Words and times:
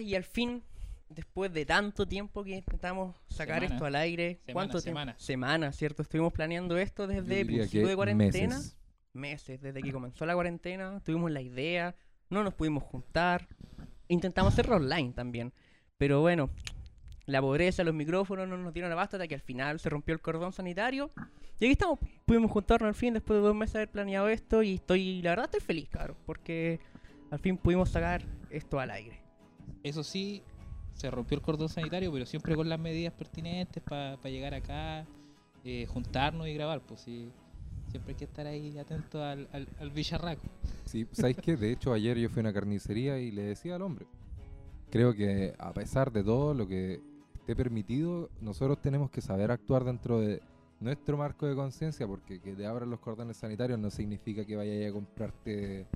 Y 0.00 0.14
al 0.14 0.24
fin, 0.24 0.62
después 1.08 1.52
de 1.52 1.64
tanto 1.64 2.06
tiempo 2.06 2.44
que 2.44 2.56
intentamos 2.56 3.16
sacar 3.28 3.60
Semana. 3.60 3.74
esto 3.74 3.84
al 3.86 3.94
aire, 3.96 4.40
Semana, 4.44 4.52
¿cuánto 4.52 4.80
semana. 4.80 5.12
tiempo? 5.12 5.24
Semanas, 5.24 5.76
¿cierto? 5.76 6.02
Estuvimos 6.02 6.32
planeando 6.32 6.76
esto 6.76 7.06
desde 7.06 7.44
diría 7.44 7.62
principio 7.62 7.88
de 7.88 7.96
cuarentena. 7.96 8.56
meses. 8.56 8.76
meses, 9.12 9.60
desde 9.62 9.82
que 9.82 9.92
comenzó 9.92 10.26
la 10.26 10.34
cuarentena, 10.34 11.00
tuvimos 11.00 11.30
la 11.30 11.40
idea, 11.40 11.94
no 12.28 12.44
nos 12.44 12.54
pudimos 12.54 12.82
juntar, 12.82 13.48
intentamos 14.08 14.52
hacerlo 14.52 14.76
online 14.76 15.12
también, 15.12 15.52
pero 15.96 16.20
bueno, 16.20 16.50
la 17.24 17.40
pobreza, 17.40 17.82
los 17.82 17.94
micrófonos 17.94 18.46
no 18.46 18.56
nos 18.56 18.72
dieron 18.74 18.92
abasto 18.92 19.16
hasta 19.16 19.26
que 19.26 19.34
al 19.34 19.40
final 19.40 19.80
se 19.80 19.88
rompió 19.88 20.14
el 20.14 20.20
cordón 20.20 20.52
sanitario 20.52 21.10
y 21.58 21.64
aquí 21.64 21.72
estamos, 21.72 21.98
pudimos 22.26 22.50
juntarnos 22.50 22.88
al 22.88 22.94
fin 22.94 23.14
después 23.14 23.38
de 23.38 23.46
dos 23.46 23.54
meses 23.54 23.72
de 23.72 23.78
haber 23.80 23.90
planeado 23.90 24.28
esto 24.28 24.62
y 24.62 24.74
estoy, 24.74 25.22
la 25.22 25.30
verdad 25.30 25.46
estoy 25.46 25.60
feliz, 25.60 25.88
claro, 25.88 26.16
porque 26.26 26.78
al 27.30 27.38
fin 27.38 27.56
pudimos 27.56 27.88
sacar 27.88 28.22
esto 28.50 28.78
al 28.78 28.90
aire. 28.90 29.25
Eso 29.86 30.02
sí, 30.02 30.42
se 30.94 31.08
rompió 31.12 31.36
el 31.36 31.42
cordón 31.42 31.68
sanitario, 31.68 32.10
pero 32.10 32.26
siempre 32.26 32.56
con 32.56 32.68
las 32.68 32.80
medidas 32.80 33.12
pertinentes 33.12 33.80
para 33.84 34.16
llegar 34.24 34.52
acá, 34.52 35.06
eh, 35.62 35.86
juntarnos 35.86 36.48
y 36.48 36.54
grabar. 36.54 36.80
Pues 36.80 37.02
sí, 37.02 37.30
siempre 37.88 38.10
hay 38.10 38.16
que 38.16 38.24
estar 38.24 38.48
ahí 38.48 38.76
atento 38.78 39.22
al, 39.22 39.48
al, 39.52 39.90
bicharraco. 39.90 40.42
Sí, 40.86 41.06
¿sabéis 41.12 41.36
qué? 41.36 41.56
De 41.56 41.70
hecho, 41.70 41.92
ayer 41.92 42.18
yo 42.18 42.28
fui 42.28 42.40
a 42.40 42.42
una 42.42 42.52
carnicería 42.52 43.20
y 43.20 43.30
le 43.30 43.42
decía 43.42 43.76
al 43.76 43.82
hombre, 43.82 44.08
creo 44.90 45.14
que 45.14 45.54
a 45.56 45.72
pesar 45.72 46.10
de 46.10 46.24
todo 46.24 46.52
lo 46.52 46.66
que 46.66 47.00
esté 47.36 47.54
permitido, 47.54 48.28
nosotros 48.40 48.82
tenemos 48.82 49.08
que 49.08 49.20
saber 49.20 49.52
actuar 49.52 49.84
dentro 49.84 50.18
de 50.18 50.42
nuestro 50.80 51.16
marco 51.16 51.46
de 51.46 51.54
conciencia, 51.54 52.08
porque 52.08 52.40
que 52.40 52.56
te 52.56 52.66
abran 52.66 52.90
los 52.90 52.98
cordones 52.98 53.36
sanitarios 53.36 53.78
no 53.78 53.92
significa 53.92 54.44
que 54.44 54.56
vayas 54.56 54.90
a 54.90 54.92
comprarte, 54.92 55.86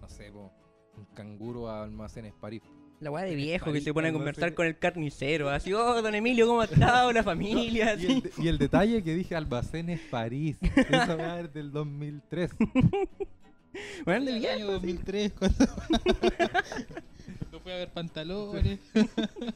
no 0.00 0.08
sé, 0.08 0.30
un 0.30 1.04
canguro 1.14 1.68
a 1.68 1.82
almacenes 1.82 2.32
París. 2.34 2.62
La 3.00 3.10
weá 3.10 3.24
de 3.24 3.30
En 3.32 3.38
viejo 3.38 3.72
que 3.72 3.80
se 3.80 3.94
pone 3.94 4.08
a 4.08 4.12
cuando 4.12 4.18
conversar 4.26 4.52
con 4.52 4.66
el 4.66 4.76
carnicero, 4.78 5.48
así, 5.48 5.72
oh, 5.72 6.02
don 6.02 6.14
Emilio, 6.14 6.46
¿cómo 6.46 6.60
ha 6.60 6.66
estado 6.66 7.10
la 7.12 7.22
familia? 7.24 7.94
Y 7.94 8.06
el, 8.06 8.32
y 8.36 8.48
el 8.48 8.58
detalle 8.58 9.02
que 9.02 9.14
dije 9.14 9.34
almacenes 9.34 10.00
París, 10.10 10.58
esa 10.76 11.16
weá 11.16 11.40
es 11.40 11.52
del 11.54 11.72
2003. 11.72 12.50
Weón 14.06 14.24
de 14.26 14.32
el 14.32 14.38
viejo. 14.40 14.54
año 14.54 14.66
2003, 14.72 15.32
cuando 15.32 15.64
no 17.52 17.60
fue 17.60 17.72
a 17.72 17.76
ver 17.76 17.88
pantalones. 17.88 18.80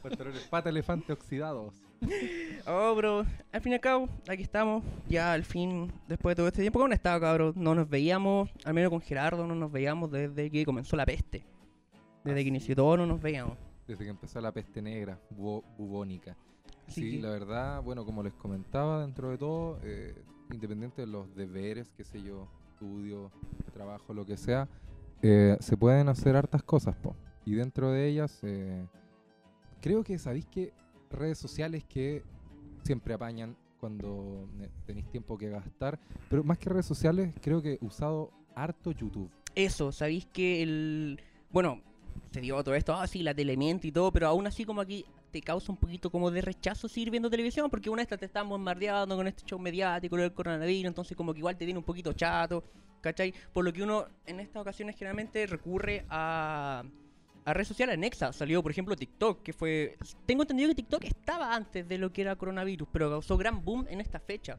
Pantalones 0.02 0.42
pata 0.48 0.70
elefante 0.70 1.12
oxidados. 1.12 1.74
Oh, 2.66 2.94
bro, 2.94 3.26
al 3.52 3.60
fin 3.60 3.72
y 3.72 3.74
al 3.74 3.80
cabo, 3.80 4.08
aquí 4.26 4.42
estamos, 4.42 4.82
ya 5.08 5.32
al 5.32 5.44
fin, 5.44 5.92
después 6.08 6.32
de 6.32 6.36
todo 6.36 6.48
este 6.48 6.60
tiempo, 6.62 6.78
¿cómo 6.78 6.86
han 6.86 6.92
estado, 6.92 7.20
cabrón? 7.20 7.52
No 7.56 7.74
nos 7.74 7.88
veíamos, 7.90 8.48
al 8.64 8.72
menos 8.72 8.90
con 8.90 9.00
Gerardo, 9.02 9.46
no 9.46 9.54
nos 9.54 9.70
veíamos 9.70 10.10
desde 10.10 10.50
que 10.50 10.64
comenzó 10.64 10.96
la 10.96 11.04
peste. 11.04 11.44
Desde 12.24 12.42
que 12.42 12.48
inició 12.48 12.74
todo, 12.74 12.96
no 12.96 13.06
nos 13.06 13.20
veíamos. 13.20 13.56
Desde 13.86 14.04
que 14.04 14.10
empezó 14.10 14.40
la 14.40 14.50
peste 14.52 14.80
negra, 14.80 15.18
bubónica. 15.30 16.36
Así 16.88 17.02
Sí, 17.02 17.10
que- 17.16 17.22
la 17.22 17.30
verdad, 17.30 17.82
bueno, 17.82 18.04
como 18.04 18.22
les 18.22 18.32
comentaba, 18.34 19.02
dentro 19.02 19.30
de 19.30 19.38
todo, 19.38 19.78
eh, 19.82 20.14
independiente 20.52 21.02
de 21.02 21.06
los 21.06 21.34
deberes, 21.34 21.90
qué 21.96 22.04
sé 22.04 22.22
yo, 22.22 22.48
estudio, 22.72 23.30
trabajo, 23.72 24.12
lo 24.14 24.24
que 24.24 24.36
sea, 24.36 24.68
eh, 25.22 25.56
se 25.60 25.76
pueden 25.76 26.08
hacer 26.08 26.36
hartas 26.36 26.62
cosas, 26.62 26.96
po. 26.96 27.14
Y 27.44 27.54
dentro 27.54 27.90
de 27.90 28.08
ellas, 28.08 28.38
eh, 28.42 28.86
creo 29.80 30.02
que 30.02 30.18
sabéis 30.18 30.46
que 30.46 30.72
redes 31.10 31.38
sociales 31.38 31.84
que 31.84 32.22
siempre 32.82 33.14
apañan 33.14 33.56
cuando 33.78 34.48
tenéis 34.86 35.06
tiempo 35.10 35.36
que 35.36 35.50
gastar, 35.50 35.98
pero 36.30 36.42
más 36.42 36.58
que 36.58 36.70
redes 36.70 36.86
sociales, 36.86 37.34
creo 37.42 37.60
que 37.62 37.74
he 37.80 37.84
usado 37.84 38.30
harto 38.54 38.92
YouTube. 38.92 39.30
Eso, 39.54 39.92
sabéis 39.92 40.26
que 40.26 40.62
el. 40.62 41.20
Bueno, 41.50 41.80
se 42.30 42.40
dio 42.40 42.62
todo 42.62 42.74
esto, 42.74 42.94
ah, 42.94 43.06
sí, 43.06 43.22
la 43.22 43.34
telemiente 43.34 43.88
y 43.88 43.92
todo, 43.92 44.12
pero 44.12 44.26
aún 44.28 44.46
así, 44.46 44.64
como 44.64 44.80
aquí 44.80 45.04
te 45.30 45.40
causa 45.40 45.72
un 45.72 45.78
poquito 45.78 46.10
como 46.10 46.30
de 46.30 46.40
rechazo 46.40 46.88
seguir 46.88 47.10
viendo 47.10 47.30
televisión, 47.30 47.68
porque 47.70 47.90
una 47.90 48.04
vez 48.04 48.18
te 48.18 48.24
están 48.24 48.48
bombardeando 48.48 49.16
con 49.16 49.26
este 49.26 49.44
show 49.44 49.58
mediático, 49.58 50.16
del 50.16 50.32
coronavirus, 50.32 50.88
entonces, 50.88 51.16
como 51.16 51.32
que 51.32 51.38
igual 51.38 51.56
te 51.56 51.64
tiene 51.64 51.78
un 51.78 51.84
poquito 51.84 52.12
chato, 52.12 52.64
¿cachai? 53.00 53.34
Por 53.52 53.64
lo 53.64 53.72
que 53.72 53.82
uno 53.82 54.06
en 54.26 54.40
estas 54.40 54.62
ocasiones 54.62 54.96
generalmente 54.96 55.46
recurre 55.46 56.04
a. 56.08 56.84
A 57.46 57.52
redes 57.52 57.68
sociales 57.68 57.92
anexas 57.92 58.34
salió, 58.34 58.62
por 58.62 58.72
ejemplo, 58.72 58.96
TikTok, 58.96 59.42
que 59.42 59.52
fue... 59.52 59.98
Tengo 60.24 60.44
entendido 60.44 60.70
que 60.70 60.76
TikTok 60.76 61.04
estaba 61.04 61.54
antes 61.54 61.86
de 61.86 61.98
lo 61.98 62.10
que 62.10 62.22
era 62.22 62.36
coronavirus, 62.36 62.88
pero 62.90 63.10
causó 63.10 63.36
gran 63.36 63.62
boom 63.62 63.86
en 63.90 64.00
esta 64.00 64.18
fecha. 64.18 64.58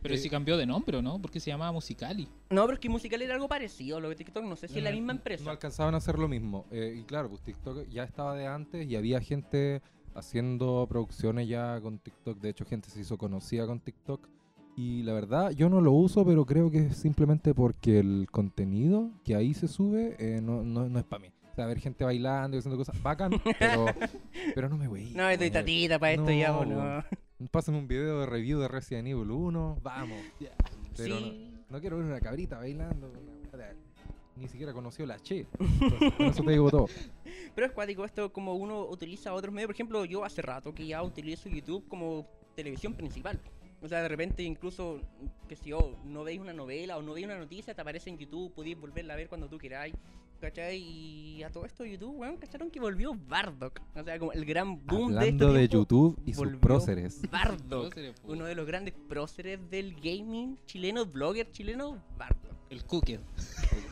Pero 0.00 0.14
Eh, 0.14 0.18
sí 0.18 0.30
cambió 0.30 0.56
de 0.56 0.64
nombre, 0.66 0.96
¿o 0.98 1.02
¿no? 1.02 1.20
Porque 1.20 1.40
se 1.40 1.50
llamaba 1.50 1.72
Musicali. 1.72 2.28
No, 2.50 2.62
pero 2.64 2.74
es 2.74 2.78
que 2.80 2.88
musical 2.88 3.20
era 3.20 3.34
algo 3.34 3.48
parecido 3.48 3.96
a 3.96 4.00
lo 4.00 4.08
de 4.08 4.14
TikTok, 4.14 4.44
no 4.44 4.54
sé 4.56 4.68
si 4.68 4.78
es 4.78 4.84
la 4.84 4.90
No, 4.90 4.96
misma 4.96 5.12
empresa. 5.12 5.44
No 5.44 5.50
alcanzaban 5.50 5.94
a 5.94 5.98
hacer 5.98 6.18
lo 6.18 6.28
mismo. 6.28 6.66
Eh, 6.70 6.96
y 7.00 7.02
claro, 7.04 7.28
pues 7.28 7.42
TikTok 7.42 7.88
ya 7.88 8.04
estaba 8.04 8.34
de 8.36 8.46
antes 8.46 8.86
y 8.88 8.94
había 8.96 9.20
gente 9.20 9.82
haciendo 10.14 10.86
producciones 10.88 11.48
ya 11.48 11.80
con 11.80 11.98
TikTok. 11.98 12.38
De 12.38 12.50
hecho, 12.50 12.64
gente 12.64 12.90
se 12.90 13.00
hizo 13.00 13.18
conocida 13.18 13.66
con 13.66 13.80
TikTok. 13.80 14.28
Y 14.76 15.02
la 15.02 15.12
verdad, 15.12 15.50
yo 15.50 15.68
no 15.68 15.80
lo 15.80 15.90
uso, 15.90 16.24
pero 16.24 16.46
creo 16.46 16.70
que 16.70 16.86
es 16.86 16.96
simplemente 16.96 17.52
porque 17.52 17.98
el 17.98 18.28
contenido 18.30 19.10
que 19.24 19.34
ahí 19.34 19.52
se 19.52 19.66
sube 19.66 20.14
eh, 20.20 20.40
no, 20.40 20.62
no, 20.62 20.88
no 20.88 20.98
es 21.00 21.04
para 21.04 21.22
mí. 21.22 21.28
O 21.50 21.54
sea, 21.56 21.66
ver 21.66 21.80
gente 21.80 22.04
bailando 22.04 22.56
y 22.56 22.60
haciendo 22.60 22.76
cosas 22.78 23.02
bacán, 23.02 23.32
pero, 23.58 23.86
pero 24.54 24.68
no 24.68 24.76
me 24.76 24.86
voy. 24.86 25.10
No, 25.16 25.28
estoy 25.28 25.50
tatita 25.50 25.98
para 25.98 26.12
esto 26.12 26.30
ya, 26.30 26.52
no. 26.52 27.02
Pásame 27.46 27.78
un 27.78 27.86
video 27.86 28.20
de 28.20 28.26
review 28.26 28.58
de 28.58 28.66
Resident 28.66 29.06
Evil 29.06 29.30
1, 29.30 29.78
vamos. 29.80 30.18
Pero 30.96 31.18
sí. 31.18 31.52
no, 31.52 31.76
no 31.76 31.80
quiero 31.80 31.96
ver 31.98 32.06
una 32.06 32.20
cabrita 32.20 32.58
bailando. 32.58 33.12
una 33.52 33.64
Ni 34.34 34.48
siquiera 34.48 34.72
conoció 34.72 35.06
la 35.06 35.20
Che. 35.20 35.46
Entonces, 35.60 36.12
con 36.16 36.26
eso 36.26 36.42
te 36.42 36.50
digo 36.50 36.68
todo. 36.68 36.86
Pero 37.54 37.66
es 37.68 37.72
cuático 37.72 38.04
esto 38.04 38.32
como 38.32 38.54
uno 38.54 38.86
utiliza 38.86 39.32
otros 39.32 39.54
medios. 39.54 39.68
Por 39.68 39.76
ejemplo, 39.76 40.04
yo 40.04 40.24
hace 40.24 40.42
rato 40.42 40.74
que 40.74 40.84
ya 40.84 41.00
utilizo 41.04 41.48
YouTube 41.48 41.86
como 41.86 42.26
televisión 42.56 42.94
principal. 42.94 43.40
O 43.80 43.86
sea, 43.86 44.02
de 44.02 44.08
repente 44.08 44.42
incluso, 44.42 45.00
que 45.48 45.54
si 45.54 45.70
yo 45.70 45.96
no 46.04 46.24
veis 46.24 46.40
una 46.40 46.52
novela 46.52 46.98
o 46.98 47.02
no 47.02 47.12
veis 47.14 47.26
una 47.26 47.38
noticia, 47.38 47.72
te 47.72 47.80
aparece 47.80 48.10
en 48.10 48.18
YouTube, 48.18 48.52
podéis 48.52 48.76
volverla 48.80 49.14
a 49.14 49.16
ver 49.16 49.28
cuando 49.28 49.48
tú 49.48 49.58
queráis. 49.58 49.94
¿Cachai? 50.40 50.78
Y 50.78 51.42
a 51.42 51.50
todo 51.50 51.66
esto 51.66 51.84
YouTube, 51.84 52.16
weón, 52.16 52.36
¿cacharon 52.36 52.70
que 52.70 52.78
volvió 52.78 53.12
Bardock? 53.14 53.80
O 53.96 54.04
sea, 54.04 54.18
como 54.20 54.32
el 54.32 54.44
gran 54.44 54.86
boom 54.86 55.10
de 55.10 55.18
Hablando 55.18 55.48
este 55.48 55.58
de 55.58 55.68
tiempo, 55.68 55.88
YouTube 55.88 56.20
y 56.24 56.34
sus 56.34 56.56
próceres. 56.56 57.22
Bardock. 57.30 57.96
Uno 58.24 58.44
de 58.44 58.54
los 58.54 58.64
grandes 58.66 58.94
próceres 59.08 59.58
del 59.68 59.94
gaming 59.96 60.56
chileno, 60.66 61.06
blogger 61.06 61.50
chileno, 61.50 62.00
Bardock. 62.16 62.52
El 62.70 62.84
Cookie. 62.84 63.18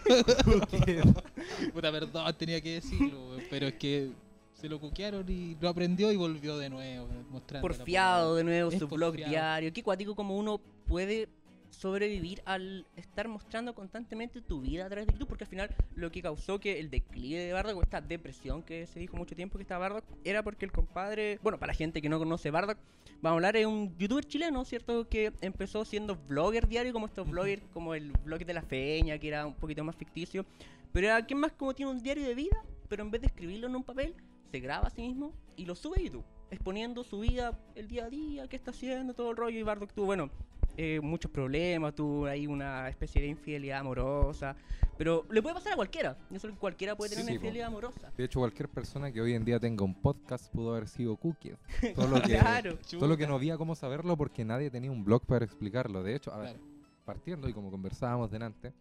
Puta, 1.72 1.90
perdón, 1.90 2.34
tenía 2.38 2.60
que 2.60 2.74
decirlo, 2.74 3.30
weón, 3.30 3.42
pero 3.50 3.66
es 3.66 3.74
que 3.74 4.12
se 4.54 4.68
lo 4.68 4.78
cuquearon 4.78 5.28
y 5.28 5.56
lo 5.60 5.68
aprendió 5.68 6.12
y 6.12 6.16
volvió 6.16 6.58
de 6.58 6.70
nuevo, 6.70 7.08
mostrando. 7.30 7.68
la 7.68 7.74
porfiado 7.76 8.36
de 8.36 8.44
nuevo 8.44 8.70
Es 8.70 8.78
su 8.78 8.86
blog 8.86 9.16
diario. 9.16 9.72
Qué 9.72 9.82
cuático 9.82 10.14
como 10.14 10.36
uno 10.36 10.60
puede 10.86 11.28
sobrevivir 11.76 12.42
al 12.47 12.87
estar 12.97 13.28
mostrando 13.28 13.75
constantemente 13.75 14.41
tu 14.41 14.62
vida 14.62 14.87
a 14.87 14.88
través 14.88 15.06
de 15.06 15.12
YouTube, 15.12 15.28
porque 15.28 15.44
al 15.44 15.50
final 15.50 15.75
lo 15.94 16.10
que 16.10 16.22
causó 16.22 16.59
que 16.59 16.81
el 16.81 16.91
declive 16.91 17.38
de 17.41 17.53
Bardock, 17.53 17.76
o 17.76 17.82
esta 17.82 18.00
depresión 18.00 18.62
que 18.62 18.87
se 18.87 18.98
dijo 18.98 19.16
mucho 19.16 19.37
tiempo 19.37 19.59
que 19.59 19.62
estaba 19.62 19.88
Bardock, 19.88 20.04
era 20.25 20.42
porque 20.42 20.64
el 20.64 20.72
compadre, 20.72 21.38
bueno, 21.42 21.59
para 21.59 21.72
la 21.72 21.76
gente 21.76 22.00
que 22.00 22.09
no 22.09 22.19
conoce 22.19 22.50
Bardock, 22.50 22.78
vamos 23.20 23.34
a 23.34 23.37
hablar 23.37 23.54
de 23.54 23.66
un 23.66 23.97
youtuber 23.98 24.25
chileno, 24.25 24.64
¿cierto? 24.64 25.09
Que 25.09 25.32
empezó 25.42 25.84
siendo 25.84 26.16
blogger 26.16 26.66
diario, 26.66 26.92
como 26.92 27.06
estos 27.06 27.28
bloggers, 27.28 27.62
como 27.72 27.94
el 27.94 28.12
blog 28.25 28.44
de 28.44 28.54
la 28.54 28.62
feña, 28.62 29.19
que 29.19 29.28
era 29.28 29.47
un 29.47 29.54
poquito 29.54 29.84
más 29.84 29.97
ficticio, 29.97 30.47
pero 30.93 31.08
era 31.08 31.26
quien 31.26 31.41
más 31.41 31.53
como 31.53 31.75
tiene 31.75 31.93
un 31.93 32.03
diario 32.03 32.26
de 32.26 32.34
vida, 32.34 32.64
pero 32.88 33.03
en 33.03 33.10
vez 33.10 33.20
de 33.20 33.26
escribirlo 33.26 33.66
en 33.66 33.76
un 33.76 33.82
papel, 33.82 34.14
se 34.50 34.60
graba 34.60 34.87
a 34.87 34.91
sí 34.91 35.03
mismo 35.03 35.34
y 35.56 35.66
lo 35.66 35.75
sube 35.75 36.00
a 36.00 36.03
YouTube, 36.03 36.25
exponiendo 36.50 37.04
su 37.04 37.20
vida, 37.20 37.58
el 37.75 37.88
día 37.88 38.06
a 38.06 38.08
día, 38.08 38.48
qué 38.48 38.56
está 38.56 38.70
haciendo, 38.70 39.12
todo 39.12 39.31
el 39.31 39.37
rollo. 39.37 39.58
Y 39.58 39.62
Bardock 39.62 39.93
tuvo, 39.93 40.06
bueno, 40.06 40.31
eh, 40.76 41.00
muchos 41.03 41.31
problemas, 41.31 41.94
tuvo 41.94 42.26
ahí 42.26 42.47
una 42.47 42.88
especie 42.88 43.20
de 43.22 43.28
infidelidad 43.28 43.81
amorosa. 43.81 44.56
Pero 44.98 45.26
le 45.31 45.42
puede 45.42 45.54
pasar 45.54 45.75
a 45.75 45.76
cualquiera. 45.76 46.16
Que 46.31 46.38
cualquiera 46.54 46.97
puede 46.97 47.10
tener 47.10 47.25
Sí, 47.25 47.31
una 47.31 47.32
po. 47.32 47.37
infidelidad 47.37 47.66
amorosa. 47.69 48.12
De 48.16 48.25
hecho, 48.25 48.38
cualquier 48.41 48.69
persona 48.69 49.12
que 49.12 49.20
hoy 49.20 49.34
en 49.34 49.44
día 49.44 49.60
tenga 49.60 49.84
un 49.84 49.94
podcast 49.94 50.50
pudo 50.52 50.70
haber 50.75 50.88
sido 50.88 51.17
Cookie. 51.17 51.55
Solo 51.96 52.23
que, 52.23 52.38
Claro. 52.38 52.78
solo 52.82 53.17
que 53.17 53.26
no 53.26 53.34
había 53.34 53.58
cómo 53.58 53.75
saberlo 53.75 54.17
porque 54.17 54.44
nadie 54.44 54.70
tenía 54.70 54.90
un 54.90 55.05
blog 55.05 55.26
para 55.26 55.44
explicarlo. 55.44 56.02
De 56.02 56.14
hecho, 56.14 56.32
a 56.32 56.38
ver, 56.38 56.56
partiendo 57.05 57.49
y 57.49 57.52
como 57.52 57.70
conversábamos 57.70 58.31
delante, 58.31 58.73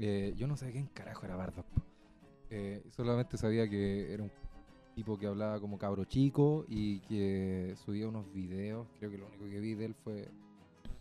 eh, 0.00 0.34
yo 0.36 0.46
no 0.48 0.56
sabía 0.56 0.72
quién 0.72 0.86
carajo 0.86 1.24
era 1.26 1.36
Bardock. 1.36 1.66
Eh, 2.50 2.82
solamente 2.90 3.36
sabía 3.38 3.68
que 3.68 4.12
era 4.12 4.24
un 4.24 4.32
tipo 4.94 5.16
que 5.18 5.26
hablaba 5.26 5.58
como 5.60 5.78
cabro 5.78 6.04
chico 6.04 6.66
y 6.68 6.98
que 7.00 7.74
subía 7.84 8.08
unos 8.08 8.30
videos. 8.34 8.88
Creo 8.98 9.10
que 9.12 9.18
lo 9.18 9.26
único 9.28 9.44
que 9.44 9.60
vi 9.60 9.74
de 9.74 9.84
él 9.86 9.94
fue, 9.94 10.28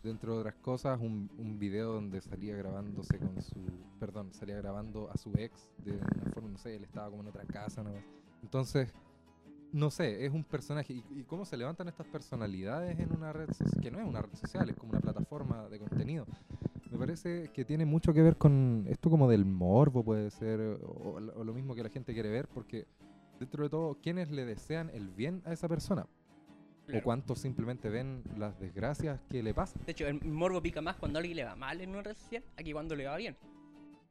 dentro 0.03 0.33
de 0.33 0.39
otras 0.39 0.55
cosas, 0.55 0.99
un, 0.99 1.29
un 1.37 1.59
video 1.59 1.93
donde 1.93 2.21
salía 2.21 2.55
grabándose 2.55 3.17
con 3.19 3.41
su. 3.41 3.59
Perdón, 3.99 4.33
salía 4.33 4.57
grabando 4.57 5.09
a 5.11 5.17
su 5.17 5.31
ex 5.37 5.69
de 5.83 5.93
una 5.93 6.31
forma, 6.33 6.49
no 6.49 6.57
sé, 6.57 6.75
él 6.75 6.83
estaba 6.83 7.09
como 7.09 7.21
en 7.21 7.29
otra 7.29 7.45
casa. 7.45 7.83
¿no? 7.83 7.91
Entonces, 8.41 8.93
no 9.71 9.91
sé, 9.91 10.25
es 10.25 10.33
un 10.33 10.43
personaje. 10.43 10.93
¿Y, 10.93 11.05
y 11.11 11.23
cómo 11.23 11.45
se 11.45 11.57
levantan 11.57 11.87
estas 11.87 12.07
personalidades 12.07 12.99
en 12.99 13.15
una 13.15 13.31
red 13.33 13.51
social? 13.51 13.81
Que 13.81 13.91
no 13.91 13.99
es 13.99 14.07
una 14.07 14.21
red 14.21 14.35
social, 14.35 14.69
es 14.69 14.75
como 14.75 14.91
una 14.91 15.01
plataforma 15.01 15.67
de 15.69 15.79
contenido. 15.79 16.25
Me 16.89 16.97
parece 16.97 17.49
que 17.53 17.63
tiene 17.63 17.85
mucho 17.85 18.13
que 18.13 18.21
ver 18.21 18.35
con 18.37 18.85
esto 18.89 19.09
como 19.09 19.29
del 19.29 19.45
morbo, 19.45 20.03
puede 20.03 20.29
ser, 20.29 20.59
o, 20.59 21.19
o 21.35 21.43
lo 21.43 21.53
mismo 21.53 21.73
que 21.73 21.83
la 21.83 21.89
gente 21.89 22.13
quiere 22.13 22.29
ver, 22.29 22.49
porque 22.49 22.85
dentro 23.39 23.63
de 23.63 23.69
todo, 23.69 23.97
quiénes 24.01 24.29
le 24.29 24.45
desean 24.45 24.89
el 24.91 25.09
bien 25.09 25.41
a 25.45 25.53
esa 25.53 25.67
persona. 25.67 26.05
Claro. 26.91 27.01
O 27.01 27.03
cuántos 27.03 27.39
simplemente 27.39 27.89
ven 27.89 28.23
las 28.37 28.59
desgracias 28.59 29.19
que 29.29 29.41
le 29.41 29.53
pasan. 29.53 29.81
De 29.85 29.93
hecho, 29.93 30.07
el 30.07 30.21
morbo 30.23 30.61
pica 30.61 30.81
más 30.81 30.97
cuando 30.97 31.17
a 31.17 31.21
alguien 31.21 31.37
le 31.37 31.43
va 31.45 31.55
mal 31.55 31.79
en 31.81 31.89
una 31.89 32.03
red 32.03 32.15
social 32.15 32.43
aquí 32.57 32.73
cuando 32.73 32.95
le 32.95 33.05
va 33.05 33.15
bien. 33.17 33.35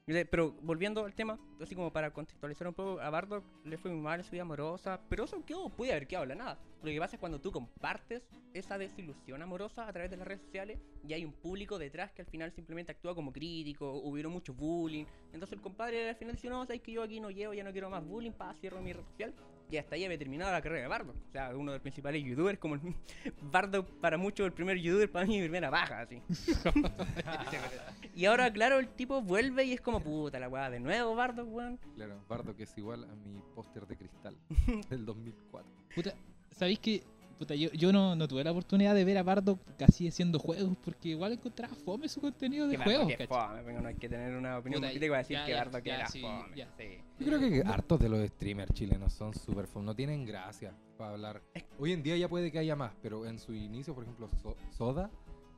Pero 0.06 0.52
volviendo 0.62 1.04
al 1.04 1.14
tema, 1.14 1.38
así 1.60 1.76
como 1.76 1.92
para 1.92 2.12
contextualizar 2.12 2.66
un 2.66 2.74
poco, 2.74 3.00
a 3.00 3.10
Bardock 3.10 3.44
le 3.64 3.78
fue 3.78 3.92
muy 3.92 4.00
mal 4.00 4.24
su 4.24 4.32
vida 4.32 4.42
amorosa, 4.42 5.00
pero 5.08 5.22
eso 5.24 5.44
quedó, 5.44 5.68
puede 5.68 5.92
haber 5.92 6.08
quedado 6.08 6.26
la 6.26 6.34
nada. 6.34 6.58
Lo 6.82 6.90
que 6.90 6.98
pasa 6.98 7.14
es 7.14 7.20
cuando 7.20 7.40
tú 7.40 7.52
compartes 7.52 8.26
esa 8.52 8.76
desilusión 8.76 9.40
amorosa 9.40 9.86
a 9.86 9.92
través 9.92 10.10
de 10.10 10.16
las 10.16 10.26
redes 10.26 10.42
sociales 10.42 10.80
y 11.06 11.12
hay 11.12 11.24
un 11.24 11.32
público 11.32 11.78
detrás 11.78 12.10
que 12.10 12.22
al 12.22 12.28
final 12.28 12.50
simplemente 12.50 12.90
actúa 12.90 13.14
como 13.14 13.32
crítico, 13.32 13.92
hubieron 14.02 14.32
mucho 14.32 14.52
bullying. 14.52 15.04
Entonces 15.32 15.52
el 15.52 15.60
compadre 15.60 16.08
al 16.08 16.16
final 16.16 16.34
dice, 16.34 16.48
no, 16.48 16.66
sabes 16.66 16.80
que 16.80 16.90
yo 16.90 17.04
aquí 17.04 17.20
no 17.20 17.30
llevo, 17.30 17.54
ya 17.54 17.62
no 17.62 17.70
quiero 17.70 17.88
más 17.88 18.04
bullying, 18.04 18.32
para 18.32 18.54
cierro 18.54 18.80
mi 18.80 18.92
red 18.92 19.04
social. 19.04 19.32
Y 19.70 19.76
hasta 19.76 19.94
ahí 19.94 20.04
había 20.04 20.18
terminado 20.18 20.50
la 20.50 20.60
carrera 20.60 20.82
de 20.82 20.88
Bardock. 20.88 21.16
O 21.16 21.32
sea, 21.32 21.50
uno 21.54 21.72
de 21.72 21.76
los 21.76 21.82
principales 21.82 22.24
youtubers, 22.24 22.58
como 22.58 22.74
el 22.74 22.80
Bardock 23.52 23.88
para 24.00 24.18
muchos 24.18 24.46
el 24.46 24.52
primer 24.52 24.78
youtuber, 24.78 25.10
para 25.10 25.26
mí 25.26 25.36
mi 25.36 25.42
primera 25.42 25.70
baja, 25.70 26.00
así. 26.00 26.20
y 28.14 28.24
ahora, 28.24 28.52
claro, 28.52 28.78
el 28.78 28.88
tipo 28.88 29.22
vuelve 29.22 29.64
y 29.64 29.72
es 29.72 29.80
como, 29.80 30.00
puta 30.00 30.38
la 30.40 30.48
weá, 30.48 30.70
de 30.70 30.80
nuevo 30.80 31.14
Bardock, 31.14 31.48
weón. 31.52 31.78
Claro, 31.94 32.20
Bardo 32.28 32.56
que 32.56 32.64
es 32.64 32.78
igual 32.78 33.04
a 33.04 33.14
mi 33.14 33.40
póster 33.54 33.86
de 33.86 33.96
cristal 33.96 34.36
del 34.90 35.04
2004. 35.06 35.70
Puta, 35.94 36.14
¿sabéis 36.50 36.80
que 36.80 37.04
puta, 37.40 37.54
yo, 37.54 37.70
yo 37.72 37.90
no, 37.92 38.14
no 38.14 38.28
tuve 38.28 38.44
la 38.44 38.52
oportunidad 38.52 38.94
de 38.94 39.04
ver 39.04 39.16
a 39.18 39.22
Bardock 39.22 39.58
casi 39.78 40.06
haciendo 40.06 40.38
juegos 40.38 40.76
porque 40.84 41.08
igual 41.08 41.32
encontraba 41.32 41.74
fome 41.74 42.06
su 42.08 42.20
contenido 42.20 42.68
de 42.68 42.76
Que 42.76 42.82
juegos, 42.84 43.10
es 43.10 43.16
¿cachai? 43.16 43.26
fome, 43.48 43.62
pero 43.64 43.80
no 43.80 43.88
hay 43.88 43.94
que 43.96 44.08
tener 44.08 44.36
una 44.36 44.58
opinión 44.58 44.80
Puta, 44.80 44.88
muy 44.88 44.92
crítica 44.98 45.10
para 45.12 45.18
decir 45.22 45.36
ya, 45.38 45.44
que 45.46 45.50
ya, 45.52 45.56
Bardock 45.58 45.84
ya, 45.84 45.94
era 45.96 46.06
sí, 46.08 46.20
fome. 46.20 46.56
ya. 46.56 46.68
sí. 46.78 46.84
Yo 47.18 47.26
creo 47.26 47.40
que 47.40 47.62
hartos 47.66 47.98
de 47.98 48.08
los 48.10 48.28
streamers 48.28 48.72
chilenos 48.74 49.12
son 49.14 49.34
super 49.34 49.66
fun, 49.66 49.84
no 49.86 49.94
tienen 49.96 50.24
gracia 50.24 50.74
para 50.98 51.12
hablar. 51.12 51.42
Hoy 51.78 51.92
en 51.92 52.02
día 52.02 52.16
ya 52.16 52.28
puede 52.28 52.52
que 52.52 52.58
haya 52.58 52.76
más, 52.76 52.92
pero 53.02 53.24
en 53.26 53.38
su 53.38 53.54
inicio, 53.54 53.94
por 53.94 54.04
ejemplo, 54.04 54.28
So- 54.42 54.56
Soda, 54.70 55.10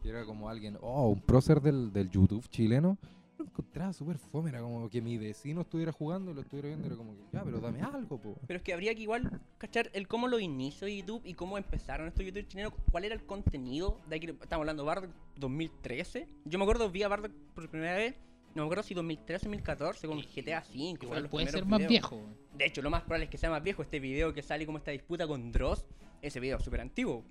que 0.02 0.08
era 0.08 0.24
como 0.24 0.48
alguien, 0.48 0.78
oh, 0.80 1.08
un 1.08 1.20
prócer 1.20 1.60
del, 1.60 1.92
del 1.92 2.08
YouTube 2.10 2.48
chileno, 2.48 2.96
lo 3.42 3.48
encontraba 3.48 3.92
súper 3.92 4.18
fome, 4.18 4.50
era 4.50 4.60
como 4.60 4.88
que 4.88 5.00
mi 5.00 5.18
vecino 5.18 5.62
estuviera 5.62 5.92
jugando 5.92 6.30
y 6.30 6.34
lo 6.34 6.40
estuviera 6.40 6.68
viendo, 6.68 6.86
era 6.86 6.96
como 6.96 7.14
que, 7.14 7.22
ya, 7.32 7.42
pero 7.44 7.60
dame 7.60 7.80
algo, 7.82 8.18
po. 8.18 8.36
Pero 8.46 8.56
es 8.56 8.62
que 8.62 8.72
habría 8.72 8.94
que 8.94 9.02
igual 9.02 9.40
cachar 9.58 9.90
el 9.92 10.08
cómo 10.08 10.28
lo 10.28 10.38
inició 10.38 10.88
YouTube 10.88 11.22
y 11.24 11.34
cómo 11.34 11.58
empezaron 11.58 12.08
estos 12.08 12.24
youtubers 12.24 12.48
chilenos, 12.48 12.72
cuál 12.90 13.04
era 13.04 13.14
el 13.14 13.24
contenido. 13.24 14.00
De 14.08 14.16
aquí 14.16 14.26
estamos 14.26 14.62
hablando 14.62 14.82
de 14.82 14.86
Bardock 14.86 15.10
2013. 15.36 16.28
Yo 16.44 16.58
me 16.58 16.64
acuerdo, 16.64 16.90
vi 16.90 17.02
a 17.02 17.08
Bardock 17.08 17.32
por 17.54 17.68
primera 17.68 17.96
vez, 17.96 18.14
no 18.54 18.62
me 18.62 18.66
acuerdo 18.66 18.82
si 18.82 18.94
2013 18.94 19.46
o 19.46 19.50
2014 19.50 20.06
con 20.06 20.20
GTA 20.20 20.62
V. 20.68 20.98
Igual 21.02 21.28
puede 21.28 21.48
ser 21.48 21.64
más 21.64 21.78
videos. 21.78 21.90
viejo. 21.90 22.22
De 22.54 22.66
hecho, 22.66 22.82
lo 22.82 22.90
más 22.90 23.02
probable 23.02 23.24
es 23.24 23.30
que 23.30 23.38
sea 23.38 23.50
más 23.50 23.62
viejo. 23.62 23.82
Este 23.82 23.98
video 23.98 24.32
que 24.34 24.42
sale 24.42 24.66
como 24.66 24.78
esta 24.78 24.90
disputa 24.90 25.26
con 25.26 25.52
Dross, 25.52 25.86
ese 26.20 26.38
video 26.38 26.58
es 26.58 26.64
súper 26.64 26.82
antiguo. 26.82 27.24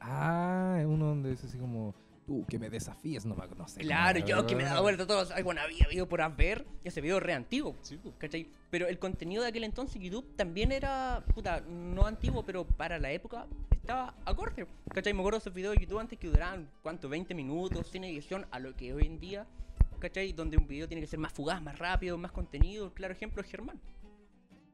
Ah, 0.00 0.76
es 0.80 0.86
uno 0.86 1.06
donde 1.06 1.30
dice 1.30 1.46
así 1.46 1.58
como, 1.58 1.94
tú 2.28 2.44
que 2.46 2.58
me 2.58 2.68
desafíes, 2.68 3.24
no 3.24 3.34
me 3.34 3.48
conoces. 3.48 3.78
Claro, 3.78 4.18
yo 4.20 4.46
que 4.46 4.54
me 4.54 4.62
he 4.62 4.66
dado 4.66 4.82
vuelta 4.82 5.04
a 5.04 5.06
todos. 5.06 5.32
Bueno, 5.42 5.62
había 5.62 5.88
video 5.88 6.06
por 6.06 6.20
ver. 6.36 6.66
Ese 6.84 7.00
video 7.00 7.18
re 7.18 7.32
antiguo. 7.32 7.74
¿Cachai? 8.18 8.46
Pero 8.70 8.86
el 8.86 8.98
contenido 8.98 9.42
de 9.42 9.48
aquel 9.48 9.64
entonces 9.64 10.00
YouTube 10.00 10.36
también 10.36 10.70
era, 10.70 11.24
puta, 11.34 11.62
no 11.62 12.04
antiguo, 12.04 12.44
pero 12.44 12.66
para 12.66 12.98
la 12.98 13.10
época 13.10 13.46
estaba 13.72 14.14
acorde. 14.26 14.66
¿Cachai? 14.92 15.14
Me 15.14 15.20
acuerdo 15.20 15.38
de 15.38 15.40
esos 15.40 15.54
videos 15.54 15.74
de 15.74 15.80
YouTube 15.80 16.00
antes 16.00 16.18
que 16.18 16.28
duraban, 16.28 16.68
¿cuánto? 16.82 17.08
20 17.08 17.34
minutos, 17.34 17.88
sin 17.88 18.04
edición, 18.04 18.46
a 18.50 18.58
lo 18.58 18.76
que 18.76 18.92
hoy 18.92 19.06
en 19.06 19.18
día, 19.18 19.46
¿cachai? 19.98 20.34
Donde 20.34 20.58
un 20.58 20.68
video 20.68 20.86
tiene 20.86 21.00
que 21.00 21.06
ser 21.06 21.18
más 21.18 21.32
fugaz, 21.32 21.62
más 21.62 21.78
rápido, 21.78 22.18
más 22.18 22.32
contenido. 22.32 22.92
Claro 22.92 23.14
ejemplo 23.14 23.40
es 23.40 23.48
Germán. 23.48 23.80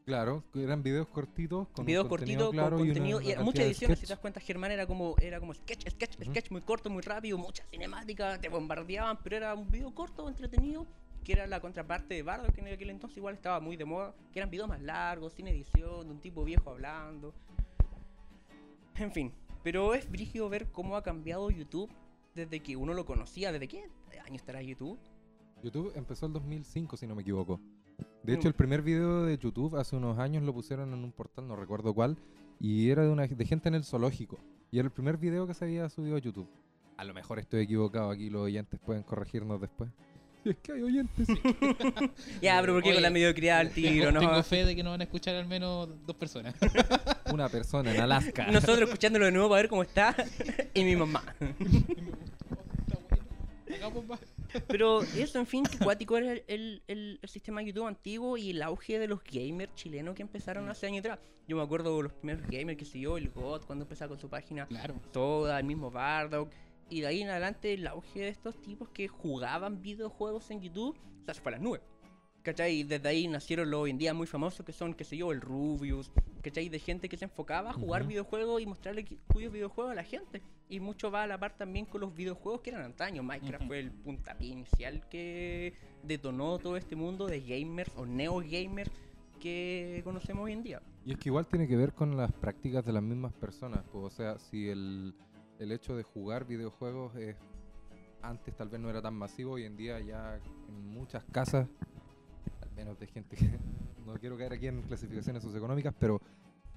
Claro, 0.05 0.45
eran 0.55 0.83
videos 0.83 1.09
cortitos, 1.09 1.67
con 1.69 1.87
videos 1.87 2.07
contenido 2.09 2.51
cortitos, 2.51 2.53
claro 2.53 2.77
con 2.77 2.87
y 2.87 2.91
una- 2.91 2.95
contenido. 2.95 3.21
Y, 3.21 3.25
cantidad 3.25 3.45
muchas 3.45 3.65
ediciones, 3.65 3.99
si 4.01 4.07
te 4.07 4.13
das 4.13 4.19
cuenta, 4.19 4.39
Germán 4.41 4.71
era 4.71 4.87
como, 4.87 5.15
era 5.19 5.41
como 5.41 5.55
sketch, 5.55 5.89
sketch, 5.89 6.23
sketch 6.23 6.51
muy 6.51 6.61
corto, 6.61 6.91
muy 6.91 7.01
rápido, 7.01 7.39
mucha 7.39 7.65
cinemática, 7.71 8.39
te 8.39 8.51
bombardeaban, 8.51 9.19
pero 9.23 9.37
era 9.37 9.55
un 9.55 9.71
video 9.71 9.95
corto, 9.95 10.29
entretenido, 10.29 10.87
que 11.25 11.33
era 11.33 11.47
la 11.47 11.61
contraparte 11.61 12.13
de 12.13 12.23
Bardo, 12.23 12.53
que 12.53 12.61
en 12.61 12.67
aquel 12.69 12.91
entonces 12.91 13.17
igual 13.17 13.35
estaba 13.35 13.61
muy 13.61 13.79
de 13.79 13.87
moda, 13.87 14.15
que 14.31 14.41
eran 14.41 14.51
videos 14.51 14.69
más 14.69 14.83
largos, 14.83 15.33
sin 15.33 15.49
edición, 15.49 16.07
de 16.07 16.13
un 16.13 16.21
tipo 16.21 16.45
viejo 16.45 16.69
hablando. 16.69 17.33
En 18.97 19.11
fin, 19.11 19.33
pero 19.63 19.95
es 19.95 20.11
brígido 20.11 20.51
ver 20.51 20.67
cómo 20.71 20.97
ha 20.97 21.03
cambiado 21.03 21.51
YouTube 21.51 21.91
desde 22.35 22.61
que 22.61 22.77
uno 22.77 22.93
lo 22.93 23.07
conocía. 23.07 23.53
¿Desde 23.53 23.69
qué 23.69 23.89
año 24.27 24.37
estará 24.37 24.61
YouTube? 24.61 24.99
YouTube 25.63 25.93
empezó 25.95 26.27
el 26.27 26.35
2005, 26.35 26.99
si 26.99 27.07
no 27.07 27.15
me 27.15 27.23
equivoco. 27.23 27.59
De 28.25 28.33
hecho, 28.33 28.49
el 28.49 28.55
primer 28.55 28.81
video 28.81 29.25
de 29.25 29.37
YouTube 29.37 29.77
hace 29.77 29.97
unos 29.97 30.19
años 30.19 30.43
lo 30.43 30.55
pusieron 30.55 30.95
en 30.95 31.05
un 31.05 31.13
portal, 31.13 31.47
no 31.47 31.57
recuerdo 31.57 31.93
cuál, 31.93 32.17
y 32.59 32.89
era 32.89 33.03
de, 33.03 33.11
una, 33.11 33.27
de 33.27 33.45
gente 33.45 33.69
en 33.69 33.75
el 33.75 33.85
zoológico. 33.85 34.39
Y 34.71 34.79
era 34.79 34.87
el 34.87 34.93
primer 34.93 35.19
video 35.19 35.47
que 35.47 35.53
se 35.53 35.67
había 35.67 35.91
subido 35.91 36.17
a 36.17 36.21
YouTube. 36.21 36.49
A 36.97 37.05
lo 37.05 37.13
mejor 37.13 37.39
estoy 37.39 37.65
equivocado 37.65 38.11
aquí, 38.11 38.31
los 38.31 38.43
oyentes 38.43 38.81
pueden 38.81 39.03
corregirnos 39.03 39.61
después. 39.61 39.91
Si 40.43 40.51
es 40.51 40.57
que 40.57 40.73
hay 40.73 40.83
oyentes. 40.83 41.29
Ya, 42.41 42.61
pero 42.61 42.75
¿por 42.75 42.83
qué 42.83 42.91
Oye, 42.91 42.97
con 42.97 43.03
la 43.03 43.11
mediocridad 43.11 43.59
al 43.59 43.71
tiro, 43.71 44.07
tengo, 44.07 44.13
no? 44.13 44.21
tengo 44.21 44.43
fe 44.43 44.65
de 44.65 44.75
que 44.75 44.83
nos 44.83 44.93
van 44.93 45.03
a 45.03 45.05
escuchar 45.05 45.35
al 45.37 45.47
menos 45.47 45.89
dos 46.07 46.17
personas. 46.17 46.55
Una 47.33 47.49
persona 47.51 47.95
en 47.95 48.01
Alaska. 48.01 48.47
Nosotros 48.47 48.81
escuchándolo 48.83 49.27
de 49.27 49.33
nuevo 49.33 49.51
para 49.51 49.63
ver 49.63 49.69
cómo 49.69 49.83
está, 49.83 50.15
y 50.75 50.85
mi 50.85 50.97
mamá. 50.97 51.23
Pero 54.69 55.03
eso, 55.03 55.39
en 55.39 55.47
fin, 55.47 55.65
cuático 55.83 56.17
era 56.17 56.33
el, 56.33 56.45
el- 56.47 56.83
el- 56.87 57.19
el 57.23 57.29
sistema 57.29 57.61
de 57.61 57.69
YouTube 57.69 57.87
antiguo 57.87 58.37
y 58.37 58.51
el 58.51 58.63
auge 58.63 58.99
de 58.99 59.09
los 59.09 59.21
gamers 59.25 59.75
chilenos 59.75 60.15
que 60.15 60.23
empezaron 60.23 60.69
hace 60.69 60.87
años 60.87 61.01
atrás. 61.01 61.19
Yo 61.47 61.57
me 61.57 61.63
acuerdo 61.63 61.97
de 61.97 62.03
los 62.05 62.13
primeros 62.13 62.43
gamers 62.49 62.79
que 62.79 62.85
siguió, 62.85 63.17
el 63.19 63.31
GOT, 63.31 63.67
cuando 63.67 63.85
empezaba 63.85 64.09
con 64.11 64.19
su 64.19 64.29
página 64.29 64.67
Claro. 64.67 64.95
toda, 65.13 65.59
el 65.59 65.65
mismo 65.67 65.91
Bardock. 65.91 66.51
Y 66.89 67.01
de 67.01 67.07
ahí 67.07 67.23
en 67.23 67.29
adelante 67.31 67.73
el 67.75 67.87
auge 67.87 68.21
de 68.21 68.29
estos 68.29 68.61
tipos 68.61 68.89
que 68.91 69.09
jugaban 69.09 69.81
videojuegos 69.83 70.51
en 70.51 70.61
YouTube, 70.61 70.97
o 71.23 71.25
sea, 71.25 71.35
se 71.35 71.41
fue 71.41 71.51
a 71.51 71.57
las 71.57 71.61
nubes. 71.61 71.81
¿Cachai? 72.43 72.81
Y 72.81 72.83
desde 72.85 73.09
ahí 73.09 73.27
nacieron 73.27 73.71
los 73.71 73.81
hoy 73.81 73.91
en 73.91 73.97
día 73.99 74.13
muy 74.13 74.27
famosos 74.27 74.67
que 74.67 74.73
son, 74.73 74.93
qué 74.93 75.03
sé 75.05 75.17
yo, 75.17 75.33
el 75.33 75.41
Rubius, 75.41 76.11
¿cachai? 76.43 76.69
De 76.69 76.79
gente 76.79 77.09
que 77.09 77.17
se 77.17 77.25
enfocaba 77.25 77.71
a 77.71 77.73
jugar 77.73 78.07
videojuegos 78.07 78.61
y 78.61 78.67
mostrarle 78.67 79.07
cuyos 79.33 79.51
videojuegos 79.51 79.93
a 79.93 79.95
la 79.95 80.05
gente. 80.05 80.43
Y 80.69 80.81
mucho 80.81 81.11
va 81.11 81.25
a 81.25 81.27
la 81.27 81.39
par 81.39 81.57
también 81.57 81.85
con 81.87 82.01
los 82.01 82.15
videojuegos 82.15 82.63
que 82.63 82.71
eran 82.71 82.83
antaño. 82.83 83.23
Minecraft 83.23 83.63
Ujú. 83.63 83.69
fue 83.69 83.81
el 83.81 83.93
puntapié 83.93 84.49
inicial 84.49 85.07
que 85.09 85.75
detonó 86.03 86.59
todo 86.59 86.77
este 86.77 86.97
mundo 86.97 87.27
de 87.27 87.41
gamers 87.41 87.93
o 87.97 88.07
neo 88.07 88.39
gamers 88.41 88.91
que 89.41 90.01
conocemos 90.05 90.45
hoy 90.45 90.53
en 90.53 90.63
día. 90.63 90.83
Y 91.05 91.13
es 91.13 91.19
que 91.19 91.29
igual 91.29 91.47
tiene 91.47 91.69
que 91.69 91.77
ver 91.77 91.93
con 91.93 92.17
las 92.17 92.33
prácticas 92.33 92.85
de 92.85 92.93
las 92.93 93.03
mismas 93.03 93.33
personas. 93.35 93.85
pues, 93.93 94.05
o 94.05 94.11
sea, 94.11 94.39
si 94.39 94.69
el, 94.69 95.15
el 95.59 95.71
hecho 95.73 95.97
de 95.97 96.03
jugar 96.03 96.47
videojuegos 96.47 97.15
es, 97.17 97.37
antes 98.23 98.57
tal 98.57 98.71
vez 98.71 98.81
no 98.81 98.89
era 98.89 99.03
tan 99.03 99.15
masivo, 99.15 99.53
hoy 99.53 99.65
en 99.65 99.77
día 99.77 100.01
ya 100.01 100.41
en 100.69 100.89
muchas 100.89 101.25
casas, 101.25 101.69
al 102.63 102.71
menos 102.73 102.99
de 102.99 103.07
gente 103.07 103.37
que 103.37 103.45
no 104.07 104.15
quiero 104.15 104.39
caer 104.39 104.55
aquí 104.55 104.67
en 104.67 104.81
clasificaciones 104.83 105.43
socioeconómicas, 105.43 105.95
pero 105.99 106.21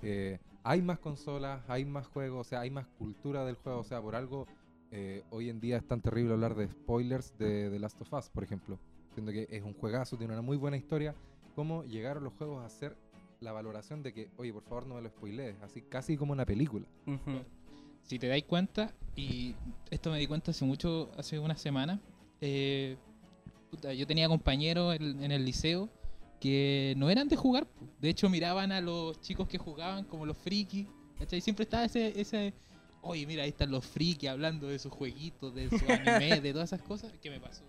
eh, 0.01 0.39
hay 0.63 0.81
más 0.81 0.99
consolas, 0.99 1.61
hay 1.67 1.85
más 1.85 2.07
juegos, 2.07 2.47
o 2.47 2.49
sea, 2.49 2.61
hay 2.61 2.69
más 2.69 2.87
cultura 2.87 3.45
del 3.45 3.55
juego. 3.55 3.79
O 3.79 3.83
sea, 3.83 4.01
por 4.01 4.15
algo, 4.15 4.47
eh, 4.91 5.23
hoy 5.29 5.49
en 5.49 5.59
día 5.59 5.77
es 5.77 5.87
tan 5.87 6.01
terrible 6.01 6.33
hablar 6.33 6.55
de 6.55 6.67
spoilers 6.67 7.37
de 7.37 7.69
The 7.69 7.79
Last 7.79 8.01
of 8.01 8.13
Us, 8.13 8.29
por 8.29 8.43
ejemplo. 8.43 8.77
Siendo 9.13 9.31
que 9.31 9.47
es 9.49 9.63
un 9.63 9.73
juegazo, 9.73 10.17
tiene 10.17 10.33
una 10.33 10.41
muy 10.41 10.57
buena 10.57 10.77
historia. 10.77 11.15
Cómo 11.55 11.83
llegaron 11.83 12.23
los 12.23 12.33
juegos 12.33 12.63
a 12.63 12.69
ser 12.69 12.95
la 13.39 13.51
valoración 13.51 14.03
de 14.03 14.13
que, 14.13 14.29
oye, 14.37 14.51
por 14.51 14.63
favor 14.63 14.87
no 14.87 14.95
me 14.95 15.01
lo 15.01 15.09
spoilees, 15.09 15.55
así 15.61 15.81
casi 15.81 16.17
como 16.17 16.33
una 16.33 16.45
película. 16.45 16.85
Si 18.03 18.19
te 18.19 18.27
dais 18.27 18.43
cuenta, 18.43 18.93
y 19.15 19.55
esto 19.89 20.11
me 20.11 20.19
di 20.19 20.27
cuenta 20.27 20.51
hace 20.51 20.65
mucho, 20.65 21.11
hace 21.17 21.39
una 21.39 21.55
semana, 21.55 21.99
eh, 22.41 22.97
yo 23.95 24.07
tenía 24.07 24.27
compañeros 24.27 24.95
en, 24.95 25.21
en 25.23 25.31
el 25.31 25.45
liceo 25.45 25.89
que 26.39 26.93
no 26.97 27.09
eran 27.09 27.27
de 27.27 27.35
jugar. 27.35 27.67
De 27.99 28.09
hecho, 28.09 28.29
miraban 28.29 28.71
a 28.71 28.81
los 28.81 29.19
chicos 29.21 29.47
que 29.47 29.57
jugaban 29.57 30.03
como 30.05 30.25
los 30.25 30.37
frikis. 30.37 30.87
¿cachai? 31.17 31.41
Siempre 31.41 31.63
estaba 31.63 31.85
ese, 31.85 32.19
ese, 32.19 32.53
oye, 33.01 33.25
mira, 33.25 33.43
ahí 33.43 33.49
están 33.49 33.71
los 33.71 33.85
frikis 33.85 34.29
hablando 34.29 34.67
de 34.67 34.77
sus 34.79 34.91
jueguitos, 34.91 35.53
de 35.55 35.69
su 35.69 35.83
anime, 35.91 36.41
de 36.41 36.51
todas 36.53 36.71
esas 36.71 36.81
cosas. 36.85 37.11
¿Qué 37.21 37.29
me 37.29 37.39
pasó? 37.39 37.63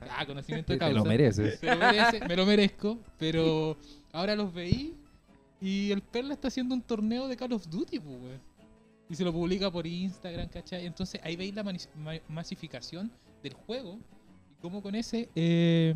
Ah, 0.00 0.26
conocimiento 0.26 0.72
de 0.72 0.78
Te 0.78 0.80
causa. 0.80 0.94
lo 0.98 1.04
mereces. 1.04 1.62
Lo 1.62 1.76
merece, 1.76 2.20
me 2.28 2.36
lo 2.36 2.44
merezco, 2.44 2.98
pero 3.18 3.76
ahora 4.12 4.36
los 4.36 4.52
veí 4.52 4.94
y 5.62 5.90
el 5.92 6.02
Perla 6.02 6.34
está 6.34 6.48
haciendo 6.48 6.74
un 6.74 6.82
torneo 6.82 7.26
de 7.26 7.36
Call 7.36 7.54
of 7.54 7.66
Duty, 7.68 7.98
pues. 8.00 8.38
Y 9.08 9.14
se 9.14 9.24
lo 9.24 9.32
publica 9.32 9.70
por 9.70 9.86
Instagram, 9.86 10.48
¿cachai? 10.48 10.84
Entonces 10.84 11.20
ahí 11.24 11.36
veis 11.36 11.54
la 11.54 11.62
ma- 11.62 11.72
masificación 12.28 13.10
del 13.42 13.54
juego 13.54 13.98
y 14.50 14.60
cómo 14.60 14.82
con 14.82 14.94
ese 14.94 15.28
eh, 15.34 15.94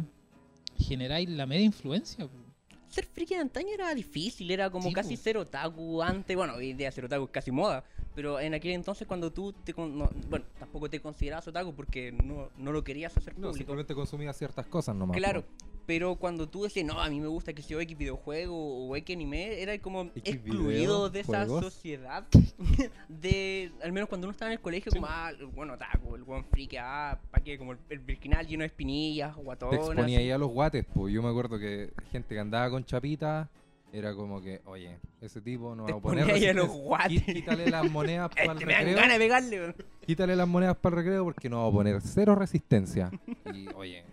generáis 0.79 1.29
la 1.29 1.47
media 1.47 1.65
influencia. 1.65 2.27
pues. 2.27 2.43
Ser 2.89 3.05
friki 3.05 3.35
de 3.35 3.41
antaño 3.41 3.69
era 3.75 3.95
difícil, 3.95 4.51
era 4.51 4.71
como 4.71 4.89
Sí, 4.89 4.95
casi 4.95 5.17
po. 5.17 5.23
ser 5.23 5.37
otaku 5.37 6.03
antes. 6.03 6.35
Bueno, 6.35 6.55
hoy 6.55 6.71
en 6.71 6.77
día 6.79 6.91
ser 6.91 7.05
otaku 7.05 7.25
es 7.27 7.31
casi 7.31 7.51
moda. 7.51 7.85
Pero 8.15 8.41
en 8.41 8.55
aquel 8.55 8.73
entonces, 8.73 9.07
cuando 9.07 9.31
tú 9.31 9.53
te. 9.53 9.75
con- 9.75 9.97
no- 9.99 10.11
bueno, 10.29 10.47
tampoco 10.59 10.89
te 10.89 10.99
considerabas 11.01 11.47
otaku 11.47 11.75
porque 11.75 12.13
no, 12.13 12.49
no 12.57 12.73
lo 12.73 12.83
querías 12.83 13.15
hacer 13.17 13.35
No, 13.35 13.49
público. 13.49 13.57
simplemente 13.59 13.95
consumía 13.95 14.33
ciertas 14.33 14.67
cosas 14.67 14.97
nomás. 14.97 15.17
Claro. 15.17 15.45
Pero 15.89 16.17
cuando 16.17 16.47
tú 16.47 16.65
decías, 16.65 16.85
no, 16.85 17.01
a 17.01 17.09
mí 17.09 17.19
me 17.19 17.29
gusta 17.29 17.55
que 17.55 17.63
sea 17.63 17.81
X 17.81 17.97
videojuego 17.97 18.55
o 18.87 18.95
X 18.95 19.17
anime, 19.17 19.61
era 19.63 19.77
como 19.79 20.03
X 20.15 20.23
excluido 20.35 21.09
de 21.09 21.21
esa 21.21 21.45
videojuegos. 21.45 21.65
sociedad. 21.73 22.27
de 23.09 23.73
Al 23.83 23.93
menos 23.93 24.09
cuando 24.09 24.27
uno 24.27 24.33
estaba 24.33 24.51
en 24.51 24.59
el 24.59 24.61
colegio, 24.63 24.93
como, 24.93 25.07
ah, 25.09 25.33
bueno, 25.55 25.79
taco, 25.79 26.15
el 26.15 26.25
buen 26.25 26.45
friki, 26.45 26.77
ah, 26.79 27.19
¿para 27.31 27.43
qué? 27.43 27.57
Como 27.57 27.73
el, 27.73 27.79
el 27.89 28.01
virginal 28.01 28.47
lleno 28.47 28.63
de 28.63 28.67
espinillas, 28.67 29.35
Te 29.35 29.43
guatonas. 29.43 29.81
exponía 29.81 30.19
ahí 30.19 30.31
a 30.31 30.37
los 30.39 30.51
guates, 30.51 30.85
pues 30.93 31.13
yo 31.15 31.23
me 31.23 31.31
acuerdo 31.31 31.59
que 31.59 31.91
gente 32.13 32.35
que 32.35 32.41
andaba 32.41 32.69
con 32.71 32.85
chapita 32.85 33.49
era 33.91 34.15
como 34.15 34.43
que, 34.43 34.61
oye, 34.67 34.99
ese 35.23 35.41
tipo 35.41 35.75
no 35.75 35.87
Te 35.87 35.93
va 35.93 35.99
a 35.99 36.03
poner 36.03 36.31
ahí 36.31 36.45
a 36.47 36.53
los 36.53 36.69
guates. 36.69 37.23
Quí- 37.25 37.33
Quítale 37.33 37.71
las 37.71 37.91
monedas 37.91 38.29
para 38.37 38.45
el 38.45 38.51
Este, 38.53 38.67
me 38.67 38.73
dan 38.75 38.81
recreo. 38.85 38.97
ganas 39.01 39.13
de 39.15 39.25
pegarle, 39.25 39.61
weón. 39.61 39.75
Quítale 40.07 40.37
las 40.37 40.47
monedas 40.49 40.77
para 40.77 40.97
el 40.99 41.03
recreo 41.05 41.25
porque 41.25 41.49
no 41.49 41.63
va 41.63 41.69
a 41.69 41.73
poner 41.73 42.01
cero 42.03 42.35
resistencia. 42.35 43.11
Y 43.55 43.69
oye, 43.75 44.05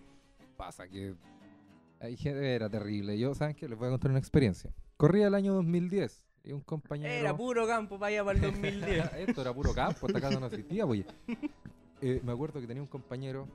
pasa 0.56 0.88
que 0.88 1.14
gente, 2.18 2.56
era 2.56 2.70
terrible. 2.70 3.18
Yo, 3.18 3.34
¿saben 3.34 3.56
qué? 3.56 3.68
Les 3.68 3.78
voy 3.78 3.88
a 3.88 3.92
contar 3.92 4.12
una 4.12 4.20
experiencia. 4.20 4.74
Corría 4.98 5.28
el 5.28 5.36
año 5.36 5.54
2010 5.54 6.24
y 6.46 6.54
un 6.54 6.62
compañero... 6.62 7.12
Era 7.12 7.36
puro 7.36 7.68
campo 7.68 8.00
para 8.00 8.10
allá 8.10 8.24
para 8.24 8.38
el 8.38 8.54
2010. 8.54 9.14
Esto 9.28 9.42
era 9.42 9.54
puro 9.54 9.74
campo, 9.74 10.08
esta 10.08 10.22
casa 10.22 10.40
no 10.40 10.46
existía, 10.46 10.86
oye. 10.86 11.06
Eh, 12.02 12.22
me 12.24 12.32
acuerdo 12.32 12.62
que 12.62 12.68
tenía 12.68 12.84
un 12.84 12.88
compañero 12.88 13.48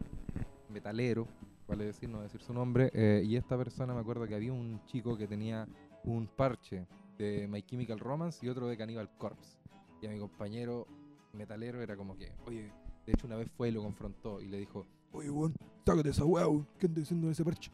metalero, 0.68 1.28
vale 1.68 1.84
decir, 1.84 2.08
no 2.08 2.22
decir 2.22 2.40
su 2.42 2.52
nombre, 2.52 2.90
eh, 2.94 3.22
y 3.24 3.36
esta 3.36 3.56
persona 3.56 3.94
me 3.94 4.00
acuerdo 4.00 4.26
que 4.26 4.34
había 4.34 4.52
un 4.52 4.82
chico 4.86 5.16
que 5.16 5.26
tenía 5.26 5.68
un 6.04 6.26
parche 6.26 6.86
de 7.18 7.46
My 7.48 7.62
Chemical 7.62 8.00
Romance 8.00 8.44
y 8.44 8.48
otro 8.48 8.66
de 8.66 8.76
Cannibal 8.76 9.10
Corpse. 9.18 9.58
Y 10.02 10.06
a 10.06 10.10
mi 10.10 10.18
compañero 10.18 10.86
metalero 11.32 11.82
era 11.82 11.96
como 11.96 12.16
que, 12.16 12.32
oye, 12.46 12.72
de 13.06 13.12
hecho 13.12 13.26
una 13.26 13.36
vez 13.36 13.48
fue 13.56 13.68
y 13.68 13.72
lo 13.72 13.82
confrontó 13.82 14.40
y 14.40 14.48
le 14.48 14.58
dijo, 14.58 14.86
oye, 15.12 15.30
weón, 15.30 15.54
sácate 15.84 16.08
esa 16.08 16.24
weá, 16.24 16.46
¿qué 16.78 16.86
andas 16.86 17.02
diciendo 17.02 17.26
en 17.26 17.32
ese 17.32 17.44
parche? 17.44 17.70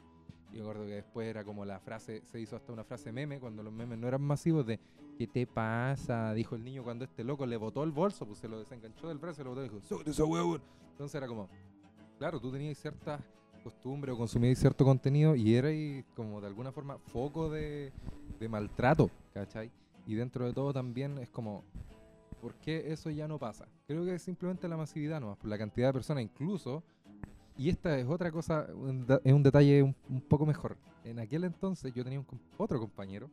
Y 0.57 0.61
me 0.61 0.63
acuerdo 0.63 0.87
que 0.87 0.95
después 0.95 1.29
era 1.29 1.45
como 1.45 1.67
la 1.67 1.79
frase, 1.81 2.23
se 2.25 2.41
hizo 2.41 2.57
hasta 2.57 2.73
una 2.73 2.83
frase 2.83 3.13
meme 3.13 3.39
cuando 3.39 3.63
los 3.63 3.73
memes 3.73 3.99
no 3.99 4.09
eran 4.09 4.23
masivos 4.23 4.67
de 4.67 4.81
¿Qué 5.19 5.27
te 5.27 5.47
pasa? 5.47 6.33
Dijo 6.33 6.57
el 6.57 6.65
niño 6.65 6.83
cuando 6.83 7.05
este 7.05 7.25
loco 7.25 7.45
le 7.45 7.57
botó 7.57 7.85
el 7.85 7.91
bolso, 7.91 8.27
pues 8.27 8.39
se 8.39 8.49
lo 8.49 8.59
desenganchó 8.59 9.09
del 9.09 9.19
brazo 9.19 9.43
y 9.43 9.45
lo 9.45 9.51
botó 9.51 9.65
y 9.65 9.69
dijo, 9.69 9.81
¡Sácate 9.83 10.11
esa 10.11 10.25
weá, 10.25 10.45
weón". 10.45 10.63
Entonces 10.93 11.15
era 11.15 11.27
como, 11.27 11.49
claro, 12.19 12.41
tú 12.41 12.51
tenías 12.51 12.79
ciertas 12.79 13.21
costumbres 13.63 14.15
o 14.15 14.19
consumías 14.19 14.59
cierto 14.59 14.85
contenido 14.85 15.35
y 15.35 15.55
era 15.55 15.69
como 16.15 16.41
de 16.41 16.47
alguna 16.47 16.73
forma 16.73 16.99
foco 16.99 17.51
de, 17.51 17.93
de 18.39 18.49
maltrato, 18.49 19.11
¿cachai? 19.35 19.71
Y 20.07 20.15
dentro 20.15 20.47
de 20.47 20.55
todo 20.55 20.73
también 20.73 21.19
es 21.19 21.29
como, 21.31 21.65
¿por 22.41 22.55
qué 22.55 22.93
eso 22.93 23.11
ya 23.11 23.29
no 23.29 23.39
pasa? 23.39 23.67
Creo 23.87 24.05
que 24.05 24.15
es 24.15 24.23
simplemente 24.23 24.69
la 24.69 24.77
masividad 24.77 25.21
nomás, 25.21 25.37
por 25.37 25.51
la 25.51 25.59
cantidad 25.59 25.89
de 25.89 25.93
personas, 25.95 26.23
incluso, 26.23 26.83
y 27.59 27.69
esta 27.71 27.99
es 27.99 28.07
otra 28.07 28.31
cosa, 28.31 28.67
es 29.25 29.33
un 29.33 29.43
detalle 29.43 29.83
un, 29.83 29.95
un 30.09 30.21
poco 30.21 30.45
mejor. 30.47 30.77
En 31.05 31.19
aquel 31.19 31.45
entonces 31.45 31.93
yo 31.95 32.03
tenía 32.05 32.19
un 32.21 32.27
otro 32.59 32.79
compañero 32.81 33.31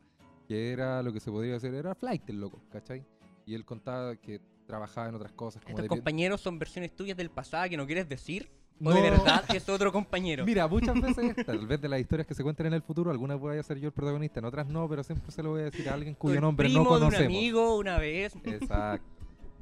que 0.48 0.72
era 0.72 1.02
lo 1.02 1.12
que 1.14 1.20
se 1.20 1.32
podría 1.32 1.54
decir, 1.54 1.74
era 1.74 1.96
flight 1.96 2.30
el 2.30 2.40
loco, 2.42 2.60
¿cachai? 2.72 3.04
Y 3.46 3.56
él 3.56 3.66
contaba 3.66 4.16
que 4.16 4.40
trabajaba 4.68 5.10
en 5.10 5.16
otras 5.16 5.32
cosas. 5.34 5.62
Como 5.64 5.72
Estos 5.72 5.84
de- 5.84 5.90
compañeros 5.90 6.42
son 6.42 6.60
versiones 6.60 6.96
tuyas 6.96 7.18
del 7.18 7.30
pasado 7.30 7.70
que 7.70 7.78
no 7.78 7.86
quieres 7.86 8.08
decir. 8.08 8.50
O 8.82 8.86
No. 8.90 8.96
de 8.96 9.02
verdad 9.02 9.44
es 9.56 9.70
otro 9.70 9.92
compañero. 9.92 10.46
Mira, 10.46 10.68
muchas 10.68 10.96
veces, 11.02 11.36
tal 11.46 11.66
vez 11.68 11.80
de 11.80 11.88
las 11.88 12.00
historias 12.02 12.28
que 12.28 12.34
se 12.34 12.44
cuentan 12.44 12.68
en 12.68 12.74
el 12.74 12.82
futuro, 12.82 13.12
algunas 13.12 13.40
voy 13.40 13.58
a 13.58 13.64
ser 13.64 13.80
yo 13.80 13.88
el 13.88 13.94
protagonista, 13.94 14.40
en 14.40 14.46
otras 14.46 14.68
no, 14.68 14.90
pero 14.90 15.04
siempre 15.04 15.32
se 15.32 15.44
lo 15.44 15.52
voy 15.52 15.62
a 15.62 15.66
decir 15.66 15.88
a 15.90 15.94
alguien 15.94 16.16
cuyo 16.16 16.36
El 16.36 16.42
nombre 16.42 16.68
primo 16.68 16.84
no 16.84 16.90
de 16.90 16.96
un 16.96 17.02
conocemos. 17.12 17.26
amigo 17.28 17.78
una 17.78 17.98
vez. 18.00 18.36
Exacto. 18.44 19.08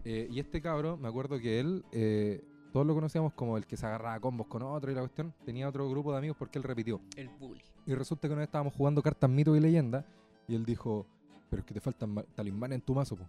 Eh, 0.06 0.28
y 0.32 0.40
este 0.40 0.62
cabro, 0.62 0.98
me 0.98 1.08
acuerdo 1.10 1.40
que 1.40 1.60
él, 1.60 1.84
eh, 1.92 2.42
todos 2.72 2.86
lo 2.86 2.94
conocíamos 2.94 3.34
como 3.34 3.58
el 3.58 3.66
que 3.66 3.78
se 3.78 3.86
agarraba 3.86 4.20
combos 4.20 4.48
con 4.48 4.62
otro 4.64 4.92
y 4.92 4.96
la 4.96 5.02
cuestión, 5.02 5.34
tenía 5.46 5.68
otro 5.68 5.90
grupo 5.90 6.12
de 6.12 6.18
amigos 6.20 6.38
porque 6.38 6.58
él 6.58 6.64
repitió. 6.64 7.02
El 7.18 7.30
bully. 7.30 7.62
Y 7.86 7.94
resulta 7.96 8.28
que 8.28 8.34
una 8.34 8.40
vez 8.42 8.48
estábamos 8.48 8.74
jugando 8.74 9.02
cartas 9.02 9.30
mito 9.30 9.56
y 9.56 9.60
leyenda 9.60 10.06
y 10.48 10.56
él 10.56 10.66
dijo, 10.66 11.06
pero 11.50 11.62
es 11.62 11.66
que 11.66 11.74
te 11.74 11.82
faltan 11.82 12.12
ma- 12.14 12.24
talismanes 12.36 12.76
en 12.78 12.82
tu 12.82 12.94
mazo, 12.96 13.16
po. 13.16 13.26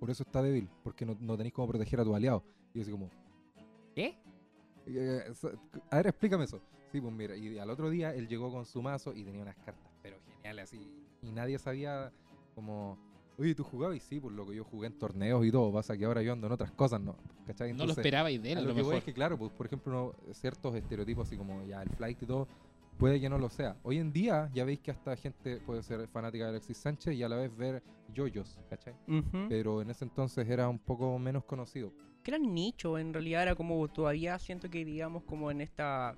por 0.00 0.10
eso 0.10 0.22
está 0.22 0.42
débil, 0.42 0.68
porque 0.82 1.04
no, 1.06 1.16
no 1.20 1.36
tenéis 1.36 1.52
cómo 1.54 1.68
proteger 1.68 2.00
a 2.00 2.04
tu 2.04 2.14
aliado. 2.14 2.42
Y 2.74 2.78
yo 2.78 2.82
así 2.82 2.90
como, 2.90 3.10
¿Qué? 3.94 4.16
eh, 4.86 5.24
so- 5.34 5.52
a 5.90 5.96
ver, 5.96 6.08
explícame 6.08 6.44
eso. 6.44 6.60
Sí, 6.90 7.00
pues 7.00 7.12
mira, 7.12 7.36
y 7.36 7.58
al 7.58 7.70
otro 7.70 7.88
día 7.90 8.12
él 8.14 8.26
llegó 8.26 8.50
con 8.50 8.64
su 8.66 8.82
mazo 8.82 9.12
y 9.14 9.22
tenía 9.22 9.42
unas 9.42 9.54
cartas, 9.56 9.92
pero 10.02 10.18
geniales 10.36 10.64
así. 10.64 10.90
Y 11.22 11.30
nadie 11.30 11.58
sabía 11.58 12.12
como, 12.54 12.98
oye, 13.40 13.54
¿tú 13.54 13.64
jugabas? 13.64 13.96
Y 13.96 14.00
sí, 14.00 14.20
pues 14.20 14.34
lo 14.34 14.46
que 14.46 14.54
yo 14.54 14.64
jugué 14.64 14.86
en 14.86 14.92
torneos 14.98 15.44
y 15.44 15.50
todo, 15.50 15.72
pasa 15.72 15.96
que 15.96 16.04
ahora 16.04 16.22
yo 16.22 16.32
ando 16.32 16.46
en 16.46 16.52
otras 16.52 16.70
cosas, 16.72 17.00
¿no? 17.00 17.16
¿Cachai? 17.46 17.72
no 17.72 17.86
lo 17.86 17.92
esperaba 17.92 18.30
y 18.30 18.38
de 18.38 18.52
él, 18.52 18.58
a 18.58 18.60
a 18.60 18.62
lo 18.64 18.68
lo 18.70 18.74
que 18.76 18.82
voy 18.82 18.96
es 18.96 19.04
que, 19.04 19.12
claro, 19.14 19.36
pues, 19.38 19.50
por 19.52 19.66
ejemplo, 19.66 20.14
uno- 20.24 20.34
ciertos 20.34 20.74
estereotipos 20.74 21.26
así 21.26 21.36
como 21.36 21.64
ya 21.66 21.82
el 21.82 21.88
flight 21.90 22.22
y 22.22 22.26
todo, 22.26 22.46
puede 22.98 23.18
que 23.20 23.28
no 23.30 23.38
lo 23.38 23.48
sea. 23.48 23.76
Hoy 23.82 23.98
en 23.98 24.12
día 24.12 24.50
ya 24.52 24.64
veis 24.64 24.78
que 24.80 24.90
hasta 24.90 25.16
gente 25.16 25.56
puede 25.66 25.82
ser 25.82 26.06
fanática 26.08 26.44
de 26.44 26.50
Alexis 26.50 26.76
Sánchez 26.76 27.14
y 27.14 27.22
a 27.22 27.28
la 27.30 27.36
vez 27.36 27.56
ver 27.56 27.82
yoyos, 28.12 28.58
¿cachai? 28.68 28.94
Pero 29.48 29.80
en 29.80 29.88
ese 29.90 30.04
entonces 30.04 30.46
era 30.48 30.68
un 30.68 30.78
poco 30.78 31.18
menos 31.18 31.44
conocido. 31.44 31.92
que 32.22 32.32
era 32.32 32.38
nicho, 32.38 32.98
en 32.98 33.14
realidad 33.14 33.42
era 33.44 33.54
como 33.54 33.88
todavía 33.88 34.38
siento 34.38 34.68
que 34.68 34.84
digamos 34.84 35.22
como 35.24 35.50
en 35.50 35.62
esta 35.62 36.14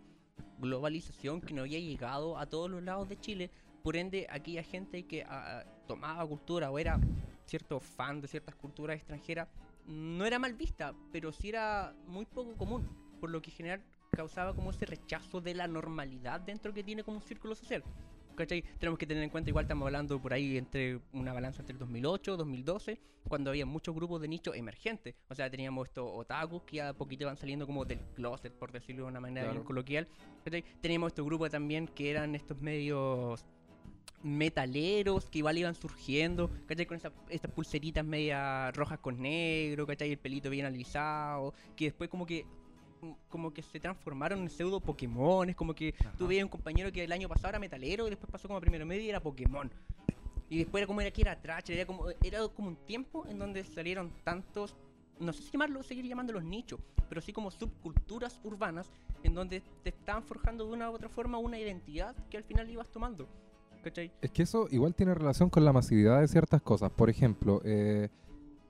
globalización 0.59 1.41
que 1.41 1.55
no 1.55 1.63
había 1.63 1.79
llegado 1.79 2.37
a 2.39 2.47
todos 2.47 2.71
los 2.71 2.83
lados 2.83 3.09
de 3.09 3.19
Chile, 3.21 3.51
por 3.83 3.97
ende 3.97 4.27
aquella 4.31 4.63
gente 4.63 5.05
que 5.05 5.25
ah, 5.29 5.65
tomaba 5.95 6.27
cultura 6.27 6.71
o 6.71 6.79
era 6.79 7.01
cierto 7.47 7.81
fan 7.81 8.21
de 8.21 8.29
ciertas 8.29 8.55
culturas 8.55 8.97
extranjeras 8.97 9.49
no 9.87 10.25
era 10.25 10.39
mal 10.39 10.55
vista, 10.55 10.95
pero 11.11 11.33
sí 11.33 11.49
era 11.49 11.95
muy 12.07 12.25
poco 12.25 12.57
común, 12.57 12.85
por 13.21 13.31
lo 13.31 13.43
que 13.43 13.51
en 13.51 13.57
general 13.57 13.83
causaba 14.13 14.55
como 14.55 14.71
ese 14.71 14.87
rechazo 14.87 15.41
de 15.41 15.55
la 15.55 15.67
normalidad 15.67 16.41
dentro 16.41 16.73
que 16.73 16.85
tiene 16.85 17.03
como 17.03 17.17
un 17.19 17.23
círculo 17.23 17.55
social. 17.55 17.83
¿Cachai? 18.37 18.63
Tenemos 18.79 18.99
que 18.99 19.07
tener 19.07 19.23
en 19.23 19.29
cuenta, 19.29 19.51
igual 19.51 19.65
estamos 19.65 19.85
hablando 19.87 20.19
por 20.21 20.33
ahí 20.33 20.57
entre 20.57 21.01
una 21.13 21.35
balanza 21.35 21.61
entre 21.61 21.75
el 21.75 21.79
2008 21.79 22.37
2012, 22.39 22.99
cuando 23.29 23.51
había 23.51 23.67
muchos 23.67 23.95
grupos 23.95 24.23
de 24.23 24.29
nicho 24.29 24.55
emergentes. 24.55 25.15
O 25.29 25.35
sea, 25.35 25.51
teníamos 25.51 25.89
estos 25.89 26.09
otakus 26.11 26.63
que 26.63 26.81
a 26.81 26.95
poquito 26.95 27.27
van 27.27 27.37
saliendo 27.37 27.67
como 27.67 27.85
del 27.85 27.99
closet, 28.15 28.53
por 28.55 28.73
decirlo 28.73 29.03
de 29.05 29.09
una 29.11 29.21
manera 29.21 29.43
bien 29.49 29.57
Claro. 29.57 29.67
coloquial. 29.67 30.09
¿cachai? 30.45 30.63
Teníamos 30.81 31.09
estos 31.09 31.27
grupos 31.27 31.51
también 31.51 31.87
que 31.89 32.11
eran 32.11 32.35
estos 32.35 32.59
medios 32.63 33.45
metaleros 34.23 35.29
que 35.29 35.39
igual 35.39 35.59
iban 35.59 35.75
surgiendo, 35.75 36.51
¿cachai? 36.67 36.87
Con 36.87 36.97
esa- 36.97 37.13
estas 37.29 37.51
pulseritas 37.51 38.05
medias 38.05 38.75
rojas 38.77 38.99
con 38.99 39.21
negro, 39.21 39.87
¿cachai? 39.87 40.13
El 40.13 40.19
pelito 40.19 40.49
bien 40.51 40.67
alisado, 40.67 41.55
que 41.77 41.87
después 41.87 42.09
como 42.09 42.27
que 42.27 42.47
como 43.29 43.53
que 43.53 43.63
se 43.63 43.81
transformaron 43.81 44.43
en 44.43 44.49
pseudo 44.49 44.79
Pokémon, 44.79 45.53
como 45.55 45.75
que 45.75 45.93
tú 46.17 46.29
veías 46.29 46.45
un 46.45 46.49
compañero 46.51 46.93
que 46.93 47.03
el 47.03 47.11
año 47.11 47.29
pasado 47.29 47.49
era 47.49 47.59
metalero 47.59 48.07
y 48.07 48.11
después 48.11 48.31
pasó 48.31 48.47
como 48.47 48.59
a 48.59 48.61
primero 48.61 48.87
medio 48.87 49.03
y 49.03 49.09
era 49.09 49.19
Pokémon. 49.19 49.69
Y 50.49 50.59
después 50.59 50.83
era 50.83 50.87
como 50.87 51.01
era 51.01 51.11
que 51.11 51.23
era 51.23 51.41
trash, 51.41 51.71
era 51.71 51.85
como, 51.85 52.05
era 52.23 52.47
como 52.49 52.69
un 52.69 52.77
tiempo 52.77 53.27
en 53.27 53.41
donde 53.41 53.65
salieron 53.65 54.13
tantos, 54.23 54.77
no 55.19 55.33
sé 55.33 55.43
si 55.43 55.51
llamarlo, 55.51 55.83
seguir 55.83 56.07
llamándolos 56.07 56.45
nichos, 56.45 56.79
pero 57.09 57.21
sí 57.21 57.33
como 57.33 57.51
subculturas 57.51 58.39
urbanas 58.45 58.89
en 59.25 59.35
donde 59.35 59.63
te 59.83 59.89
estaban 59.89 60.23
forjando 60.23 60.65
de 60.67 60.73
una 60.73 60.89
u 60.89 60.95
otra 60.95 61.09
forma 61.09 61.39
una 61.39 61.59
identidad 61.59 62.15
que 62.31 62.37
al 62.37 62.45
final 62.45 62.71
ibas 62.71 62.89
tomando. 62.93 63.29
¿Cachai? 63.83 64.11
Es 64.21 64.31
que 64.31 64.43
eso 64.43 64.69
igual 64.71 64.95
tiene 64.95 65.15
relación 65.15 65.51
con 65.51 65.65
la 65.65 65.73
masividad 65.73 66.21
de 66.21 66.29
ciertas 66.29 66.63
cosas. 66.63 66.91
Por 66.91 67.11
ejemplo, 67.11 67.61
eh, 67.65 68.09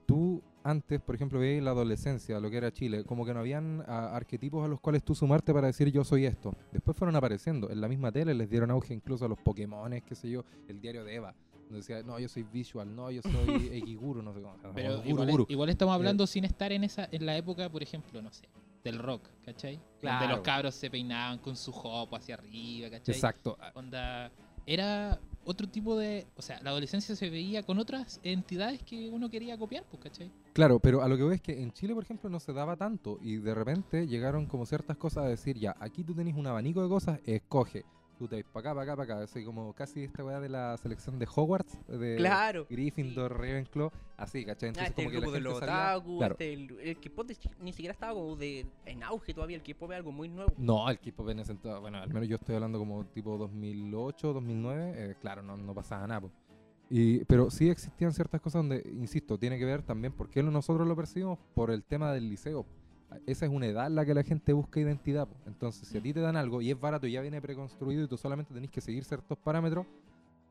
tú 0.05 0.41
antes, 0.63 1.01
por 1.01 1.13
ejemplo, 1.15 1.39
veías 1.39 1.61
la 1.63 1.71
adolescencia, 1.71 2.39
lo 2.39 2.49
que 2.49 2.57
era 2.57 2.71
Chile, 2.71 3.03
como 3.03 3.25
que 3.25 3.33
no 3.33 3.41
habían 3.41 3.83
ah, 3.87 4.15
arquetipos 4.15 4.63
a 4.63 4.67
los 4.69 4.79
cuales 4.79 5.03
tú 5.03 5.13
sumarte 5.13 5.53
para 5.53 5.67
decir 5.67 5.91
yo 5.91 6.03
soy 6.05 6.25
esto. 6.25 6.55
Después 6.71 6.95
fueron 6.97 7.15
apareciendo. 7.17 7.69
En 7.69 7.81
la 7.81 7.87
misma 7.89 8.11
tele 8.11 8.33
les 8.33 8.49
dieron 8.49 8.71
auge 8.71 8.93
incluso 8.93 9.25
a 9.25 9.27
los 9.27 9.37
Pokémones, 9.39 10.03
qué 10.03 10.15
sé 10.15 10.29
yo, 10.29 10.45
el 10.67 10.79
diario 10.79 11.03
de 11.03 11.15
Eva. 11.15 11.35
Donde 11.63 11.77
decía, 11.77 12.01
no, 12.03 12.17
yo 12.19 12.29
soy 12.29 12.43
visual, 12.43 12.95
no, 12.95 13.11
yo 13.11 13.21
soy 13.21 13.31
X-Guru, 13.83 14.21
no 14.21 14.33
sé 14.33 14.41
cómo. 14.41 14.55
Pero 14.73 14.97
Guru, 14.97 15.09
igual, 15.09 15.31
Guru. 15.31 15.45
igual 15.49 15.69
estamos 15.69 15.93
hablando 15.93 16.25
sin 16.27 16.45
estar 16.45 16.71
en 16.71 16.83
esa 16.85 17.07
en 17.11 17.25
la 17.25 17.35
época, 17.35 17.69
por 17.69 17.83
ejemplo, 17.83 18.21
no 18.21 18.31
sé, 18.31 18.47
del 18.85 18.99
rock, 18.99 19.27
¿cachai? 19.45 19.75
Donde 19.75 19.99
Claro. 19.99 20.27
los 20.29 20.39
cabros 20.41 20.75
se 20.75 20.89
peinaban 20.89 21.39
con 21.39 21.57
su 21.57 21.71
jopo 21.73 22.15
hacia 22.15 22.35
arriba, 22.35 22.89
¿cachai? 22.89 23.15
Exacto. 23.15 23.57
Onda, 23.73 24.31
era 24.65 25.19
otro 25.45 25.67
tipo 25.67 25.97
de... 25.97 26.27
O 26.35 26.41
sea, 26.41 26.61
la 26.61 26.69
adolescencia 26.69 27.15
se 27.15 27.29
veía 27.29 27.63
con 27.63 27.79
otras 27.79 28.19
entidades 28.23 28.81
que 28.83 29.09
uno 29.09 29.29
quería 29.29 29.57
copiar, 29.57 29.83
pues, 29.89 30.03
¿cachai? 30.03 30.31
Claro, 30.53 30.79
pero 30.79 31.01
a 31.01 31.07
lo 31.07 31.17
que 31.17 31.23
voy 31.23 31.35
es 31.35 31.41
que 31.41 31.61
en 31.61 31.71
Chile, 31.71 31.93
por 31.93 32.03
ejemplo, 32.03 32.29
no 32.29 32.39
se 32.39 32.53
daba 32.53 32.75
tanto 32.77 33.19
y 33.21 33.37
de 33.37 33.53
repente 33.53 34.07
llegaron 34.07 34.45
como 34.45 34.65
ciertas 34.65 34.97
cosas 34.97 35.25
a 35.25 35.27
decir, 35.27 35.57
ya, 35.57 35.75
aquí 35.79 36.03
tú 36.03 36.13
tenés 36.13 36.35
un 36.35 36.47
abanico 36.47 36.81
de 36.81 36.89
cosas, 36.89 37.19
escoge. 37.25 37.85
Tú 38.17 38.27
te 38.27 38.35
vas 38.35 38.45
para 38.51 38.71
acá, 38.71 38.75
para 38.75 38.83
acá, 38.83 38.95
para 38.95 39.13
acá. 39.15 39.23
Así 39.23 39.43
como 39.43 39.73
casi 39.73 40.03
esta 40.03 40.23
weá 40.23 40.39
de 40.39 40.47
la 40.49 40.77
selección 40.77 41.17
de 41.19 41.27
Hogwarts, 41.33 41.77
de 41.87 42.15
Claro. 42.17 42.67
Gryffindor, 42.69 43.37
Ravenclaw, 43.37 43.91
así, 44.17 44.45
¿cachai? 44.45 44.69
Ah, 44.69 44.69
Entonces 44.69 44.89
este 44.89 45.03
como 45.03 45.09
el 45.09 45.13
que 45.15 45.19
la 45.19 45.25
de 45.25 45.31
gente 45.33 45.49
los 45.49 45.57
otaku, 45.57 46.17
Claro. 46.19 46.33
este, 46.35 46.53
el, 46.53 46.79
el 46.79 46.99
K-pop 46.99 47.31
ni 47.59 47.73
siquiera 47.73 47.91
estaba 47.93 48.13
como 48.13 48.35
de, 48.35 48.65
en 48.85 49.03
auge 49.03 49.33
todavía, 49.33 49.57
el 49.57 49.63
K-pop 49.63 49.91
es 49.91 49.97
algo 49.97 50.11
muy 50.11 50.29
nuevo. 50.29 50.53
No, 50.57 50.89
el 50.89 50.99
K-pop 50.99 51.29
en 51.29 51.39
ese 51.39 51.51
entonces, 51.53 51.81
bueno, 51.81 51.97
al 51.97 52.13
menos 52.13 52.29
yo 52.29 52.35
estoy 52.35 52.55
hablando 52.55 52.77
como 52.79 53.03
tipo 53.07 53.37
2008, 53.37 54.33
2009, 54.33 54.93
eh, 54.95 55.15
claro, 55.19 55.41
no, 55.41 55.57
no 55.57 55.73
pasaba 55.73 56.05
nada. 56.07 56.21
po. 56.21 56.31
Y, 56.89 57.25
pero 57.25 57.49
sí 57.49 57.69
existían 57.69 58.13
ciertas 58.13 58.39
cosas 58.39 58.59
donde, 58.59 58.83
insisto, 58.93 59.39
tiene 59.39 59.57
que 59.57 59.65
ver 59.65 59.81
también 59.81 60.13
porque 60.13 60.43
nosotros 60.43 60.87
lo 60.87 60.95
percibimos 60.95 61.39
por 61.55 61.71
el 61.71 61.83
tema 61.83 62.11
del 62.13 62.29
liceo. 62.29 62.65
Esa 63.25 63.45
es 63.45 63.51
una 63.51 63.67
edad 63.67 63.87
en 63.87 63.95
la 63.95 64.05
que 64.05 64.13
la 64.13 64.23
gente 64.23 64.53
busca 64.53 64.79
identidad. 64.79 65.27
po. 65.27 65.35
Entonces, 65.45 65.87
si 65.87 65.97
a 65.97 66.01
ti 66.01 66.13
te 66.13 66.19
dan 66.19 66.35
algo 66.35 66.61
y 66.61 66.71
es 66.71 66.79
barato 66.79 67.07
y 67.07 67.11
ya 67.13 67.21
viene 67.21 67.41
preconstruido 67.41 68.03
y 68.03 68.07
tú 68.07 68.17
solamente 68.17 68.53
tenés 68.53 68.69
que 68.69 68.81
seguir 68.81 69.03
ciertos 69.03 69.37
parámetros, 69.37 69.85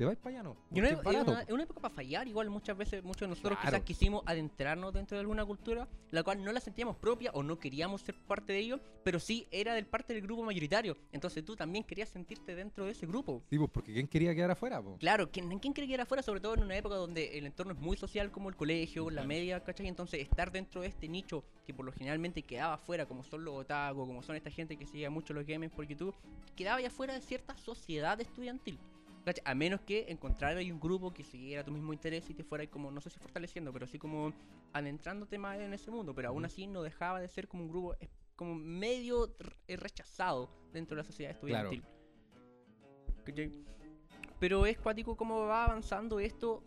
te 0.03 0.07
vais 0.07 0.19
para 0.19 0.35
allá, 0.35 0.43
¿no? 0.43 0.57
Y 0.75 0.81
es 0.81 0.91
es 0.91 0.99
una, 1.07 1.43
es 1.43 1.51
una 1.53 1.63
época 1.63 1.81
para 1.81 1.95
fallar, 1.95 2.27
igual 2.27 2.51
muchas 2.51 2.77
veces, 2.77 3.05
muchos 3.05 3.21
de 3.21 3.29
nosotros 3.29 3.57
Claro. 3.61 3.71
quizás 3.77 3.85
quisimos 3.85 4.23
adentrarnos 4.27 4.93
dentro 4.93 5.17
de 5.17 5.21
alguna 5.21 5.45
cultura, 5.45 5.87
la 6.11 6.25
cual 6.25 6.43
no 6.43 6.51
la 6.53 6.59
sentíamos 6.59 6.97
propia 6.97 7.31
o 7.35 7.43
no 7.45 7.57
queríamos 7.59 8.03
ser 8.03 8.17
parte 8.17 8.53
de 8.53 8.59
ello, 8.59 8.81
pero 9.05 9.21
sí 9.21 9.47
era 9.53 9.75
del 9.75 9.87
parte 9.87 10.13
del 10.13 10.23
grupo 10.23 10.43
mayoritario. 10.43 10.97
Entonces 11.13 11.45
tú 11.45 11.55
también 11.55 11.85
querías 11.85 12.09
sentirte 12.09 12.57
dentro 12.57 12.85
de 12.85 12.93
ese 12.93 13.07
grupo. 13.07 13.45
Sí, 13.49 13.59
pues, 13.59 13.71
porque 13.71 13.93
¿quién 13.93 14.09
quería 14.09 14.35
quedar 14.35 14.51
afuera? 14.51 14.83
po? 14.83 14.97
Claro, 14.99 15.31
¿quién, 15.31 15.57
¿quién 15.61 15.73
cree 15.73 15.87
que 15.87 15.95
era 15.95 16.03
afuera? 16.03 16.23
Sobre 16.25 16.41
todo 16.41 16.55
en 16.55 16.65
una 16.65 16.77
época 16.77 16.97
donde 16.97 17.39
el 17.39 17.47
entorno 17.47 17.73
es 17.75 17.79
muy 17.79 17.97
social 17.97 18.33
como 18.33 18.49
el 18.49 18.57
colegio, 18.57 19.05
la 19.09 19.13
Claro. 19.23 19.29
media, 19.29 19.61
¿cachai? 19.63 19.87
Entonces 19.87 20.21
estar 20.21 20.51
dentro 20.51 20.81
de 20.81 20.89
este 20.89 21.07
nicho 21.09 21.45
que 21.65 21.73
por 21.73 21.85
lo 21.85 21.93
generalmente 21.93 22.43
quedaba 22.43 22.75
afuera, 22.75 23.07
como 23.07 23.23
son 23.23 23.45
los 23.45 23.55
otaku, 23.55 24.05
como 24.05 24.23
son 24.25 24.35
esta 24.35 24.51
gente 24.51 24.77
que 24.77 24.85
sigue 24.87 25.09
mucho 25.11 25.33
los 25.33 25.47
games 25.47 25.71
por 25.71 25.87
YouTube, 25.87 26.15
quedaba 26.57 26.81
ya 26.81 26.91
fuera 26.91 27.15
de 27.15 27.21
cierta 27.21 27.57
sociedad 27.57 28.21
estudiantil. 28.21 28.81
¿Cachai? 29.25 29.43
A 29.45 29.55
menos 29.55 29.81
que 29.81 30.07
encontrar 30.09 30.57
ahí 30.57 30.71
un 30.71 30.81
grupo 30.81 31.13
que 31.13 31.23
siguiera 31.25 31.65
tu 31.65 31.73
mismo 31.73 31.93
interés 31.93 32.29
y 32.31 32.35
te 32.35 32.45
fuera 32.45 32.63
ahí 32.63 32.69
como, 32.69 32.91
no 32.91 33.01
sé 33.01 33.11
si 33.11 33.19
fortaleciendo, 33.19 33.73
pero 33.73 33.87
sí 33.87 33.99
como 33.99 34.33
adentrándote 34.73 35.39
más 35.39 35.59
en 35.59 35.73
ese 35.75 35.91
mundo, 35.91 36.15
pero 36.15 36.29
aún 36.29 36.45
así 36.45 36.67
no 36.67 36.83
dejaba 36.83 37.21
de 37.21 37.29
ser 37.29 37.49
como 37.49 37.65
un 37.65 37.69
grupo 37.69 37.97
como 38.37 38.55
medio 38.55 39.35
rechazado 39.69 40.51
dentro 40.73 40.97
de 40.97 41.03
la 41.03 41.07
sociedad 41.07 41.39
Claro. 41.39 41.71
estudiantil. 41.71 41.85
¿Cachai? 43.25 43.65
Pero 44.41 44.67
es 44.67 44.77
cuático 44.79 45.17
cómo 45.17 45.47
va 45.47 45.67
avanzando 45.67 46.19
esto, 46.19 46.65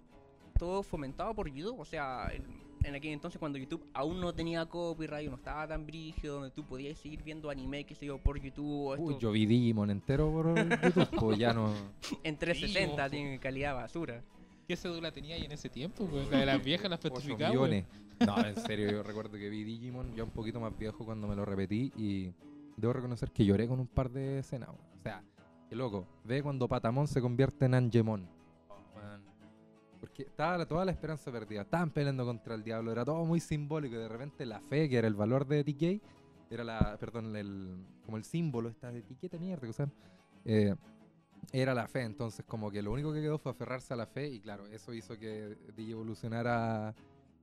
todo 0.58 0.82
fomentado 0.84 1.36
por 1.36 1.50
YouTube. 1.52 1.80
O 1.80 1.84
sea, 1.86 2.30
en, 2.32 2.46
en 2.86 2.96
aquel 2.96 3.12
entonces 3.12 3.40
cuando 3.40 3.58
YouTube 3.58 3.84
aún 3.94 4.22
no 4.22 4.34
tenía 4.34 4.66
copyright, 4.66 5.30
no 5.30 5.36
estaba 5.36 5.68
tan 5.68 5.86
brígido, 5.86 6.36
donde 6.36 6.52
tú 6.52 6.64
podías 6.64 6.98
seguir 6.98 7.24
viendo 7.24 7.50
anime, 7.50 7.84
que 7.84 7.96
se 7.96 8.06
yo, 8.06 8.18
por 8.18 8.40
YouTube. 8.40 8.88
o 8.88 8.96
Uy, 8.96 9.14
esto 9.14 9.20
yo 9.20 9.32
vi 9.32 9.46
Digimon 9.46 9.90
entero 9.90 10.32
por 10.32 10.56
YouTube, 10.56 11.10
pues 11.20 11.38
ya 11.38 11.54
no. 11.54 11.74
en 12.24 12.38
360 12.38 13.02
ojo. 13.02 13.10
tiene 13.10 13.40
calidad 13.40 13.76
basura. 13.76 14.22
¿Qué 14.68 14.76
cédula 14.76 15.12
tenía 15.12 15.36
ahí 15.36 15.44
en 15.44 15.52
ese 15.52 15.70
tiempo? 15.70 16.10
La 16.32 16.40
de 16.40 16.46
las 16.46 16.64
viejas, 16.64 16.90
las 16.90 17.00
8 17.04 17.14
petrificadas. 17.14 17.86
No, 18.26 18.38
en 18.46 18.56
serio, 18.56 18.90
yo 18.90 19.04
recuerdo 19.04 19.34
que 19.34 19.50
vi 19.50 19.66
Digimon 19.66 20.16
ya 20.16 20.24
un 20.24 20.30
poquito 20.30 20.62
más 20.62 20.78
viejo 20.78 21.04
cuando 21.04 21.28
me 21.28 21.36
lo 21.36 21.44
repetí 21.44 21.92
y 21.98 22.32
debo 22.78 22.94
reconocer 22.94 23.30
que 23.32 23.44
lloré 23.44 23.68
con 23.68 23.82
un 23.82 23.88
par 23.88 24.10
de 24.10 24.40
escenas. 24.40 24.70
O 24.70 25.02
sea, 25.04 25.22
qué 25.70 25.76
loco. 25.76 26.08
Ve 26.24 26.42
cuando 26.42 26.70
Patamon 26.70 27.10
se 27.10 27.20
convierte 27.20 27.66
en 27.66 27.74
Angemon. 27.74 28.35
Porque 30.06 30.22
estaba 30.22 30.64
toda 30.68 30.86
la 30.86 30.92
esperanza 30.92 31.32
perdida. 31.32 31.62
Estaban 31.62 31.90
peleando 31.90 32.26
contra 32.26 32.54
el 32.54 32.64
diablo. 32.64 32.92
Era 32.92 33.04
todo 33.04 33.26
muy 33.26 33.40
simbólico. 33.40 33.96
Y 33.96 33.98
de 33.98 34.08
repente 34.08 34.46
la 34.46 34.60
fe, 34.60 34.88
que 34.88 34.98
era 34.98 35.08
el 35.08 35.16
valor 35.16 35.48
de 35.48 35.64
TK, 35.64 36.54
era 36.54 36.64
la, 36.64 36.96
perdón, 37.00 37.36
el, 37.36 37.76
como 38.06 38.18
el 38.18 38.24
símbolo, 38.24 38.70
esta 38.70 38.94
etiqueta 38.94 39.40
mierda 39.40 39.68
que 39.68 39.90
eh, 40.46 40.76
era 41.52 41.74
la 41.74 41.88
fe. 41.88 42.04
Entonces, 42.04 42.46
como 42.46 42.70
que 42.70 42.84
lo 42.84 42.92
único 42.92 43.12
que 43.12 43.22
quedó 43.22 43.40
fue 43.40 43.52
aferrarse 43.52 43.96
a 43.96 43.98
la 43.98 44.06
fe. 44.06 44.28
Y 44.28 44.40
claro, 44.42 44.68
eso 44.68 44.94
hizo 44.94 45.18
que 45.18 45.58
Digi 45.76 45.94
evolucionara 45.94 46.94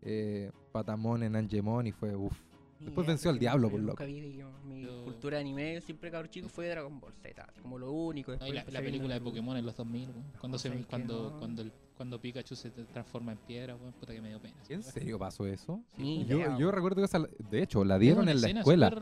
eh, 0.01 0.53
Patamon 0.71 1.25
en 1.25 1.35
Angemon 1.35 1.89
y 1.89 1.93
fue 1.93 2.15
uff. 2.15 2.39
Después 2.85 3.07
venció 3.07 3.31
al 3.31 3.37
yo 3.37 3.41
diablo, 3.41 3.71
por 3.71 3.81
yo 3.81 3.87
loco. 3.87 4.05
vi. 4.05 4.43
Mi 4.65 4.83
Yo- 4.83 5.05
cultura 5.05 5.37
de 5.37 5.43
anime 5.43 5.81
siempre 5.81 6.11
cabrón 6.11 6.31
chico 6.31 6.49
fue 6.49 6.69
Dragon 6.69 6.99
Ball 7.01 7.13
Z, 7.23 7.47
como 7.63 7.79
lo 7.79 7.93
único. 7.93 8.33
La, 8.33 8.81
película 8.83 9.15
de. 9.15 9.21
Pokémon 9.21 9.57
en 9.57 9.65
los 9.67 9.77
2000, 9.77 10.13
güey. 10.13 10.25
cuando, 10.41 10.59
se, 10.59 10.71
cuando, 10.85 11.31
no. 11.31 11.39
cuando, 11.39 11.63
el- 11.63 11.73
cuando 11.97 12.21
Pikachu 12.21 12.57
se 12.57 12.71
transforma 12.71 13.33
en 13.33 13.39
piedra, 13.39 13.77
puta 13.77 14.13
que 14.13 14.21
me 14.21 14.29
dio 14.29 14.41
pena. 14.41 14.57
¿En 14.69 14.83
serio 14.83 15.19
pasó 15.19 15.47
eso? 15.47 15.83
Yo, 15.97 16.05
idea, 16.05 16.47
yo 16.59 16.67
weón. 16.67 16.73
recuerdo 16.75 16.97
que 16.97 17.05
esa, 17.05 17.21
de 17.51 17.63
hecho, 17.63 17.85
la 17.85 17.99
dieron 17.99 18.29
en 18.29 18.41
la 18.41 18.47
escena 18.49 18.61
escuela. 18.61 18.93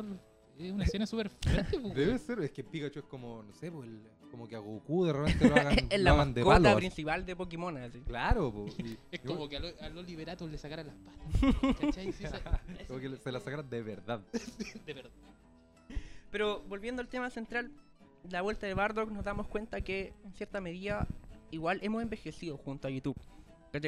Es 0.59 0.73
una 0.73 0.85
escena 0.85 1.07
súper 1.07 1.31
fuerte. 1.31 1.79
Debe 1.95 2.19
ser, 2.19 2.41
es 2.41 2.51
que 2.51 2.63
Pikachu 2.63 2.99
es 3.01 3.05
como, 3.07 3.43
no 3.43 3.53
sé, 3.55 3.73
pues, 3.73 3.89
el- 3.89 4.03
como 4.31 4.49
que 4.49 4.57
a 4.57 4.59
Goku 4.61 5.05
de 5.07 5.13
repente 5.13 5.49
lo 5.49 5.55
hagan, 5.57 5.77
Es 5.91 5.99
lo 5.99 6.05
la 6.05 6.11
hagan 6.13 6.35
de 6.35 6.41
mascota 6.45 6.57
palo. 6.63 6.69
así. 6.71 6.77
principal 6.79 7.27
de 7.27 7.37
Pokémon, 7.37 7.77
así. 7.79 8.01
Claro, 8.01 8.53
po, 8.53 8.67
y- 8.79 8.97
Es 9.13 9.21
y 9.23 9.27
como 9.27 9.47
bueno, 9.47 9.49
que 9.51 9.57
a, 9.57 9.61
lo- 9.61 9.81
a 9.83 9.89
los 9.91 10.07
liberatos 10.07 10.51
le 10.51 10.59
sacaran 10.59 10.87
las 10.87 10.97
patas. 10.97 11.77
¿Cachai? 11.81 12.13
Sí, 12.13 12.25
como 12.89 13.01
que 13.01 13.17
se 13.17 13.33
la 13.33 13.41
sacaran 13.41 13.69
de 13.69 13.83
verdad. 13.83 14.21
de 14.87 14.95
verdad. 14.95 15.11
Pero 16.31 16.63
volviendo 16.69 17.03
al 17.03 17.09
tema 17.09 17.31
central, 17.31 17.71
la 18.31 18.43
vuelta 18.43 18.67
de 18.67 18.75
Bardock 18.75 19.11
nos 19.11 19.25
damos 19.25 19.49
cuenta 19.49 19.81
que 19.81 20.13
en 20.25 20.33
cierta 20.35 20.61
medida 20.61 21.07
igual 21.51 21.81
hemos 21.83 22.03
envejecido 22.03 22.57
junto 22.57 22.87
a 22.87 22.91
YouTube. 22.91 23.17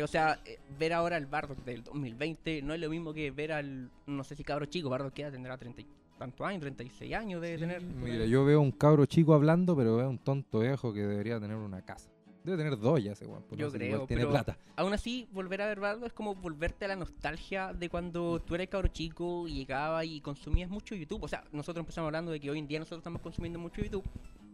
O 0.03 0.07
sea, 0.07 0.41
eh, 0.45 0.59
ver 0.79 0.93
ahora 0.93 1.17
el 1.17 1.27
Bardock 1.27 1.59
del 1.65 1.83
2020 1.83 2.63
no 2.63 2.73
es 2.75 2.81
lo 2.81 2.89
mismo 2.89 3.13
que 3.13 3.31
ver 3.33 3.53
al, 3.53 3.91
no 4.07 4.23
sé 4.25 4.37
si 4.37 4.45
cabro 4.45 4.67
chico, 4.67 4.89
Bardock 4.89 5.13
que 5.13 5.23
ya 5.23 5.31
tendrá 5.31 5.57
30 5.59 5.81
y 5.83 5.87
tantos 6.23 6.47
años, 6.47 6.61
36 6.63 7.15
años 7.15 7.41
de 7.43 7.55
Sí, 7.55 7.61
tener. 7.61 7.81
por 7.83 8.09
Mira, 8.09 8.25
yo 8.27 8.45
veo 8.45 8.61
un 8.61 8.73
cabro 8.73 9.05
chico 9.07 9.35
hablando, 9.35 9.77
pero 9.77 9.97
veo 9.97 10.09
un 10.09 10.19
tonto 10.19 10.61
viejo 10.61 10.93
que 10.93 11.01
debería 11.01 11.39
tener 11.41 11.57
una 11.57 11.83
casa. 11.83 12.11
Debe 12.45 12.57
tener 12.57 12.77
dos 12.77 13.01
ya 13.03 13.13
ese 13.13 13.25
weón. 13.25 13.45
pues, 13.49 13.61
Yo 13.61 13.67
no 13.69 13.73
creo, 13.73 13.89
igual 13.95 14.07
tiene 14.09 14.23
pero- 14.23 14.31
plata. 14.33 14.59
Aún 14.75 14.93
así, 14.93 15.29
volver 15.33 15.63
a 15.63 15.67
ver 15.67 15.79
Bardock 15.79 16.07
es 16.07 16.13
como 16.13 16.35
volverte 16.35 16.85
a 16.87 16.89
la 16.89 16.97
nostalgia 16.97 17.73
de 17.73 17.89
cuando 17.89 18.41
tú 18.41 18.57
eras 18.57 18.67
cabro 18.67 18.89
chico 18.89 19.47
y 19.47 19.55
llegaba 19.55 20.05
y 20.05 20.21
consumías 20.21 20.69
mucho 20.69 20.97
YouTube. 20.97 21.23
O 21.23 21.29
sea, 21.29 21.45
nosotros 21.53 21.83
empezamos 21.83 22.09
hablando 22.09 22.33
de 22.33 22.41
que 22.41 22.51
hoy 22.51 22.59
en 22.59 22.67
día 22.67 22.81
nosotros 22.81 22.99
estamos 22.99 23.21
consumiendo 23.23 23.61
mucho 23.61 23.81
YouTube, 23.81 24.03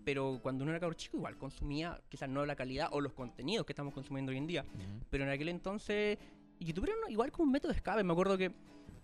pero 0.05 0.39
cuando 0.43 0.65
uno 0.65 0.73
era 0.73 0.81
cabro 0.81 0.95
chico 0.97 1.17
igual 1.17 1.39
consumía 1.39 1.99
quizás 2.11 2.29
no 2.29 2.45
la 2.45 2.57
calidad 2.57 2.89
o 2.93 3.01
los 3.01 3.15
contenidos 3.15 3.65
que 3.65 3.73
estamos 3.73 3.95
consumiendo 3.95 4.33
hoy 4.33 4.37
en 4.39 4.47
día. 4.47 4.65
Pero 5.09 5.25
en 5.25 5.31
aquel 5.31 5.49
entonces, 5.49 6.19
YouTube 6.61 6.85
era 6.89 6.95
igual 7.11 7.33
como 7.33 7.45
un 7.47 7.53
método 7.53 7.73
de 7.73 7.77
escape. 7.79 8.05
Me 8.05 8.13
acuerdo 8.13 8.37
que 8.37 8.51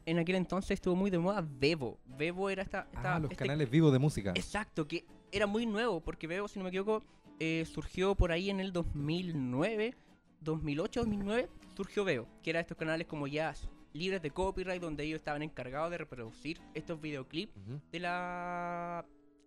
en 0.07 0.19
aquel 0.19 0.37
entonces 0.37 0.73
estuvo 0.73 0.95
muy 0.97 1.11
de 1.11 1.19
moda 1.19 1.43
Vevo. 1.47 1.99
Vevo 2.07 2.51
era 2.51 2.63
esta... 2.63 2.89
esta- 2.93 3.15
Ah, 3.17 3.19
los 3.19 3.31
este- 3.31 3.45
canales 3.45 3.71
vivos 3.71 3.93
de 3.93 3.99
música. 3.99 4.33
Exacto, 4.35 4.87
que 4.87 5.05
era 5.33 5.47
muy 5.47 5.67
nuevo, 5.67 6.01
porque 6.01 6.27
Vevo, 6.27 6.49
si 6.49 6.59
no 6.59 6.65
me 6.65 6.69
equivoco, 6.71 7.03
eh, 7.41 7.65
surgió 7.73 8.15
por 8.15 8.31
ahí 8.33 8.51
en 8.51 8.61
el 8.61 8.73
2009, 8.73 9.95
2008, 10.41 11.01
2009, 11.01 11.49
surgió 11.77 12.05
Veo, 12.05 12.29
que 12.43 12.51
era 12.51 12.61
estos 12.61 12.77
canales 12.77 13.07
como 13.07 13.27
ya 13.27 13.55
libres 13.93 14.23
de 14.23 14.31
copyright, 14.31 14.81
donde 14.83 15.05
ellos 15.05 15.19
estaban 15.19 15.43
encargados 15.43 15.91
de 15.91 15.99
reproducir 15.99 16.61
estos 16.75 17.01
videoclips 17.01 17.53
de 17.93 18.01
la 18.01 19.05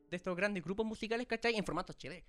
de 0.10 0.16
estos 0.16 0.36
grandes 0.38 0.64
grupos 0.64 0.86
musicales, 0.86 1.28
¿cachai? 1.28 1.56
En 1.56 1.66
formato 1.66 1.92
HD. 1.94 2.24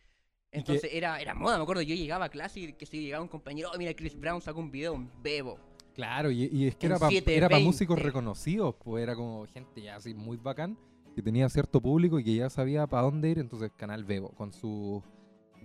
Entonces 0.51 0.91
era, 0.93 1.21
era 1.21 1.35
moda, 1.35 1.57
me 1.59 1.63
acuerdo, 1.63 1.83
yo 1.83 1.95
llegaba 1.95 2.25
a 2.25 2.29
clase 2.29 2.59
y 2.61 2.73
que 2.73 2.87
si 2.87 3.01
llegaba 3.03 3.23
un 3.23 3.29
compañero, 3.29 3.71
oh, 3.73 3.79
mira, 3.79 3.95
Chris 3.95 4.19
Brown 4.19 4.41
sacó 4.41 4.59
un 4.61 4.71
video 4.71 4.95
en 4.95 5.11
Bebo. 5.23 5.61
Claro, 5.99 6.31
y, 6.31 6.45
y 6.45 6.69
es 6.69 6.77
que 6.77 6.87
En 6.87 6.93
era 6.93 7.01
para 7.01 7.11
720. 7.11 7.65
músicos 7.65 8.01
reconocidos, 8.01 8.77
pues 8.85 9.03
era 9.03 9.17
como 9.17 9.45
gente 9.49 9.83
ya 9.83 9.97
así 9.97 10.15
muy 10.15 10.37
bacán, 10.37 10.79
que 11.17 11.23
tenía 11.23 11.49
cierto 11.49 11.81
público 11.81 12.21
y 12.21 12.25
que 12.25 12.37
ya 12.37 12.49
sabía 12.49 12.87
para 12.87 13.03
dónde 13.03 13.29
ir, 13.31 13.41
entonces 13.41 13.73
Canal 13.77 14.05
Bebo, 14.05 14.29
con 14.31 14.53
sus 14.53 15.03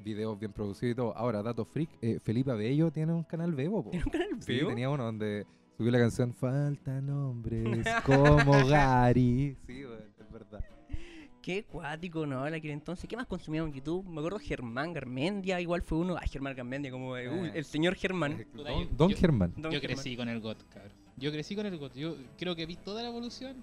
videos 0.04 0.40
bien 0.40 0.52
producidos 0.52 0.94
y 0.94 0.96
todo. 0.96 1.16
Ahora, 1.16 1.44
Dato 1.44 1.66
Freak, 1.66 1.92
eh, 2.02 2.18
Felipe 2.20 2.50
Abello 2.50 2.90
tiene 2.92 3.14
un 3.14 3.22
canal 3.24 3.54
Bebo, 3.54 3.84
po. 3.84 3.92
¿Tiene 3.92 4.06
un 4.06 4.12
canal 4.12 4.28
Sí, 4.42 4.56
Bebo? 4.56 4.70
tenía 4.70 4.90
uno 4.90 5.04
donde 5.04 5.46
subió 5.78 5.92
la 5.92 6.00
canción 6.00 6.34
Faltan 6.34 7.08
hombres 7.12 7.86
como 8.08 8.54
Gary. 8.68 9.56
Sí, 9.68 9.84
es 9.84 10.32
verdad. 10.32 10.64
Qué 11.44 11.66
cuático, 11.66 12.26
¿no? 12.26 12.48
En 12.48 12.54
aquel 12.54 12.72
entonces, 12.72 13.06
¿qué 13.08 13.18
más 13.18 13.28
consumíamos 13.28 13.70
en 13.72 13.76
YouTube? 13.76 14.06
Me 14.08 14.20
acuerdo 14.20 14.40
Germán 14.40 14.94
Garmendia, 14.94 15.60
igual 15.60 15.82
fue 15.82 15.98
uno. 15.98 16.16
Ay, 16.18 16.30
Germán 16.30 16.56
Garmendia, 16.56 16.90
como 16.90 17.18
eh, 17.18 17.30
uy, 17.30 17.52
el 17.54 17.66
señor 17.66 17.96
Germán. 17.96 18.46
Don, 18.54 18.66
yo- 18.66 18.90
Don 18.98 19.10
yo- 19.12 19.18
Germán. 19.18 19.54
Don 19.58 19.72
Yo 19.72 19.82
Germán. 19.82 19.96
crecí 19.98 20.16
con 20.16 20.30
el 20.30 20.40
GOT, 20.40 20.64
cabrón. 20.70 20.94
Yo 21.18 21.32
crecí 21.34 21.54
con 21.56 21.66
el 21.66 21.78
GOT. 21.78 21.96
Yo 21.96 22.16
creo 22.38 22.56
que 22.56 22.66
vi 22.66 22.78
toda 22.78 23.04
la 23.04 23.10
evolución. 23.10 23.58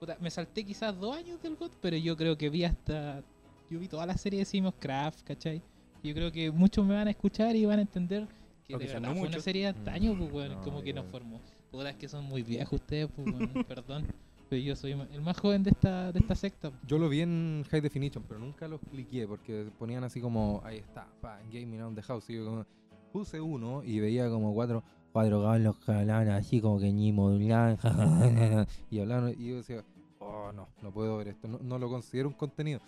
puta, 0.00 0.16
me 0.20 0.30
salté 0.30 0.64
quizás 0.64 0.98
dos 0.98 1.14
años 1.14 1.40
del 1.42 1.56
GOT, 1.56 1.72
pero 1.82 1.96
yo 1.98 2.16
creo 2.16 2.36
que 2.38 2.48
vi 2.48 2.64
hasta. 2.64 3.22
Yo 3.70 3.78
vi 3.78 3.86
toda 3.86 4.06
la 4.06 4.16
serie 4.16 4.38
de 4.38 4.44
Simos 4.46 4.74
Craft, 4.78 5.22
¿cachai? 5.24 5.60
Yo 6.02 6.14
creo 6.14 6.32
que 6.32 6.50
muchos 6.50 6.84
me 6.86 6.94
van 6.94 7.06
a 7.08 7.10
escuchar 7.10 7.54
y 7.54 7.64
van 7.66 7.78
a 7.80 7.82
entender 7.82 8.26
que 8.66 8.74
de 8.74 8.78
quizás 8.80 8.94
verdad 8.94 9.08
no 9.14 9.20
fue 9.20 9.28
una 9.28 9.40
serie 9.40 9.62
de 9.62 9.68
antaño, 9.68 10.16
pues. 10.30 10.50
No, 10.50 10.60
como 10.62 10.82
que 10.82 10.92
nos 10.94 11.04
formó. 11.06 11.38
Puta, 11.70 11.90
es 11.90 11.96
que 11.96 12.08
son 12.08 12.24
muy 12.24 12.42
viejos 12.42 12.80
ustedes, 12.80 13.08
pues. 13.14 13.26
Perdón. 13.68 14.06
Pero 14.48 14.62
yo 14.62 14.76
soy 14.76 14.92
el 14.92 15.20
más 15.22 15.38
joven 15.38 15.62
de 15.62 15.70
esta, 15.70 16.12
de 16.12 16.18
esta 16.18 16.34
secta. 16.34 16.72
Yo 16.86 16.98
lo 16.98 17.08
vi 17.08 17.20
en 17.20 17.64
High 17.70 17.80
Definition, 17.80 18.24
pero 18.28 18.38
nunca 18.38 18.68
los 18.68 18.80
cliqué 18.90 19.26
porque 19.26 19.70
ponían 19.78 20.04
así 20.04 20.20
como, 20.20 20.60
ahí 20.64 20.78
está, 20.78 21.06
pa, 21.20 21.40
Gaming 21.50 21.80
on 21.80 21.94
the 21.94 22.02
House. 22.02 22.28
Y 22.30 22.36
yo 22.36 22.44
como, 22.44 22.66
puse 23.12 23.40
uno 23.40 23.82
y 23.84 24.00
veía 24.00 24.28
como 24.28 24.52
cuatro, 24.52 24.82
cuatro 25.12 25.42
galos 25.42 25.76
que 25.78 25.92
hablaban 25.92 26.28
así 26.28 26.60
como 26.60 26.78
que 26.78 26.92
ni 26.92 27.12
modulaban, 27.12 27.78
y 28.90 28.98
hablaban, 28.98 29.34
y 29.38 29.48
yo 29.48 29.56
decía, 29.56 29.84
oh 30.18 30.52
no, 30.52 30.68
no 30.82 30.92
puedo 30.92 31.16
ver 31.16 31.28
esto, 31.28 31.48
no, 31.48 31.58
no 31.58 31.78
lo 31.78 31.88
considero 31.88 32.28
un 32.28 32.34
contenido. 32.34 32.80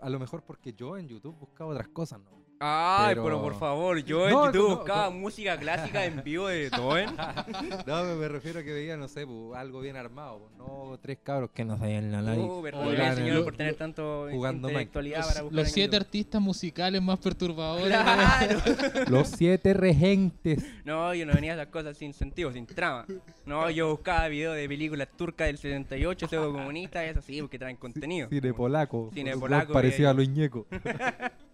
A 0.00 0.08
lo 0.08 0.18
mejor 0.20 0.42
porque 0.42 0.72
yo 0.72 0.96
en 0.96 1.08
YouTube 1.08 1.36
buscaba 1.38 1.72
otras 1.72 1.88
cosas, 1.88 2.20
¿no? 2.20 2.43
Ay, 2.60 3.10
Pero- 3.10 3.24
pero 3.24 3.42
por 3.42 3.58
favor, 3.58 3.98
yo 4.04 4.26
en 4.26 4.32
No, 4.32 4.46
YouTube 4.46 4.68
no, 4.70 4.76
buscaba 4.76 5.04
no. 5.10 5.16
música 5.16 5.58
clásica 5.58 6.04
en 6.06 6.22
vivo 6.22 6.46
de 6.48 6.60
Beethoven. 6.60 7.10
No, 7.86 8.04
me, 8.04 8.14
me 8.14 8.28
refiero 8.28 8.60
a 8.60 8.62
que 8.62 8.72
veía, 8.72 8.96
no 8.96 9.08
sé, 9.08 9.26
pues, 9.26 9.58
algo 9.58 9.80
bien 9.80 9.96
armado. 9.96 10.38
pues, 10.38 10.52
no 10.56 10.98
tres 11.02 11.18
cabros 11.22 11.50
que 11.50 11.64
no 11.64 11.76
sabían 11.76 12.10
la 12.12 12.22
nada. 12.22 12.38
Uh, 12.38 12.62
perdón, 12.62 12.96
señor, 13.16 13.36
en- 13.38 13.44
por 13.44 13.56
tener 13.56 13.74
tanto 13.74 14.28
jugando 14.30 14.68
intelectualidad 14.68 15.18
Los, 15.18 15.26
para 15.28 15.42
buscar 15.42 15.56
los 15.60 15.68
siete 15.72 15.96
YouTube. 15.96 16.06
artistas 16.06 16.40
musicales 16.40 17.02
más 17.02 17.18
perturbadores. 17.18 17.88
Claro. 17.88 18.60
Los 19.08 19.28
siete 19.28 19.74
regentes. 19.74 20.64
No, 20.84 21.12
yo 21.14 21.26
no 21.26 21.32
venía 21.34 21.52
a 21.52 21.54
esas 21.56 21.66
cosas 21.68 21.96
sin 21.98 22.14
sentido, 22.14 22.52
sin 22.52 22.66
trama. 22.66 23.04
No, 23.44 23.68
yo 23.70 23.90
buscaba 23.90 24.28
videos 24.28 24.54
de 24.56 24.68
películas 24.68 25.08
turcas 25.16 25.48
del 25.48 25.58
78, 25.58 26.28
pseudo 26.28 26.52
comunistas, 26.52 27.04
eso 27.04 27.20
sí, 27.20 27.40
porque 27.42 27.58
traen 27.58 27.76
contenido. 27.76 28.28
Cine 28.28 28.54
polaco. 28.54 29.10
Cine 29.12 29.36
polaco, 29.36 29.72
Parecía 29.72 29.98
veía 29.98 30.10
a 30.10 30.14
los 30.14 30.28
ñecos. 30.28 30.66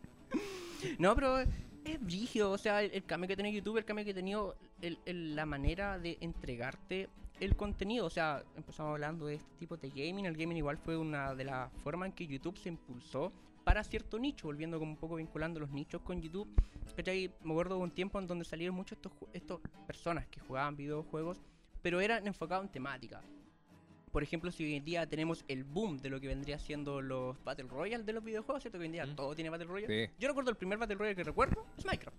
No, 0.99 1.15
pero 1.15 1.41
es 1.41 2.01
brígido, 2.01 2.51
o 2.51 2.59
sea, 2.59 2.83
el, 2.83 2.91
el 2.93 3.05
cambio 3.05 3.29
que 3.29 3.37
tenido 3.37 3.57
YouTube, 3.57 3.79
el 3.79 3.85
cambio 3.85 4.05
que 4.05 4.13
ha 4.13 4.15
tenido 4.15 4.57
la 5.07 5.47
manera 5.47 5.99
de 5.99 6.19
entregarte 6.21 7.09
el 7.41 7.57
contenido. 7.57 8.07
O 8.07 8.11
sea, 8.11 8.45
empezamos 8.57 8.93
hablando 8.93 9.27
de 9.27 9.37
este 9.37 9.55
tipo 9.59 9.77
de 9.77 9.89
gaming. 9.91 10.27
El 10.27 10.37
gaming 10.37 10.59
igual 10.59 10.79
fue 10.79 10.97
una 10.97 11.35
de 11.35 11.45
las 11.45 11.73
formas 11.83 12.09
en 12.09 12.13
que 12.13 12.27
YouTube 12.27 12.59
se 12.59 12.69
impulsó 12.69 13.33
para 13.65 13.85
cierto 13.85 14.19
nicho, 14.19 14.47
volviendo 14.47 14.79
como 14.79 14.93
un 14.93 14.97
poco 14.97 15.17
vinculando 15.17 15.61
los 15.61 15.71
nichos 15.71 16.01
con 16.03 16.21
YouTube. 16.21 16.49
¿Cachai? 16.97 17.33
Me 17.43 17.53
acuerdo 17.53 17.77
de 17.77 17.83
un 17.83 17.91
tiempo 17.91 18.19
en 18.19 18.27
donde 18.27 18.45
salieron 18.45 18.75
muchos 18.75 18.99
estos, 18.99 19.13
estos 19.33 19.61
personas 19.87 20.27
que 20.27 20.41
jugaban 20.41 20.77
videojuegos, 20.77 21.41
pero 21.83 22.01
eran 22.01 22.27
enfocados 22.27 22.67
en 22.67 22.73
temática. 22.73 23.23
Por 24.13 24.23
ejemplo, 24.23 24.51
si 24.51 24.65
hoy 24.65 24.75
en 24.75 24.85
día 24.85 25.07
tenemos 25.09 25.45
el 25.49 25.63
boom 25.65 25.99
de 25.99 26.11
lo 26.11 26.21
que 26.21 26.27
vendría 26.27 26.59
siendo 26.59 27.01
los 27.01 27.43
Battle 27.45 27.69
Royale 27.69 28.03
de 28.05 28.13
los 28.13 28.25
videojuegos, 28.25 28.63
¿cierto? 28.63 28.79
Que 28.79 28.83
hoy 28.83 28.87
en 28.87 28.93
día 28.93 29.07
Mm. 29.07 29.15
todo 29.17 29.35
tiene 29.35 29.51
Battle 29.51 29.67
Royale. 29.67 30.07
Sí. 30.07 30.13
Yo 30.19 30.29
recuerdo 30.29 30.51
el 30.51 30.57
primer 30.57 30.79
Battle 30.79 30.97
Royale 30.97 31.15
que 31.17 31.25
recuerdo 31.25 31.65
es 31.79 31.85
Minecraft. 31.85 32.17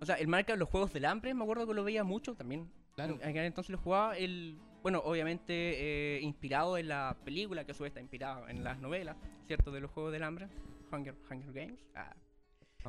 O 0.00 0.06
sea, 0.06 0.16
el 0.16 0.26
Minecraft, 0.28 0.58
los 0.58 0.68
juegos 0.68 0.92
del 0.92 1.04
hambre, 1.04 1.34
me 1.34 1.42
acuerdo 1.42 1.66
que 1.66 1.74
lo 1.74 1.84
veía 1.84 2.02
mucho 2.04 2.34
también. 2.34 2.68
Claro. 2.94 3.14
En 3.20 3.28
aquel 3.28 3.44
entonces 3.44 3.70
lo 3.70 3.78
jugaba 3.78 4.16
el. 4.16 4.58
Bueno, 4.82 5.00
obviamente 5.04 6.16
eh, 6.16 6.20
inspirado 6.20 6.78
en 6.78 6.88
la 6.88 7.16
película, 7.24 7.64
que 7.64 7.72
a 7.72 7.74
su 7.74 7.82
vez 7.82 7.90
está 7.90 8.00
inspirado 8.00 8.48
en 8.48 8.62
las 8.64 8.78
novelas, 8.80 9.16
¿cierto? 9.46 9.70
De 9.70 9.80
los 9.80 9.90
juegos 9.90 10.12
del 10.12 10.22
hambre. 10.22 10.48
Hunger, 10.92 11.14
Hunger 11.30 11.52
Games. 11.52 11.80
Ah. 11.94 12.14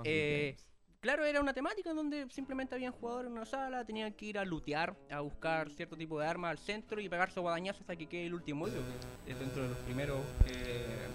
Eh, 0.03 0.55
Claro, 1.01 1.23
era 1.23 1.39
una 1.39 1.53
temática 1.53 1.93
donde 1.93 2.27
simplemente 2.29 2.75
habían 2.75 2.91
jugadores 2.91 3.31
en 3.31 3.37
una 3.37 3.45
sala, 3.45 3.85
tenían 3.85 4.11
que 4.11 4.25
ir 4.25 4.37
a 4.37 4.43
lootear, 4.43 4.97
a 5.09 5.21
buscar 5.21 5.69
cierto 5.69 5.95
tipo 5.95 6.19
de 6.19 6.27
arma 6.27 6.49
al 6.49 6.57
centro 6.57 6.99
y 6.99 7.07
pegarse 7.07 7.39
guadañazos 7.39 7.81
hasta 7.81 7.95
que 7.95 8.07
quede 8.07 8.25
el 8.25 8.33
último 8.33 8.67
hilo, 8.67 8.81
que 9.25 9.31
es 9.31 9.39
dentro 9.39 9.63
de 9.63 9.69
los 9.69 9.77
primeros 9.77 10.19
eh, 10.47 11.07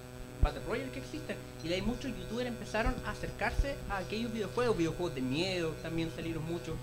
Battle 0.42 0.62
Royale 0.66 0.90
que 0.90 1.00
existen. 1.00 1.36
Y 1.62 1.68
de 1.68 1.74
ahí 1.74 1.82
muchos 1.82 2.16
youtubers 2.18 2.48
empezaron 2.48 2.94
a 3.04 3.10
acercarse 3.10 3.76
a 3.90 3.98
aquellos 3.98 4.32
videojuegos, 4.32 4.74
videojuegos 4.78 5.14
de 5.16 5.20
miedo, 5.20 5.74
también 5.82 6.10
salieron 6.16 6.46
muchos. 6.46 6.76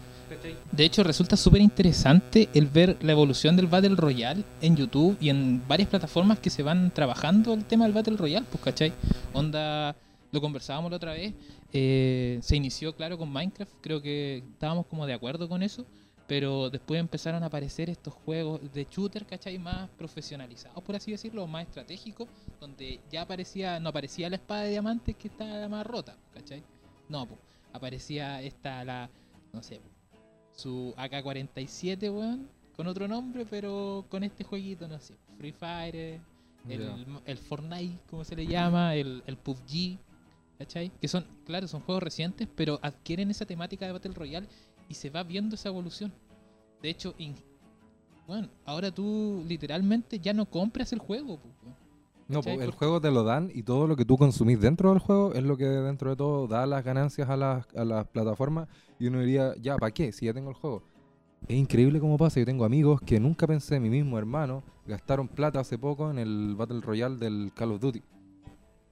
De 0.72 0.86
hecho, 0.86 1.04
resulta 1.04 1.36
súper 1.36 1.62
interesante 1.62 2.50
el 2.54 2.68
ver 2.68 2.98
la 3.02 3.14
evolución 3.14 3.56
del 3.56 3.66
Battle 3.66 3.96
Royale 3.96 4.44
en 4.62 4.78
YouTube 4.78 5.18
y 5.20 5.30
en 5.30 5.68
varias 5.68 5.90
plataformas 5.90 6.40
que 6.40 6.52
se 6.52 6.62
van 6.62 6.92
trabajando 6.92 7.56
el 7.56 7.66
tema 7.66 7.86
del 7.86 7.94
Battle 7.94 8.16
Royale, 8.16 8.46
pues, 8.50 8.64
¿cachai? 8.64 8.94
Onda, 9.34 9.94
lo 10.32 10.42
conversábamos 10.42 10.92
la 10.92 10.98
otra 10.98 11.14
vez, 11.14 11.34
eh, 11.74 12.40
se 12.42 12.56
inició, 12.56 12.96
claro, 12.96 13.18
con 13.18 13.32
Minecraft, 13.32 13.74
creo 13.82 14.02
que 14.02 14.44
estábamos 14.54 14.86
como 14.86 15.06
de 15.06 15.14
acuerdo 15.14 15.50
con 15.50 15.62
eso, 15.62 15.86
pero 16.28 16.70
después 16.70 17.00
empezaron 17.00 17.44
a 17.44 17.48
aparecer 17.48 17.90
estos 17.90 18.14
juegos 18.14 18.62
de 18.72 18.88
shooter, 18.90 19.26
¿cachai? 19.26 19.60
Más 19.60 19.90
profesionalizados, 19.98 20.82
por 20.82 20.96
así 20.96 21.12
decirlo, 21.12 21.46
más 21.48 21.68
estratégicos, 21.68 22.30
donde 22.60 23.02
ya 23.12 23.24
aparecía, 23.24 23.80
no 23.80 23.90
aparecía 23.90 24.30
la 24.30 24.38
espada 24.38 24.62
de 24.62 24.70
diamantes 24.70 25.16
que 25.18 25.28
está 25.28 25.68
más 25.68 25.86
rota, 25.86 26.16
¿cachai? 26.34 26.64
No, 27.10 27.26
pues, 27.28 27.40
aparecía 27.74 28.42
esta, 28.42 28.86
la, 28.86 29.10
no 29.52 29.62
sé, 29.62 29.82
su 30.56 30.94
AK-47, 30.96 32.04
weón, 32.04 32.48
con 32.78 32.88
otro 32.88 33.08
nombre, 33.08 33.46
pero 33.46 34.06
con 34.08 34.24
este 34.24 34.46
jueguito, 34.46 34.88
no 34.88 35.00
sé, 35.00 35.16
Free 35.38 35.52
Fire, 35.52 36.22
el, 36.70 37.06
el 37.26 37.38
Fortnite, 37.38 38.00
como 38.10 38.24
se 38.24 38.36
le 38.36 38.48
llama, 38.48 38.96
el, 38.96 39.24
el 39.26 39.36
PUBG, 39.36 40.00
¿cachai? 40.62 40.92
Que 41.02 41.08
son, 41.08 41.26
claro, 41.46 41.68
son 41.68 41.82
juegos 41.82 42.04
recientes, 42.04 42.48
pero 42.56 42.80
adquieren 42.84 43.32
esa 43.32 43.46
temática 43.46 43.86
de 43.86 43.94
Battle 43.94 44.14
Royale 44.14 44.48
y 44.88 44.94
se 44.94 45.10
va 45.10 45.24
viendo 45.24 45.56
esa 45.56 45.70
evolución. 45.70 46.14
De 46.82 46.90
hecho, 46.90 47.16
in- 47.18 47.36
bueno, 48.28 48.48
ahora 48.66 48.92
tú 48.92 49.44
literalmente 49.48 50.20
ya 50.20 50.34
no 50.34 50.46
compras 50.46 50.94
el 50.94 51.00
juego, 51.00 51.40
pues. 51.40 51.76
No, 52.28 52.42
pues, 52.42 52.62
el 52.62 52.72
juego 52.72 53.02
te 53.02 53.12
lo 53.12 53.24
dan 53.24 53.52
y 53.54 53.64
todo 53.64 53.88
lo 53.88 53.98
que 53.98 54.06
tú 54.06 54.18
consumís 54.18 54.62
dentro 54.62 54.92
del 54.92 55.00
juego 55.00 55.34
es 55.34 55.44
lo 55.44 55.58
que 55.58 55.66
dentro 55.66 56.12
de 56.12 56.16
todo 56.16 56.48
da 56.48 56.66
las 56.66 56.82
ganancias 56.86 57.28
a 57.30 57.36
las, 57.36 57.68
a 57.76 57.84
las 57.84 58.08
plataformas 58.08 58.70
y 59.00 59.08
uno 59.08 59.20
diría, 59.20 59.54
ya, 59.60 59.78
¿para 59.78 59.92
qué? 59.92 60.14
Si 60.14 60.28
ya 60.28 60.34
tengo 60.34 60.50
el 60.50 60.56
juego. 60.56 60.82
Es 61.48 61.58
increíble 61.58 62.00
cómo 62.00 62.18
pasa. 62.18 62.40
Yo 62.40 62.46
tengo 62.46 62.64
amigos 62.64 63.02
que 63.02 63.20
nunca 63.20 63.48
pensé, 63.48 63.82
mi 63.82 63.90
mismo 63.90 64.18
hermano, 64.18 64.64
gastaron 64.86 65.28
plata 65.28 65.60
hace 65.60 65.78
poco 65.78 66.10
en 66.10 66.20
el 66.20 66.56
Battle 66.56 66.80
Royale 66.80 67.18
del 67.18 67.52
Call 67.54 67.72
of 67.74 67.82
Duty 67.82 68.02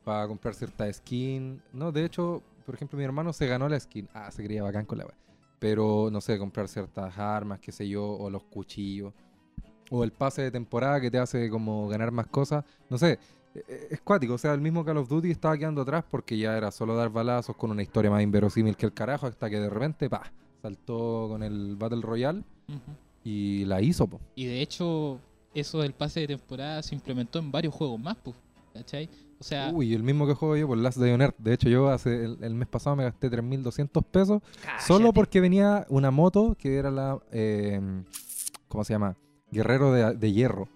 para 0.09 0.27
comprar 0.27 0.55
cierta 0.55 0.91
skin. 0.91 1.61
No, 1.71 1.91
de 1.91 2.03
hecho, 2.03 2.41
por 2.65 2.73
ejemplo, 2.73 2.97
mi 2.97 3.03
hermano 3.05 3.31
se 3.31 3.45
ganó 3.45 3.69
la 3.69 3.79
skin. 3.79 4.09
Ah, 4.11 4.31
se 4.31 4.43
creía 4.43 4.63
bacán 4.63 4.85
con 4.85 4.97
la 4.97 5.05
wea. 5.05 5.15
Pero, 5.59 6.09
no 6.11 6.19
sé, 6.19 6.39
comprar 6.39 6.67
ciertas 6.67 7.15
armas, 7.19 7.59
qué 7.59 7.71
sé 7.71 7.87
yo, 7.87 8.03
o 8.09 8.27
los 8.31 8.43
cuchillos. 8.45 9.13
O 9.91 10.03
el 10.03 10.11
pase 10.11 10.41
de 10.41 10.49
temporada 10.49 10.99
que 10.99 11.11
te 11.11 11.19
hace 11.19 11.47
como 11.49 11.87
ganar 11.87 12.11
más 12.11 12.25
cosas. 12.25 12.65
No 12.89 12.97
sé, 12.97 13.19
e- 13.53 13.59
e- 13.67 13.87
es 13.91 14.01
cuático. 14.01 14.33
O 14.33 14.37
sea, 14.39 14.53
el 14.55 14.61
mismo 14.61 14.83
Call 14.83 14.97
of 14.97 15.07
Duty 15.09 15.29
estaba 15.29 15.55
quedando 15.55 15.81
atrás 15.83 16.03
porque 16.09 16.35
ya 16.37 16.57
era 16.57 16.71
solo 16.71 16.95
dar 16.95 17.09
balazos 17.09 17.55
con 17.55 17.69
una 17.69 17.83
historia 17.83 18.09
más 18.09 18.23
inverosímil 18.23 18.75
que 18.75 18.87
el 18.87 18.93
carajo. 18.93 19.27
Hasta 19.27 19.47
que 19.47 19.59
de 19.59 19.69
repente, 19.69 20.09
pa, 20.09 20.23
saltó 20.63 21.27
con 21.29 21.43
el 21.43 21.75
Battle 21.75 22.01
Royale 22.01 22.43
y 23.23 23.63
la 23.65 23.79
hizo, 23.79 24.07
po. 24.07 24.19
Y 24.33 24.45
de 24.45 24.61
hecho, 24.61 25.19
eso 25.53 25.81
del 25.81 25.93
pase 25.93 26.21
de 26.21 26.27
temporada 26.29 26.81
se 26.81 26.95
implementó 26.95 27.37
en 27.37 27.51
varios 27.51 27.75
juegos 27.75 27.99
más, 27.99 28.17
¿cachai? 28.73 29.07
O 29.39 29.43
sea, 29.43 29.71
Uy, 29.73 29.93
el 29.93 30.03
mismo 30.03 30.27
que 30.27 30.33
juego 30.33 30.57
yo 30.57 30.67
por 30.67 30.77
Last 30.77 30.97
Day 30.97 31.11
on 31.13 31.21
Earth. 31.21 31.37
De 31.37 31.53
hecho, 31.53 31.69
yo 31.69 31.89
hace 31.89 32.25
el, 32.25 32.37
el 32.43 32.53
mes 32.55 32.67
pasado 32.67 32.95
me 32.97 33.03
gasté 33.05 33.31
3.200 33.31 34.03
pesos 34.03 34.41
solo 34.85 35.13
porque 35.13 35.39
venía 35.39 35.85
una 35.89 36.11
moto 36.11 36.55
que 36.59 36.75
era 36.77 36.91
la. 36.91 37.17
eh, 37.31 37.79
¿Cómo 38.67 38.83
se 38.83 38.93
llama? 38.93 39.15
Guerrero 39.51 39.91
de, 39.93 40.15
de 40.15 40.31
hierro. 40.31 40.67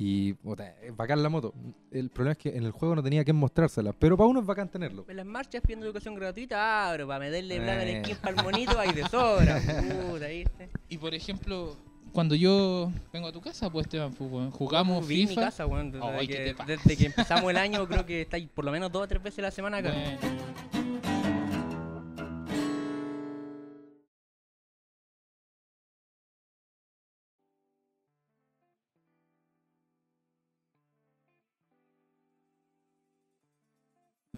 Y 0.00 0.32
puta, 0.34 0.76
es 0.80 0.96
bacán 0.96 1.22
la 1.24 1.28
moto. 1.28 1.52
El 1.90 2.08
problema 2.10 2.32
es 2.32 2.38
que 2.38 2.56
en 2.56 2.64
el 2.64 2.70
juego 2.70 2.94
no 2.94 3.02
tenía 3.02 3.24
que 3.24 3.32
mostrársela. 3.32 3.92
Pero 3.92 4.16
para 4.16 4.28
uno 4.28 4.38
es 4.40 4.46
bacán 4.46 4.68
tenerlo. 4.68 5.04
En 5.08 5.16
las 5.16 5.26
marchas 5.26 5.60
pidiendo 5.60 5.86
educación 5.86 6.14
gratuita, 6.14 6.56
ah, 6.58 6.92
pero 6.92 7.08
para 7.08 7.18
meterle 7.20 7.56
plata 7.56 7.82
en 7.82 7.88
Eh. 7.88 7.98
el 7.98 8.04
skin 8.04 8.16
para 8.18 8.36
el 8.36 8.42
monito 8.44 8.78
hay 8.78 8.92
de 8.92 9.04
sobra. 9.08 9.60
Puta, 10.10 10.28
¿viste? 10.28 10.70
y 10.88 10.98
por 10.98 11.14
ejemplo, 11.14 11.76
cuando 12.12 12.34
yo 12.34 12.90
vengo 13.12 13.28
a 13.28 13.32
tu 13.32 13.40
casa, 13.40 13.70
pues, 13.70 13.86
Esteban, 13.86 14.12
pues, 14.12 14.52
jugamos 14.54 15.06
Vi 15.06 15.22
mi 15.22 15.26
FIFA. 15.28 15.40
casa, 15.42 15.66
weón, 15.66 15.92
desde, 15.92 16.06
Ay, 16.06 16.26
¿qué 16.26 16.54
que, 16.56 16.64
desde 16.66 17.06
empezamos 17.06 17.50
el 17.50 17.56
año, 17.56 17.86
creo 17.86 18.04
que 18.04 18.22
está 18.22 18.36
ahí 18.36 18.46
por 18.46 18.64
lo 18.64 18.72
menos 18.72 18.90
dos 18.92 19.04
o 19.04 19.08
tres 19.08 19.22
veces 19.22 19.40
a 19.40 19.42
la 19.42 19.50
semana 19.50 19.78
acá. 19.78 19.92
Bueno, 19.92 20.18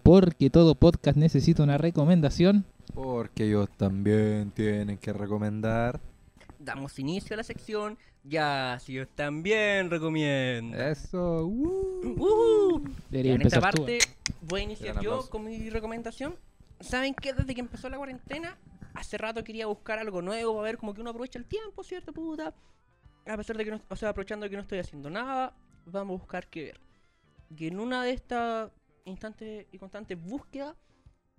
Porque 0.03 0.49
todo 0.49 0.75
podcast 0.75 1.17
necesita 1.17 1.63
una 1.63 1.77
recomendación. 1.77 2.65
Porque 2.93 3.45
ellos 3.45 3.69
también 3.77 4.51
tienen 4.51 4.97
que 4.97 5.13
recomendar. 5.13 5.99
Damos 6.63 6.99
inicio 6.99 7.33
a 7.33 7.37
la 7.37 7.43
sección. 7.43 7.97
Ya, 8.23 8.77
si 8.79 8.93
ellos 8.93 9.07
también 9.15 9.89
recomiendan. 9.89 10.79
Eso. 10.79 11.45
uh. 11.45 12.83
Ya, 13.09 13.19
en 13.19 13.41
esta 13.41 13.57
tú. 13.57 13.61
parte 13.61 13.99
voy 14.41 14.61
a 14.61 14.63
iniciar 14.63 14.95
yo 15.01 15.11
aplauso. 15.13 15.29
con 15.29 15.43
mi 15.43 15.69
recomendación. 15.69 16.35
¿Saben 16.79 17.13
qué? 17.15 17.33
Desde 17.33 17.53
que 17.53 17.61
empezó 17.61 17.89
la 17.89 17.97
cuarentena, 17.97 18.57
hace 18.93 19.17
rato 19.17 19.43
quería 19.43 19.65
buscar 19.67 19.99
algo 19.99 20.21
nuevo 20.21 20.53
para 20.53 20.63
ver 20.65 20.77
como 20.77 20.93
que 20.93 21.01
uno 21.01 21.09
aprovecha 21.09 21.39
el 21.39 21.45
tiempo, 21.45 21.83
¿cierto, 21.83 22.13
puta? 22.13 22.53
A 23.27 23.37
pesar 23.37 23.57
de 23.57 23.65
que 23.65 23.71
no, 23.71 23.81
o 23.87 23.95
sea, 23.95 24.09
aprovechando 24.09 24.49
que 24.49 24.55
no 24.55 24.61
estoy 24.61 24.79
haciendo 24.79 25.09
nada, 25.09 25.55
vamos 25.85 26.15
a 26.15 26.21
buscar 26.21 26.47
qué 26.47 26.65
ver. 26.65 26.81
Y 27.55 27.67
en 27.67 27.79
una 27.79 28.03
de 28.03 28.11
estas 28.11 28.71
instantes 29.05 29.65
y 29.71 29.77
constantes 29.77 30.19
búsquedas, 30.21 30.75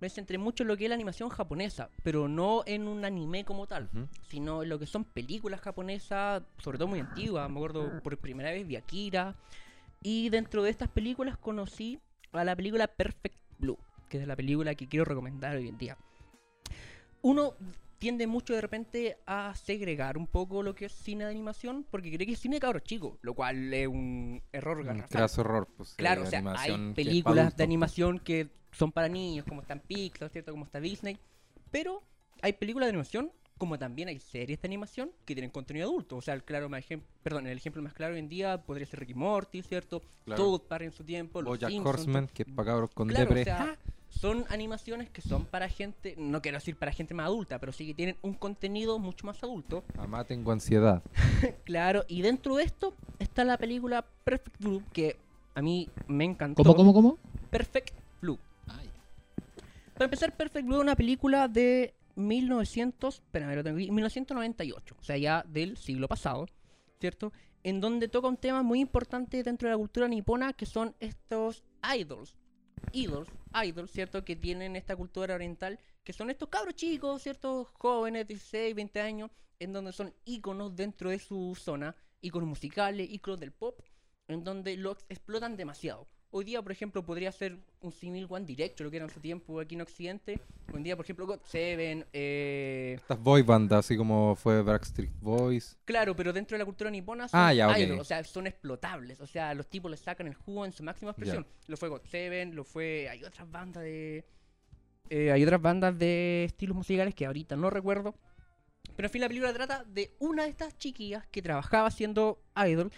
me 0.03 0.09
centré 0.09 0.37
mucho 0.37 0.63
en 0.63 0.67
lo 0.67 0.75
que 0.75 0.83
es 0.83 0.89
la 0.89 0.95
animación 0.95 1.29
japonesa, 1.29 1.89
pero 2.03 2.27
no 2.27 2.63
en 2.65 2.89
un 2.89 3.05
anime 3.05 3.45
como 3.45 3.67
tal 3.67 3.89
sino 4.27 4.63
en 4.63 4.69
lo 4.69 4.77
que 4.77 4.85
son 4.85 5.05
películas 5.05 5.61
japonesas, 5.61 6.43
sobre 6.57 6.77
todo 6.77 6.89
muy 6.89 6.99
antiguas. 6.99 7.49
Me 7.49 7.57
acuerdo 7.57 8.01
por 8.01 8.17
primera 8.17 8.51
vez 8.51 8.67
vi 8.67 8.75
Akira. 8.75 9.35
Y 10.01 10.29
dentro 10.29 10.61
de 10.63 10.71
estas 10.71 10.89
películas 10.89 11.37
conocí 11.37 11.99
a 12.33 12.43
la 12.43 12.53
película 12.55 12.87
Perfect 12.87 13.37
Blue, 13.59 13.77
que 14.09 14.19
es 14.19 14.27
la 14.27 14.35
película 14.35 14.75
que 14.75 14.89
quiero 14.89 15.05
recomendar 15.05 15.55
hoy 15.55 15.69
en 15.69 15.77
día. 15.77 15.97
Uno 17.21 17.53
tiende 18.03 18.27
mucho 18.27 18.53
de 18.53 18.59
repente 18.59 19.17
a 19.25 19.55
segregar 19.55 20.17
un 20.17 20.27
poco 20.27 20.61
lo 20.61 20.75
que 20.75 20.87
es 20.87 20.91
cine 20.91 21.23
de 21.23 21.31
animación, 21.31 21.85
porque 21.89 22.11
cree 22.11 22.27
que 22.27 22.33
es 22.33 22.39
cine 22.39 22.57
de 22.57 22.59
cabros 22.59 22.83
chicos, 22.83 23.17
lo 23.21 23.33
cual 23.33 23.73
es 23.73 23.87
un 23.87 24.43
error 24.51 24.79
Un 24.79 24.87
garrafal. 24.87 25.09
craso 25.09 25.39
error. 25.39 25.69
Pues, 25.77 25.93
Claro, 25.95 26.23
eh, 26.23 26.27
o 26.27 26.29
sea, 26.29 26.43
hay 26.57 26.93
películas 26.93 27.35
de 27.35 27.41
adultos, 27.43 27.63
animación 27.63 28.19
que 28.19 28.49
son 28.73 28.91
para 28.91 29.07
niños, 29.07 29.45
como 29.47 29.61
está 29.61 29.71
en 29.75 29.79
Pixar, 29.79 30.29
¿cierto? 30.29 30.51
Como 30.51 30.65
está 30.65 30.81
Disney. 30.81 31.17
Pero 31.71 32.03
hay 32.41 32.51
películas 32.51 32.87
de 32.87 32.89
animación, 32.89 33.31
como 33.57 33.79
también 33.79 34.09
hay 34.09 34.19
series 34.19 34.61
de 34.61 34.67
animación 34.67 35.09
que 35.23 35.33
tienen 35.33 35.49
contenido 35.49 35.87
adulto. 35.87 36.17
O 36.17 36.21
sea, 36.21 36.33
el 36.33 36.43
claro 36.43 36.67
más 36.67 36.83
perdón, 37.23 37.47
el 37.47 37.57
ejemplo 37.57 37.81
más 37.81 37.93
claro 37.93 38.15
hoy 38.15 38.19
en 38.19 38.27
día 38.27 38.61
podría 38.65 38.85
ser 38.85 38.99
Ricky 38.99 39.13
Morty, 39.13 39.61
¿cierto? 39.61 40.01
Claro. 40.25 40.43
Toad 40.43 40.67
Parry 40.67 40.87
en 40.87 40.91
su 40.91 41.05
tiempo, 41.05 41.41
los 41.41 41.51
Bojack 41.51 41.69
Simpsons, 41.69 41.99
Horseman, 41.99 42.27
que 42.27 42.43
es 42.43 42.49
para 42.53 42.65
cabros 42.65 42.89
con 42.93 43.07
Claro, 43.07 43.33
depre. 43.33 43.41
o 43.43 43.45
sea, 43.45 43.77
son 44.19 44.45
animaciones 44.49 45.09
que 45.09 45.21
son 45.21 45.45
para 45.45 45.67
gente, 45.67 46.15
no 46.17 46.41
quiero 46.41 46.57
decir 46.57 46.75
para 46.77 46.91
gente 46.91 47.13
más 47.13 47.25
adulta, 47.25 47.59
pero 47.59 47.71
sí 47.71 47.85
que 47.87 47.93
tienen 47.93 48.15
un 48.21 48.33
contenido 48.33 48.99
mucho 48.99 49.25
más 49.25 49.43
adulto. 49.43 49.83
Mamá, 49.95 50.23
tengo 50.23 50.51
ansiedad. 50.51 51.01
Claro, 51.65 52.05
y 52.07 52.21
dentro 52.21 52.55
de 52.55 52.63
esto 52.63 52.93
está 53.19 53.43
la 53.43 53.57
película 53.57 54.05
Perfect 54.23 54.59
Blue, 54.59 54.83
que 54.93 55.17
a 55.55 55.61
mí 55.61 55.89
me 56.07 56.23
encantó. 56.23 56.63
¿Cómo, 56.63 56.75
cómo, 56.75 56.93
cómo? 56.93 57.17
Perfect 57.49 57.93
Blue. 58.21 58.39
Ay, 58.67 58.89
Para 59.93 60.05
empezar, 60.05 60.35
Perfect 60.35 60.65
Blue 60.65 60.77
es 60.77 60.81
una 60.81 60.95
película 60.95 61.47
de 61.47 61.93
1900, 62.15 63.15
espérame, 63.15 63.55
lo 63.55 63.63
tengo 63.63 63.77
aquí, 63.77 63.91
1998, 63.91 64.95
o 64.99 65.03
sea, 65.03 65.17
ya 65.17 65.43
del 65.47 65.77
siglo 65.77 66.07
pasado, 66.07 66.47
¿cierto? 66.99 67.33
En 67.63 67.81
donde 67.81 68.07
toca 68.07 68.27
un 68.27 68.37
tema 68.37 68.61
muy 68.63 68.79
importante 68.79 69.43
dentro 69.43 69.67
de 69.67 69.73
la 69.73 69.77
cultura 69.77 70.07
nipona, 70.07 70.53
que 70.53 70.65
son 70.65 70.95
estos 70.99 71.63
idols, 71.97 72.35
idols, 72.91 73.29
idols, 73.63 73.91
¿cierto? 73.91 74.23
Que 74.25 74.35
tienen 74.35 74.75
esta 74.75 74.95
cultura 74.95 75.35
oriental, 75.35 75.79
que 76.03 76.13
son 76.13 76.29
estos 76.29 76.49
cabros 76.49 76.75
chicos, 76.75 77.21
¿cierto? 77.23 77.65
Jóvenes, 77.79 78.27
16, 78.27 78.75
20 78.75 79.01
años, 79.01 79.31
en 79.59 79.73
donde 79.73 79.93
son 79.93 80.13
íconos 80.25 80.75
dentro 80.75 81.09
de 81.09 81.19
su 81.19 81.55
zona, 81.59 81.95
íconos 82.21 82.49
musicales, 82.49 83.09
íconos 83.09 83.39
del 83.39 83.51
pop, 83.51 83.79
en 84.27 84.43
donde 84.43 84.77
lo 84.77 84.91
ex- 84.91 85.05
explotan 85.09 85.55
demasiado. 85.55 86.07
Hoy 86.35 86.45
día, 86.45 86.63
por 86.63 86.71
ejemplo, 86.71 87.05
podría 87.05 87.31
ser 87.31 87.59
un 87.81 87.91
símil 87.91 88.25
One 88.27 88.43
Direction, 88.43 88.85
lo 88.85 88.89
que 88.89 88.97
era 88.97 89.05
en 89.05 89.11
su 89.11 89.19
tiempo 89.19 89.59
aquí 89.59 89.75
en 89.75 89.81
Occidente. 89.81 90.39
Hoy 90.71 90.77
en 90.77 90.83
día, 90.83 90.95
por 90.95 91.05
ejemplo, 91.05 91.27
God 91.27 91.41
Seven, 91.45 92.07
eh, 92.11 92.93
Estas 92.97 93.19
boy 93.19 93.43
bandas, 93.43 93.85
así 93.85 93.95
como 93.95 94.35
fue 94.35 94.63
Backstreet 94.63 95.11
Boys. 95.21 95.77
Claro, 95.85 96.15
pero 96.15 96.33
dentro 96.33 96.55
de 96.55 96.59
la 96.59 96.65
cultura 96.65 96.89
nipona 96.89 97.27
son 97.27 97.39
Ah, 97.39 97.53
ya, 97.53 97.69
ok. 97.69 97.77
idols, 97.77 98.01
o 98.01 98.03
sea, 98.03 98.23
son 98.23 98.47
explotables. 98.47 99.21
O 99.21 99.27
sea, 99.27 99.53
los 99.53 99.67
tipos 99.67 99.91
le 99.91 99.97
sacan 99.97 100.25
el 100.25 100.33
jugo 100.33 100.65
en 100.65 100.71
su 100.71 100.81
máxima 100.83 101.11
expresión. 101.11 101.45
Lo 101.67 101.77
fue 101.77 101.89
God 101.89 102.01
Seven, 102.09 102.55
lo 102.55 102.63
fue. 102.63 103.07
Hay 103.09 103.23
otras 103.23 103.49
bandas 103.51 103.83
de. 103.83 104.25
eh, 105.11 105.31
hay 105.31 105.43
otras 105.43 105.61
bandas 105.61 105.95
de 105.99 106.45
estilos 106.45 106.75
musicales 106.75 107.13
que 107.13 107.27
ahorita 107.27 107.55
no 107.55 107.69
recuerdo. 107.69 108.15
Pero 108.95 109.07
en 109.07 109.11
fin, 109.11 109.21
la 109.21 109.27
película 109.27 109.53
trata 109.53 109.83
de 109.83 110.15
una 110.17 110.43
de 110.45 110.49
estas 110.49 110.75
chiquillas 110.79 111.27
que 111.27 111.43
trabajaba 111.43 111.91
siendo 111.91 112.41
idol 112.55 112.91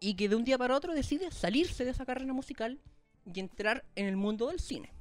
y 0.00 0.14
que 0.14 0.28
de 0.28 0.36
un 0.36 0.44
día 0.44 0.58
para 0.58 0.76
otro 0.76 0.94
decide 0.94 1.30
salirse 1.30 1.84
de 1.84 1.90
esa 1.90 2.06
carrera 2.06 2.32
musical 2.32 2.78
y 3.24 3.40
entrar 3.40 3.84
en 3.96 4.06
el 4.06 4.16
mundo 4.16 4.48
del 4.48 4.60
cine. 4.60 4.92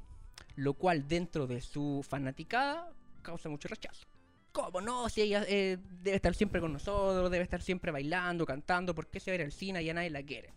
Lo 0.56 0.74
cual, 0.74 1.08
dentro 1.08 1.46
de 1.48 1.62
su 1.62 2.04
fanaticada, 2.08 2.92
causa 3.22 3.50
mucho 3.50 3.68
rechazo. 3.68 4.08
¿Cómo 4.52 4.82
no? 4.82 5.08
Si 5.10 5.22
ella 5.22 5.44
eh, 5.48 5.78
debe 6.02 6.16
estar 6.16 6.34
siempre 6.34 6.60
con 6.60 6.74
nosotros, 6.74 7.30
debe 7.30 7.44
estar 7.44 7.62
siempre 7.62 7.92
bailando, 7.92 8.46
cantando, 8.46 8.96
¿por 8.96 9.08
qué 9.08 9.20
se 9.20 9.30
va 9.30 9.34
a 9.34 9.36
ir 9.36 9.42
al 9.44 9.52
cine 9.52 9.84
y 9.84 9.90
a 9.90 9.94
nadie 9.94 10.10
la 10.10 10.24
quiere? 10.24 10.52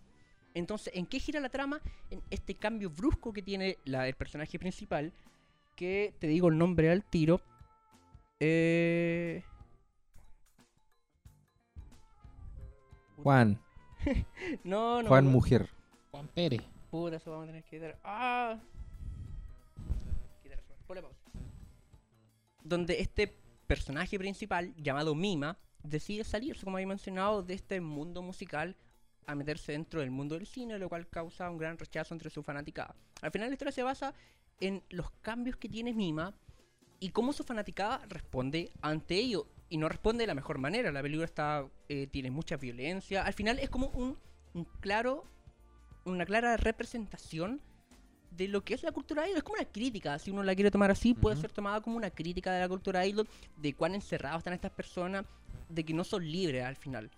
Entonces, 0.55 0.93
¿en 0.97 1.07
qué 1.07 1.21
gira 1.21 1.39
la 1.39 1.51
trama? 1.51 1.81
En 2.11 2.23
este 2.31 2.55
cambio 2.55 2.91
brusco 2.91 3.33
que 3.33 3.43
tiene 3.43 3.77
la, 3.85 4.09
el 4.09 4.15
personaje 4.15 4.59
principal, 4.59 5.13
que 5.77 6.15
te 6.19 6.27
digo 6.27 6.49
el 6.49 6.57
nombre 6.57 6.91
al 6.91 7.05
tiro. 7.05 7.43
Eh... 8.41 9.45
Juan, 13.23 13.61
No, 14.65 15.03
no. 15.03 15.09
Juan 15.09 15.25
no. 15.25 15.31
Mujer. 15.31 15.69
Juan 16.11 16.29
Pérez. 16.29 16.63
Puta, 16.91 17.17
eso 17.17 17.31
vamos 17.31 17.45
a 17.45 17.47
tener 17.49 17.65
que 17.65 17.77
quitar. 17.77 17.99
¡Ah! 18.05 18.59
Quitar 20.43 20.59
eso. 20.59 20.75
Ponle 20.87 21.03
pausa. 21.03 21.19
Donde 22.63 23.01
este 23.01 23.37
personaje 23.67 24.19
principal, 24.19 24.75
llamado 24.77 25.15
Mima, 25.15 25.57
decide 25.83 26.25
salirse, 26.25 26.65
como 26.65 26.77
había 26.77 26.89
mencionado, 26.89 27.43
de 27.43 27.55
este 27.55 27.81
mundo 27.81 28.23
musical 28.23 28.77
a 29.27 29.35
meterse 29.35 29.73
dentro 29.73 30.01
del 30.01 30.11
mundo 30.11 30.35
del 30.35 30.47
cine, 30.47 30.79
lo 30.79 30.89
cual 30.89 31.09
causa 31.09 31.51
un 31.51 31.59
gran 31.59 31.79
rechazo 31.79 32.15
entre 32.15 32.31
su 32.31 32.43
fanaticada. 32.43 32.97
Al 33.23 33.31
final 33.31 33.49
la 33.49 33.55
historia 33.55 33.73
se 33.73 33.83
basa 33.83 34.15
en 34.61 34.83
los 34.91 35.11
cambios 35.23 35.57
que 35.57 35.69
tiene 35.69 35.93
Mima 35.93 36.35
y 36.99 37.11
cómo 37.11 37.33
su 37.33 37.45
fanaticada 37.45 38.03
responde 38.09 38.73
ante 38.83 39.15
ello. 39.17 39.47
Y 39.71 39.79
no 39.79 39.89
responde 39.89 40.25
de 40.25 40.27
la 40.27 40.35
mejor 40.35 40.59
manera. 40.59 40.93
La 40.93 41.01
película 41.01 41.25
está 41.25 41.67
eh, 41.89 42.07
tiene 42.09 42.31
mucha 42.31 42.57
violencia. 42.57 43.25
Al 43.25 43.33
final 43.33 43.59
es 43.59 43.71
como 43.71 43.87
un, 43.89 44.19
un 44.53 44.65
claro 44.81 45.25
una 46.05 46.25
clara 46.25 46.57
representación 46.57 47.61
de 48.31 48.49
lo 48.49 48.63
que 48.65 48.75
es 48.75 48.83
la 48.83 48.93
cultura 48.93 49.27
idol. 49.27 49.39
Es 49.39 49.43
como 49.43 49.57
una 49.59 49.71
crítica, 49.71 50.19
si 50.19 50.31
uno 50.31 50.43
la 50.43 50.55
quiere 50.55 50.71
tomar 50.71 50.91
así, 50.91 51.15
puede 51.15 51.37
ser 51.37 51.53
tomada 51.53 51.81
como 51.81 51.97
una 51.97 52.11
crítica 52.11 52.53
de 52.53 52.61
la 52.61 52.69
cultura 52.69 53.07
idol, 53.07 53.29
de 53.57 53.75
cuán 53.75 53.95
encerrados 53.95 54.39
están 54.39 54.55
estas 54.55 54.73
personas, 54.73 55.25
de 55.69 55.85
que 55.85 55.95
no 55.95 56.05
son 56.05 56.25
libres 56.31 56.65
al 56.65 56.77
final. 56.77 57.11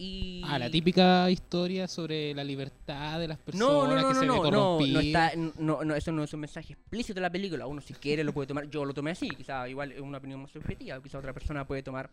Y... 0.00 0.42
Ah, 0.44 0.60
la 0.60 0.70
típica 0.70 1.28
historia 1.28 1.88
sobre 1.88 2.32
la 2.32 2.44
libertad 2.44 3.18
de 3.18 3.26
las 3.26 3.38
personas 3.38 3.68
No, 3.68 3.86
no, 3.88 4.00
no, 4.00 4.08
que 4.08 4.14
se 4.14 4.26
no, 4.26 4.42
ve 4.42 4.50
no, 4.50 4.78
no, 4.86 5.00
está, 5.00 5.32
no, 5.58 5.84
no, 5.84 5.94
eso 5.96 6.12
no 6.12 6.22
es 6.22 6.32
un 6.32 6.40
mensaje 6.40 6.74
explícito 6.74 7.14
de 7.14 7.22
la 7.22 7.30
película. 7.32 7.66
Uno 7.66 7.80
si 7.80 7.94
quiere 7.94 8.22
lo 8.22 8.32
puede 8.32 8.46
tomar, 8.46 8.70
yo 8.70 8.84
lo 8.84 8.94
tomé 8.94 9.10
así, 9.10 9.28
quizá 9.28 9.68
igual 9.68 9.90
es 9.90 10.00
una 10.00 10.18
opinión 10.18 10.40
más 10.40 10.52
subjetiva, 10.52 11.02
quizá 11.02 11.18
otra 11.18 11.32
persona 11.32 11.66
puede 11.66 11.82
tomar 11.82 12.10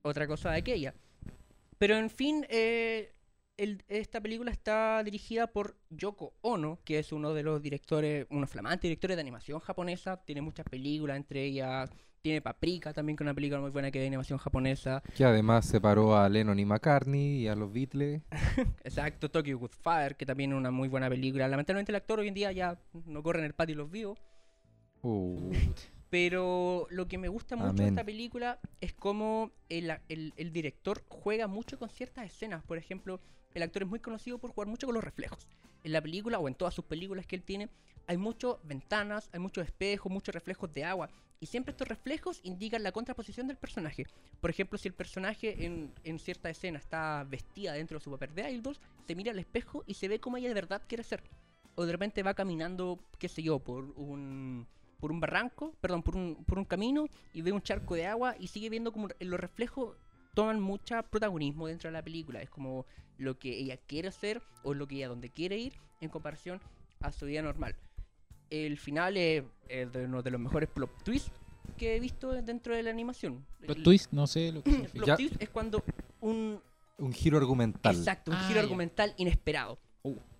otra 0.00 0.26
cosa 0.26 0.50
de 0.50 0.58
aquella. 0.58 0.94
Pero 1.76 1.96
en 1.98 2.08
fin, 2.08 2.46
eh, 2.48 3.12
el- 3.58 3.82
esta 3.88 4.18
película 4.20 4.50
está 4.50 5.02
dirigida 5.04 5.46
por 5.46 5.76
Yoko 5.90 6.32
Ono, 6.40 6.78
que 6.84 6.98
es 7.00 7.12
uno 7.12 7.34
de 7.34 7.42
los 7.42 7.60
directores, 7.60 8.26
unos 8.30 8.48
flamantes 8.48 8.82
directores 8.82 9.16
de 9.18 9.20
animación 9.20 9.60
japonesa. 9.60 10.16
Tiene 10.24 10.40
muchas 10.40 10.64
películas, 10.64 11.18
entre 11.18 11.44
ellas 11.44 11.90
tiene 12.26 12.42
Paprika 12.42 12.92
también, 12.92 13.16
que 13.16 13.22
es 13.22 13.26
una 13.26 13.34
película 13.34 13.60
muy 13.60 13.70
buena 13.70 13.92
que 13.92 14.00
es 14.00 14.02
de 14.02 14.08
animación 14.08 14.36
japonesa. 14.40 15.00
Que 15.14 15.24
además 15.24 15.64
separó 15.64 16.16
a 16.16 16.28
Lennon 16.28 16.58
y 16.58 16.64
McCartney 16.64 17.42
y 17.42 17.46
a 17.46 17.54
los 17.54 17.72
Beatles. 17.72 18.20
Exacto, 18.82 19.30
Tokyo 19.30 19.56
Good 19.56 19.70
Fire, 19.70 20.16
que 20.16 20.26
también 20.26 20.50
es 20.50 20.58
una 20.58 20.72
muy 20.72 20.88
buena 20.88 21.08
película. 21.08 21.46
Lamentablemente 21.46 21.92
el 21.92 21.96
actor 21.96 22.18
hoy 22.18 22.26
en 22.26 22.34
día 22.34 22.50
ya 22.50 22.80
no 23.04 23.22
corre 23.22 23.38
en 23.38 23.44
el 23.44 23.52
patio 23.54 23.76
de 23.76 23.82
los 23.82 23.90
vivos. 23.92 24.18
Uh, 25.02 25.52
Pero 26.10 26.88
lo 26.90 27.06
que 27.06 27.16
me 27.16 27.28
gusta 27.28 27.54
mucho 27.54 27.74
de 27.82 27.88
esta 27.90 28.02
película 28.04 28.58
es 28.80 28.92
cómo 28.92 29.52
el, 29.68 29.92
el- 30.08 30.34
el 30.36 30.52
director 30.52 31.04
juega 31.08 31.46
mucho 31.46 31.78
con 31.78 31.90
ciertas 31.90 32.26
escenas. 32.26 32.64
Por 32.64 32.76
ejemplo, 32.78 33.20
el 33.54 33.62
actor 33.62 33.82
es 33.84 33.88
muy 33.88 34.00
conocido 34.00 34.38
por 34.38 34.50
jugar 34.50 34.66
mucho 34.66 34.86
con 34.88 34.94
los 34.94 35.04
reflejos. 35.04 35.46
En 35.84 35.92
la 35.92 36.00
película 36.02 36.40
o 36.40 36.48
en 36.48 36.56
todas 36.56 36.74
sus 36.74 36.84
películas 36.86 37.24
que 37.26 37.36
él 37.36 37.42
tiene, 37.44 37.68
hay 38.08 38.16
muchas 38.16 38.56
ventanas, 38.64 39.28
hay 39.32 39.38
muchos 39.38 39.64
espejos, 39.64 40.10
muchos 40.10 40.34
reflejos 40.34 40.72
de 40.74 40.84
agua. 40.84 41.08
Y 41.40 41.46
siempre 41.46 41.72
estos 41.72 41.88
reflejos 41.88 42.40
indican 42.42 42.82
la 42.82 42.92
contraposición 42.92 43.46
del 43.46 43.56
personaje. 43.56 44.06
Por 44.40 44.50
ejemplo, 44.50 44.78
si 44.78 44.88
el 44.88 44.94
personaje 44.94 45.66
en, 45.66 45.92
en 46.04 46.18
cierta 46.18 46.48
escena 46.48 46.78
está 46.78 47.24
vestida 47.28 47.74
dentro 47.74 47.98
de 47.98 48.04
su 48.04 48.10
papel 48.10 48.34
de 48.34 48.50
idols, 48.50 48.80
se 49.06 49.14
mira 49.14 49.32
al 49.32 49.38
espejo 49.38 49.84
y 49.86 49.94
se 49.94 50.08
ve 50.08 50.18
como 50.18 50.36
ella 50.38 50.48
de 50.48 50.54
verdad 50.54 50.82
quiere 50.86 51.04
ser. 51.04 51.22
O 51.74 51.84
de 51.84 51.92
repente 51.92 52.22
va 52.22 52.34
caminando, 52.34 52.98
qué 53.18 53.28
sé 53.28 53.42
yo, 53.42 53.58
por 53.58 53.84
un, 53.96 54.66
por 54.98 55.12
un 55.12 55.20
barranco, 55.20 55.74
perdón, 55.80 56.02
por 56.02 56.16
un, 56.16 56.44
por 56.46 56.58
un 56.58 56.64
camino 56.64 57.08
y 57.34 57.42
ve 57.42 57.52
un 57.52 57.62
charco 57.62 57.94
de 57.94 58.06
agua 58.06 58.34
y 58.38 58.48
sigue 58.48 58.70
viendo 58.70 58.92
como 58.92 59.08
los 59.20 59.40
reflejos 59.40 59.96
toman 60.34 60.60
mucho 60.60 61.02
protagonismo 61.10 61.66
dentro 61.66 61.88
de 61.88 61.92
la 61.92 62.02
película. 62.02 62.42
Es 62.42 62.50
como 62.50 62.86
lo 63.18 63.38
que 63.38 63.58
ella 63.58 63.76
quiere 63.76 64.08
hacer 64.08 64.42
o 64.62 64.74
lo 64.74 64.86
que 64.86 64.96
ella 64.96 65.08
donde 65.08 65.30
quiere 65.30 65.56
ir 65.58 65.74
en 66.00 66.10
comparación 66.10 66.60
a 67.00 67.12
su 67.12 67.26
vida 67.26 67.42
normal. 67.42 67.74
El 68.50 68.78
final 68.78 69.16
es, 69.16 69.42
es 69.68 69.92
de 69.92 70.04
uno 70.04 70.22
de 70.22 70.30
los 70.30 70.40
mejores 70.40 70.68
plot 70.68 70.90
twists 71.04 71.32
que 71.76 71.96
he 71.96 72.00
visto 72.00 72.30
dentro 72.42 72.74
de 72.74 72.82
la 72.82 72.90
animación. 72.90 73.44
Los 73.60 73.76
El- 73.76 73.82
twists, 73.82 74.12
no 74.12 74.26
sé 74.26 74.52
lo 74.52 74.62
que 74.62 74.70
el 74.70 74.76
significa. 74.88 75.04
plot 75.04 75.06
Ya. 75.06 75.16
twist 75.16 75.42
es 75.42 75.48
cuando 75.50 75.82
un 76.20 76.60
un 76.98 77.12
giro 77.12 77.36
argumental. 77.36 77.94
exacto, 77.96 78.30
un 78.30 78.36
Ah, 78.38 78.44
giro 78.46 78.54
ya. 78.56 78.62
argumental 78.62 79.12
inesperado. 79.18 79.78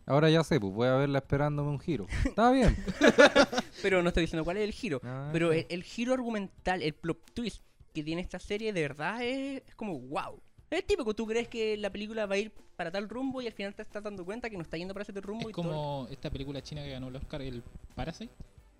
Ahora 0.08 0.30
ya 0.30 0.44
sé, 0.44 0.60
pues 0.60 0.72
voy 0.72 0.86
a 0.86 0.94
verla 0.94 1.18
esperándome 1.18 1.68
un 1.68 1.80
giro. 1.80 2.06
Está 2.24 2.50
bien. 2.52 2.76
Pero 3.82 4.02
no 4.02 4.08
estoy 4.08 4.22
diciendo 4.22 4.44
cuál 4.44 4.56
es 4.58 4.62
el 4.64 4.72
giro. 4.72 5.00
Ah, 5.04 5.28
Pero 5.32 5.52
el, 5.52 5.66
el 5.68 5.82
giro 5.82 6.14
argumental, 6.14 6.80
el 6.82 6.94
plot 6.94 7.32
twist 7.34 7.62
que 7.92 8.02
tiene 8.04 8.20
esta 8.22 8.38
serie, 8.38 8.72
de 8.72 8.82
verdad 8.82 9.22
es, 9.22 9.62
es 9.66 9.74
como 9.74 9.98
wow. 9.98 10.40
Es 10.70 10.84
típico, 10.84 11.14
tú 11.14 11.26
crees 11.26 11.48
que 11.48 11.76
la 11.76 11.90
película 11.90 12.26
va 12.26 12.34
a 12.34 12.38
ir 12.38 12.50
para 12.76 12.90
tal 12.90 13.08
rumbo 13.08 13.40
y 13.40 13.46
al 13.46 13.52
final 13.52 13.74
te 13.74 13.82
estás 13.82 14.02
dando 14.02 14.24
cuenta 14.24 14.50
que 14.50 14.56
no 14.56 14.62
está 14.62 14.76
yendo 14.76 14.92
para 14.94 15.02
ese 15.04 15.12
rumbo. 15.20 15.48
Es 15.48 15.50
y 15.50 15.52
todo- 15.52 15.62
como 15.70 16.08
esta 16.10 16.28
película 16.30 16.60
china 16.62 16.82
que 16.82 16.90
ganó 16.90 17.08
el 17.08 17.16
Oscar, 17.16 17.40
el 17.42 17.62
Parasite, 17.94 18.32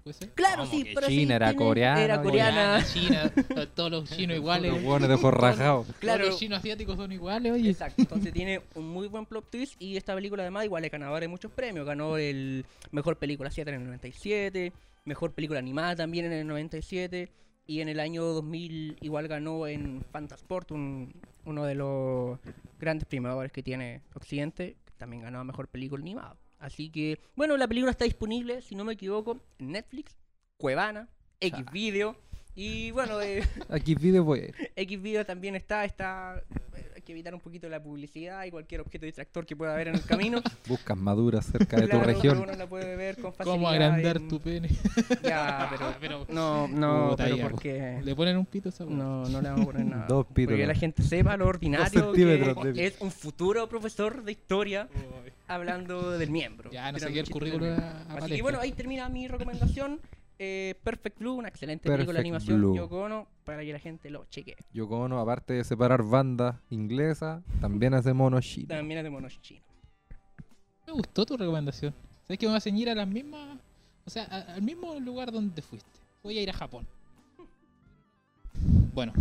¿puede 0.02 0.14
ser? 0.14 0.30
Claro, 0.30 0.66
sí, 0.66 0.82
que 0.82 0.94
pero 0.94 1.06
China 1.06 1.26
sí, 1.28 1.32
era 1.36 1.50
tiene- 1.50 1.64
coreano, 1.64 2.00
Era 2.00 2.14
y- 2.16 2.22
coreana. 2.22 2.84
China, 2.92 3.32
todos 3.74 3.90
los 3.92 4.10
chinos 4.10 4.36
iguales. 4.36 4.72
Los 4.72 4.82
hueones 4.82 5.08
de 5.08 5.14
ojos 5.14 5.32
rajados. 5.32 5.86
Claro. 6.00 6.18
Todos 6.24 6.30
los 6.32 6.40
chinos 6.40 6.58
asiáticos 6.58 6.96
son 6.96 7.12
iguales, 7.12 7.52
oye. 7.52 7.70
Exacto, 7.70 8.02
entonces 8.02 8.32
tiene 8.32 8.62
un 8.74 8.88
muy 8.88 9.06
buen 9.06 9.24
plot 9.24 9.48
twist 9.50 9.80
y 9.80 9.96
esta 9.96 10.12
película 10.14 10.42
además 10.42 10.64
igual 10.64 10.84
es 10.84 10.90
ganadora 10.90 11.20
de 11.20 11.28
muchos 11.28 11.52
premios. 11.52 11.86
Ganó 11.86 12.16
el 12.18 12.66
mejor 12.90 13.16
película 13.16 13.48
asiática 13.48 13.76
en 13.76 13.82
el 13.82 13.86
97, 13.86 14.72
mejor 15.04 15.30
película 15.32 15.60
animada 15.60 15.94
también 15.94 16.26
en 16.26 16.32
el 16.32 16.46
97 16.48 17.30
Y 17.66 17.80
en 17.80 17.88
el 17.88 18.00
año 18.00 18.24
2000 18.24 18.98
igual 19.00 19.28
ganó 19.28 19.66
en 19.66 20.02
Fantasport, 20.12 20.70
un, 20.70 21.12
uno 21.44 21.64
de 21.64 21.74
los 21.74 22.38
grandes 22.78 23.06
premiadores 23.06 23.52
que 23.52 23.62
tiene 23.62 24.02
Occidente. 24.14 24.76
También 24.96 25.22
ganó 25.22 25.40
a 25.40 25.44
Mejor 25.44 25.68
Película 25.68 26.00
Animada. 26.00 26.36
Así 26.58 26.90
que, 26.90 27.20
bueno, 27.34 27.56
la 27.56 27.68
película 27.68 27.90
está 27.90 28.04
disponible, 28.04 28.62
si 28.62 28.74
no 28.74 28.84
me 28.84 28.94
equivoco, 28.94 29.40
en 29.58 29.72
Netflix, 29.72 30.16
Cuevana, 30.56 31.08
Xvideo. 31.40 32.16
Y 32.54 32.90
bueno, 32.92 33.20
eh, 33.20 33.42
Aquí 33.68 33.94
video 33.94 34.24
voy 34.24 34.40
a 34.40 34.44
ir. 34.46 34.54
Xvideo 34.88 35.26
también 35.26 35.56
está, 35.56 35.84
está... 35.84 36.42
que 37.06 37.12
evitar 37.12 37.32
un 37.34 37.40
poquito 37.40 37.68
la 37.68 37.80
publicidad 37.82 38.44
y 38.44 38.50
cualquier 38.50 38.80
objeto 38.82 39.06
distractor 39.06 39.46
que 39.46 39.54
pueda 39.56 39.72
haber 39.72 39.88
en 39.88 39.94
el 39.94 40.02
camino. 40.02 40.42
Buscas 40.68 40.96
maduras 40.98 41.46
cerca 41.46 41.76
de 41.76 41.82
tu 41.84 41.88
Claro, 41.90 42.04
región. 42.04 42.38
Uno 42.40 42.52
la 42.52 42.66
puede 42.68 42.96
ver 42.96 43.16
con 43.16 43.32
facilidad. 43.32 43.54
¿Cómo 43.54 43.68
agrandar 43.68 44.16
en- 44.16 44.28
tu 44.28 44.40
pene? 44.40 44.68
Ya, 45.22 45.68
pero... 45.70 45.94
Pero 46.00 46.26
No, 46.28 46.66
no, 46.68 47.10
Puta, 47.10 47.24
pero 47.24 47.36
ya, 47.36 47.48
porque... 47.48 48.00
le 48.02 48.14
ponen 48.16 48.36
un 48.36 48.44
pito 48.44 48.68
a 48.68 48.70
esa 48.70 48.84
weá. 48.84 48.96
No, 48.96 49.24
no 49.28 49.40
le 49.40 49.48
vamos 49.48 49.62
a 49.62 49.70
poner 49.72 49.86
nada. 49.86 50.06
Dos 50.08 50.26
pitos, 50.26 50.50
Porque 50.52 50.62
¿no? 50.62 50.68
la 50.68 50.74
gente 50.74 51.02
sepa 51.02 51.36
lo 51.36 51.46
ordinario 51.46 52.12
que 52.12 52.24
de- 52.24 52.86
es 52.86 53.00
un 53.00 53.10
futuro 53.12 53.68
profesor 53.68 54.24
de 54.24 54.32
historia 54.32 54.88
Uy. 54.94 55.32
hablando 55.46 56.10
del 56.18 56.30
miembro. 56.30 56.70
Ya, 56.72 56.90
no 56.90 56.98
sé 56.98 57.12
qué 57.12 57.20
el 57.20 57.30
currículo 57.30 57.66
Así 58.08 58.34
que 58.36 58.42
bueno, 58.42 58.58
ahí 58.60 58.72
termina 58.72 59.08
mi 59.08 59.28
recomendación. 59.28 60.00
Eh, 60.38 60.74
Perfect 60.84 61.18
Blue, 61.18 61.32
una 61.34 61.48
excelente 61.48 61.88
película 61.88 62.14
de 62.18 62.20
animación 62.20 62.58
Blue. 62.58 62.76
Yoko 62.76 63.00
Ono, 63.04 63.26
para 63.44 63.62
que 63.62 63.72
la 63.72 63.78
gente 63.78 64.10
lo 64.10 64.24
chequee. 64.26 64.56
Yoko 64.72 64.98
Ono, 65.00 65.18
aparte 65.18 65.54
de 65.54 65.64
separar 65.64 66.02
bandas 66.02 66.56
inglesas, 66.70 67.42
también 67.60 67.94
hace 67.94 68.12
monos 68.12 68.44
chinos. 68.44 68.68
También 68.68 69.02
de 69.02 69.08
monos 69.10 69.40
chinos. 69.40 69.64
Me 70.86 70.92
gustó 70.92 71.24
tu 71.24 71.36
recomendación. 71.36 71.94
¿Sabes 72.26 72.38
que 72.38 72.46
me 72.46 72.52
va 72.52 72.58
a 72.58 72.60
ceñir 72.60 72.90
a 72.90 72.94
las 72.94 73.08
mismas. 73.08 73.58
O 74.04 74.10
sea, 74.10 74.24
a- 74.24 74.54
al 74.54 74.62
mismo 74.62 74.94
lugar 75.00 75.32
donde 75.32 75.62
fuiste. 75.62 75.88
Voy 76.22 76.36
a 76.38 76.42
ir 76.42 76.50
a 76.50 76.52
Japón. 76.52 76.86
Bueno, 78.94 79.12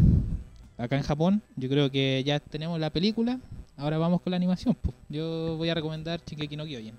acá 0.77 0.95
en 0.97 1.03
Japón, 1.03 1.41
yo 1.55 1.69
creo 1.69 1.89
que 1.91 2.23
ya 2.25 2.39
tenemos 2.39 2.79
la 2.79 2.89
película. 2.89 3.39
Ahora 3.77 3.97
vamos 3.97 4.21
con 4.21 4.31
la 4.31 4.37
animación. 4.37 4.73
po. 4.75 4.93
Yo 5.09 5.55
voy 5.57 5.69
a 5.69 5.73
recomendar 5.75 6.21
Shingeki 6.25 6.55
no 6.57 6.65
Kyojin. 6.65 6.95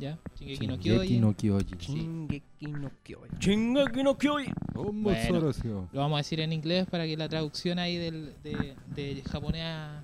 ¿Ya? 0.00 0.18
Shingeki 0.38 0.66
no 0.66 0.78
Kyojin. 0.78 1.20
no 1.20 1.36
Kyojin. 1.36 1.78
Shingeki 1.78 2.66
no 2.68 2.90
Kyojin. 3.04 3.38
Shingeki 3.38 4.02
no 4.02 4.16
Kyojin. 4.16 4.54
Bueno. 4.72 5.52
Lo 5.92 6.00
vamos 6.00 6.16
a 6.16 6.18
decir 6.18 6.40
en 6.40 6.54
inglés 6.54 6.86
para 6.90 7.04
que 7.04 7.18
la 7.18 7.28
traducción 7.28 7.78
ahí 7.78 7.98
del, 7.98 8.32
de, 8.42 8.74
de 8.94 9.22
japonés 9.30 9.62
a, 9.62 10.02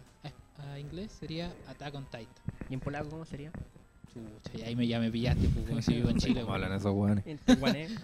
inglés 0.78 1.10
sería 1.12 1.50
Attack 1.68 1.94
on 1.94 2.04
Titan. 2.04 2.28
¿Y 2.68 2.74
en 2.74 2.80
polaco 2.80 3.08
cómo 3.08 3.24
sería? 3.24 3.50
Chucha, 4.12 4.58
y 4.58 4.62
ahí 4.62 4.76
me, 4.76 4.86
ya 4.86 5.00
me 5.00 5.10
pillaste, 5.10 5.48
pues, 5.48 5.66
como 5.66 5.80
si 5.80 5.94
vivo 5.94 6.10
en 6.10 6.18
Chile. 6.18 6.42
¿Cómo 6.42 6.52
weón. 6.52 6.64
hablan 6.64 6.78
esos 6.78 7.44
taiwanés. 7.46 7.92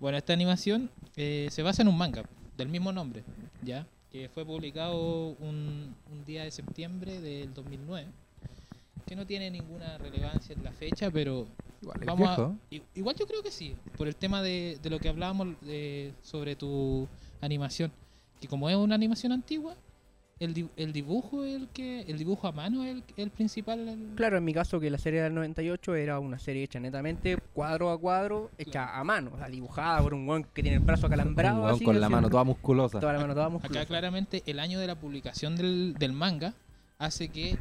Bueno, 0.00 0.18
esta 0.18 0.32
animación 0.32 0.90
eh, 1.16 1.46
se 1.50 1.62
basa 1.62 1.82
en 1.82 1.88
un 1.88 1.96
manga 1.96 2.24
del 2.56 2.68
mismo 2.68 2.92
nombre, 2.92 3.22
¿ya? 3.62 3.86
Que 4.10 4.28
fue 4.28 4.44
publicado 4.44 5.28
un, 5.38 5.94
un 6.10 6.24
día 6.24 6.42
de 6.42 6.50
septiembre 6.50 7.20
del 7.20 7.54
2009, 7.54 8.08
que 9.06 9.16
no 9.16 9.26
tiene 9.26 9.50
ninguna 9.50 9.96
relevancia 9.98 10.54
en 10.54 10.64
la 10.64 10.72
fecha, 10.72 11.10
pero 11.10 11.46
Igual 11.80 11.98
es 12.00 12.06
vamos 12.06 12.28
a- 12.38 12.52
igual 12.94 13.14
yo 13.16 13.26
creo 13.26 13.42
que 13.42 13.50
sí, 13.50 13.76
por 13.96 14.08
el 14.08 14.16
tema 14.16 14.42
de, 14.42 14.78
de 14.82 14.90
lo 14.90 14.98
que 14.98 15.08
hablábamos 15.08 15.48
eh, 15.66 16.12
sobre 16.22 16.56
tu 16.56 17.06
animación, 17.40 17.92
que 18.40 18.48
como 18.48 18.68
es 18.68 18.76
una 18.76 18.94
animación 18.96 19.32
antigua, 19.32 19.76
el, 20.38 20.52
di- 20.52 20.68
el 20.76 20.92
dibujo 20.92 21.44
es 21.44 21.54
el 21.54 21.68
que 21.68 22.00
el 22.02 22.18
dibujo 22.18 22.46
a 22.48 22.52
mano 22.52 22.82
es 22.84 22.96
el, 22.96 23.04
el 23.16 23.30
principal. 23.30 23.88
el- 23.88 24.14
Claro, 24.16 24.36
en 24.38 24.44
mi 24.44 24.52
caso 24.52 24.80
que 24.80 24.90
la 24.90 24.98
serie 24.98 25.22
del 25.22 25.32
98 25.34 25.94
era 25.94 26.18
una 26.18 26.38
serie 26.38 26.64
hecha 26.64 26.80
netamente 26.80 27.38
cuadro 27.54 27.90
a 27.90 27.98
cuadro, 27.98 28.50
hecha 28.58 28.98
a 28.98 29.04
mano, 29.04 29.30
o 29.34 29.38
sea, 29.38 29.48
dibujada 29.48 30.02
por 30.02 30.12
un 30.14 30.28
weón 30.28 30.44
que 30.52 30.62
tiene 30.62 30.78
el 30.78 30.82
brazo 30.82 31.06
Un 31.06 31.12
acalambrado. 31.12 31.62
weón 31.62 31.74
así, 31.76 31.84
con 31.84 32.00
la 32.00 32.08
mano 32.08 32.28
toda 32.28 32.44
musculosa. 32.44 32.98
Toda 33.00 33.12
la 33.14 33.20
mano 33.20 33.32
toda 33.34 33.46
Acá 33.46 33.52
musculosa. 33.54 33.86
claramente 33.86 34.42
el 34.46 34.58
año 34.58 34.78
de 34.80 34.86
la 34.88 34.96
publicación 34.96 35.54
del, 35.56 35.94
del 35.98 36.12
manga 36.12 36.52
hace 36.98 37.28
que 37.28 37.56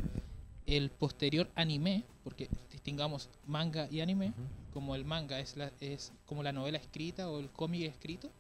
el 0.66 0.90
posterior 0.90 1.50
anime, 1.56 2.04
porque 2.24 2.50
distingamos 2.72 3.30
manga 3.46 3.88
y 3.92 4.02
anime, 4.02 4.34
como 4.74 4.96
el 4.96 5.06
manga 5.06 5.40
es, 5.40 5.56
la, 5.58 5.72
es 5.80 6.12
como 6.26 6.44
la 6.44 6.52
novela 6.52 6.78
escrita 6.78 7.30
o 7.30 7.40
el 7.40 7.50
cómic 7.50 7.84
escrito, 7.84 8.32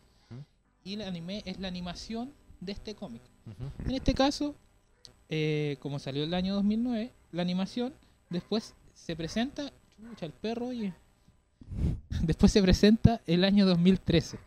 y 0.83 0.93
el 0.93 1.01
anime 1.01 1.41
es 1.45 1.59
la 1.59 1.67
animación 1.67 2.33
de 2.59 2.71
este 2.71 2.95
cómic. 2.95 3.21
En 3.85 3.91
este 3.91 4.13
caso, 4.13 4.55
eh, 5.29 5.77
como 5.79 5.99
salió 5.99 6.23
el 6.23 6.33
año 6.33 6.55
2009, 6.55 7.11
la 7.31 7.41
animación 7.41 7.93
después 8.29 8.75
se 8.93 9.15
presenta, 9.15 9.71
chucha, 9.95 10.25
el 10.25 10.33
perro, 10.33 10.67
oye, 10.67 10.93
después 12.21 12.51
se 12.51 12.61
presenta 12.61 13.21
el 13.25 13.43
año 13.43 13.65
2013. 13.65 14.37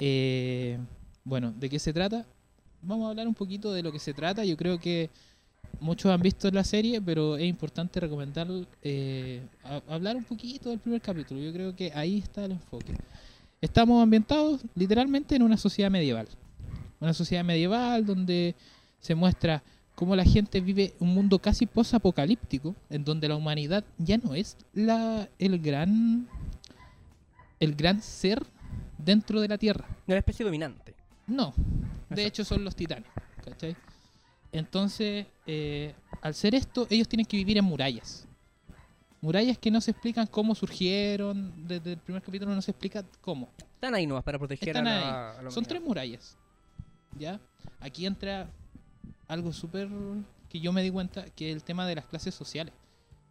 Eh, 0.00 0.78
bueno, 1.24 1.52
¿de 1.52 1.70
qué 1.70 1.78
se 1.78 1.92
trata? 1.92 2.26
Vamos 2.82 3.06
a 3.06 3.10
hablar 3.10 3.26
un 3.26 3.34
poquito 3.34 3.72
de 3.72 3.82
lo 3.82 3.92
que 3.92 3.98
se 3.98 4.12
trata. 4.12 4.44
Yo 4.44 4.56
creo 4.56 4.78
que 4.78 5.10
muchos 5.80 6.10
han 6.12 6.20
visto 6.20 6.50
la 6.50 6.64
serie, 6.64 7.00
pero 7.00 7.36
es 7.36 7.44
importante 7.44 8.00
recomendar 8.00 8.48
eh, 8.82 9.42
a- 9.64 9.82
hablar 9.94 10.16
un 10.16 10.24
poquito 10.24 10.70
del 10.70 10.78
primer 10.78 11.00
capítulo. 11.00 11.40
Yo 11.40 11.52
creo 11.52 11.74
que 11.74 11.92
ahí 11.94 12.18
está 12.18 12.44
el 12.44 12.52
enfoque. 12.52 12.94
Estamos 13.60 14.02
ambientados 14.02 14.60
literalmente 14.74 15.36
en 15.36 15.42
una 15.42 15.56
sociedad 15.56 15.90
medieval. 15.90 16.28
Una 17.00 17.14
sociedad 17.14 17.44
medieval 17.44 18.04
donde 18.04 18.54
se 19.00 19.14
muestra 19.14 19.62
cómo 19.94 20.16
la 20.16 20.24
gente 20.24 20.60
vive 20.60 20.94
un 21.00 21.14
mundo 21.14 21.38
casi 21.38 21.66
post-apocalíptico, 21.66 22.74
en 22.90 23.04
donde 23.04 23.28
la 23.28 23.36
humanidad 23.36 23.84
ya 23.98 24.18
no 24.18 24.34
es 24.34 24.56
la, 24.72 25.28
el 25.38 25.58
gran 25.60 26.26
el 27.60 27.74
gran 27.74 28.02
ser 28.02 28.42
dentro 28.98 29.40
de 29.40 29.48
la 29.48 29.56
Tierra. 29.58 29.86
De 30.06 30.14
la 30.14 30.18
especie 30.18 30.44
dominante. 30.44 30.94
No, 31.26 31.54
de 31.56 31.62
Exacto. 32.16 32.20
hecho 32.22 32.44
son 32.44 32.64
los 32.64 32.74
titanes, 32.76 33.08
¿cachai? 33.44 33.76
Entonces, 34.54 35.26
eh, 35.46 35.94
al 36.22 36.32
ser 36.32 36.54
esto, 36.54 36.86
ellos 36.88 37.08
tienen 37.08 37.26
que 37.26 37.36
vivir 37.36 37.58
en 37.58 37.64
murallas. 37.64 38.26
Murallas 39.20 39.58
que 39.58 39.70
no 39.70 39.80
se 39.80 39.90
explican 39.90 40.26
cómo 40.28 40.54
surgieron, 40.54 41.66
desde 41.66 41.92
el 41.94 41.98
primer 41.98 42.22
capítulo 42.22 42.54
no 42.54 42.62
se 42.62 42.70
explica 42.70 43.04
cómo. 43.20 43.48
Están 43.74 43.94
ahí 43.94 44.06
nomás 44.06 44.22
para 44.22 44.38
proteger 44.38 44.68
Están 44.68 44.86
a 44.86 44.96
ahí. 44.96 45.04
la, 45.04 45.38
a 45.38 45.42
la 45.42 45.50
Son 45.50 45.64
tres 45.64 45.82
murallas. 45.82 46.36
¿Ya? 47.18 47.40
Aquí 47.80 48.06
entra 48.06 48.48
algo 49.26 49.52
súper 49.52 49.88
que 50.48 50.60
yo 50.60 50.72
me 50.72 50.82
di 50.82 50.90
cuenta, 50.90 51.24
que 51.30 51.50
es 51.50 51.56
el 51.56 51.64
tema 51.64 51.84
de 51.86 51.96
las 51.96 52.06
clases 52.06 52.32
sociales. 52.34 52.72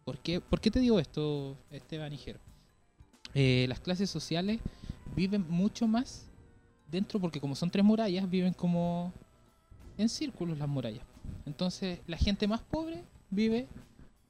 ¿Por 0.04 0.18
qué, 0.18 0.40
¿Por 0.42 0.60
qué 0.60 0.70
te 0.70 0.78
digo 0.80 1.00
esto, 1.00 1.56
Esteban 1.70 2.12
Hijero? 2.12 2.38
Eh, 3.32 3.64
las 3.68 3.80
clases 3.80 4.10
sociales 4.10 4.60
viven 5.16 5.46
mucho 5.48 5.88
más 5.88 6.26
dentro, 6.90 7.18
porque 7.18 7.40
como 7.40 7.54
son 7.54 7.70
tres 7.70 7.82
murallas, 7.84 8.28
viven 8.28 8.52
como 8.52 9.10
en 9.96 10.08
círculos 10.10 10.58
las 10.58 10.68
murallas. 10.68 11.04
Entonces, 11.46 12.00
la 12.06 12.16
gente 12.16 12.46
más 12.48 12.60
pobre 12.60 13.04
vive 13.30 13.66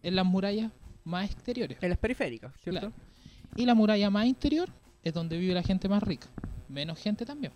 en 0.03 0.17
las 0.17 0.27
murallas 0.27 0.73
más 1.05 1.31
exteriores. 1.31 1.79
En 1.81 1.89
las 1.91 1.99
periféricas, 1.99 2.53
¿cierto? 2.63 2.81
Claro. 2.81 2.95
Y 3.57 3.67
la 3.67 3.75
muralla 3.75 4.11
más 4.11 4.27
interior 4.27 4.69
es 5.03 5.13
donde 5.15 5.39
vive 5.39 5.55
la 5.55 5.63
gente 5.63 5.89
más 5.89 6.03
rica. 6.03 6.27
Menos 6.69 6.99
gente 6.99 7.25
también. 7.25 7.53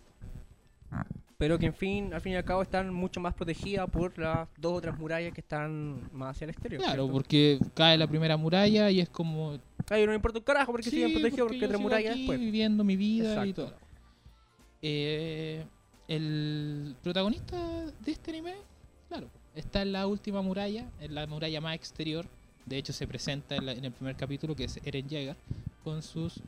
Pero 1.38 1.57
que 1.57 1.66
en 1.66 1.74
fin, 1.74 2.12
al 2.12 2.20
fin 2.20 2.33
y 2.33 2.37
al 2.37 2.44
cabo 2.44 2.62
están 2.62 2.92
mucho 2.92 3.20
más 3.20 3.33
protegidas 3.33 3.88
por 3.88 4.18
las 4.18 4.48
dos 4.57 4.79
otras 4.79 4.98
murallas 4.98 5.33
que 5.33 5.40
están 5.40 6.09
más 6.12 6.35
hacia 6.35 6.46
el 6.46 6.51
exterior. 6.51 6.83
Claro, 6.83 7.05
¿cierto? 7.05 7.12
porque 7.12 7.61
cae 7.74 7.96
la 7.96 8.09
primera 8.09 8.37
muralla 8.37 8.90
y 8.90 9.01
es 9.01 9.09
como... 9.09 9.57
Ay, 9.88 10.03
no 10.03 10.09
me 10.09 10.16
importa 10.16 10.38
un 10.38 10.44
carajo 10.44 10.72
porque 10.72 10.90
sí, 10.90 10.96
siguen 10.96 11.12
protegidos 11.12 11.46
porque, 11.46 11.61
yo 11.61 11.66
otra 11.66 11.79
sigo 11.79 11.88
muralla 11.88 12.11
aquí 12.11 12.18
después. 12.20 12.40
viviendo 12.40 12.83
mi 12.83 12.96
vida 12.96 13.46
y 13.46 13.51
Exacto. 13.51 13.66
todo. 13.66 13.74
Eh, 14.83 15.64
el 16.09 16.96
protagonista 17.05 17.57
de 18.05 18.11
este 18.11 18.31
anime, 18.33 18.55
claro, 19.09 19.29
está 19.55 19.83
en 19.83 19.92
la 19.92 20.07
última 20.07 20.42
muralla, 20.42 20.88
en 21.01 21.14
la 21.14 21.27
muralla 21.27 21.61
más 21.61 21.75
exterior. 21.75 22.27
De 22.66 22.77
hecho, 22.77 22.92
se 22.92 23.07
presenta 23.07 23.57
en, 23.57 23.68
el 23.68 23.92
primer 23.92 24.16
capítulo 24.16 24.55
que 24.55 24.64
es 24.64 24.79
Eren 24.85 25.09
Yeager 25.09 25.37
con 25.83 26.03
sus, 26.03 26.40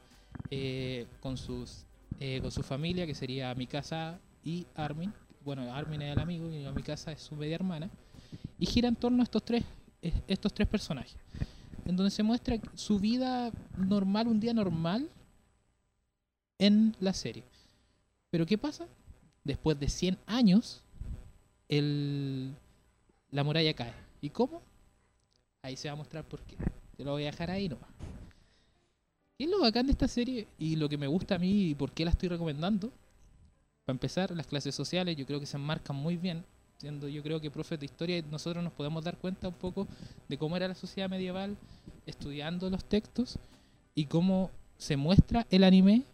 eh, 0.50 1.06
con 1.20 1.36
sus, 1.36 1.84
eh, 2.20 2.40
con 2.42 2.50
su 2.50 2.62
familia 2.62 3.06
que 3.06 3.14
sería 3.14 3.54
Mikasa 3.54 4.18
y 4.44 4.66
Armin. 4.74 5.12
Bueno, 5.44 5.72
Armin 5.72 6.02
es 6.02 6.12
el 6.12 6.20
amigo 6.20 6.52
y 6.52 6.58
Mikasa 6.72 7.12
es 7.12 7.22
su 7.22 7.34
media 7.34 7.54
hermana. 7.54 7.88
Y 8.58 8.66
gira 8.66 8.88
en 8.88 8.96
torno 8.96 9.22
a 9.22 9.24
estos 9.24 9.42
tres, 9.42 9.64
eh, 10.02 10.12
estos 10.28 10.52
tres 10.52 10.68
personajes, 10.68 11.16
en 11.86 11.96
donde 11.96 12.10
se 12.10 12.22
muestra 12.22 12.58
su 12.74 13.00
vida 13.00 13.50
normal, 13.76 14.28
un 14.28 14.38
día 14.38 14.52
normal 14.52 15.08
en 16.58 16.94
la 17.00 17.14
serie. 17.14 17.42
Pero 18.30 18.44
¿qué 18.44 18.58
pasa? 18.58 18.86
Después 19.42 19.80
de 19.80 19.88
100 19.88 20.18
años, 20.26 20.82
el, 21.70 22.52
la 23.30 23.44
muralla 23.44 23.72
cae. 23.72 23.94
¿Y 24.20 24.28
cómo? 24.28 24.60
Ahí 25.62 25.76
se 25.76 25.88
va 25.88 25.94
a 25.94 25.96
mostrar 25.96 26.24
por 26.24 26.40
qué. 26.42 26.56
Te 26.96 27.04
lo 27.04 27.12
voy 27.12 27.22
a 27.22 27.30
dejar 27.30 27.50
ahí 27.50 27.68
nomás. 27.68 27.88
¿Qué 29.38 29.44
es 29.44 29.50
lo 29.50 29.60
bacán 29.60 29.86
de 29.86 29.92
esta 29.92 30.08
serie? 30.08 30.46
Y 30.58 30.76
lo 30.76 30.88
que 30.88 30.98
me 30.98 31.06
gusta 31.06 31.36
a 31.36 31.38
mí 31.38 31.70
y 31.70 31.74
por 31.74 31.92
qué 31.92 32.04
la 32.04 32.10
estoy 32.10 32.28
recomendando. 32.28 32.92
Para 33.86 33.94
empezar, 33.94 34.30
las 34.32 34.46
clases 34.46 34.74
sociales 34.74 35.16
yo 35.16 35.24
creo 35.24 35.40
que 35.40 35.46
se 35.46 35.56
enmarcan 35.56 35.96
muy 35.96 36.16
bien. 36.16 36.44
Siendo 36.78 37.08
yo 37.08 37.22
creo 37.22 37.40
que 37.40 37.50
profes 37.50 37.78
de 37.78 37.86
historia 37.86 38.22
nosotros 38.30 38.64
nos 38.64 38.72
podemos 38.72 39.04
dar 39.04 39.16
cuenta 39.16 39.48
un 39.48 39.54
poco 39.54 39.86
de 40.28 40.38
cómo 40.38 40.56
era 40.56 40.66
la 40.66 40.74
sociedad 40.74 41.08
medieval 41.08 41.56
estudiando 42.06 42.68
los 42.68 42.84
textos 42.84 43.38
y 43.94 44.06
cómo 44.06 44.50
se 44.76 44.96
muestra 44.96 45.46
el 45.50 45.62
anime 45.64 46.04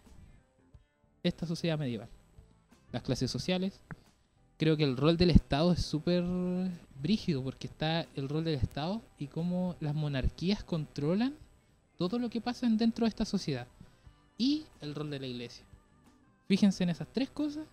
esta 1.23 1.47
sociedad 1.47 1.79
medieval. 1.79 2.09
Las 2.93 3.03
clases 3.03 3.31
sociales. 3.31 3.81
Creo 4.59 4.77
que 4.77 4.85
el 4.85 4.97
rol 4.97 5.17
del 5.17 5.31
Estado 5.31 5.73
es 5.73 5.85
súper 5.85 6.25
brígido 7.03 7.43
porque 7.43 7.67
está 7.67 8.07
el 8.17 8.29
rol 8.29 8.45
del 8.45 8.55
Estado 8.55 9.03
y 9.19 9.27
cómo 9.27 9.77
las 9.81 9.95
monarquías 9.95 10.65
controlan 10.65 11.35
todo 11.99 12.19
lo 12.19 12.31
que 12.31 12.41
pasa 12.41 12.67
en- 12.67 12.79
dentro 12.79 13.05
de 13.05 13.11
esta 13.11 13.25
sociedad. 13.25 13.67
Y 14.39 14.65
el 14.81 14.95
rol 14.95 15.11
de 15.11 15.21
la 15.21 15.27
iglesia. 15.27 15.65
Fíjense 16.49 16.85
en 16.85 16.91
esas 16.91 17.09
tres 17.13 17.29
cosas 17.31 17.67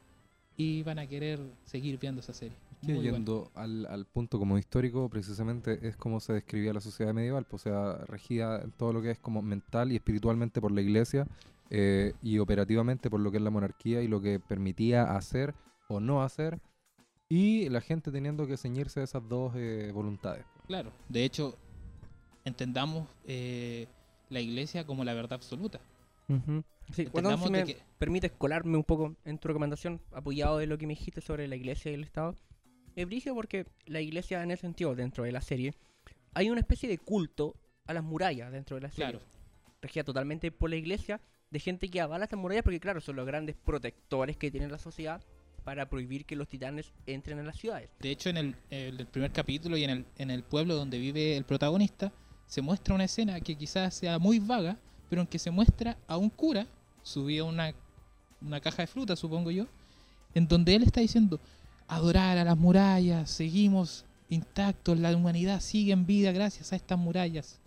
y 0.58 0.84
van 0.84 1.00
a 1.00 1.08
querer 1.08 1.40
seguir 1.66 1.98
viendo 2.00 2.22
esa 2.22 2.34
serie. 2.34 2.56
Que 2.86 2.94
yendo 3.14 3.50
al, 3.56 3.86
al 3.86 4.06
punto 4.06 4.38
como 4.38 4.58
histórico, 4.58 5.08
precisamente 5.08 5.80
es 5.88 5.96
como 5.96 6.20
se 6.20 6.34
describía 6.34 6.74
la 6.74 6.82
sociedad 6.82 7.14
medieval, 7.14 7.46
pues, 7.46 7.66
o 7.66 7.70
sea, 7.70 8.06
regida 8.06 8.62
en 8.62 8.72
todo 8.72 8.92
lo 8.92 9.02
que 9.02 9.12
es 9.12 9.20
como 9.20 9.42
mental 9.42 9.92
y 9.92 9.96
espiritualmente 9.96 10.60
por 10.60 10.72
la 10.72 10.82
iglesia 10.82 11.26
eh, 11.70 12.14
y 12.22 12.40
operativamente 12.40 13.10
por 13.10 13.22
lo 13.22 13.32
que 13.32 13.38
es 13.38 13.44
la 13.44 13.50
monarquía 13.52 14.02
y 14.02 14.10
lo 14.10 14.22
que 14.22 14.38
permitía 14.40 15.16
hacer 15.16 15.54
o 15.88 16.00
no 16.02 16.24
hacer, 16.24 16.60
y 17.30 17.70
la 17.70 17.82
gente 17.82 18.12
teniendo 18.12 18.46
que 18.48 18.58
ceñirse 18.58 19.00
a 19.00 19.04
esas 19.04 19.28
dos 19.28 19.54
eh, 19.56 19.92
voluntades. 19.94 20.46
Claro, 20.68 20.92
de 21.10 21.26
hecho, 21.26 21.58
entendamos 22.46 23.08
eh, 23.26 23.88
la 24.30 24.40
iglesia 24.40 24.86
como 24.86 25.04
la 25.04 25.14
verdad 25.14 25.34
absoluta. 25.34 25.80
Sí, 26.28 27.06
bueno, 27.12 27.30
Entendamos 27.30 27.46
si 27.46 27.52
me 27.52 27.66
que 27.66 27.78
permites 27.98 28.32
colarme 28.32 28.78
un 28.78 28.84
poco 28.84 29.16
en 29.26 29.38
tu 29.38 29.48
recomendación, 29.48 30.02
apoyado 30.12 30.58
de 30.58 30.68
lo 30.68 30.78
que 30.78 30.88
me 30.88 30.94
dijiste 30.94 31.22
sobre 31.22 31.48
la 31.48 31.56
iglesia 31.56 31.92
y 31.92 31.96
el 31.96 32.04
Estado. 32.04 32.38
Es 32.96 33.06
brígido 33.06 33.36
porque 33.36 33.66
la 33.86 34.02
iglesia, 34.02 34.44
en 34.44 34.52
ese 34.52 34.62
sentido, 34.62 34.96
dentro 34.96 35.24
de 35.24 35.32
la 35.32 35.42
serie, 35.42 35.74
hay 36.34 36.50
una 36.50 36.60
especie 36.60 36.88
de 36.90 36.98
culto 36.98 37.56
a 37.86 37.94
las 37.94 38.04
murallas 38.04 38.52
dentro 38.52 38.76
de 38.76 38.82
la 38.82 38.92
serie. 38.92 39.20
Claro. 39.20 39.26
Regida 39.82 40.04
totalmente 40.04 40.52
por 40.52 40.70
la 40.70 40.76
iglesia, 40.76 41.20
de 41.50 41.60
gente 41.60 41.90
que 41.90 42.02
avala 42.02 42.26
estas 42.26 42.40
murallas 42.40 42.64
porque, 42.64 42.80
claro, 42.80 43.02
son 43.02 43.16
los 43.16 43.26
grandes 43.26 43.56
protectores 43.56 44.38
que 44.38 44.52
tiene 44.52 44.68
la 44.68 44.78
sociedad 44.78 45.24
para 45.64 45.88
prohibir 45.88 46.26
que 46.26 46.36
los 46.36 46.48
titanes 46.48 46.92
entren 47.06 47.40
en 47.40 47.48
las 47.48 47.58
ciudades. 47.58 47.90
De 48.00 48.12
hecho, 48.12 48.30
en 48.30 48.38
el, 48.38 49.08
primer 49.08 49.32
capítulo 49.32 49.78
y 49.78 49.84
en 49.84 50.06
el, 50.18 50.44
pueblo 50.44 50.76
donde 50.76 51.00
vive 51.00 51.38
el 51.38 51.46
protagonista, 51.46 52.12
se 52.46 52.62
muestra 52.62 52.96
una 52.96 53.06
escena 53.06 53.40
que 53.40 53.56
quizás 53.56 53.94
sea 53.94 54.20
muy 54.20 54.40
vaga, 54.40 54.78
pero 55.10 55.22
en 55.22 55.28
que 55.28 55.40
se 55.40 55.52
muestra 55.52 55.98
a 56.08 56.18
un 56.18 56.30
cura 56.30 56.68
subido 57.02 57.46
a 57.46 57.50
una, 57.50 57.74
una 58.42 58.60
caja 58.60 58.84
de 58.84 58.88
fruta, 58.88 59.16
supongo 59.16 59.52
yo, 59.52 59.68
en 60.34 60.48
donde 60.48 60.76
él 60.76 60.84
está 60.84 61.02
diciendo, 61.02 61.40
adorar 61.88 62.38
a 62.38 62.44
las 62.44 62.58
murallas, 62.58 63.30
seguimos 63.30 64.06
intactos, 64.30 65.00
la 65.00 65.16
humanidad 65.16 65.62
sigue 65.62 65.94
en 65.94 66.06
vida 66.06 66.32
gracias 66.32 66.74
a 66.74 66.76
estas 66.76 66.98
murallas. 66.98 67.60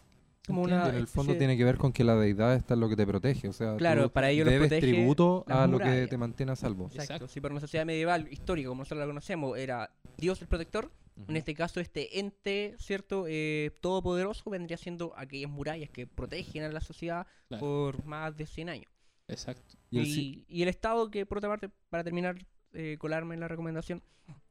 Como 0.46 0.68
en 0.68 0.94
el 0.94 1.06
fondo 1.06 1.34
tiene 1.36 1.56
que 1.56 1.64
ver 1.64 1.76
con 1.76 1.92
que 1.92 2.04
la 2.04 2.14
deidad 2.16 2.54
está 2.54 2.74
en 2.74 2.80
lo 2.80 2.88
que 2.88 2.96
te 2.96 3.06
protege, 3.06 3.48
o 3.48 3.52
sea, 3.52 3.76
Claro, 3.76 4.10
para 4.12 4.30
ello 4.30 4.44
los 4.44 4.52
debes 4.52 4.68
protege 4.68 4.92
tributo 4.92 5.44
a 5.48 5.66
lo 5.66 5.78
que 5.78 6.06
te 6.06 6.16
mantiene 6.16 6.52
a 6.52 6.56
salvo. 6.56 6.84
Exacto. 6.86 7.02
Exacto. 7.02 7.28
Si 7.28 7.40
para 7.40 7.52
una 7.52 7.60
sociedad 7.60 7.84
medieval 7.86 8.28
histórica 8.30 8.68
como 8.68 8.82
nosotros 8.82 9.00
la 9.00 9.06
conocemos 9.06 9.58
era 9.58 9.90
Dios 10.16 10.40
el 10.42 10.48
protector, 10.48 10.90
en 11.28 11.36
este 11.36 11.54
caso 11.54 11.80
este 11.80 12.18
ente, 12.18 12.74
¿cierto? 12.78 13.24
Eh, 13.26 13.70
todopoderoso 13.80 14.50
vendría 14.50 14.76
siendo 14.76 15.12
aquellas 15.16 15.50
murallas 15.50 15.88
que 15.90 16.06
protegen 16.06 16.62
a 16.64 16.68
la 16.68 16.80
sociedad 16.80 17.26
Claro. 17.48 17.60
por 17.60 18.04
más 18.04 18.36
de 18.36 18.46
100 18.46 18.68
años. 18.68 18.90
Exacto. 19.28 19.74
Y 19.90 19.96
Y 19.96 20.00
el 20.00 20.06
el, 20.06 20.12
si- 20.12 20.44
y 20.48 20.62
el 20.62 20.68
Estado 20.68 21.10
que, 21.10 21.24
por 21.26 21.38
otra 21.38 21.48
parte, 21.50 21.70
para 21.88 22.04
terminar, 22.04 22.36
eh, 22.74 22.96
colarme 22.98 23.34
en 23.34 23.40
la 23.40 23.48
recomendación, 23.48 24.02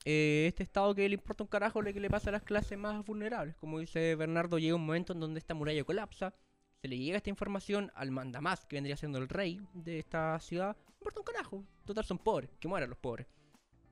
eh, 0.05 0.45
este 0.47 0.63
Estado 0.63 0.93
que 0.93 1.09
le 1.09 1.15
importa 1.15 1.43
un 1.43 1.49
carajo 1.49 1.81
lo 1.81 1.91
que 1.91 1.99
le 1.99 2.09
pasa 2.09 2.29
a 2.29 2.33
las 2.33 2.43
clases 2.43 2.77
más 2.77 3.03
vulnerables. 3.03 3.55
Como 3.55 3.79
dice 3.79 4.15
Bernardo, 4.15 4.59
llega 4.59 4.75
un 4.75 4.85
momento 4.85 5.13
en 5.13 5.19
donde 5.19 5.39
esta 5.39 5.55
muralla 5.55 5.83
colapsa, 5.83 6.33
se 6.81 6.87
le 6.87 6.97
llega 6.97 7.17
esta 7.17 7.31
información 7.31 7.91
al 7.95 8.11
mandamás, 8.11 8.65
que 8.65 8.75
vendría 8.75 8.95
siendo 8.95 9.17
el 9.17 9.27
rey 9.27 9.59
de 9.73 9.97
esta 9.97 10.39
ciudad, 10.39 10.77
no 10.87 10.93
importa 10.99 11.19
un 11.19 11.25
carajo, 11.25 11.63
total 11.83 12.05
son 12.05 12.19
pobres, 12.19 12.51
que 12.59 12.67
mueran 12.67 12.89
los 12.89 12.99
pobres. 12.99 13.27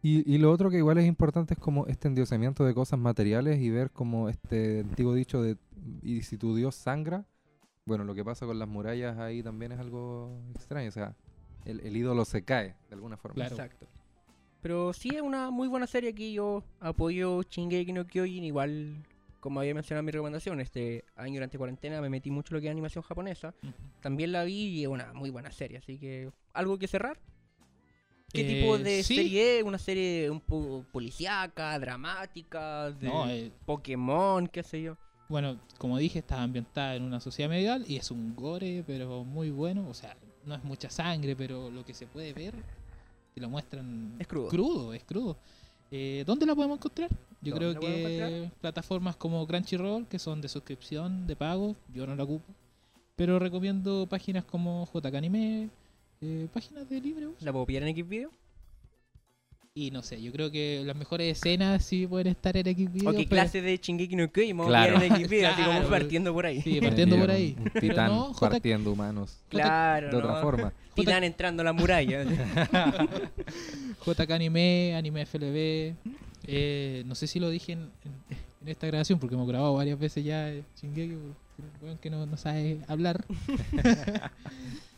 Y, 0.04 0.32
y 0.32 0.38
lo 0.38 0.52
otro 0.52 0.70
que 0.70 0.78
igual 0.78 0.98
es 0.98 1.08
importante 1.08 1.56
es 1.56 1.60
como 1.60 1.88
este 1.88 2.10
endiosamiento 2.10 2.66
de 2.66 2.74
cosas 2.74 3.00
materiales 3.00 3.60
y 3.60 3.70
ver 3.70 3.90
como 3.90 4.30
este 4.30 4.82
antiguo 4.82 5.14
dicho 5.14 5.42
de 5.42 5.58
y 6.02 6.22
si 6.22 6.38
tu 6.38 6.56
Dios 6.56 6.76
sangra, 6.76 7.26
bueno, 7.86 8.04
lo 8.04 8.14
que 8.14 8.24
pasa 8.24 8.46
con 8.46 8.60
las 8.60 8.68
murallas 8.68 9.18
ahí 9.18 9.42
también 9.42 9.72
es 9.72 9.80
algo 9.80 10.42
extraño, 10.54 10.90
o 10.90 10.92
sea, 10.92 11.16
el, 11.66 11.80
el 11.80 11.98
ídolo 11.98 12.26
se 12.26 12.44
cae 12.44 12.76
de 12.90 12.96
alguna 12.96 13.18
forma. 13.18 13.36
Claro. 13.36 13.56
Exacto. 13.56 13.88
Pero 14.64 14.94
sí 14.94 15.10
es 15.14 15.22
una 15.22 15.52
muy 15.52 15.68
buena 15.68 15.86
serie 15.86 16.10
aquí. 16.10 16.34
Yo 16.34 16.64
apoyo 16.80 17.44
Shingeki 17.44 17.94
no 17.94 18.08
Kyojin. 18.08 18.44
Igual, 18.46 18.96
como 19.40 19.60
había 19.60 19.76
mencionado 19.76 20.00
en 20.00 20.06
mi 20.06 20.12
recomendación, 20.14 20.60
este 20.62 21.04
año 21.16 21.36
durante 21.36 21.58
cuarentena 21.60 22.02
me 22.02 22.10
metí 22.10 22.32
mucho 22.32 22.54
en 22.54 22.56
lo 22.56 22.62
que 22.62 22.68
es 22.68 22.72
animación 22.72 23.04
japonesa. 23.04 23.54
También 24.02 24.32
la 24.32 24.44
vi 24.46 24.70
y 24.70 24.82
es 24.84 24.88
una 24.88 25.14
muy 25.14 25.30
buena 25.30 25.52
serie. 25.52 25.78
Así 25.78 26.00
que, 26.00 26.32
¿algo 26.54 26.80
que 26.80 26.88
cerrar? 26.88 27.20
¿Qué 28.32 28.42
Eh, 28.42 28.62
tipo 28.62 28.78
de 28.80 29.04
sí. 29.04 29.16
serie 29.18 29.60
es? 29.60 29.64
¿Una 29.64 29.78
serie 29.78 30.30
un 30.32 30.40
poco 30.40 30.84
policíaca, 30.92 31.78
dramática, 31.78 32.90
de 32.90 33.08
No, 33.08 33.30
eh, 33.30 33.52
Pokémon, 33.66 34.48
qué 34.48 34.64
sé 34.64 34.82
yo? 34.82 34.98
Bueno, 35.30 35.60
como 35.78 35.98
dije, 35.98 36.20
está 36.20 36.42
ambientada 36.42 36.96
en 36.96 37.04
una 37.04 37.20
sociedad 37.20 37.50
medieval 37.50 37.84
y 37.88 37.98
es 37.98 38.10
un 38.12 38.36
gore, 38.36 38.84
pero 38.88 39.24
muy 39.24 39.52
bueno. 39.52 39.88
O 39.90 39.94
sea, 39.94 40.16
no 40.46 40.56
es 40.56 40.64
mucha 40.64 40.90
sangre, 40.90 41.36
pero 41.36 41.70
lo 41.70 41.86
que 41.86 41.94
se 41.94 42.08
puede 42.08 42.34
ver, 42.34 42.56
te 43.34 43.42
lo 43.42 43.50
muestran 43.50 44.16
Es 44.20 44.28
crudo. 44.28 44.48
crudo, 44.50 44.94
es 44.94 45.04
crudo. 45.04 45.38
Eh, 45.92 46.24
¿Dónde 46.26 46.46
la 46.46 46.56
podemos 46.56 46.78
encontrar? 46.78 47.10
Yo 47.42 47.54
¿Dónde 47.54 47.78
creo 47.78 47.80
que 47.80 48.50
plataformas 48.62 49.16
como 49.16 49.46
Crunchyroll, 49.46 50.08
que 50.08 50.18
son 50.18 50.42
de 50.42 50.48
suscripción, 50.48 51.28
de 51.28 51.36
pago, 51.36 51.76
yo 51.94 52.08
no 52.08 52.16
la 52.16 52.24
ocupo. 52.24 52.46
Pero 53.16 53.38
recomiendo 53.38 54.08
páginas 54.08 54.44
como 54.44 54.88
JK 54.92 55.16
Anime, 55.16 55.70
eh, 56.22 56.48
páginas 56.54 56.90
de 56.90 57.00
libre 57.00 57.28
uso. 57.28 57.46
¿La 57.46 57.52
puedo 57.52 57.66
pillar 57.66 57.84
en 57.84 57.96
Xvideo? 57.96 58.32
Y 59.76 59.90
no 59.90 60.04
sé, 60.04 60.22
yo 60.22 60.32
creo 60.32 60.52
que 60.52 60.84
las 60.86 60.96
mejores 60.96 61.36
escenas 61.36 61.84
sí 61.84 62.06
pueden 62.06 62.28
estar 62.28 62.56
en 62.56 62.64
Xvideo. 62.64 63.10
¿O 63.10 63.12
qué 63.14 63.18
pero- 63.24 63.30
clase 63.30 63.60
de 63.60 63.76
Shingeki 63.78 64.16
no 64.16 64.32
Kyojin? 64.32 64.56
Vamos 64.56 64.70
Claro. 64.70 65.02
en 65.02 65.16
Xvideo, 65.16 65.50
así 65.50 65.64
como 65.64 65.72
Claro. 65.80 65.90
partiendo 65.90 66.32
por 66.32 66.46
ahí. 66.46 66.62
Sí, 66.62 66.80
partiendo 66.80 67.18
por 67.18 67.32
ahí. 67.32 67.56
Un 67.58 67.64
Pero 67.74 67.80
titán 67.88 68.08
no, 68.12 68.34
J- 68.36 68.50
partiendo 68.52 68.92
humanos 68.92 69.40
Claro, 69.50 70.12
de 70.12 70.16
otra 70.18 70.42
forma. 70.44 70.74
Titán 70.94 71.24
entrando 71.24 71.62
a 71.62 71.64
la 71.64 71.74
muralla. 71.74 72.24
JK 74.06 74.30
Anime, 74.32 74.94
Anime 74.96 75.26
FLB. 75.26 75.96
eh, 76.46 77.02
no 77.08 77.16
sé 77.16 77.26
si 77.26 77.40
lo 77.40 77.50
dije 77.50 77.72
en, 77.72 77.80
en- 77.80 78.38
en 78.62 78.68
esta 78.70 78.86
grabación 78.86 79.18
porque 79.18 79.34
hemos 79.34 79.48
grabado 79.48 79.74
varias 79.74 79.98
veces 79.98 80.24
ya 80.24 80.52
Shingeki, 80.80 81.16
weón 81.82 81.98
que 81.98 82.12
no, 82.12 82.28
no 82.28 82.38
sabe 82.38 82.78
hablar. 82.88 83.26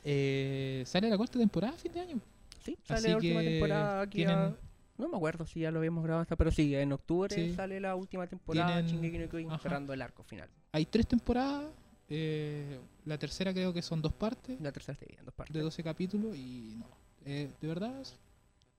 Eh, 0.07 0.83
sale 0.85 1.09
la 1.09 1.17
cuarta 1.17 1.39
temporada 1.39 1.73
a 1.73 1.77
fin 1.77 1.91
de 1.91 1.99
año. 1.99 2.19
Sí, 2.65 2.77
sale 2.83 2.99
Así 2.99 3.09
la 3.09 3.15
última 3.17 3.41
temporada 3.41 4.01
aquí 4.01 4.17
tienen- 4.17 4.37
a- 4.37 4.57
No 4.97 5.09
me 5.09 5.17
acuerdo 5.17 5.45
si 5.45 5.59
ya 5.59 5.71
lo 5.71 5.79
habíamos 5.79 6.03
grabado 6.05 6.21
hasta, 6.21 6.35
pero 6.37 6.51
sí, 6.51 6.73
en 6.73 6.91
octubre 6.93 7.33
Sí. 7.35 7.53
sale 7.53 7.79
la 7.81 7.95
última 7.95 8.27
temporada 8.27 8.81
Tienen- 8.85 9.47
no 9.47 9.59
cerrando 9.59 9.91
el 9.93 10.01
arco 10.01 10.23
final. 10.23 10.49
Hay 10.71 10.85
tres 10.85 11.07
temporadas. 11.07 11.65
eh, 12.07 12.79
la 13.05 13.17
tercera 13.17 13.51
creo 13.51 13.73
que 13.73 13.81
son 13.81 13.99
dos 13.99 14.13
partes 14.13 14.61
La 14.61 14.71
tercera 14.71 14.95
en 15.01 15.25
dos 15.25 15.33
partes. 15.33 15.53
de 15.55 15.59
12 15.61 15.81
capítulos 15.83 16.37
y 16.37 16.75
no. 16.77 16.85
eh, 17.25 17.49
de 17.59 17.67
verdad, 17.67 18.03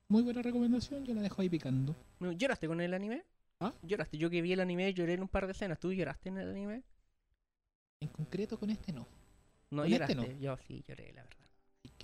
muy 0.09 0.22
buena 0.22 0.43
recomendación. 0.43 1.05
Yo 1.05 1.12
la 1.12 1.22
dejo 1.22 1.43
ahí 1.43 1.49
picando. 1.49 1.95
¿Lloraste 2.20 2.68
con 2.68 2.80
el 2.80 2.95
anime? 2.95 3.24
¿Ah? 3.59 3.74
¿Lloraste? 3.82 4.16
Yo 4.16 4.30
que 4.30 4.41
vi 4.43 4.53
el 4.53 4.61
anime 4.61 4.95
lloré 4.95 5.14
en 5.14 5.22
un 5.22 5.28
par 5.28 5.47
de 5.47 5.53
escenas. 5.53 5.80
¿Tú 5.80 5.93
lloraste 5.93 6.28
en 6.28 6.39
el 6.39 6.51
anime? 6.51 6.82
En 8.01 8.09
concreto 8.11 8.59
con 8.61 8.70
este 8.70 8.93
no. 8.93 9.09
No 9.70 9.82
Con 9.82 9.93
este 9.93 10.14
lloraste. 10.14 10.39
Yo 10.41 10.57
sí 10.68 10.84
lloré, 10.87 11.12
la 11.12 11.24
verdad. 11.24 11.45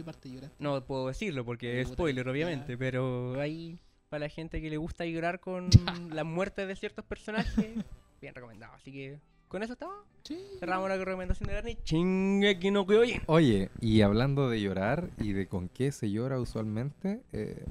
¿En 0.03 0.07
qué 0.07 0.13
parte 0.13 0.31
lloraste? 0.31 0.57
No 0.59 0.85
puedo 0.85 1.09
decirlo 1.09 1.45
porque 1.45 1.81
es 1.81 1.89
spoiler, 1.89 2.25
ya. 2.27 2.31
obviamente, 2.33 2.77
pero 2.77 3.41
ahí 3.41 3.79
para 4.09 4.27
la 4.27 4.29
gente 4.29 4.61
que 4.61 4.69
le 4.69 4.77
gusta 4.77 5.07
llorar 5.07 5.41
con 5.41 5.71
las 6.13 6.25
muertes 6.25 6.67
de 6.67 6.77
ciertos 6.77 7.05
personajes, 7.05 7.77
bien 8.21 8.35
recomendado. 8.35 8.75
Así 8.75 8.93
que 8.93 9.19
con 9.49 9.63
eso 9.63 9.75
estaba. 9.75 9.95
Sí. 10.25 10.39
Cerramos 10.59 10.89
la 10.89 10.97
recomendación 10.97 11.49
de 11.49 11.55
Bernie. 11.55 11.79
Shingeki 11.85 12.71
no 12.71 12.87
Kyojin. 12.87 13.23
Oye, 13.27 13.71
y 13.81 14.03
hablando 14.03 14.49
de 14.51 14.61
llorar 14.61 15.11
y 15.19 15.33
de 15.33 15.47
con 15.47 15.69
qué 15.69 15.93
se 15.93 16.11
llora 16.11 16.41
usualmente, 16.41 17.23
eh, 17.33 17.65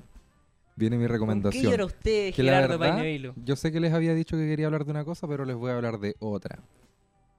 viene 0.75 0.97
mi 0.97 1.03
¿Con 1.03 1.07
qué 1.07 1.13
recomendación. 1.13 1.71
llora 1.71 1.85
usted, 1.85 2.33
Que 2.33 2.43
la 2.43 2.53
Gerardo 2.53 2.79
verdad? 2.79 3.33
Yo 3.43 3.55
sé 3.55 3.71
que 3.71 3.79
les 3.79 3.93
había 3.93 4.13
dicho 4.13 4.37
que 4.37 4.47
quería 4.47 4.65
hablar 4.67 4.85
de 4.85 4.91
una 4.91 5.05
cosa, 5.05 5.27
pero 5.27 5.45
les 5.45 5.55
voy 5.55 5.71
a 5.71 5.75
hablar 5.75 5.99
de 5.99 6.15
otra. 6.19 6.59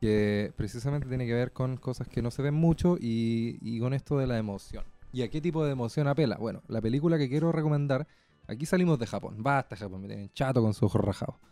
Que 0.03 0.53
precisamente 0.57 1.07
tiene 1.09 1.27
que 1.27 1.33
ver 1.33 1.53
con 1.53 1.77
cosas 1.77 2.09
que 2.09 2.23
no 2.23 2.33
se 2.33 2.43
ven 2.43 2.55
mucho 2.55 2.97
y, 3.01 3.57
y 3.63 3.79
con 3.79 3.95
esto 3.95 4.19
de 4.19 4.27
la 4.27 4.37
emoción. 4.37 4.85
¿Y 5.13 5.23
a 5.23 5.31
qué 5.31 5.41
tipo 5.41 5.65
de 5.65 5.71
emoción 5.73 6.09
apela? 6.09 6.37
Bueno, 6.39 6.61
la 6.67 6.81
película 6.81 7.19
que 7.19 7.29
quiero 7.29 7.53
recomendar, 7.53 8.09
aquí 8.49 8.67
salimos 8.67 8.99
de 8.99 9.07
Japón. 9.07 9.37
Basta 9.39 9.77
Japón, 9.77 10.03
me 10.03 10.09
tienen 10.09 10.29
chato 10.35 10.61
con 10.61 10.75
sus 10.75 10.83
ojos 10.85 11.01
rajados. 11.03 11.37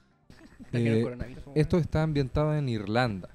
Eh, 0.73 1.05
esto 1.55 1.79
está 1.79 2.03
ambientado 2.03 2.55
en 2.55 2.69
Irlanda. 2.69 3.31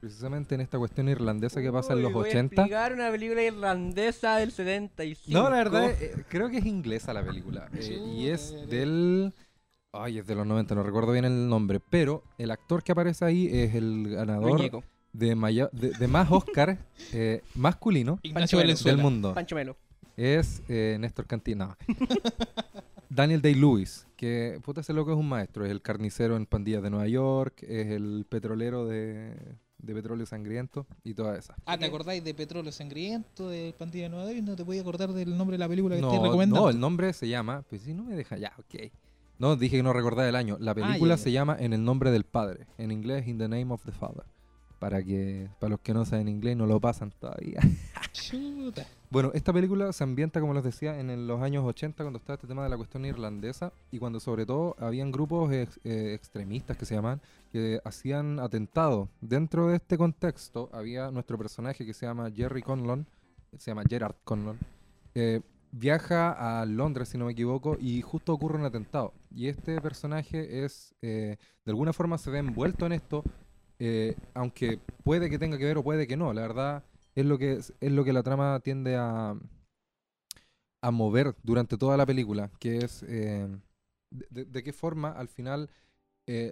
Precisamente 0.00 0.54
en 0.56 0.60
esta 0.60 0.76
cuestión 0.76 1.08
irlandesa 1.08 1.62
que 1.62 1.70
pasa 1.70 1.92
en 1.92 2.02
los 2.02 2.12
voy 2.12 2.26
a 2.26 2.28
80. 2.30 2.54
explicar 2.62 2.92
una 2.92 3.10
película 3.12 3.42
irlandesa 3.42 4.36
del 4.38 4.50
75. 4.50 5.38
No, 5.40 5.48
la 5.48 5.56
verdad, 5.56 5.90
eh, 5.92 6.24
creo 6.28 6.50
que 6.50 6.58
es 6.58 6.66
inglesa 6.66 7.12
la 7.14 7.24
película. 7.24 7.68
eh, 7.74 7.96
y 8.16 8.26
es 8.28 8.54
del. 8.68 9.32
Ay, 9.96 10.18
es 10.18 10.26
de 10.26 10.34
los 10.34 10.46
90, 10.46 10.74
no 10.74 10.82
recuerdo 10.82 11.12
bien 11.12 11.24
el 11.24 11.48
nombre. 11.48 11.80
Pero 11.80 12.22
el 12.38 12.50
actor 12.50 12.82
que 12.82 12.92
aparece 12.92 13.24
ahí 13.24 13.46
es 13.50 13.74
el 13.74 14.08
ganador 14.10 14.50
Muñeco. 14.52 14.82
de, 15.12 15.34
maya- 15.36 15.70
de, 15.72 15.90
de 15.90 16.08
más 16.08 16.30
Oscar 16.30 16.78
eh, 17.12 17.42
masculino 17.54 18.18
Ignacio 18.22 18.40
Pancho 18.40 18.56
Valenzuela. 18.58 18.96
del 18.96 19.02
mundo. 19.04 19.34
Pancho 19.34 19.54
Melo. 19.54 19.76
es 20.16 20.62
eh, 20.68 20.96
Néstor 21.00 21.26
Cantina. 21.26 21.76
Daniel 23.08 23.40
Day-Lewis, 23.42 24.06
que 24.16 24.58
puta 24.64 24.80
ese 24.80 24.92
loco 24.92 25.12
es 25.12 25.16
un 25.16 25.28
maestro, 25.28 25.64
es 25.64 25.70
el 25.70 25.80
carnicero 25.82 26.36
en 26.36 26.46
pandillas 26.46 26.82
de 26.82 26.90
Nueva 26.90 27.06
York, 27.06 27.62
es 27.62 27.86
el 27.92 28.26
petrolero 28.28 28.86
de, 28.86 29.36
de 29.78 29.94
petróleo 29.94 30.26
sangriento 30.26 30.84
y 31.04 31.14
toda 31.14 31.38
esa. 31.38 31.54
Ah, 31.64 31.78
¿te 31.78 31.84
acordáis 31.84 32.24
de 32.24 32.34
Petróleo 32.34 32.72
Sangriento, 32.72 33.48
de 33.48 33.72
Pandilla 33.78 34.04
de 34.04 34.10
Nueva 34.10 34.32
York? 34.32 34.42
No 34.44 34.56
te 34.56 34.64
voy 34.64 34.78
a 34.78 34.80
acordar 34.80 35.12
del 35.12 35.36
nombre 35.36 35.54
de 35.54 35.58
la 35.58 35.68
película 35.68 35.94
que 35.94 36.00
No, 36.02 36.08
estoy 36.08 36.24
recomendando. 36.26 36.64
no, 36.64 36.70
el 36.70 36.80
nombre 36.80 37.12
se 37.12 37.28
llama, 37.28 37.62
pues 37.68 37.82
si 37.82 37.94
no 37.94 38.02
me 38.02 38.16
deja, 38.16 38.36
ya, 38.36 38.52
ok. 38.58 38.90
No, 39.38 39.56
dije 39.56 39.78
que 39.78 39.82
no 39.82 39.92
recordaba 39.92 40.28
el 40.28 40.36
año. 40.36 40.56
La 40.60 40.74
película 40.74 41.14
Ah, 41.14 41.16
ya. 41.16 41.22
se 41.22 41.32
llama 41.32 41.56
En 41.58 41.72
el 41.72 41.84
nombre 41.84 42.10
del 42.10 42.24
padre, 42.24 42.66
en 42.78 42.90
inglés 42.92 43.26
In 43.26 43.38
the 43.38 43.48
name 43.48 43.72
of 43.72 43.84
the 43.84 43.92
father. 43.92 44.24
Para 44.78 45.02
que 45.02 45.48
para 45.60 45.70
los 45.70 45.80
que 45.80 45.94
no 45.94 46.04
saben 46.04 46.28
inglés 46.28 46.56
no 46.56 46.66
lo 46.66 46.78
pasan 46.80 47.10
todavía. 47.18 47.58
Chuta. 48.12 48.86
Bueno, 49.10 49.30
esta 49.34 49.52
película 49.52 49.92
se 49.92 50.04
ambienta, 50.04 50.40
como 50.40 50.52
les 50.54 50.62
decía, 50.64 50.98
en 50.98 51.08
el- 51.10 51.26
los 51.26 51.40
años 51.40 51.64
80, 51.64 52.02
cuando 52.04 52.18
estaba 52.18 52.34
este 52.34 52.46
tema 52.46 52.64
de 52.64 52.68
la 52.68 52.76
cuestión 52.76 53.04
irlandesa, 53.04 53.72
y 53.90 53.98
cuando 53.98 54.20
sobre 54.20 54.44
todo 54.44 54.76
habían 54.78 55.10
grupos 55.12 55.52
ex- 55.52 55.80
eh, 55.84 56.12
extremistas 56.14 56.76
que 56.76 56.84
se 56.84 56.94
llaman, 56.96 57.20
que 57.52 57.80
hacían 57.84 58.40
atentados. 58.40 59.08
Dentro 59.20 59.68
de 59.68 59.76
este 59.76 59.96
contexto 59.96 60.68
había 60.72 61.10
nuestro 61.10 61.38
personaje 61.38 61.86
que 61.86 61.94
se 61.94 62.06
llama 62.06 62.30
Jerry 62.34 62.62
Conlon, 62.62 63.06
se 63.56 63.70
llama 63.70 63.84
Gerard 63.88 64.16
Conlon, 64.24 64.58
eh, 65.14 65.40
viaja 65.76 66.60
a 66.60 66.64
Londres, 66.66 67.08
si 67.08 67.18
no 67.18 67.26
me 67.26 67.32
equivoco, 67.32 67.76
y 67.80 68.00
justo 68.00 68.32
ocurre 68.32 68.58
un 68.58 68.64
atentado. 68.64 69.12
Y 69.30 69.48
este 69.48 69.80
personaje 69.80 70.64
es, 70.64 70.94
eh, 71.02 71.36
de 71.64 71.70
alguna 71.70 71.92
forma 71.92 72.16
se 72.16 72.30
ve 72.30 72.38
envuelto 72.38 72.86
en 72.86 72.92
esto, 72.92 73.24
eh, 73.80 74.16
aunque 74.34 74.78
puede 75.02 75.28
que 75.28 75.38
tenga 75.38 75.58
que 75.58 75.64
ver 75.64 75.78
o 75.78 75.82
puede 75.82 76.06
que 76.06 76.16
no. 76.16 76.32
La 76.32 76.42
verdad 76.42 76.84
es 77.16 77.26
lo 77.26 77.38
que, 77.38 77.54
es 77.54 77.92
lo 77.92 78.04
que 78.04 78.12
la 78.12 78.22
trama 78.22 78.60
tiende 78.60 78.94
a, 78.96 79.36
a 80.80 80.90
mover 80.92 81.34
durante 81.42 81.76
toda 81.76 81.96
la 81.96 82.06
película, 82.06 82.52
que 82.60 82.78
es 82.78 83.04
eh, 83.08 83.48
de, 84.10 84.62
qué 84.62 84.72
forma 84.72 85.10
al 85.10 85.28
final 85.28 85.70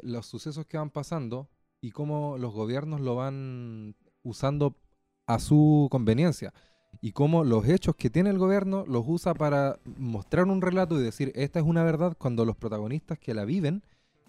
los 0.03 0.27
sucesos 0.27 0.67
que 0.67 0.77
van 0.77 0.91
pasando 0.91 1.49
y 1.81 1.93
cómo 1.93 2.37
los 2.37 2.53
gobiernos 2.53 3.01
lo 3.01 3.15
van 3.15 3.95
usando 4.23 4.77
a 5.27 5.39
su 5.39 5.89
conveniencia 5.91 6.53
y 7.01 7.13
cómo 7.13 7.45
los 7.45 7.67
hechos 7.69 7.97
que 7.97 8.11
tiene 8.11 8.31
el 8.31 8.39
gobierno 8.39 8.85
los 8.87 9.05
usa 9.07 9.35
para 9.35 9.79
mostrar 9.99 10.47
un 10.47 10.61
relato 10.61 11.01
y 11.01 11.03
decir 11.03 11.33
esta 11.35 11.59
es 11.59 11.65
una 11.65 11.83
verdad 11.83 12.17
cuando 12.19 12.45
los 12.45 12.57
protagonistas 12.57 13.19
que 13.19 13.35
la 13.35 13.45
viven 13.45 13.83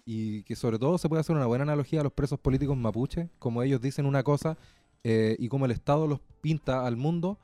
y 0.04 0.42
que 0.42 0.56
sobre 0.56 0.78
todo 0.78 0.98
se 0.98 1.08
puede 1.08 1.20
hacer 1.20 1.36
una 1.36 1.46
buena 1.46 1.62
analogía 1.62 2.00
a 2.00 2.04
los 2.04 2.12
presos 2.12 2.38
políticos 2.38 2.76
mapuche, 2.76 3.30
como 3.38 3.62
ellos 3.62 3.80
dicen 3.80 4.06
una 4.06 4.22
cosa 4.22 4.56
eh, 5.02 5.36
y 5.38 5.48
como 5.48 5.66
el 5.66 5.70
Estado 5.70 6.06
los 6.06 6.20
pinta 6.40 6.86
al 6.86 6.96
mundo, 6.96 7.38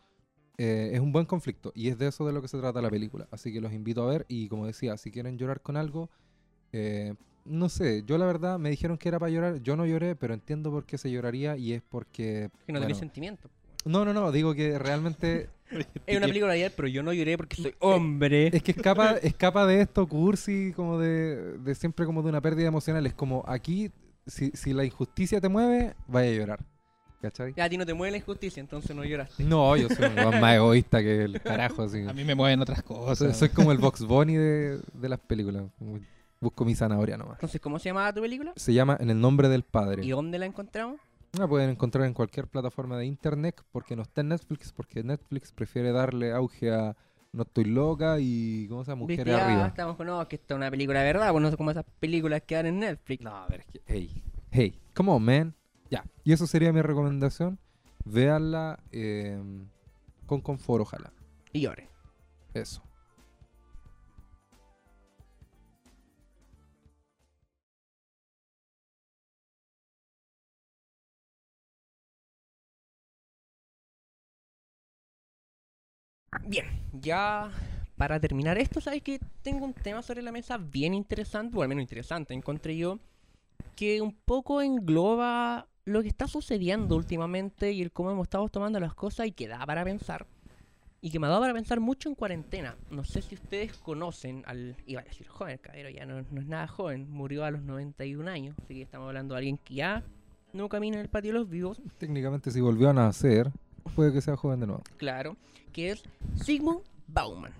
eh, 0.58 0.90
es 0.92 1.00
un 1.00 1.12
buen 1.12 1.26
conflicto 1.26 1.72
y 1.74 1.88
es 1.88 1.98
de 1.98 2.08
eso 2.08 2.26
de 2.26 2.32
lo 2.32 2.42
que 2.42 2.48
se 2.48 2.58
trata 2.58 2.82
la 2.82 2.90
película. 2.90 3.28
Así 3.30 3.52
que 3.52 3.60
los 3.60 3.72
invito 3.72 4.02
a 4.02 4.10
ver 4.10 4.26
y 4.28 4.48
como 4.48 4.66
decía, 4.66 4.96
si 4.96 5.10
quieren 5.10 5.38
llorar 5.38 5.60
con 5.60 5.76
algo, 5.76 6.10
eh, 6.72 7.14
no 7.44 7.68
sé, 7.68 8.02
yo 8.06 8.18
la 8.18 8.26
verdad 8.26 8.58
me 8.58 8.70
dijeron 8.70 8.98
que 8.98 9.08
era 9.08 9.18
para 9.18 9.30
llorar, 9.30 9.62
yo 9.62 9.76
no 9.76 9.86
lloré, 9.86 10.16
pero 10.16 10.34
entiendo 10.34 10.70
por 10.70 10.84
qué 10.84 10.98
se 10.98 11.10
lloraría 11.10 11.56
y 11.56 11.72
es 11.72 11.82
porque... 11.82 12.50
Que 12.66 12.72
no 12.72 12.78
bueno, 12.78 12.86
tenés 12.86 12.98
sentimiento. 12.98 13.48
No, 13.84 14.04
no, 14.04 14.12
no, 14.12 14.32
digo 14.32 14.54
que 14.54 14.78
realmente 14.78 15.48
Es 16.06 16.16
una 16.16 16.26
película 16.26 16.52
ayer, 16.52 16.72
pero 16.74 16.88
yo 16.88 17.02
no 17.02 17.12
lloré 17.12 17.36
porque 17.36 17.56
soy 17.56 17.74
hombre. 17.78 18.48
es 18.48 18.62
que 18.62 18.72
escapa, 18.72 19.12
escapa 19.22 19.66
de 19.66 19.82
esto 19.82 20.06
cursi, 20.06 20.72
como 20.74 20.98
de, 20.98 21.58
de 21.58 21.74
siempre 21.74 22.06
como 22.06 22.22
de 22.22 22.28
una 22.28 22.40
pérdida 22.40 22.68
emocional. 22.68 23.06
Es 23.06 23.14
como 23.14 23.44
aquí, 23.46 23.90
si, 24.26 24.50
si 24.50 24.72
la 24.72 24.84
injusticia 24.84 25.40
te 25.40 25.48
mueve, 25.48 25.94
vaya 26.08 26.30
a 26.30 26.34
llorar. 26.34 26.60
¿Cachai? 27.22 27.52
Ya, 27.54 27.64
a 27.64 27.68
ti 27.68 27.76
no 27.76 27.84
te 27.84 27.92
mueve 27.92 28.12
la 28.12 28.16
injusticia, 28.16 28.60
entonces 28.60 28.96
no 28.96 29.04
lloraste. 29.04 29.44
No, 29.44 29.76
yo 29.76 29.88
soy 29.90 30.06
un 30.06 30.40
más 30.40 30.54
egoísta 30.56 31.02
que 31.02 31.24
el 31.24 31.40
carajo, 31.42 31.82
así. 31.82 32.02
A 32.06 32.14
mí 32.14 32.24
me 32.24 32.34
mueven 32.34 32.60
otras 32.60 32.82
cosas. 32.82 33.36
soy 33.36 33.50
como 33.50 33.72
el 33.72 33.78
Box 33.78 34.04
Bunny 34.04 34.36
de, 34.36 34.80
de 34.94 35.08
las 35.08 35.20
películas. 35.20 35.64
Busco 36.40 36.64
mi 36.64 36.74
zanahoria 36.74 37.18
nomás. 37.18 37.34
Entonces, 37.34 37.60
¿cómo 37.60 37.78
se 37.78 37.90
llamaba 37.90 38.14
tu 38.14 38.22
película? 38.22 38.54
Se 38.56 38.72
llama 38.72 38.96
En 38.98 39.10
el 39.10 39.20
nombre 39.20 39.50
del 39.50 39.60
¿Y 39.60 39.70
padre. 39.70 40.08
dónde 40.08 40.38
la 40.38 40.46
encontramos? 40.46 40.98
La 41.38 41.46
pueden 41.46 41.70
encontrar 41.70 42.06
en 42.06 42.14
cualquier 42.14 42.48
plataforma 42.48 42.96
de 42.98 43.06
internet 43.06 43.62
porque 43.70 43.94
no 43.96 44.02
está 44.02 44.20
en 44.20 44.28
Netflix, 44.28 44.72
porque 44.72 45.02
Netflix 45.04 45.52
prefiere 45.52 45.92
darle 45.92 46.32
auge 46.32 46.72
a 46.72 46.96
No 47.32 47.42
estoy 47.42 47.64
loca 47.64 48.16
y 48.18 48.66
¿cómo 48.68 48.84
se 48.84 48.90
llama? 48.90 49.06
Viste, 49.06 49.22
Mujeres 49.22 49.40
ya 49.40 49.46
arriba. 49.46 49.66
estamos 49.68 49.96
con, 49.96 50.06
no, 50.08 50.26
que 50.26 50.36
esta 50.36 50.54
es 50.54 50.56
una 50.56 50.70
película 50.70 51.00
de 51.00 51.06
verdad, 51.06 51.30
pues 51.30 51.42
no 51.42 51.50
sé 51.50 51.56
cómo 51.56 51.70
esas 51.70 51.84
películas 52.00 52.42
que 52.42 52.56
dan 52.56 52.66
en 52.66 52.80
Netflix. 52.80 53.22
No, 53.22 53.36
a 53.36 53.46
ver, 53.46 53.60
es 53.60 53.66
que, 53.66 53.80
hey, 53.86 54.22
hey, 54.50 54.80
come 54.94 55.12
on, 55.12 55.22
man. 55.24 55.54
Ya, 55.88 56.04
y 56.24 56.32
eso 56.32 56.46
sería 56.48 56.72
mi 56.72 56.82
recomendación. 56.82 57.58
Véanla 58.04 58.80
eh, 58.90 59.40
con 60.26 60.40
confort, 60.40 60.82
ojalá. 60.82 61.12
Y 61.52 61.60
llore. 61.60 61.88
Eso. 62.54 62.82
Bien, 76.46 76.66
ya 76.92 77.50
para 77.96 78.20
terminar 78.20 78.56
esto, 78.56 78.80
sabes 78.80 79.02
que 79.02 79.20
tengo 79.42 79.64
un 79.64 79.74
tema 79.74 80.00
sobre 80.00 80.22
la 80.22 80.32
mesa 80.32 80.58
bien 80.58 80.94
interesante, 80.94 81.56
o 81.56 81.62
al 81.62 81.68
menos 81.68 81.82
interesante, 81.82 82.34
encontré 82.34 82.76
yo, 82.76 82.98
que 83.74 84.00
un 84.00 84.12
poco 84.12 84.62
engloba 84.62 85.66
lo 85.84 86.02
que 86.02 86.08
está 86.08 86.28
sucediendo 86.28 86.96
últimamente 86.96 87.72
y 87.72 87.82
el 87.82 87.90
cómo 87.90 88.10
hemos 88.10 88.26
estado 88.26 88.48
tomando 88.48 88.78
las 88.78 88.94
cosas 88.94 89.26
y 89.26 89.32
que 89.32 89.48
da 89.48 89.64
para 89.66 89.84
pensar. 89.84 90.26
Y 91.02 91.10
que 91.10 91.18
me 91.18 91.26
ha 91.26 91.30
dado 91.30 91.40
para 91.40 91.54
pensar 91.54 91.80
mucho 91.80 92.08
en 92.08 92.14
cuarentena. 92.14 92.76
No 92.90 93.04
sé 93.04 93.22
si 93.22 93.34
ustedes 93.34 93.72
conocen 93.78 94.42
al. 94.46 94.76
Iba 94.86 95.00
a 95.00 95.04
decir 95.04 95.26
joven, 95.26 95.58
caballero, 95.58 95.88
ya 95.88 96.04
no, 96.04 96.22
no 96.30 96.40
es 96.40 96.46
nada 96.46 96.66
joven. 96.68 97.10
Murió 97.10 97.44
a 97.44 97.50
los 97.50 97.62
91 97.62 98.30
años. 98.30 98.54
Así 98.62 98.74
que 98.74 98.82
estamos 98.82 99.08
hablando 99.08 99.34
de 99.34 99.38
alguien 99.38 99.56
que 99.56 99.74
ya 99.74 100.04
no 100.52 100.68
camina 100.68 100.96
en 100.96 101.02
el 101.02 101.08
patio 101.08 101.32
de 101.32 101.38
los 101.38 101.48
vivos. 101.48 101.80
Técnicamente, 101.96 102.50
si 102.50 102.60
volvió 102.60 102.90
a 102.90 102.92
nacer, 102.92 103.50
puede 103.94 104.12
que 104.12 104.20
sea 104.20 104.36
joven 104.36 104.60
de 104.60 104.66
nuevo. 104.66 104.82
claro, 104.96 105.36
que 105.72 105.90
es 105.90 106.02
Sigmund 106.36 106.80
Bauman. 107.06 107.52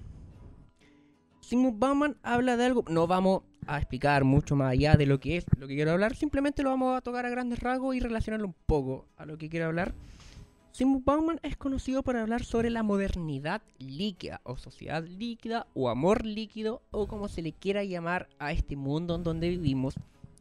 Sigmund 1.40 1.78
Bauman 1.78 2.16
habla 2.22 2.56
de 2.56 2.64
algo, 2.66 2.84
no 2.88 3.06
vamos 3.06 3.42
a 3.66 3.78
explicar 3.78 4.24
mucho 4.24 4.56
más 4.56 4.72
allá 4.72 4.94
de 4.94 5.06
lo 5.06 5.20
que 5.20 5.36
es 5.36 5.44
lo 5.58 5.68
que 5.68 5.74
quiero 5.74 5.92
hablar, 5.92 6.14
simplemente 6.14 6.62
lo 6.62 6.70
vamos 6.70 6.96
a 6.96 7.00
tocar 7.00 7.26
a 7.26 7.30
grandes 7.30 7.60
rasgos 7.60 7.94
y 7.94 8.00
relacionarlo 8.00 8.46
un 8.46 8.54
poco 8.66 9.06
a 9.16 9.26
lo 9.26 9.38
que 9.38 9.48
quiero 9.48 9.66
hablar. 9.66 9.94
Sigmund 10.72 11.04
Bauman 11.04 11.40
es 11.42 11.56
conocido 11.56 12.04
por 12.04 12.16
hablar 12.16 12.44
sobre 12.44 12.70
la 12.70 12.84
modernidad 12.84 13.62
líquida 13.78 14.40
o 14.44 14.56
sociedad 14.56 15.04
líquida 15.04 15.66
o 15.74 15.88
amor 15.88 16.24
líquido 16.24 16.82
o 16.92 17.08
como 17.08 17.28
se 17.28 17.42
le 17.42 17.52
quiera 17.52 17.82
llamar 17.82 18.28
a 18.38 18.52
este 18.52 18.76
mundo 18.76 19.16
en 19.16 19.24
donde 19.24 19.48
vivimos 19.48 19.94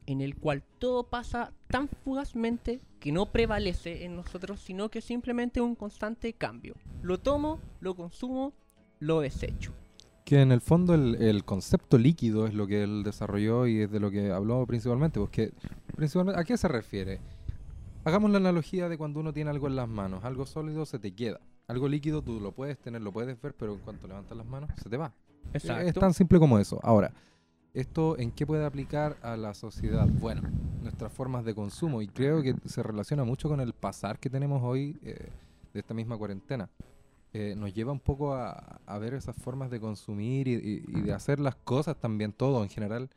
en 0.09 0.21
el 0.21 0.35
cual 0.35 0.63
todo 0.79 1.03
pasa 1.03 1.53
tan 1.67 1.87
fugazmente 1.87 2.81
que 2.99 3.11
no 3.11 3.27
prevalece 3.27 4.05
en 4.05 4.15
nosotros, 4.15 4.59
sino 4.59 4.89
que 4.89 5.01
simplemente 5.01 5.61
un 5.61 5.75
constante 5.75 6.33
cambio. 6.33 6.73
Lo 7.03 7.19
tomo, 7.19 7.59
lo 7.79 7.95
consumo, 7.95 8.53
lo 8.99 9.21
desecho. 9.21 9.71
Que 10.25 10.41
en 10.41 10.51
el 10.51 10.61
fondo 10.61 10.95
el, 10.95 11.15
el 11.21 11.45
concepto 11.45 11.99
líquido 11.99 12.47
es 12.47 12.55
lo 12.55 12.65
que 12.65 12.83
él 12.83 13.03
desarrolló 13.03 13.67
y 13.67 13.81
es 13.81 13.91
de 13.91 13.99
lo 13.99 14.09
que 14.09 14.31
habló 14.31 14.65
principalmente. 14.65 15.19
Porque, 15.19 15.53
principalmente, 15.95 16.41
¿a 16.41 16.43
qué 16.43 16.57
se 16.57 16.67
refiere? 16.67 17.19
Hagamos 18.03 18.31
la 18.31 18.37
analogía 18.37 18.89
de 18.89 18.97
cuando 18.97 19.19
uno 19.19 19.31
tiene 19.31 19.51
algo 19.51 19.67
en 19.67 19.75
las 19.75 19.87
manos. 19.87 20.23
Algo 20.23 20.47
sólido 20.47 20.87
se 20.87 20.97
te 20.97 21.13
queda. 21.13 21.39
Algo 21.67 21.87
líquido 21.87 22.23
tú 22.23 22.39
lo 22.39 22.51
puedes 22.51 22.79
tener, 22.79 23.01
lo 23.03 23.11
puedes 23.11 23.39
ver, 23.39 23.53
pero 23.53 23.73
en 23.73 23.79
cuanto 23.79 24.07
levantas 24.07 24.35
las 24.35 24.47
manos 24.47 24.71
se 24.81 24.89
te 24.89 24.97
va. 24.97 25.13
Es 25.53 25.93
tan 25.93 26.13
simple 26.15 26.39
como 26.39 26.57
eso. 26.57 26.79
Ahora, 26.81 27.11
¿esto 27.73 28.17
en 28.17 28.31
qué 28.31 28.45
puede 28.45 28.65
aplicar 28.65 29.17
a 29.21 29.37
la 29.37 29.53
sociedad? 29.53 30.07
Bueno, 30.07 30.41
nuestras 30.81 31.11
formas 31.11 31.45
de 31.45 31.53
consumo. 31.55 32.01
Y 32.01 32.07
creo 32.07 32.41
que 32.41 32.55
se 32.65 32.83
relaciona 32.83 33.23
mucho 33.23 33.49
con 33.49 33.61
el 33.61 33.73
pasar 33.73 34.19
que 34.19 34.29
tenemos 34.29 34.61
hoy 34.63 34.97
eh, 35.03 35.29
de 35.73 35.79
esta 35.79 35.93
misma 35.93 36.17
cuarentena. 36.17 36.69
Eh, 37.31 37.53
nos 37.55 37.73
lleva 37.73 37.91
un 37.91 37.99
poco 37.99 38.33
a, 38.33 38.79
a 38.85 38.97
ver 38.97 39.13
esas 39.13 39.35
formas 39.35 39.69
de 39.69 39.79
consumir 39.79 40.47
y, 40.47 40.79
de 40.79 41.13
hacer 41.13 41.39
las 41.39 41.55
cosas 41.55 41.95
también, 41.95 42.33
todo 42.33 42.63
en 42.63 42.69
general, 42.69 43.09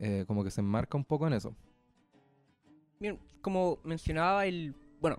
eh, 0.00 0.24
como 0.26 0.42
que 0.42 0.50
se 0.50 0.60
enmarca 0.60 0.96
un 0.96 1.04
poco 1.04 1.26
en 1.28 1.34
eso. 1.34 1.54
Bien, 2.98 3.18
como 3.40 3.78
mencionaba 3.84 4.46
el... 4.46 4.74
Bueno, 5.00 5.18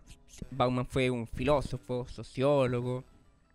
Bauman 0.51 0.85
fue 0.85 1.09
un 1.09 1.27
filósofo, 1.27 2.05
sociólogo, 2.07 3.05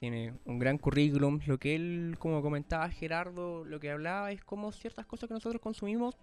tiene 0.00 0.32
un 0.46 0.58
gran 0.58 0.78
currículum. 0.78 1.40
Lo 1.46 1.58
que 1.58 1.76
él, 1.76 2.16
como 2.18 2.42
comentaba 2.42 2.88
Gerardo, 2.88 3.64
lo 3.64 3.78
que 3.78 3.90
hablaba 3.90 4.32
es 4.32 4.42
como 4.42 4.72
ciertas 4.72 5.06
cosas 5.06 5.28
que 5.28 5.34
nosotros 5.34 5.60
consumimos, 5.60 6.16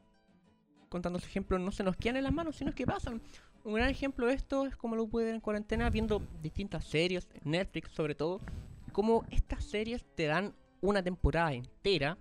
contando 0.89 1.19
su 1.19 1.27
ejemplo, 1.27 1.59
no 1.59 1.71
se 1.71 1.83
nos 1.83 1.95
quedan 1.95 2.17
en 2.17 2.23
las 2.23 2.33
manos, 2.33 2.55
sino 2.55 2.73
que 2.73 2.87
pasan. 2.87 3.21
Un 3.63 3.75
gran 3.75 3.89
ejemplo 3.89 4.27
de 4.27 4.33
esto 4.33 4.65
es 4.65 4.75
como 4.75 4.95
lo 4.95 5.07
pude 5.07 5.25
ver 5.25 5.35
en 5.35 5.41
cuarentena, 5.41 5.89
viendo 5.89 6.21
distintas 6.41 6.85
series, 6.85 7.27
Netflix 7.43 7.91
sobre 7.91 8.15
todo, 8.15 8.41
como 8.91 9.25
estas 9.29 9.63
series 9.63 10.03
te 10.15 10.25
dan 10.25 10.53
una 10.81 11.03
temporada 11.03 11.53
entera 11.53 12.17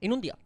en 0.00 0.12
un 0.12 0.20
día. 0.20 0.38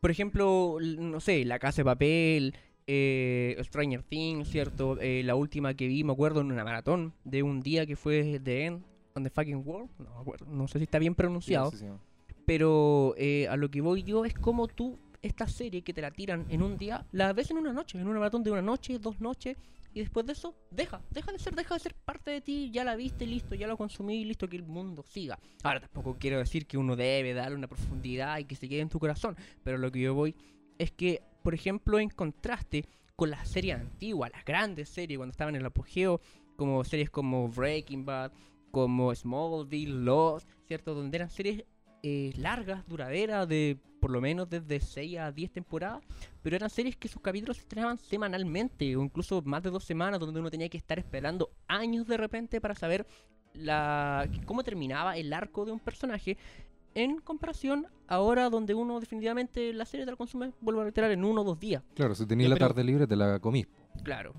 Por 0.00 0.10
ejemplo, 0.10 0.78
no 0.80 1.20
sé, 1.20 1.44
La 1.44 1.58
Casa 1.58 1.82
de 1.82 1.84
Papel, 1.84 2.54
eh, 2.88 3.56
Stranger 3.62 4.02
Things, 4.02 4.48
¿cierto? 4.48 4.98
Eh, 5.00 5.22
la 5.24 5.36
última 5.36 5.74
que 5.74 5.86
vi, 5.86 6.02
me 6.02 6.12
acuerdo, 6.12 6.40
en 6.40 6.50
una 6.50 6.64
maratón 6.64 7.14
de 7.24 7.42
un 7.42 7.60
día 7.60 7.86
que 7.86 7.96
fue 7.96 8.40
The 8.42 8.66
End, 8.66 8.95
on 9.16 9.22
the 9.24 9.30
fucking 9.30 9.62
world, 9.66 9.88
no 9.98 10.24
no 10.46 10.68
sé 10.68 10.78
si 10.78 10.84
está 10.84 10.98
bien 10.98 11.14
pronunciado, 11.14 11.70
Sí, 11.70 11.78
sí, 11.78 11.86
sí. 11.86 12.34
pero 12.44 13.14
eh, 13.16 13.48
a 13.48 13.56
lo 13.56 13.70
que 13.70 13.80
voy 13.80 14.02
yo 14.02 14.24
es 14.24 14.34
como 14.34 14.68
tú 14.68 14.98
esta 15.22 15.48
serie 15.48 15.82
que 15.82 15.92
te 15.92 16.00
la 16.02 16.10
tiran 16.10 16.46
en 16.50 16.62
un 16.62 16.76
día, 16.76 17.04
la 17.12 17.32
ves 17.32 17.50
en 17.50 17.58
una 17.58 17.72
noche, 17.72 17.98
en 17.98 18.06
una 18.06 18.18
maratón 18.20 18.44
de 18.44 18.50
una 18.52 18.62
noche, 18.62 18.98
dos 18.98 19.20
noches, 19.20 19.56
y 19.92 20.00
después 20.00 20.26
de 20.26 20.32
eso, 20.34 20.54
deja, 20.70 21.00
deja 21.10 21.32
de 21.32 21.38
ser, 21.38 21.54
deja 21.54 21.74
de 21.74 21.80
ser 21.80 21.94
parte 21.94 22.30
de 22.30 22.40
ti, 22.42 22.70
ya 22.70 22.84
la 22.84 22.94
viste, 22.96 23.26
listo, 23.26 23.54
ya 23.54 23.66
lo 23.66 23.78
consumí, 23.78 24.24
listo, 24.26 24.46
que 24.46 24.56
el 24.56 24.62
mundo 24.62 25.02
siga. 25.02 25.38
Ahora 25.62 25.80
tampoco 25.80 26.16
quiero 26.20 26.38
decir 26.38 26.66
que 26.66 26.76
uno 26.76 26.94
debe 26.96 27.32
darle 27.32 27.56
una 27.56 27.66
profundidad 27.66 28.38
y 28.38 28.44
que 28.44 28.54
se 28.56 28.68
quede 28.68 28.80
en 28.82 28.90
tu 28.90 28.98
corazón, 29.00 29.34
pero 29.64 29.78
lo 29.78 29.90
que 29.90 30.00
yo 30.00 30.14
voy 30.14 30.34
es 30.78 30.92
que, 30.92 31.22
por 31.42 31.54
ejemplo, 31.54 31.98
en 31.98 32.10
contraste 32.10 32.84
con 33.16 33.30
las 33.30 33.48
series 33.48 33.76
antiguas, 33.76 34.30
las 34.30 34.44
grandes 34.44 34.90
series 34.90 35.16
cuando 35.18 35.30
estaban 35.30 35.54
en 35.54 35.62
el 35.62 35.66
apogeo, 35.66 36.20
como 36.56 36.84
series 36.84 37.08
como 37.10 37.48
Breaking 37.48 38.04
Bad, 38.04 38.32
como 38.70 39.14
Smallville, 39.14 40.04
Lost, 40.04 40.48
¿cierto? 40.66 40.94
Donde 40.94 41.16
eran 41.16 41.30
series 41.30 41.64
eh, 42.02 42.32
largas, 42.36 42.86
duraderas, 42.86 43.48
de 43.48 43.78
por 44.00 44.10
lo 44.10 44.20
menos 44.20 44.48
desde 44.48 44.78
6 44.78 45.18
a 45.18 45.32
10 45.32 45.50
temporadas, 45.50 46.04
pero 46.42 46.54
eran 46.54 46.70
series 46.70 46.96
que 46.96 47.08
sus 47.08 47.20
capítulos 47.20 47.56
se 47.56 47.62
estrenaban 47.62 47.98
semanalmente 47.98 48.94
o 48.96 49.02
incluso 49.02 49.42
más 49.42 49.62
de 49.62 49.70
dos 49.70 49.84
semanas, 49.84 50.20
donde 50.20 50.38
uno 50.38 50.50
tenía 50.50 50.68
que 50.68 50.78
estar 50.78 50.98
esperando 50.98 51.50
años 51.66 52.06
de 52.06 52.16
repente 52.16 52.60
para 52.60 52.74
saber 52.74 53.06
la 53.54 54.28
cómo 54.44 54.62
terminaba 54.62 55.16
el 55.16 55.32
arco 55.32 55.64
de 55.64 55.72
un 55.72 55.80
personaje. 55.80 56.36
En 56.94 57.18
comparación, 57.18 57.88
ahora 58.06 58.48
donde 58.48 58.74
uno 58.74 59.00
definitivamente 59.00 59.72
la 59.72 59.84
serie 59.84 60.06
te 60.06 60.12
la 60.12 60.16
consume, 60.16 60.52
vuelvo 60.60 60.80
a 60.80 60.84
reiterar, 60.84 61.10
en 61.10 61.24
uno 61.24 61.42
o 61.42 61.44
dos 61.44 61.58
días. 61.58 61.82
Claro, 61.94 62.14
si 62.14 62.26
tenías 62.26 62.50
la 62.50 62.56
tarde 62.56 62.84
libre 62.84 63.06
te 63.06 63.16
la 63.16 63.38
comís. 63.40 63.66
Claro, 64.02 64.32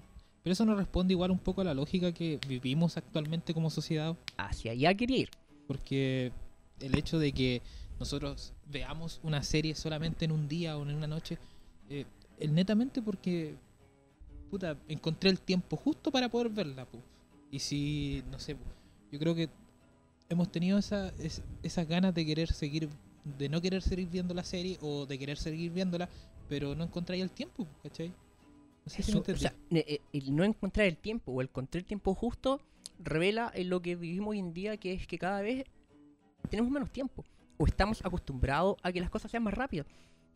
Pero 0.48 0.54
eso 0.54 0.64
no 0.64 0.76
responde 0.78 1.14
igual 1.14 1.30
un 1.32 1.40
poco 1.40 1.60
a 1.60 1.66
la 1.66 1.74
lógica 1.74 2.14
que 2.14 2.40
vivimos 2.48 2.96
actualmente 2.96 3.54
como 3.54 3.70
sociedad. 3.70 4.16
hacia 4.38 4.72
allá 4.72 4.94
quería 4.94 5.18
ir. 5.18 5.30
Porque 5.68 6.32
el 6.80 6.98
hecho 6.98 7.20
de 7.20 7.34
que 7.34 7.62
nosotros 8.00 8.54
veamos 8.72 9.20
una 9.24 9.44
serie 9.44 9.76
solamente 9.76 10.24
en 10.24 10.32
un 10.32 10.48
día 10.48 10.78
o 10.78 10.84
en 10.84 10.96
una 10.96 11.06
noche, 11.06 11.38
eh, 11.90 12.06
netamente 12.50 13.02
porque, 13.02 13.56
puta, 14.50 14.78
encontré 14.88 15.30
el 15.32 15.42
tiempo 15.42 15.76
justo 15.76 16.12
para 16.12 16.30
poder 16.30 16.48
verla. 16.48 16.86
pu. 16.86 17.00
Y 17.52 17.60
si, 17.60 18.24
no 18.32 18.40
sé, 18.40 18.56
pu, 18.56 18.62
yo 19.12 19.20
creo 19.20 19.36
que 19.36 19.50
hemos 20.30 20.50
tenido 20.50 20.78
esa, 20.78 21.10
es- 21.20 21.42
esas 21.62 21.86
ganas 21.90 22.16
de 22.16 22.26
querer 22.26 22.54
seguir, 22.54 22.88
de 23.38 23.50
no 23.50 23.60
querer 23.60 23.82
seguir 23.82 24.08
viendo 24.08 24.34
la 24.34 24.46
serie 24.46 24.78
o 24.80 25.06
de 25.06 25.20
querer 25.20 25.38
seguir 25.38 25.74
viéndola, 25.74 26.08
pero 26.48 26.74
no 26.74 26.86
encontráis 26.86 27.22
el 27.22 27.32
tiempo, 27.32 27.68
¿cachai? 27.84 28.14
No 28.88 28.92
sé 28.92 29.04
si 29.04 29.12
me 29.12 29.20
Eso, 29.20 29.34
o 29.34 29.36
sea, 29.36 29.54
eh, 29.72 30.00
el 30.14 30.34
no 30.34 30.46
encontrar 30.46 30.88
el 30.88 30.96
tiempo 30.96 31.34
o 31.34 31.42
el 31.42 31.50
encontrar 31.50 31.82
el 31.82 31.86
tiempo 31.86 32.16
justo 32.16 32.62
revela 33.00 33.52
en 33.54 33.70
lo 33.70 33.82
que 33.82 33.98
vivimos 33.98 34.30
hoy 34.30 34.40
en 34.40 34.54
día, 34.54 34.78
que 34.78 34.94
es 34.94 35.08
que 35.08 35.18
cada 35.18 35.42
vez 35.42 35.66
tenemos 36.50 36.72
menos 36.72 36.90
tiempo 36.90 37.26
o 37.58 37.66
estamos 37.66 38.00
acostumbrados 38.06 38.78
a 38.84 38.94
que 38.94 39.02
las 39.02 39.10
cosas 39.10 39.30
sean 39.30 39.44
más 39.44 39.56
rápidas. 39.56 39.88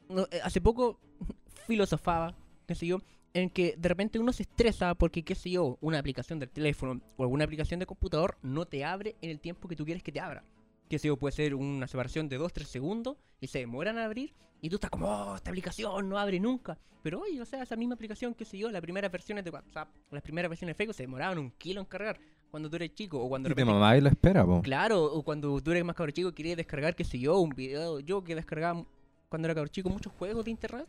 No, 0.09 0.23
eh, 0.23 0.41
hace 0.43 0.59
poco 0.59 0.99
filosofaba, 1.65 2.35
qué 2.67 2.75
sé 2.75 2.87
yo, 2.87 2.97
en 3.33 3.49
que 3.49 3.75
de 3.77 3.87
repente 3.87 4.19
uno 4.19 4.33
se 4.33 4.43
estresa 4.43 4.95
porque, 4.95 5.23
qué 5.23 5.33
sé 5.33 5.51
yo, 5.51 5.77
una 5.79 5.99
aplicación 5.99 6.37
del 6.37 6.49
teléfono 6.49 6.99
o 7.15 7.23
alguna 7.23 7.45
aplicación 7.45 7.79
de 7.79 7.85
computador 7.85 8.37
no 8.41 8.65
te 8.65 8.83
abre 8.83 9.15
en 9.21 9.29
el 9.29 9.39
tiempo 9.39 9.69
que 9.69 9.77
tú 9.77 9.85
quieres 9.85 10.03
que 10.03 10.11
te 10.11 10.19
abra. 10.19 10.43
Que 10.91 10.97
yo, 10.97 11.15
puede 11.15 11.31
ser 11.31 11.55
una 11.55 11.87
separación 11.87 12.27
de 12.27 12.37
2-3 12.37 12.65
segundos 12.65 13.15
y 13.39 13.47
se 13.47 13.59
demoran 13.59 13.97
a 13.97 14.03
abrir 14.03 14.33
y 14.59 14.69
tú 14.69 14.75
estás 14.75 14.89
como, 14.89 15.07
oh, 15.07 15.37
esta 15.37 15.49
aplicación 15.49 16.09
no 16.09 16.19
abre 16.19 16.37
nunca. 16.37 16.77
Pero 17.01 17.21
oye, 17.21 17.39
o 17.41 17.45
sea, 17.45 17.63
esa 17.63 17.77
misma 17.77 17.95
aplicación, 17.95 18.33
qué 18.33 18.43
sé 18.43 18.57
yo, 18.57 18.69
las 18.69 18.81
primeras 18.81 19.09
versiones 19.09 19.45
de 19.45 19.51
WhatsApp, 19.51 19.87
las 20.11 20.21
primeras 20.21 20.49
versiones 20.49 20.75
de 20.75 20.77
Facebook 20.77 20.95
se 20.95 21.03
demoraban 21.03 21.37
un 21.37 21.51
kilo 21.51 21.79
en 21.79 21.85
cargar 21.85 22.19
cuando 22.49 22.69
tú 22.69 22.75
eres 22.75 22.93
chico 22.93 23.23
o 23.23 23.29
cuando 23.29 23.49
Y 23.49 23.53
te 23.53 23.63
mamá 23.63 23.95
y 23.95 24.01
la 24.01 24.09
espera, 24.09 24.45
po. 24.45 24.61
Claro, 24.61 25.05
o 25.05 25.23
cuando 25.23 25.61
tú 25.61 25.71
eres 25.71 25.85
más 25.85 25.95
cabrón 25.95 26.11
chico 26.11 26.27
y 26.27 26.33
querías 26.33 26.57
descargar, 26.57 26.93
qué 26.93 27.05
sé 27.05 27.17
yo, 27.17 27.39
un 27.39 27.51
video. 27.51 28.01
Yo 28.01 28.21
que 28.21 28.35
descargaba 28.35 28.85
cuando 29.29 29.47
era 29.47 29.55
cabrón 29.55 29.71
chico 29.71 29.89
muchos 29.89 30.11
juegos 30.11 30.43
de 30.43 30.51
internet, 30.51 30.85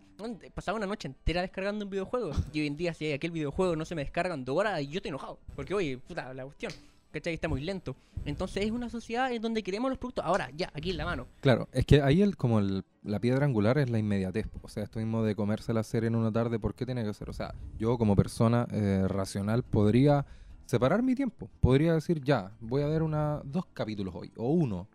pasaba 0.53 0.79
una 0.79 0.87
noche 0.89 1.07
entera 1.07 1.43
descargando 1.43 1.85
un 1.85 1.91
videojuego. 1.93 2.33
Y 2.53 2.59
hoy 2.59 2.67
en 2.67 2.77
día, 2.77 2.93
si 2.93 3.13
aquel 3.13 3.31
videojuego 3.31 3.77
no 3.77 3.85
se 3.85 3.95
me 3.95 4.03
descarga 4.03 4.35
en 4.35 4.45
dos 4.45 4.57
horas, 4.57 4.85
yo 4.85 4.97
estoy 4.97 5.11
enojado. 5.11 5.39
Porque, 5.55 5.75
oye, 5.75 5.99
puta, 5.99 6.35
la 6.35 6.45
cuestión, 6.45 6.73
¿cachai? 7.13 7.35
Está 7.35 7.49
muy 7.49 7.61
lento. 7.61 7.95
Entonces 8.25 8.65
es 8.65 8.71
una 8.73 8.89
sociedad 8.91 9.31
en 9.33 9.41
donde 9.43 9.63
queremos 9.63 9.91
los 9.91 9.99
productos 9.99 10.25
ahora, 10.25 10.51
ya, 10.57 10.71
aquí 10.75 10.91
en 10.91 10.97
la 10.97 11.05
mano. 11.05 11.27
Claro, 11.41 11.69
es 11.73 11.87
que 11.87 12.03
ahí 12.03 12.23
el, 12.23 12.37
como 12.37 12.59
el- 12.59 12.85
la 13.05 13.21
piedra 13.21 13.45
angular 13.47 13.79
es 13.79 13.91
la 13.91 13.99
inmediatez. 13.99 14.47
O 14.63 14.69
sea, 14.69 14.83
esto 14.83 14.99
mismo 14.99 15.23
de 15.23 15.35
comerse 15.35 15.73
la 15.73 15.83
serie 15.83 16.07
en 16.09 16.15
una 16.17 16.33
tarde, 16.33 16.59
¿por 16.59 16.75
qué 16.75 16.87
tiene 16.87 17.05
que 17.05 17.13
ser? 17.15 17.29
O 17.31 17.33
sea, 17.33 17.55
yo 17.79 17.99
como 17.99 18.17
persona 18.17 18.67
eh, 18.73 19.05
racional 19.09 19.63
podría 19.63 20.25
separar 20.67 21.03
mi 21.03 21.15
tiempo. 21.15 21.51
Podría 21.61 21.95
decir, 21.95 22.23
ya, 22.23 22.53
voy 22.61 22.83
a 22.83 22.87
ver 22.87 23.03
una, 23.03 23.41
dos 23.45 23.67
capítulos 23.75 24.15
hoy, 24.17 24.33
o 24.37 24.51
uno, 24.51 24.89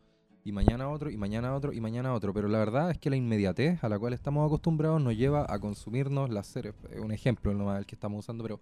y 0.46 0.54
mañana 0.54 0.88
otro, 0.88 1.10
y 1.10 1.18
mañana 1.18 1.54
otro, 1.54 1.74
y 1.74 1.82
mañana 1.82 2.14
otro. 2.14 2.34
Pero 2.34 2.48
la 2.48 2.58
verdad 2.60 2.90
es 2.90 2.98
que 2.98 3.10
la 3.10 3.18
inmediatez 3.18 3.84
a 3.84 3.90
la 3.90 4.00
cual 4.00 4.14
estamos 4.14 4.48
acostumbrados 4.48 5.02
nos 5.02 5.16
lleva 5.18 5.46
a 5.50 5.60
consumirnos 5.60 6.30
las 6.30 6.48
series. 6.48 6.74
Es 6.90 7.02
un 7.02 7.12
ejemplo 7.12 7.54
nomás 7.54 7.80
el 7.80 7.86
que 7.86 7.96
estamos 7.96 8.20
usando, 8.20 8.44
pero 8.46 8.62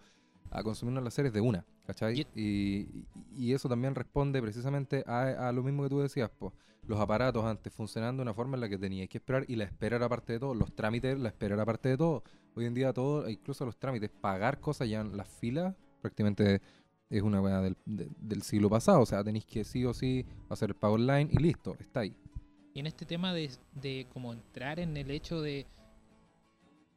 a 0.51 0.63
consumirnos 0.63 1.03
las 1.03 1.13
series 1.13 1.33
de 1.33 1.41
una, 1.41 1.65
¿cachai? 1.85 2.25
Y, 2.35 3.05
y- 3.35 3.53
eso 3.53 3.67
también 3.69 3.95
responde 3.95 4.41
precisamente 4.41 5.03
a, 5.07 5.49
a 5.49 5.51
lo 5.51 5.63
mismo 5.63 5.83
que 5.83 5.89
tú 5.89 5.99
decías, 5.99 6.29
pues 6.37 6.53
los 6.87 6.99
aparatos 6.99 7.43
antes 7.45 7.73
funcionando 7.73 8.21
de 8.21 8.23
una 8.23 8.33
forma 8.33 8.55
en 8.55 8.61
la 8.61 8.69
que 8.69 8.77
tenías 8.77 9.09
que 9.09 9.17
esperar 9.17 9.45
y 9.47 9.55
la 9.55 9.63
espera 9.63 9.95
era 9.97 10.07
parte 10.07 10.33
de 10.33 10.39
todo, 10.39 10.53
los 10.53 10.73
trámites, 10.75 11.17
la 11.19 11.29
espera 11.29 11.55
era 11.55 11.65
parte 11.65 11.89
de 11.89 11.97
todo. 11.97 12.23
Hoy 12.55 12.65
en 12.65 12.73
día 12.73 12.93
todo, 12.93 13.27
incluso 13.29 13.65
los 13.65 13.77
trámites, 13.77 14.09
pagar 14.09 14.59
cosas 14.59 14.87
ya 14.87 15.01
en 15.01 15.17
las 15.17 15.27
filas 15.27 15.75
prácticamente 16.01 16.61
es 17.09 17.21
una 17.21 17.41
weá 17.41 17.59
del, 17.61 17.75
de- 17.85 18.09
del 18.19 18.41
siglo 18.43 18.69
pasado, 18.69 19.01
o 19.01 19.05
sea, 19.05 19.23
tenéis 19.23 19.45
que 19.45 19.63
sí 19.63 19.83
o 19.85 19.93
sí 19.93 20.25
hacer 20.49 20.69
el 20.69 20.75
pago 20.75 20.95
online 20.95 21.29
y 21.31 21.37
listo, 21.37 21.75
está 21.79 22.01
ahí. 22.01 22.15
Y 22.73 22.79
en 22.79 22.87
este 22.87 23.05
tema 23.05 23.33
de, 23.33 23.49
de 23.73 24.07
como 24.13 24.33
entrar 24.33 24.79
en 24.79 24.95
el 24.97 25.09
hecho 25.11 25.41
de, 25.41 25.65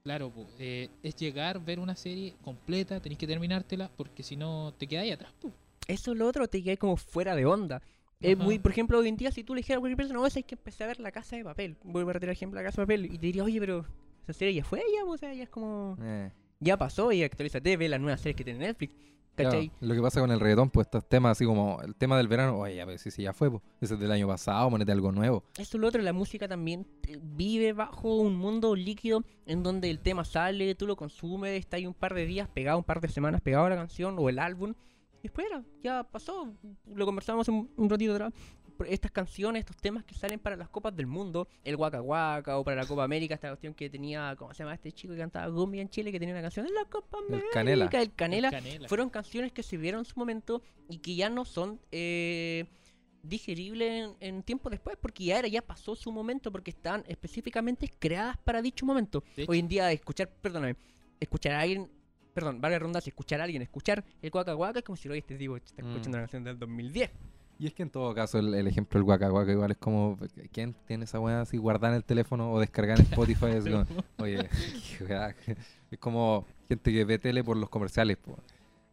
claro, 0.09 0.31
po, 0.31 0.47
eh, 0.59 0.89
es 1.03 1.15
llegar, 1.17 1.63
ver 1.63 1.79
una 1.79 1.95
serie 1.95 2.33
completa, 2.43 2.99
tenés 2.99 3.19
que 3.19 3.27
terminártela, 3.27 3.91
porque 3.95 4.23
si 4.23 4.37
no 4.37 4.73
te 4.79 4.87
quedáis 4.87 5.13
atrás. 5.13 5.35
po. 5.39 5.53
Eso 5.87 6.13
es 6.13 6.19
lo 6.19 6.27
otro, 6.27 6.49
te 6.49 6.63
queda 6.63 6.79
como 6.79 6.97
fuera 6.97 7.37
de 7.37 7.45
onda. 7.45 7.83
Es 8.19 8.35
Ajá. 8.35 8.43
muy, 8.43 8.59
por 8.59 8.73
ejemplo, 8.73 8.99
hoy 8.99 9.09
en 9.09 9.19
día, 9.19 9.31
si 9.31 9.45
tú 9.45 9.55
le 9.55 9.59
dijeras 9.61 9.77
a 9.77 9.81
cualquier 9.81 9.99
persona, 9.99 10.19
no, 10.19 10.27
es 10.27 10.33
que 10.33 10.55
empecé 10.55 10.83
a 10.85 10.87
ver 10.87 10.99
la 10.99 11.13
casa 11.13 11.37
de 11.37 11.45
papel. 11.45 11.77
Vuelvo 11.85 12.09
a 12.09 12.15
retirar 12.15 12.31
el 12.31 12.37
ejemplo, 12.37 12.59
la 12.59 12.65
casa 12.67 12.81
de 12.81 12.87
papel. 12.87 13.05
Y 13.05 13.19
te 13.19 13.27
diría, 13.27 13.45
oye, 13.45 13.61
pero 13.61 13.85
esa 14.23 14.33
serie 14.33 14.55
ya 14.55 14.65
fue, 14.65 14.83
ya, 14.97 15.05
o 15.05 15.17
sea, 15.19 15.35
ya 15.35 15.43
es 15.43 15.51
como. 15.51 15.99
Eh, 16.03 16.31
Ya 16.61 16.79
pasó 16.79 17.13
y 17.13 17.23
actualízate, 17.23 17.77
ve 17.77 17.89
las 17.91 18.01
nuevas 18.01 18.21
series 18.23 18.37
que 18.37 18.45
tiene 18.45 18.61
Netflix. 18.61 18.95
Claro, 19.43 19.51
¿Cachai? 19.51 19.73
lo 19.81 19.95
que 19.95 20.01
pasa 20.01 20.21
con 20.21 20.31
el 20.31 20.41
reggaetón, 20.41 20.71
pues 20.71 20.87
estos 20.87 21.09
temas 21.09 21.33
así 21.33 21.45
como 21.45 21.81
el 21.83 21.95
tema 21.95 22.17
del 22.17 22.29
verano, 22.29 22.59
oye, 22.59 22.81
a 22.81 22.85
ver 22.85 22.99
si 22.99 23.11
ya 23.23 23.33
fue, 23.33 23.51
pues, 23.51 23.63
ese 23.81 23.95
es 23.95 24.01
del 24.01 24.13
año 24.13 24.27
pasado, 24.27 24.71
ponete 24.71 24.93
algo 24.93 25.13
nuevo. 25.13 25.45
Eso 25.55 25.77
es 25.77 25.81
lo 25.81 25.89
otro, 25.89 26.03
la 26.03 26.13
música 26.13 26.49
también 26.49 26.87
eh, 27.07 27.19
vive 27.21 27.73
bajo 27.73 28.17
un 28.17 28.37
mundo 28.37 28.75
líquido 28.75 29.25
en 29.47 29.63
donde 29.63 29.91
el 29.91 30.01
tema 30.01 30.25
sale, 30.25 30.75
tú 30.75 30.87
lo 30.87 30.97
consumes, 30.97 31.59
está 31.59 31.77
ahí 31.77 31.87
un 31.87 31.95
par 31.95 32.15
de 32.15 32.27
días 32.27 32.49
pegado, 32.49 32.79
un 32.79 32.85
par 32.85 33.01
de 33.01 33.09
semanas 33.09 33.41
pegado 33.41 33.67
a 33.67 33.71
la 33.71 33.77
canción 33.77 34.17
o 34.19 34.29
el 34.29 34.39
álbum. 34.39 34.75
Y 35.23 35.27
espera, 35.27 35.65
ya 35.83 36.05
pasó, 36.05 36.53
lo 36.87 37.05
conversamos 37.07 37.49
un, 37.49 37.71
un 37.77 37.91
ratito 37.91 38.13
atrás. 38.13 38.33
Estas 38.87 39.11
canciones, 39.11 39.61
estos 39.61 39.77
temas 39.77 40.05
que 40.05 40.15
salen 40.15 40.39
para 40.39 40.57
las 40.57 40.69
copas 40.69 40.95
del 40.95 41.07
mundo, 41.07 41.49
el 41.65 41.77
Waka 41.77 42.01
Waka 42.03 42.59
o 42.59 42.65
para 42.65 42.83
la 42.83 42.87
Copa 42.87 43.05
América, 43.05 43.35
esta 43.35 43.49
cuestión 43.49 43.75
que 43.75 43.91
tenía, 43.91 44.35
¿cómo 44.39 44.53
se 44.55 44.63
llama 44.63 44.75
este 44.75 44.93
chico 44.93 45.13
que 45.15 45.19
cantaba 45.21 45.47
Gumbi 45.49 45.81
en 45.81 45.89
Chile 45.89 46.13
que 46.13 46.19
tenía 46.21 46.35
una 46.35 46.43
canción 46.43 46.67
en 46.67 46.75
la 46.75 46.85
Copa 46.85 47.19
El 47.21 47.35
América? 47.35 47.49
Canela. 47.53 47.85
El 47.93 48.15
Canela 48.15 48.51
Canela. 48.51 48.89
fueron 48.89 49.11
canciones 49.11 49.53
que 49.53 49.63
se 49.63 49.77
vieron 49.77 50.01
en 50.01 50.05
su 50.05 50.19
momento 50.19 50.63
y 50.89 50.99
que 50.99 51.15
ya 51.17 51.29
no 51.29 51.45
son 51.45 51.81
eh, 51.93 52.67
digeribles 53.23 54.15
en, 54.21 54.37
en 54.37 54.43
tiempo 54.43 54.71
después, 54.71 54.97
porque 55.01 55.25
ya 55.25 55.39
era, 55.39 55.49
ya 55.49 55.63
pasó 55.63 55.95
su 55.97 56.13
momento, 56.13 56.51
porque 56.53 56.71
están 56.71 57.05
específicamente 57.09 57.91
creadas 57.99 58.37
para 58.39 58.63
dicho 58.63 58.87
momento. 58.87 59.23
Hoy 59.49 59.59
en 59.59 59.69
día 59.69 59.91
escuchar, 59.93 60.29
perdóname, 60.41 60.77
escuchar 61.21 61.53
a 61.55 61.61
alguien, 61.61 61.91
perdón, 62.33 62.61
valga 62.61 62.77
la 62.77 62.79
redundancia, 62.79 63.11
escuchar 63.11 63.41
a 63.41 63.45
alguien, 63.45 63.63
escuchar 63.63 64.05
el 64.23 64.31
Waka 64.33 64.55
Waka 64.55 64.79
es 64.79 64.85
como 64.85 64.97
si 64.97 65.09
lo 65.09 65.15
este 65.15 65.37
tipo 65.37 65.57
está 65.57 65.83
Mm. 65.83 65.89
escuchando 65.89 66.17
una 66.19 66.23
canción 66.23 66.45
del 66.45 66.59
2010. 66.59 67.11
Y 67.61 67.67
es 67.67 67.75
que 67.75 67.83
en 67.83 67.91
todo 67.91 68.15
caso 68.15 68.39
el, 68.39 68.55
el 68.55 68.67
ejemplo 68.69 69.01
del 69.01 69.09
Waka 69.09 69.33
Waka 69.33 69.51
igual 69.51 69.71
es 69.73 69.79
como, 69.79 70.17
¿quién 70.53 70.75
tiene 70.87 71.05
esa 71.05 71.19
weá 71.19 71.41
así 71.41 71.57
guardada 71.57 71.95
en 71.95 71.97
el 71.97 72.05
teléfono 72.05 72.53
o 72.53 72.61
descargada 72.61 73.01
en 73.01 73.07
Spotify? 73.07 73.47
Así 73.47 73.71
como, 73.71 73.85
Oye, 74.19 74.49
es 75.91 75.99
como 75.99 76.45
gente 76.69 76.93
que 76.93 77.05
ve 77.05 77.19
tele 77.19 77.43
por 77.43 77.57
los 77.57 77.69
comerciales. 77.69 78.17
po. 78.17 78.39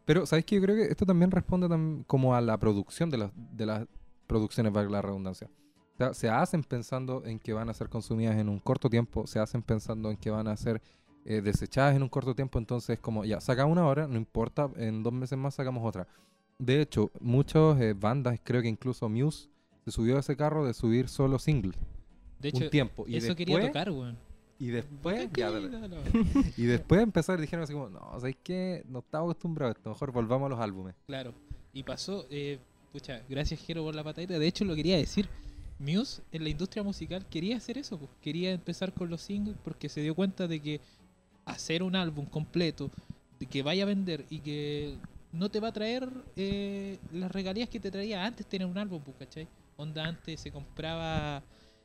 Pero, 0.04 0.26
¿sabes 0.26 0.44
qué? 0.44 0.56
Yo 0.56 0.62
creo 0.62 0.76
que 0.76 0.84
esto 0.84 1.06
también 1.06 1.30
responde 1.30 1.68
tam- 1.68 2.04
como 2.06 2.34
a 2.34 2.40
la 2.40 2.58
producción 2.58 3.10
de 3.10 3.18
las, 3.18 3.30
de 3.34 3.66
las 3.66 3.86
producciones, 4.26 4.72
valga 4.72 4.90
la 4.92 5.02
redundancia. 5.02 5.48
O 5.94 5.96
sea, 5.96 6.14
se 6.14 6.28
hacen 6.28 6.62
pensando 6.62 7.24
en 7.24 7.38
que 7.38 7.52
van 7.52 7.68
a 7.70 7.74
ser 7.74 7.88
consumidas 7.88 8.36
en 8.36 8.48
un 8.48 8.58
corto 8.58 8.90
tiempo, 8.90 9.26
se 9.26 9.38
hacen 9.38 9.62
pensando 9.62 10.10
en 10.10 10.16
que 10.16 10.30
van 10.30 10.46
a 10.48 10.56
ser 10.56 10.82
eh, 11.24 11.40
desechadas 11.40 11.96
en 11.96 12.02
un 12.02 12.08
corto 12.08 12.34
tiempo, 12.34 12.58
entonces 12.58 12.98
como, 13.00 13.24
ya, 13.24 13.40
saca 13.40 13.64
una 13.64 13.86
hora, 13.86 14.06
no 14.06 14.16
importa, 14.16 14.68
en 14.76 15.02
dos 15.02 15.12
meses 15.12 15.38
más 15.38 15.54
sacamos 15.54 15.84
otra. 15.84 16.06
De 16.58 16.80
hecho, 16.80 17.10
muchas 17.20 17.80
eh, 17.80 17.92
bandas, 17.92 18.38
creo 18.42 18.62
que 18.62 18.68
incluso 18.68 19.08
Muse, 19.08 19.48
se 19.84 19.90
subió 19.90 20.16
a 20.16 20.20
ese 20.20 20.36
carro 20.36 20.64
de 20.66 20.74
subir 20.74 21.08
solo 21.08 21.38
singles. 21.38 21.76
De 22.40 22.50
un 22.50 22.62
hecho, 22.62 22.70
tiempo. 22.70 23.04
Y 23.06 23.16
eso 23.16 23.28
después, 23.28 23.36
quería 23.36 23.66
tocar, 23.66 23.90
weón. 23.90 24.16
Y 24.58 24.68
después, 24.68 25.28
ya. 25.34 25.50
Y 26.56 26.64
después 26.64 27.02
empezaron 27.02 27.40
y 27.40 27.42
dijeron 27.42 27.64
así 27.64 27.72
como, 27.72 27.90
no, 27.90 28.00
¿sabes 28.18 28.36
qué? 28.42 28.84
No 28.88 29.00
estamos 29.00 29.30
acostumbrados 29.30 29.74
a 29.74 29.78
esto, 29.78 29.90
mejor 29.90 30.12
volvamos 30.12 30.46
a 30.46 30.50
los 30.50 30.60
álbumes. 30.60 30.94
Claro. 31.06 31.34
Y 31.72 31.82
pasó, 31.82 32.26
eh, 32.30 32.58
Pucha, 32.92 33.20
gracias 33.28 33.60
Jero 33.60 33.84
por 33.84 33.94
la 33.94 34.02
patadita. 34.02 34.38
De 34.38 34.46
hecho, 34.46 34.64
lo 34.64 34.74
quería 34.74 34.96
decir. 34.96 35.28
Muse 35.78 36.22
en 36.32 36.42
la 36.42 36.48
industria 36.48 36.82
musical 36.82 37.26
quería 37.26 37.58
hacer 37.58 37.76
eso, 37.76 37.98
pues. 37.98 38.10
quería 38.22 38.52
empezar 38.52 38.94
con 38.94 39.10
los 39.10 39.20
singles 39.20 39.56
porque 39.62 39.90
se 39.90 40.00
dio 40.00 40.14
cuenta 40.14 40.48
de 40.48 40.60
que 40.60 40.80
hacer 41.44 41.82
un 41.82 41.94
álbum 41.94 42.24
completo, 42.24 42.90
de 43.38 43.44
que 43.44 43.62
vaya 43.62 43.82
a 43.82 43.86
vender 43.86 44.24
y 44.30 44.38
que 44.38 44.96
no 45.32 45.50
te 45.50 45.60
va 45.60 45.68
a 45.68 45.72
traer 45.72 46.08
eh, 46.36 46.98
las 47.10 47.30
regalías 47.30 47.68
que 47.68 47.80
te 47.80 47.90
traía 47.90 48.24
antes 48.24 48.46
tener 48.46 48.66
un 48.66 48.78
álbum, 48.78 49.02
pues, 49.02 49.16
¿cachai? 49.18 49.48
Onda 49.76 50.06
antes 50.06 50.40
se 50.40 50.50
compraba 50.52 51.42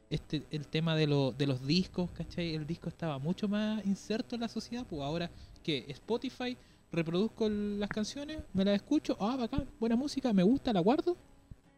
este 0.10 0.46
el 0.52 0.68
tema 0.68 0.96
de, 0.96 1.08
lo- 1.08 1.32
de 1.32 1.48
los 1.48 1.66
discos, 1.66 2.12
¿cachai? 2.12 2.54
El 2.56 2.66
disco 2.68 2.90
estaba 2.90 3.18
mucho 3.20 3.48
más 3.48 3.86
inserto 3.86 4.36
en 4.36 4.42
la 4.42 4.48
sociedad, 4.50 4.86
pues 4.88 5.02
ahora 5.02 5.32
que 5.64 5.86
Spotify 5.90 6.58
reproduzco 6.92 7.48
las 7.50 7.90
canciones, 7.90 8.40
me 8.54 8.66
las 8.66 8.76
escucho, 8.76 9.16
ah, 9.20 9.36
bacán, 9.38 9.70
buena 9.80 9.96
música, 9.96 10.34
me 10.34 10.44
gusta, 10.44 10.74
la 10.74 10.82
guardo. 10.82 11.18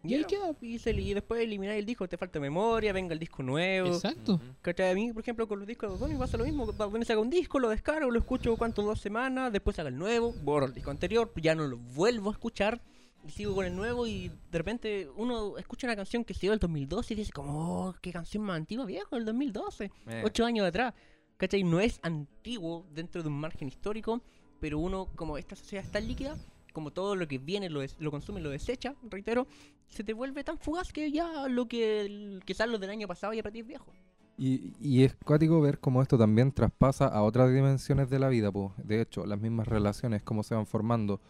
Y 0.03 0.15
ahí 0.15 0.25
queda. 0.25 0.53
Y, 0.61 0.79
se- 0.79 0.91
y 0.91 1.13
después 1.13 1.41
eliminar 1.41 1.75
el 1.75 1.85
disco, 1.85 2.07
te 2.07 2.17
falta 2.17 2.39
memoria, 2.39 2.91
venga 2.91 3.13
el 3.13 3.19
disco 3.19 3.41
nuevo. 3.41 3.87
Exacto. 3.87 4.39
¿Cachai? 4.61 4.91
A 4.91 4.95
mí, 4.95 5.13
por 5.13 5.21
ejemplo, 5.21 5.47
con 5.47 5.59
los 5.59 5.67
discos 5.67 5.89
de 5.89 5.93
Bad 5.93 6.07
Bunny 6.07 6.19
pasa 6.19 6.37
lo 6.37 6.43
mismo. 6.43 6.65
Bad 6.65 6.89
Bunny 6.89 7.05
saca 7.05 7.19
un 7.19 7.29
disco, 7.29 7.57
lo 7.59 7.69
descargo, 7.69 8.11
lo 8.11 8.19
escucho 8.19 8.55
cuánto, 8.57 8.81
dos 8.81 8.99
semanas, 8.99 9.51
después 9.53 9.75
saca 9.77 9.89
el 9.89 9.97
nuevo, 9.97 10.33
borro 10.43 10.65
el 10.65 10.73
disco 10.73 10.91
anterior, 10.91 11.31
ya 11.41 11.55
no 11.55 11.65
lo 11.67 11.77
vuelvo 11.77 12.29
a 12.29 12.33
escuchar 12.33 12.81
y 13.25 13.31
sigo 13.31 13.55
con 13.55 13.65
el 13.65 13.73
nuevo 13.73 14.05
y 14.05 14.27
de 14.51 14.57
repente 14.57 15.07
uno 15.15 15.57
escucha 15.57 15.87
una 15.87 15.95
canción 15.95 16.25
que 16.25 16.33
se 16.33 16.41
dio 16.41 16.51
del 16.51 16.59
2012 16.59 17.13
y 17.13 17.17
dice 17.17 17.31
como, 17.31 17.87
oh, 17.87 17.95
qué 18.01 18.11
canción 18.11 18.43
más 18.43 18.57
antigua, 18.57 18.85
viejo, 18.85 19.15
del 19.15 19.23
2012, 19.23 19.89
Eh, 20.07 20.21
ocho 20.25 20.43
años 20.45 20.67
atrás. 20.67 20.93
¿Cachai? 21.37 21.63
No 21.63 21.79
es 21.79 21.99
antiguo 22.03 22.85
dentro 22.91 23.21
de 23.23 23.29
un 23.29 23.39
margen 23.39 23.67
histórico, 23.69 24.21
pero 24.59 24.77
uno, 24.79 25.07
como 25.15 25.37
esta 25.37 25.55
sociedad 25.55 25.85
es 25.85 25.91
tan 25.91 26.05
líquida, 26.07 26.37
como 26.74 26.91
todo 26.91 27.15
lo 27.15 27.28
que 27.28 27.38
viene 27.38 27.69
lo, 27.69 27.82
lo 27.99 28.11
consume, 28.11 28.41
lo 28.41 28.49
desecha, 28.49 28.95
reitero, 29.09 29.47
se 29.88 30.03
te 30.03 30.13
vuelve 30.13 30.43
tan 30.43 30.57
fugaz 30.57 30.91
que 30.91 31.11
ya 31.11 31.47
lo 31.47 31.67
que 31.67 32.39
quizás 32.45 32.67
lo 32.67 32.80
del 32.80 32.89
año 32.89 33.07
pasado 33.07 33.34
ya 33.34 33.43
para 33.43 33.53
ti 33.53 33.59
es 33.59 33.67
viejo. 33.67 33.91
Y, 34.38 34.74
y 34.80 35.03
es 35.03 35.15
cuático 35.15 35.61
ver 35.61 35.80
cómo 35.80 36.01
esto 36.01 36.17
también 36.17 36.51
traspasa 36.51 37.07
a 37.07 37.21
otras 37.21 37.53
dimensiones 37.53 38.09
de 38.09 38.17
la 38.19 38.30
vida, 38.30 38.51
pues. 38.51 38.71
De 38.84 38.99
hecho, 38.99 39.26
las 39.26 39.39
mismas 39.39 39.67
relaciones, 39.67 40.24
cómo 40.24 40.43
se 40.43 40.55
van 40.55 40.65
formando. 40.65 41.21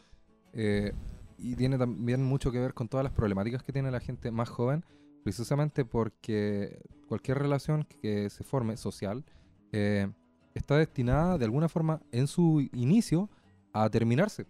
eh, 0.54 0.94
y 1.38 1.56
tiene 1.56 1.78
también 1.78 2.24
mucho 2.24 2.52
que 2.52 2.60
ver 2.60 2.74
con 2.74 2.88
todas 2.88 3.04
las 3.04 3.12
problemáticas 3.12 3.64
que 3.64 3.74
tiene 3.74 3.92
la 3.92 4.00
gente 4.00 4.32
más 4.32 4.48
joven, 4.50 4.86
precisamente 5.24 5.84
porque 5.84 6.80
cualquier 7.08 7.40
relación 7.40 7.84
que 7.84 8.30
se 8.30 8.44
forme 8.46 8.78
social 8.78 9.26
eh, 9.74 10.08
está 10.54 10.78
destinada 10.78 11.38
de 11.38 11.46
alguna 11.46 11.68
forma 11.68 12.02
en 12.12 12.28
su 12.28 12.62
inicio 12.74 13.30
a 13.74 13.90
terminarse. 13.90 14.46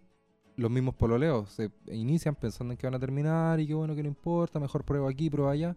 Los 0.55 0.69
mismos 0.69 0.93
pololeos 0.95 1.49
se 1.49 1.71
inician 1.91 2.35
pensando 2.35 2.73
en 2.73 2.77
que 2.77 2.85
van 2.87 2.93
a 2.95 2.99
terminar 2.99 3.59
y 3.59 3.67
que 3.67 3.73
bueno, 3.73 3.95
que 3.95 4.03
no 4.03 4.09
importa, 4.09 4.59
mejor 4.59 4.83
prueba 4.83 5.09
aquí, 5.09 5.29
prueba 5.29 5.51
allá. 5.51 5.75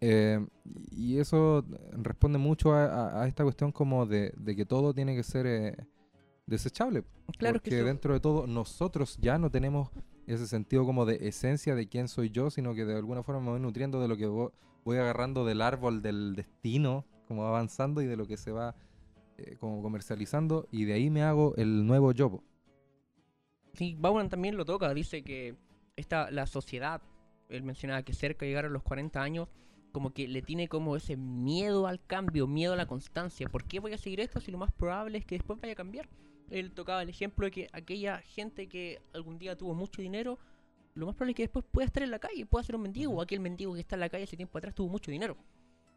Eh, 0.00 0.44
y 0.92 1.18
eso 1.18 1.64
responde 1.92 2.38
mucho 2.38 2.72
a, 2.72 2.84
a- 2.86 3.22
a 3.22 3.28
esta 3.28 3.42
cuestión 3.44 3.70
como 3.72 4.06
de, 4.06 4.32
de 4.36 4.54
que 4.56 4.64
todo 4.64 4.92
tiene 4.94 5.14
que 5.16 5.22
ser 5.22 5.46
eh, 5.46 5.76
desechable. 6.46 7.04
Claro 7.38 7.54
porque 7.56 7.70
que 7.70 7.76
eso- 7.78 7.86
dentro 7.86 8.14
de 8.14 8.20
todo 8.20 8.46
nosotros 8.46 9.18
ya 9.20 9.38
no 9.38 9.50
tenemos 9.50 9.90
ese 10.26 10.46
sentido 10.46 10.84
como 10.84 11.06
de 11.06 11.28
esencia 11.28 11.74
de 11.74 11.88
quién 11.88 12.08
soy 12.08 12.30
yo, 12.30 12.50
sino 12.50 12.74
que 12.74 12.84
de 12.84 12.96
alguna 12.96 13.22
forma 13.22 13.40
me 13.40 13.50
voy 13.50 13.60
nutriendo 13.60 14.00
de 14.00 14.08
lo 14.08 14.16
que 14.16 14.28
vo- 14.28 14.52
voy 14.84 14.96
agarrando 14.98 15.44
del 15.44 15.62
árbol 15.62 16.02
del 16.02 16.34
destino, 16.36 17.04
como 17.26 17.42
va 17.42 17.48
avanzando 17.50 18.02
y 18.02 18.06
de 18.06 18.16
lo 18.16 18.26
que 18.26 18.36
se 18.36 18.50
va 18.52 18.74
eh, 19.38 19.56
como 19.60 19.80
comercializando 19.82 20.66
y 20.70 20.84
de 20.84 20.94
ahí 20.94 21.10
me 21.10 21.22
hago 21.22 21.54
el 21.56 21.86
nuevo 21.86 22.12
yo. 22.12 22.42
Sí, 23.78 23.94
Bauman 23.96 24.28
también 24.28 24.56
lo 24.56 24.64
toca, 24.64 24.92
dice 24.92 25.22
que 25.22 25.54
esta, 25.94 26.32
la 26.32 26.46
sociedad, 26.46 27.00
él 27.48 27.62
mencionaba 27.62 28.02
que 28.02 28.12
cerca 28.12 28.44
de 28.44 28.50
llegar 28.50 28.64
a 28.64 28.68
los 28.68 28.82
40 28.82 29.22
años, 29.22 29.46
como 29.92 30.12
que 30.12 30.26
le 30.26 30.42
tiene 30.42 30.66
como 30.68 30.96
ese 30.96 31.16
miedo 31.16 31.86
al 31.86 32.04
cambio, 32.04 32.48
miedo 32.48 32.72
a 32.72 32.76
la 32.76 32.86
constancia. 32.86 33.48
¿Por 33.48 33.64
qué 33.64 33.78
voy 33.78 33.92
a 33.92 33.98
seguir 33.98 34.18
esto 34.20 34.40
si 34.40 34.50
lo 34.50 34.58
más 34.58 34.72
probable 34.72 35.18
es 35.18 35.24
que 35.24 35.36
después 35.36 35.60
vaya 35.60 35.74
a 35.74 35.76
cambiar? 35.76 36.08
Él 36.50 36.72
tocaba 36.72 37.02
el 37.02 37.08
ejemplo 37.08 37.44
de 37.46 37.50
que 37.52 37.68
aquella 37.72 38.18
gente 38.18 38.68
que 38.68 39.00
algún 39.14 39.38
día 39.38 39.56
tuvo 39.56 39.74
mucho 39.74 40.02
dinero, 40.02 40.38
lo 40.94 41.06
más 41.06 41.14
probable 41.14 41.30
es 41.32 41.36
que 41.36 41.42
después 41.44 41.64
pueda 41.70 41.86
estar 41.86 42.02
en 42.02 42.10
la 42.10 42.18
calle, 42.18 42.46
pueda 42.46 42.64
ser 42.64 42.74
un 42.74 42.82
mendigo, 42.82 43.12
o 43.12 43.22
aquel 43.22 43.38
mendigo 43.38 43.74
que 43.74 43.80
está 43.80 43.94
en 43.94 44.00
la 44.00 44.08
calle 44.08 44.24
hace 44.24 44.36
tiempo 44.36 44.58
atrás 44.58 44.74
tuvo 44.74 44.88
mucho 44.88 45.12
dinero. 45.12 45.36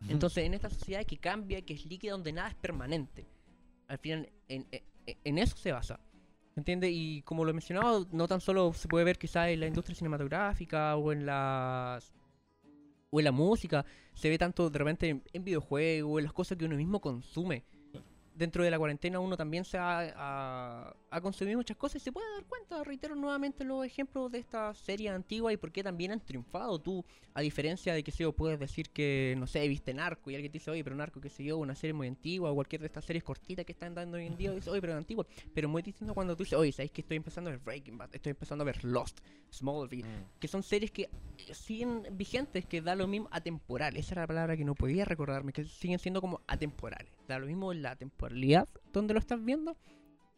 Entonces, 0.07 0.45
en 0.45 0.53
esta 0.53 0.69
sociedad 0.69 1.03
que 1.05 1.17
cambia, 1.17 1.61
que 1.63 1.73
es 1.73 1.85
líquida, 1.85 2.11
donde 2.11 2.31
nada 2.31 2.49
es 2.49 2.55
permanente, 2.55 3.25
al 3.87 3.97
final, 3.97 4.29
en, 4.47 4.67
en- 4.71 4.83
en 5.23 5.37
eso 5.39 5.57
se 5.57 5.71
basa. 5.71 5.99
¿Entiende? 6.55 6.89
Y 6.89 7.21
como 7.23 7.45
lo 7.45 7.51
he 7.51 7.53
mencionado, 7.53 8.07
no 8.11 8.27
tan 8.27 8.41
solo 8.41 8.73
se 8.73 8.87
puede 8.87 9.05
ver 9.05 9.17
quizás 9.17 9.49
en 9.49 9.59
la 9.61 9.67
industria 9.67 9.95
cinematográfica 9.95 10.95
o 10.97 11.11
en 11.11 11.25
las 11.25 12.13
o 13.09 13.19
en 13.19 13.25
la 13.25 13.31
música, 13.31 13.85
se 14.13 14.29
ve 14.29 14.37
tanto 14.37 14.69
de 14.69 14.79
repente 14.79 15.09
en, 15.09 15.23
en 15.33 15.43
videojuegos, 15.43 16.19
en 16.19 16.23
las 16.23 16.33
cosas 16.33 16.57
que 16.57 16.65
uno 16.65 16.75
mismo 16.75 17.01
consume. 17.01 17.63
Dentro 18.33 18.63
de 18.63 18.71
la 18.71 18.77
cuarentena 18.79 19.19
uno 19.19 19.35
también 19.35 19.65
se 19.65 19.77
ha, 19.77 20.13
ha- 20.15 20.95
ha 21.09 21.21
consumido 21.21 21.57
muchas 21.57 21.75
cosas 21.77 22.01
y 22.01 22.05
se 22.05 22.11
puede 22.11 22.31
dar 22.33 22.45
cuenta, 22.45 22.81
reitero 22.83 23.13
nuevamente 23.15 23.63
los 23.65 23.85
ejemplos 23.85 24.31
de 24.31 24.39
esta 24.39 24.73
serie 24.73 25.09
antigua 25.09 25.51
y 25.51 25.57
por 25.57 25.71
qué 25.71 25.83
también 25.83 26.11
han 26.13 26.21
triunfado. 26.21 26.79
Tú, 26.79 27.03
a 27.33 27.41
diferencia 27.41 27.93
de 27.93 28.03
que 28.03 28.11
si 28.11 28.25
puedes 28.31 28.57
decir 28.59 28.89
que, 28.89 29.35
no 29.37 29.47
sé, 29.47 29.67
viste 29.67 29.93
Narco 29.93 30.31
y 30.31 30.35
alguien 30.35 30.51
te 30.51 30.59
dice, 30.59 30.71
oye, 30.71 30.83
pero 30.83 30.95
Narco, 30.95 31.19
que 31.19 31.29
sé 31.29 31.43
yo, 31.43 31.57
una 31.57 31.75
serie 31.75 31.93
muy 31.93 32.07
antigua 32.07 32.51
o 32.51 32.55
cualquier 32.55 32.79
de 32.81 32.87
estas 32.87 33.03
series 33.05 33.23
cortitas 33.23 33.65
que 33.65 33.73
están 33.73 33.93
dando 33.93 34.17
hoy 34.17 34.25
en 34.27 34.37
día, 34.37 34.51
dice, 34.53 34.69
oye, 34.69 34.79
pero 34.81 34.93
es 34.93 34.97
antigua. 34.97 35.25
Pero 35.53 35.67
muy 35.67 35.81
distinto 35.81 36.13
cuando 36.13 36.35
tú 36.35 36.43
dices, 36.43 36.57
oye, 36.57 36.71
¿sabes 36.71 36.91
que 36.91 37.01
estoy 37.01 37.17
empezando 37.17 37.49
a 37.49 37.53
ver 37.53 37.59
Breaking 37.61 37.97
Bad? 37.97 38.09
Estoy 38.15 38.29
empezando 38.31 38.63
a 38.63 38.65
ver 38.65 38.83
Lost, 38.85 39.19
Smallville, 39.51 40.05
que 40.39 40.47
son 40.47 40.63
series 40.63 40.91
que 40.91 41.03
eh, 41.03 41.53
siguen 41.53 42.03
vigentes, 42.13 42.65
que 42.65 42.81
da 42.81 42.95
lo 42.95 43.07
mismo 43.07 43.27
atemporal. 43.31 43.97
Esa 43.97 44.13
era 44.13 44.21
la 44.23 44.27
palabra 44.27 44.55
que 44.57 44.63
no 44.63 44.73
podía 44.75 45.03
recordarme, 45.05 45.51
que 45.51 45.65
siguen 45.65 45.99
siendo 45.99 46.21
como 46.21 46.41
atemporales. 46.47 47.11
Da 47.31 47.39
lo 47.39 47.47
mismo 47.47 47.73
la 47.73 47.95
temporalidad 47.95 48.67
donde 48.91 49.13
lo 49.13 49.19
estás 49.19 49.41
viendo, 49.43 49.77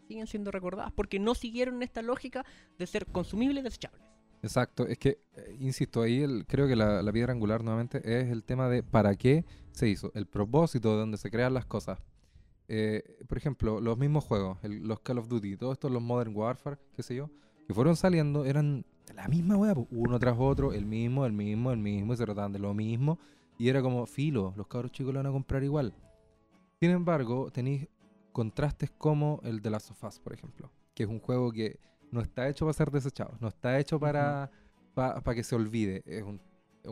siguen 0.07 0.27
siendo 0.27 0.51
recordadas 0.51 0.91
porque 0.91 1.17
no 1.19 1.33
siguieron 1.33 1.81
esta 1.81 2.03
lógica 2.03 2.45
de 2.77 2.85
ser 2.85 3.07
consumibles 3.07 3.61
y 3.61 3.63
desechables. 3.63 4.01
Exacto, 4.43 4.85
es 4.85 4.97
que, 4.99 5.17
eh, 5.37 5.55
insisto, 5.59 6.01
ahí 6.03 6.21
el- 6.21 6.45
creo 6.45 6.67
que 6.67 6.75
la, 6.75 7.01
la 7.01 7.11
piedra 7.11 7.31
angular 7.33 7.63
nuevamente 7.63 7.97
es 8.03 8.29
el 8.29 8.43
tema 8.43 8.69
de 8.69 8.83
para 8.83 9.15
qué 9.15 9.43
se 9.71 9.87
hizo, 9.87 10.11
el 10.13 10.27
propósito 10.27 10.91
de 10.91 10.97
donde 10.97 11.17
se 11.17 11.31
crean 11.31 11.53
las 11.55 11.65
cosas. 11.65 11.99
Eh, 12.67 13.01
por 13.27 13.37
ejemplo, 13.39 13.79
los 13.81 13.97
mismos 13.97 14.23
juegos, 14.23 14.57
el- 14.63 14.87
los 14.87 14.99
Call 14.99 15.17
of 15.17 15.29
Duty, 15.29 15.57
todos 15.57 15.73
estos, 15.73 15.91
los 15.91 16.01
Modern 16.01 16.35
Warfare, 16.35 16.77
qué 16.95 17.01
sé 17.01 17.15
yo, 17.15 17.29
que 17.65 17.73
fueron 17.73 17.95
saliendo, 17.95 18.45
eran 18.45 18.85
la 19.15 19.27
misma 19.27 19.55
po, 19.73 19.87
uno 19.91 20.19
tras 20.19 20.35
otro, 20.37 20.73
el 20.73 20.85
mismo, 20.85 21.25
el 21.25 21.33
mismo, 21.33 21.71
el 21.71 21.79
mismo, 21.79 22.13
y 22.13 22.17
se 22.17 22.23
trataban 22.25 22.51
de 22.53 22.59
lo 22.59 22.73
mismo, 22.73 23.17
y 23.57 23.69
era 23.69 23.81
como, 23.81 24.05
filo, 24.05 24.53
los 24.57 24.67
cabros 24.67 24.91
chicos 24.91 25.13
lo 25.13 25.19
van 25.19 25.27
a 25.27 25.31
comprar 25.31 25.63
igual. 25.63 25.93
Sin 26.83 26.91
embargo, 26.91 27.49
tenéis 27.49 27.87
contrastes 28.33 28.91
como 28.91 29.39
el 29.45 29.61
de 29.61 29.69
Last 29.69 29.91
of 29.91 30.03
Us, 30.03 30.19
por 30.19 30.33
ejemplo, 30.33 30.69
que 30.93 31.03
es 31.03 31.09
un 31.09 31.21
juego 31.21 31.49
que 31.49 31.79
no 32.11 32.19
está 32.19 32.49
hecho 32.49 32.65
para 32.65 32.73
ser 32.73 32.91
desechado, 32.91 33.37
no 33.39 33.47
está 33.47 33.79
hecho 33.79 34.01
para, 34.01 34.51
para 34.93 35.33
que 35.33 35.45
se 35.45 35.55
olvide. 35.55 36.03
Es 36.05 36.23
un, 36.23 36.41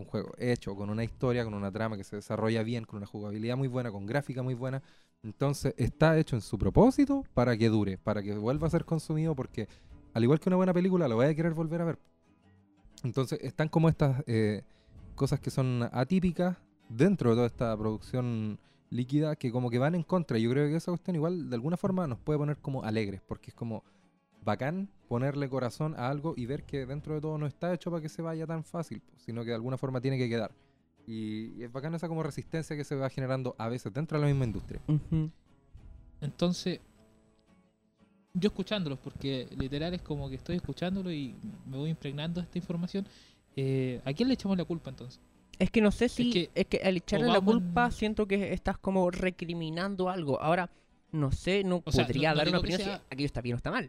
juego 0.06 0.32
hecho 0.38 0.78
con 0.78 0.89
una 0.89 1.04
historia, 1.04 1.44
con 1.44 1.54
una 1.54 1.74
trama 1.74 1.98
que 1.98 2.06
se 2.06 2.16
desarrolla 2.16 2.64
bien, 2.64 2.86
con 2.86 3.00
una 3.00 3.06
jugabilidad 3.06 3.58
muy 3.58 3.68
buena, 3.68 3.92
con 3.92 4.06
gráfica 4.06 4.42
muy 4.42 4.54
buena. 4.54 4.82
Entonces 5.24 5.74
está 5.76 6.18
hecho 6.18 6.38
en 6.38 6.42
su 6.42 6.58
propósito 6.58 7.26
para 7.34 7.58
que 7.58 7.68
dure, 7.68 7.98
para 7.98 8.24
que 8.24 8.34
vuelva 8.34 8.68
a 8.68 8.70
ser 8.70 8.86
consumido, 8.86 9.36
porque 9.36 9.68
al 10.14 10.24
igual 10.24 10.39
que 10.39 10.48
una 10.48 10.56
buena 10.56 10.74
película, 10.74 11.10
lo 11.10 11.18
voy 11.18 11.26
a 11.26 11.36
querer 11.36 11.54
volver 11.54 11.82
a 11.82 11.84
ver. 11.84 12.00
Entonces 13.04 13.39
están 13.42 13.68
como 13.68 13.89
estas 13.89 14.24
eh, 14.26 14.64
cosas 15.16 15.42
que 15.42 15.50
son 15.50 15.89
atípicas 15.92 16.56
dentro 16.88 17.32
de 17.32 17.36
toda 17.36 17.48
esta 17.48 17.78
producción 17.78 18.58
líquida 18.92 19.36
que 19.36 19.52
como 19.52 19.72
que 19.72 19.80
van 19.80 19.96
en 19.96 20.04
contra. 20.04 20.38
Yo 20.38 20.52
creo 20.52 20.70
que 20.70 20.76
esa 20.76 20.92
cuestión 20.92 21.16
igual 21.16 21.50
de 21.50 21.56
alguna 21.56 21.78
forma 21.78 22.06
nos 22.06 22.20
puede 22.20 22.38
poner 22.38 22.58
como 22.58 22.84
alegres, 22.84 23.22
porque 23.26 23.50
es 23.50 23.56
como 23.56 23.84
bacán 24.44 24.89
ponerle 25.08 25.50
corazón 25.50 25.96
a 25.98 26.10
algo 26.10 26.34
y 26.38 26.46
ver 26.46 26.64
que 26.64 26.86
dentro 26.86 27.16
de 27.16 27.22
todo 27.22 27.38
no 27.38 27.48
está 27.48 27.74
hecho 27.74 27.89
para 27.89 28.02
que 28.02 28.10
se 28.10 28.22
vaya 28.22 28.46
tan 28.46 28.64
fácil, 28.64 29.02
sino 29.18 29.42
que 29.42 29.50
de 29.50 29.56
alguna 29.56 29.78
forma 29.78 30.02
tiene 30.02 30.18
que 30.18 30.30
quedar. 30.30 30.52
Y, 31.08 31.54
y 31.58 31.64
es 31.64 31.72
bacán 31.72 31.96
esa 31.96 32.08
como 32.08 32.22
resistencia 32.22 32.76
que 32.76 32.84
se 32.84 32.96
va 32.96 33.10
generando 33.10 33.56
a 33.58 33.70
veces 33.70 33.92
dentro 33.94 34.18
de 34.18 34.22
la 34.22 34.28
misma 34.28 34.46
industria. 34.46 34.82
Entonces, 36.22 36.80
yo 38.34 38.48
escuchándolos, 38.48 39.00
porque 39.00 39.48
literal 39.58 39.94
es 39.94 40.02
como 40.02 40.30
que 40.30 40.36
estoy 40.36 40.58
escuchándolo 40.58 41.12
y 41.12 41.36
me 41.66 41.78
voy 41.78 41.89
impregnando 41.89 42.39
de 42.39 42.46
esta 42.46 42.58
información. 42.58 43.08
eh, 43.56 44.02
¿A 44.06 44.14
quién 44.14 44.28
le 44.28 44.36
echamos 44.36 44.58
la 44.58 44.66
culpa 44.66 44.89
entonces? 44.89 45.20
Es 45.62 45.70
que 45.72 45.82
no 45.82 45.91
sé 45.91 46.09
si. 46.09 46.49
Es 46.55 46.66
que 46.66 46.80
que, 46.80 46.84
al 46.88 46.97
echarle 46.97 47.28
la 47.28 47.38
en- 47.38 47.45
culpa, 47.45 47.91
siento 47.91 48.28
que 48.28 48.53
estás 48.53 48.78
como 48.78 49.12
recriminando 49.12 50.09
algo. 50.09 50.41
Ahora, 50.41 50.70
no 51.12 51.32
sé, 51.32 51.64
no 51.64 51.78
O 51.78 51.82
podría 51.82 52.32
no 52.32 52.38
dar 52.38 52.47
una 52.47 52.57
que 52.57 52.59
opinión 52.59 52.80
si 52.80 52.86
sea- 52.86 53.01
aquello 53.09 53.26
está 53.26 53.41
bien 53.41 53.53
o 53.55 53.57
está 53.57 53.70
mal. 53.72 53.86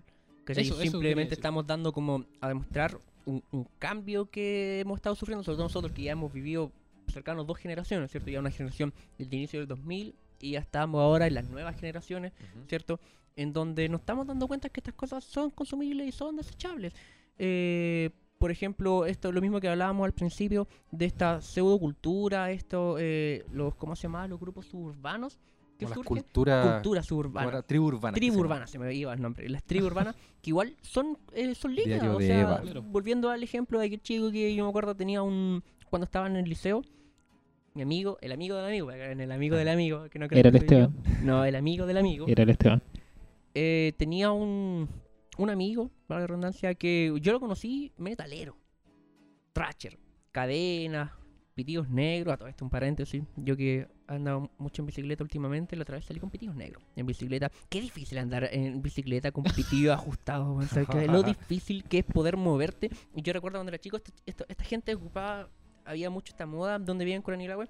eso 0.46 0.76
quería 0.76 0.90
Simplemente 0.90 1.34
estamos 1.34 1.66
dando 1.66 1.92
como 1.92 2.24
a 2.40 2.48
demostrar 2.48 2.98
un, 3.24 3.42
un 3.52 3.66
cambio 3.78 4.26
que 4.30 4.80
hemos 4.80 4.96
estado 4.96 5.14
sufriendo, 5.14 5.44
sobre 5.44 5.56
todo 5.56 5.64
nosotros 5.66 5.92
que 5.92 6.02
ya 6.02 6.12
hemos 6.12 6.32
vivido 6.32 6.72
cercanos 7.08 7.46
dos 7.46 7.58
generaciones, 7.58 8.10
¿cierto? 8.10 8.30
Ya 8.30 8.40
una 8.40 8.50
generación 8.50 8.92
del 9.18 9.32
inicio 9.32 9.60
del 9.60 9.68
2000 9.68 10.14
y 10.40 10.52
ya 10.52 10.58
estamos 10.60 11.00
ahora 11.00 11.26
en 11.28 11.34
las 11.34 11.48
nuevas 11.48 11.76
generaciones, 11.78 12.32
¿cierto? 12.68 12.98
En 13.36 13.52
donde 13.52 13.88
nos 13.88 14.00
estamos 14.00 14.26
dando 14.26 14.48
cuenta 14.48 14.68
que 14.68 14.80
estas 14.80 14.94
cosas 14.94 15.22
son 15.24 15.50
consumibles 15.50 16.08
y 16.08 16.12
son 16.12 16.36
desechables. 16.36 16.92
Eh, 17.38 18.10
por 18.42 18.50
ejemplo, 18.50 19.06
esto 19.06 19.30
lo 19.30 19.40
mismo 19.40 19.60
que 19.60 19.68
hablábamos 19.68 20.04
al 20.04 20.14
principio 20.14 20.66
de 20.90 21.04
esta 21.04 21.40
pseudocultura, 21.40 22.50
esto, 22.50 22.96
eh, 22.98 23.44
los, 23.52 23.76
¿cómo 23.76 23.94
se 23.94 24.02
llama? 24.02 24.26
Los 24.26 24.40
grupos 24.40 24.66
suburbanos 24.66 25.38
que 25.78 25.86
surgen. 25.86 26.02
culturas. 26.02 26.72
Cultura 26.72 27.04
suburbana. 27.04 27.62
Tribu 27.62 27.86
urbana. 27.86 28.16
Tribu 28.16 28.40
urbana, 28.40 28.66
se 28.66 28.80
me 28.80 28.92
iba 28.94 29.14
el 29.14 29.22
nombre. 29.22 29.48
Las 29.48 29.62
tribus 29.62 29.86
urbanas, 29.92 30.16
que 30.42 30.50
igual 30.50 30.74
son, 30.82 31.16
eh, 31.32 31.54
son. 31.54 31.76
Diario 31.76 32.16
o 32.16 32.18
de 32.18 32.26
sea. 32.26 32.60
Claro. 32.62 32.82
volviendo 32.82 33.30
al 33.30 33.44
ejemplo 33.44 33.78
de 33.78 33.86
aquel 33.86 34.02
chico 34.02 34.32
que 34.32 34.52
yo 34.52 34.64
me 34.64 34.70
acuerdo 34.70 34.96
tenía 34.96 35.22
un. 35.22 35.62
Cuando 35.88 36.06
estaba 36.06 36.26
en 36.26 36.34
el 36.34 36.48
liceo, 36.48 36.82
mi 37.74 37.82
amigo, 37.82 38.18
el 38.22 38.32
amigo 38.32 38.56
del 38.56 38.66
amigo, 38.66 38.90
en 38.90 39.20
el 39.20 39.30
amigo 39.30 39.54
del 39.54 39.68
amigo, 39.68 40.08
que 40.10 40.18
no 40.18 40.26
creo 40.26 40.40
Era 40.40 40.48
el 40.48 40.54
que 40.54 40.66
soy 40.66 40.68
yo. 40.68 40.84
Esteban. 40.86 41.24
No, 41.24 41.44
el 41.44 41.54
amigo 41.54 41.86
del 41.86 41.96
amigo. 41.96 42.26
Era 42.26 42.42
el 42.42 42.50
Esteban. 42.50 42.82
eh, 43.54 43.92
tenía 43.98 44.32
un, 44.32 44.88
un 45.38 45.50
amigo, 45.50 45.90
para 46.06 46.20
la 46.22 46.26
redundancia, 46.26 46.74
que 46.74 47.12
yo 47.20 47.32
lo 47.32 47.40
conocí 47.40 47.92
metalero. 47.96 48.56
Thrasher, 49.52 49.98
cadenas, 50.30 51.10
pitillos 51.54 51.88
negros, 51.88 52.34
a 52.34 52.36
todo 52.38 52.48
esto 52.48 52.64
un 52.64 52.70
paréntesis. 52.70 53.22
Yo 53.36 53.56
que 53.56 53.80
he 53.80 53.88
andado 54.06 54.50
mucho 54.58 54.82
en 54.82 54.86
bicicleta 54.86 55.22
últimamente, 55.22 55.76
la 55.76 55.82
otra 55.82 55.96
vez 55.96 56.04
salí 56.04 56.20
con 56.20 56.30
pitillos 56.30 56.54
negros 56.54 56.82
en 56.96 57.06
bicicleta. 57.06 57.50
Qué 57.68 57.80
difícil 57.80 58.18
andar 58.18 58.48
en 58.52 58.80
bicicleta 58.82 59.30
con 59.32 59.44
pitillos 59.44 59.92
ajustados, 59.94 60.62
lo 61.12 61.22
difícil 61.22 61.84
que 61.84 61.98
es 61.98 62.04
poder 62.04 62.36
moverte. 62.36 62.90
Y 63.14 63.22
yo 63.22 63.32
recuerdo 63.32 63.58
cuando 63.58 63.70
era 63.70 63.78
chico, 63.78 63.96
esto- 63.98 64.12
esto- 64.26 64.44
esta 64.48 64.64
gente 64.64 64.94
ocupaba, 64.94 65.50
había 65.84 66.08
mucho 66.10 66.32
esta 66.32 66.46
moda 66.46 66.78
donde 66.78 67.04
vivían 67.04 67.22
con 67.22 67.34
Anilagüe, 67.34 67.68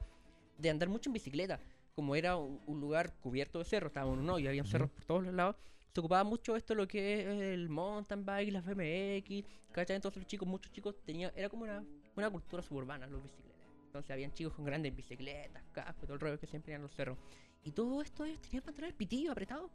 de 0.58 0.70
andar 0.70 0.88
mucho 0.88 1.10
en 1.10 1.14
bicicleta. 1.14 1.58
Como 1.94 2.14
era 2.14 2.36
un, 2.36 2.60
un 2.66 2.80
lugar 2.80 3.12
cubierto 3.20 3.58
de 3.58 3.64
cerros, 3.66 3.90
estábamos 3.90 4.16
en 4.18 4.24
un 4.24 4.30
hoyo, 4.30 4.48
había 4.48 4.64
cerros 4.64 4.90
por 4.90 5.04
todos 5.04 5.24
los 5.24 5.34
lados 5.34 5.56
se 5.92 6.00
ocupaba 6.00 6.24
mucho 6.24 6.56
esto 6.56 6.74
lo 6.74 6.88
que 6.88 7.20
es 7.20 7.26
el 7.40 7.68
mountain 7.68 8.24
bike, 8.24 8.52
las 8.52 8.64
BMX, 8.64 9.46
¿cachai? 9.72 9.96
Entonces 9.96 10.22
los 10.22 10.26
chicos, 10.26 10.48
muchos 10.48 10.72
chicos 10.72 10.96
tenían, 11.04 11.32
era 11.36 11.48
como 11.48 11.64
una, 11.64 11.84
una 12.16 12.30
cultura 12.30 12.62
suburbana 12.62 13.06
los 13.06 13.22
bicicletas. 13.22 13.68
Entonces 13.86 14.10
habían 14.10 14.32
chicos 14.32 14.54
con 14.54 14.64
grandes 14.64 14.94
bicicletas, 14.96 15.62
cascos, 15.72 16.04
todo 16.04 16.14
el 16.14 16.20
rollo 16.20 16.38
que 16.38 16.46
siempre 16.46 16.72
iban 16.72 16.80
a 16.80 16.84
los 16.84 16.94
cerros. 16.94 17.18
Y 17.62 17.72
todo 17.72 18.00
esto 18.00 18.24
ellos 18.24 18.40
tenían 18.40 18.64
pantalones 18.64 18.96
pitillo 18.96 19.32
apretado. 19.32 19.70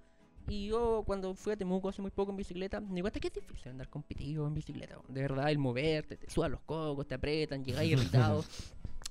Y 0.48 0.68
yo 0.68 1.04
cuando 1.06 1.36
fui 1.36 1.54
a 1.54 1.58
Temuco 1.58 1.90
hace 1.90 2.02
muy 2.02 2.10
poco 2.10 2.32
en 2.32 2.38
bicicleta, 2.38 2.80
me 2.80 2.96
di 2.96 3.02
cuenta 3.02 3.20
que 3.20 3.28
es 3.28 3.34
difícil 3.34 3.70
andar 3.70 3.90
con 3.90 4.02
pitillo 4.02 4.48
en 4.48 4.54
bicicleta. 4.54 4.98
De 5.08 5.22
verdad, 5.22 5.52
el 5.52 5.60
moverte, 5.60 6.18
te 6.18 6.30
sudan 6.30 6.52
los 6.52 6.62
cocos, 6.62 7.08
te 7.08 7.16
apretan, 7.16 7.64
llegáis 7.64 7.92
irritado. 7.92 8.44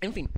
En 0.02 0.12
fin, 0.12 0.28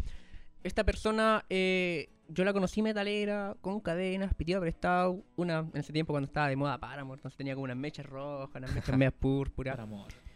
esta 0.69 0.85
persona 0.85 1.45
eh, 1.49 2.09
yo 2.29 2.45
la 2.45 2.53
conocí 2.53 2.83
metalera, 2.83 3.57
con 3.61 3.81
cadenas, 3.81 4.35
pitido 4.35 4.61
prestado, 4.61 5.25
una 5.37 5.61
en 5.73 5.81
ese 5.81 5.93
tiempo 5.93 6.13
cuando 6.13 6.27
estaba 6.27 6.49
de 6.49 6.57
moda 6.57 6.79
Paramore, 6.79 7.19
entonces 7.19 7.37
tenía 7.37 7.55
como 7.55 7.65
unas 7.65 7.77
mechas 7.77 8.07
rojas, 8.07 8.57
unas 8.57 8.75
mechas 8.75 8.97
medias 8.97 9.15
púrpuras. 9.15 9.79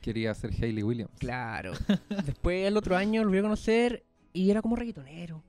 Quería 0.00 0.34
ser 0.34 0.50
Hayley 0.50 0.82
Williams. 0.82 1.12
Claro. 1.18 1.72
Después 2.24 2.66
el 2.66 2.76
otro 2.76 2.96
año 2.96 3.22
lo 3.22 3.28
volví 3.28 3.38
a 3.38 3.42
conocer 3.42 4.04
y 4.32 4.50
era 4.50 4.62
como 4.62 4.76
reggaetonero. 4.76 5.44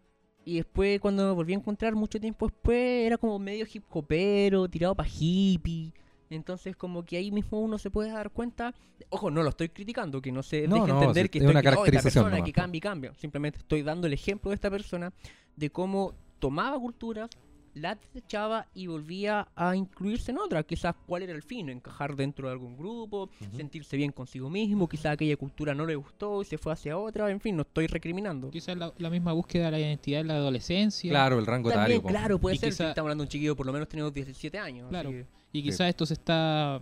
Y 0.46 0.58
después 0.58 1.00
cuando 1.00 1.26
me 1.26 1.32
volví 1.32 1.54
a 1.54 1.56
encontrar 1.56 1.96
mucho 1.96 2.20
tiempo 2.20 2.48
después 2.48 3.06
era 3.06 3.18
como 3.18 3.40
medio 3.40 3.66
hip 3.74 3.86
hopero, 3.90 4.68
tirado 4.68 4.94
para 4.94 5.08
hippie. 5.10 5.94
Entonces 6.34 6.76
como 6.76 7.04
que 7.06 7.18
ahí 7.18 7.32
mismo 7.32 7.60
uno 7.62 7.78
se 7.78 7.90
puede 7.90 8.12
dar 8.12 8.30
cuenta, 8.32 8.74
ojo, 9.10 9.30
no 9.32 9.44
lo 9.44 9.50
estoy 9.50 9.70
criticando, 9.70 10.22
que 10.22 10.32
no 10.32 10.44
se 10.44 10.68
No, 10.68 10.76
deje 10.78 10.88
no, 10.88 11.00
entender 11.02 11.30
que 11.30 11.38
es 11.40 11.44
estoy 11.44 11.52
una 11.52 11.60
"Oh, 11.60 11.62
esta 11.62 11.70
caracterización 11.72 12.24
persona 12.26 12.30
nomás, 12.38 12.46
que 12.46 12.52
po". 12.54 12.62
cambia 12.62 12.78
y 12.78 12.82
cambia. 12.82 13.14
Simplemente 13.16 13.60
estoy 13.60 13.82
dando 13.84 14.08
el 14.08 14.14
ejemplo 14.14 14.50
de 14.50 14.56
esta 14.56 14.70
persona 14.70 15.14
de 15.56 15.70
cómo 15.70 16.14
tomaba 16.40 16.78
culturas, 16.80 17.30
las 17.74 18.00
desechaba 18.00 18.68
y 18.74 18.88
volvía 18.88 19.48
a 19.56 19.76
incluirse 19.76 20.32
en 20.32 20.38
otra. 20.38 20.64
Quizás 20.64 20.96
cuál 21.08 21.24
era 21.24 21.34
el 21.34 21.42
fin, 21.42 21.70
encajar 21.70 22.16
dentro 22.16 22.48
de 22.48 22.54
algún 22.54 22.78
grupo, 22.78 23.30
sentirse 23.56 23.98
bien 23.98 24.12
consigo 24.12 24.50
mismo, 24.50 24.88
quizás 24.88 25.14
aquella 25.14 25.36
cultura 25.38 25.74
no 25.74 25.86
le 25.86 25.96
gustó 25.96 26.42
y 26.42 26.46
se 26.46 26.58
fue 26.58 26.74
hacia 26.74 26.98
otra, 26.98 27.30
en 27.32 27.40
fin, 27.40 27.56
no 27.56 27.64
estoy 27.64 27.88
recriminando. 27.88 28.50
Quizás 28.52 28.78
la, 28.78 28.94
la 28.98 29.10
misma 29.10 29.34
búsqueda 29.34 29.66
de 29.66 29.72
la 29.72 29.80
identidad 29.80 30.22
en 30.22 30.28
la 30.28 30.36
adolescencia. 30.36 31.10
Claro, 31.10 31.40
el 31.40 31.46
rango 31.46 31.70
También, 31.70 32.00
etario. 32.00 32.18
claro, 32.20 32.40
puede 32.40 32.56
Y 32.56 32.60
ser, 32.60 32.70
quizá- 32.70 32.84
si 32.86 32.90
estamos 32.90 33.06
hablando 33.08 33.24
de 33.24 33.26
un 33.26 33.30
chiquillo, 33.32 33.56
por 33.56 33.66
lo 33.66 33.74
menos 33.74 33.88
tenemos 33.90 34.14
17 34.14 34.58
años. 34.60 34.90
Claro. 34.90 35.10
así 35.10 35.18
que- 35.20 35.28
Y 35.56 35.64
quizás 35.64 35.88
esto 35.90 36.06
se 36.06 36.14
está. 36.16 36.82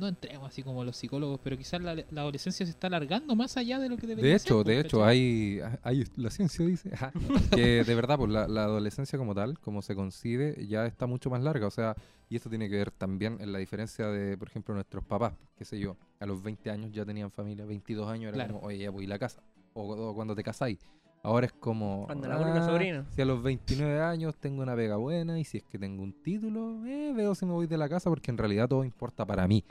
No 0.00 0.08
entremos 0.08 0.48
así 0.48 0.62
como 0.62 0.82
los 0.82 0.96
psicólogos, 0.96 1.38
pero 1.44 1.56
quizás 1.58 1.80
la, 1.82 1.94
la 1.94 2.20
adolescencia 2.22 2.64
se 2.64 2.72
está 2.72 2.86
alargando 2.86 3.36
más 3.36 3.56
allá 3.58 3.78
de 3.78 3.88
lo 3.90 3.96
que 3.98 4.06
debería 4.06 4.30
De 4.30 4.36
hecho, 4.36 4.64
pues, 4.64 4.66
de 4.66 4.80
hecho, 4.80 4.98
¿cachai? 5.00 5.60
hay, 5.60 5.78
hay, 5.82 6.04
la 6.16 6.30
ciencia 6.30 6.64
dice 6.66 6.90
que 7.54 7.84
de 7.84 7.94
verdad, 7.94 8.16
pues 8.16 8.30
la, 8.30 8.48
la 8.48 8.64
adolescencia 8.64 9.18
como 9.18 9.34
tal, 9.34 9.58
como 9.60 9.82
se 9.82 9.94
concibe, 9.94 10.66
ya 10.66 10.86
está 10.86 11.06
mucho 11.06 11.28
más 11.30 11.42
larga. 11.42 11.66
O 11.66 11.70
sea, 11.70 11.94
y 12.28 12.36
esto 12.36 12.48
tiene 12.48 12.70
que 12.70 12.76
ver 12.76 12.90
también 12.90 13.36
en 13.40 13.52
la 13.52 13.58
diferencia 13.58 14.06
de, 14.08 14.38
por 14.38 14.48
ejemplo, 14.48 14.74
nuestros 14.74 15.04
papás, 15.04 15.34
qué 15.56 15.64
sé 15.64 15.78
yo, 15.78 15.96
a 16.18 16.24
los 16.26 16.42
20 16.42 16.70
años 16.70 16.90
ya 16.92 17.04
tenían 17.04 17.30
familia, 17.30 17.66
22 17.66 18.08
años 18.08 18.28
era 18.28 18.34
Claro. 18.34 18.54
como, 18.54 18.66
oye, 18.66 18.78
ya 18.78 18.90
voy 18.90 19.04
a 19.04 19.08
la 19.08 19.18
casa. 19.18 19.42
O, 19.74 19.82
o 19.82 20.14
cuando 20.14 20.34
te 20.34 20.42
casáis. 20.42 20.78
Ahora 21.22 21.44
es 21.46 21.52
como. 21.52 22.06
Cuando 22.06 22.28
la 22.28 22.36
"Ah, 22.36 22.62
sobrina". 22.62 23.04
Si 23.14 23.20
a 23.20 23.26
los 23.26 23.42
29 23.42 24.00
años 24.00 24.34
tengo 24.38 24.62
una 24.62 24.74
pega 24.74 24.96
buena 24.96 25.38
y 25.38 25.44
si 25.44 25.58
es 25.58 25.64
que 25.64 25.78
tengo 25.78 26.02
un 26.02 26.14
título, 26.22 26.86
eh, 26.86 27.12
veo 27.14 27.34
si 27.34 27.44
me 27.44 27.52
voy 27.52 27.66
de 27.66 27.76
la 27.76 27.90
casa 27.90 28.08
porque 28.08 28.30
en 28.30 28.38
realidad 28.38 28.68
todo 28.68 28.84
importa 28.84 29.26
para 29.26 29.46
mí. 29.46 29.62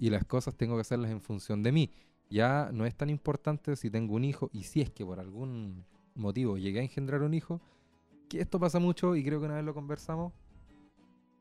Y 0.00 0.10
las 0.10 0.24
cosas 0.24 0.56
tengo 0.56 0.74
que 0.74 0.80
hacerlas 0.80 1.12
en 1.12 1.20
función 1.20 1.62
de 1.62 1.70
mí. 1.70 1.90
Ya 2.30 2.70
no 2.72 2.86
es 2.86 2.96
tan 2.96 3.10
importante 3.10 3.76
si 3.76 3.90
tengo 3.90 4.14
un 4.14 4.24
hijo 4.24 4.50
y 4.52 4.64
si 4.64 4.80
es 4.80 4.90
que 4.90 5.04
por 5.04 5.20
algún 5.20 5.84
motivo 6.14 6.56
llegué 6.58 6.80
a 6.80 6.82
engendrar 6.82 7.22
un 7.22 7.34
hijo, 7.34 7.60
que 8.28 8.40
esto 8.40 8.58
pasa 8.58 8.78
mucho 8.80 9.14
y 9.14 9.22
creo 9.24 9.40
que 9.40 9.46
una 9.46 9.56
vez 9.56 9.64
lo 9.64 9.74
conversamos. 9.74 10.32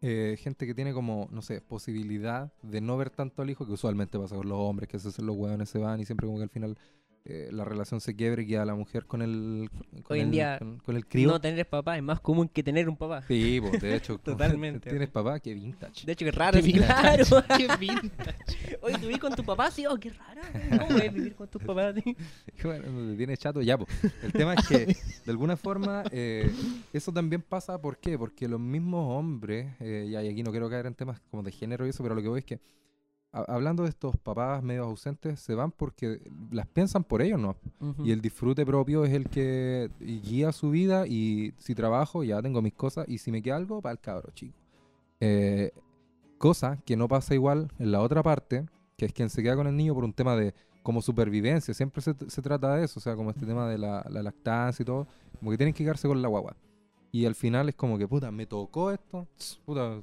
eh, 0.01 0.37
gente 0.39 0.65
que 0.65 0.73
tiene 0.73 0.93
como, 0.93 1.27
no 1.31 1.41
sé, 1.41 1.61
posibilidad 1.61 2.53
de 2.61 2.81
no 2.81 2.97
ver 2.97 3.09
tanto 3.09 3.41
al 3.41 3.49
hijo, 3.49 3.65
que 3.65 3.73
usualmente 3.73 4.17
pasa 4.17 4.35
con 4.35 4.47
los 4.47 4.57
hombres, 4.57 4.87
que 4.89 4.99
se 4.99 5.09
hacen 5.09 5.25
los 5.25 5.35
hueones, 5.35 5.69
se 5.69 5.79
van 5.79 5.99
y 5.99 6.05
siempre 6.05 6.25
como 6.27 6.37
que 6.39 6.43
al 6.43 6.49
final 6.49 6.77
eh, 7.25 7.49
la 7.51 7.63
relación 7.65 8.01
se 8.01 8.15
quiebre 8.15 8.43
y 8.43 8.47
queda 8.47 8.65
la 8.65 8.73
mujer 8.75 9.05
con 9.05 9.21
el, 9.21 9.69
con 10.03 10.03
Hoy 10.09 10.19
en 10.21 10.25
el- 10.27 10.31
día 10.31 10.57
con, 10.59 10.79
con 10.79 10.95
el 10.95 11.05
crío. 11.05 11.27
No 11.29 11.39
tener 11.39 11.67
papá 11.67 11.95
es 11.97 12.03
más 12.03 12.19
común 12.19 12.47
que 12.47 12.63
tener 12.63 12.89
un 12.89 12.97
papá. 12.97 13.23
Sí, 13.27 13.59
pues, 13.61 13.81
de 13.81 13.95
hecho, 13.95 14.17
Totalmente. 14.23 14.89
Tienes 14.89 15.09
papá, 15.09 15.39
qué 15.39 15.53
vintage. 15.53 16.05
De 16.05 16.13
hecho, 16.13 16.25
qué 16.25 16.31
raro, 16.31 16.57
Qué 16.59 16.65
vintage. 16.65 17.23
claro. 17.25 17.45
Qué 17.57 17.67
vintage. 17.77 18.79
Oye, 18.81 18.95
¿tú 18.95 19.01
vives 19.01 19.19
con 19.19 19.35
tu 19.35 19.43
papá? 19.43 19.69
Sí, 19.69 19.85
oh, 19.85 19.97
qué 19.97 20.09
raro. 20.11 20.41
¿Cómo 20.87 20.99
es 20.99 21.13
vivir 21.13 21.35
con 21.35 21.47
tus 21.47 21.61
papás? 21.61 21.95
Bueno, 22.63 22.83
te 23.11 23.17
tienes 23.17 23.39
chato 23.39 23.61
ya, 23.61 23.77
pues. 23.77 23.89
El 24.23 24.31
tema 24.33 24.53
es 24.53 24.67
que, 24.67 24.85
de 24.85 25.31
alguna 25.31 25.55
forma, 25.57 26.03
eh, 26.11 26.51
eso 26.93 27.11
también 27.11 27.41
pasa, 27.41 27.79
¿por 27.81 27.97
qué? 27.97 28.17
Porque 28.17 28.47
los 28.47 28.59
mismos 28.59 29.05
hombres, 29.17 29.67
eh, 29.79 30.07
y 30.09 30.15
aquí 30.15 30.43
no 30.43 30.51
quiero 30.51 30.69
caer 30.69 30.85
en 30.87 30.93
temas 30.95 31.19
como 31.31 31.43
de 31.43 31.51
género 31.51 31.85
y 31.85 31.89
eso, 31.89 32.03
pero 32.03 32.15
lo 32.15 32.21
que 32.21 32.27
voy 32.27 32.39
es 32.39 32.45
que, 32.45 32.59
hablando 33.31 33.83
de 33.83 33.89
estos 33.89 34.17
papás 34.17 34.63
medio 34.63 34.85
ausentes, 34.85 35.39
se 35.39 35.53
van 35.53 35.71
porque 35.71 36.19
las 36.51 36.67
piensan 36.67 37.03
por 37.03 37.21
ellos, 37.21 37.39
¿no? 37.39 37.55
Y 38.03 38.11
el 38.11 38.21
disfrute 38.21 38.65
propio 38.65 39.05
es 39.05 39.13
el 39.13 39.29
que 39.29 39.89
guía 39.99 40.51
su 40.51 40.71
vida 40.71 41.05
y 41.07 41.53
si 41.57 41.75
trabajo 41.75 42.23
ya 42.23 42.41
tengo 42.41 42.61
mis 42.61 42.73
cosas 42.73 43.07
y 43.07 43.19
si 43.19 43.31
me 43.31 43.41
queda 43.41 43.57
algo, 43.57 43.81
para 43.81 43.93
el 43.93 43.99
cabro, 43.99 44.31
chico. 44.33 44.57
Eh, 45.19 45.71
cosa 46.37 46.77
que 46.85 46.95
no 46.95 47.07
pasa 47.07 47.35
igual 47.35 47.71
en 47.77 47.91
la 47.91 48.01
otra 48.01 48.23
parte, 48.23 48.65
que 48.97 49.05
es 49.05 49.13
quien 49.13 49.29
se 49.29 49.43
queda 49.43 49.55
con 49.55 49.67
el 49.67 49.75
niño 49.75 49.93
por 49.93 50.03
un 50.03 50.13
tema 50.13 50.35
de 50.35 50.53
como 50.81 51.01
supervivencia, 51.01 51.73
siempre 51.73 52.01
se, 52.01 52.15
se 52.27 52.41
trata 52.41 52.75
de 52.75 52.85
eso, 52.85 52.99
o 52.99 53.01
sea, 53.01 53.15
como 53.15 53.29
este 53.29 53.45
tema 53.45 53.69
de 53.69 53.77
la, 53.77 54.03
la 54.09 54.23
lactancia 54.23 54.81
y 54.81 54.85
todo, 54.85 55.07
como 55.37 55.51
que 55.51 55.57
tienen 55.57 55.73
que 55.73 55.83
quedarse 55.83 56.07
con 56.07 56.21
la 56.21 56.27
guagua. 56.27 56.55
Y 57.11 57.25
al 57.25 57.35
final 57.35 57.69
es 57.69 57.75
como 57.75 57.97
que, 57.97 58.07
puta, 58.07 58.31
me 58.31 58.45
tocó 58.45 58.91
esto, 58.91 59.27
puta, 59.65 60.01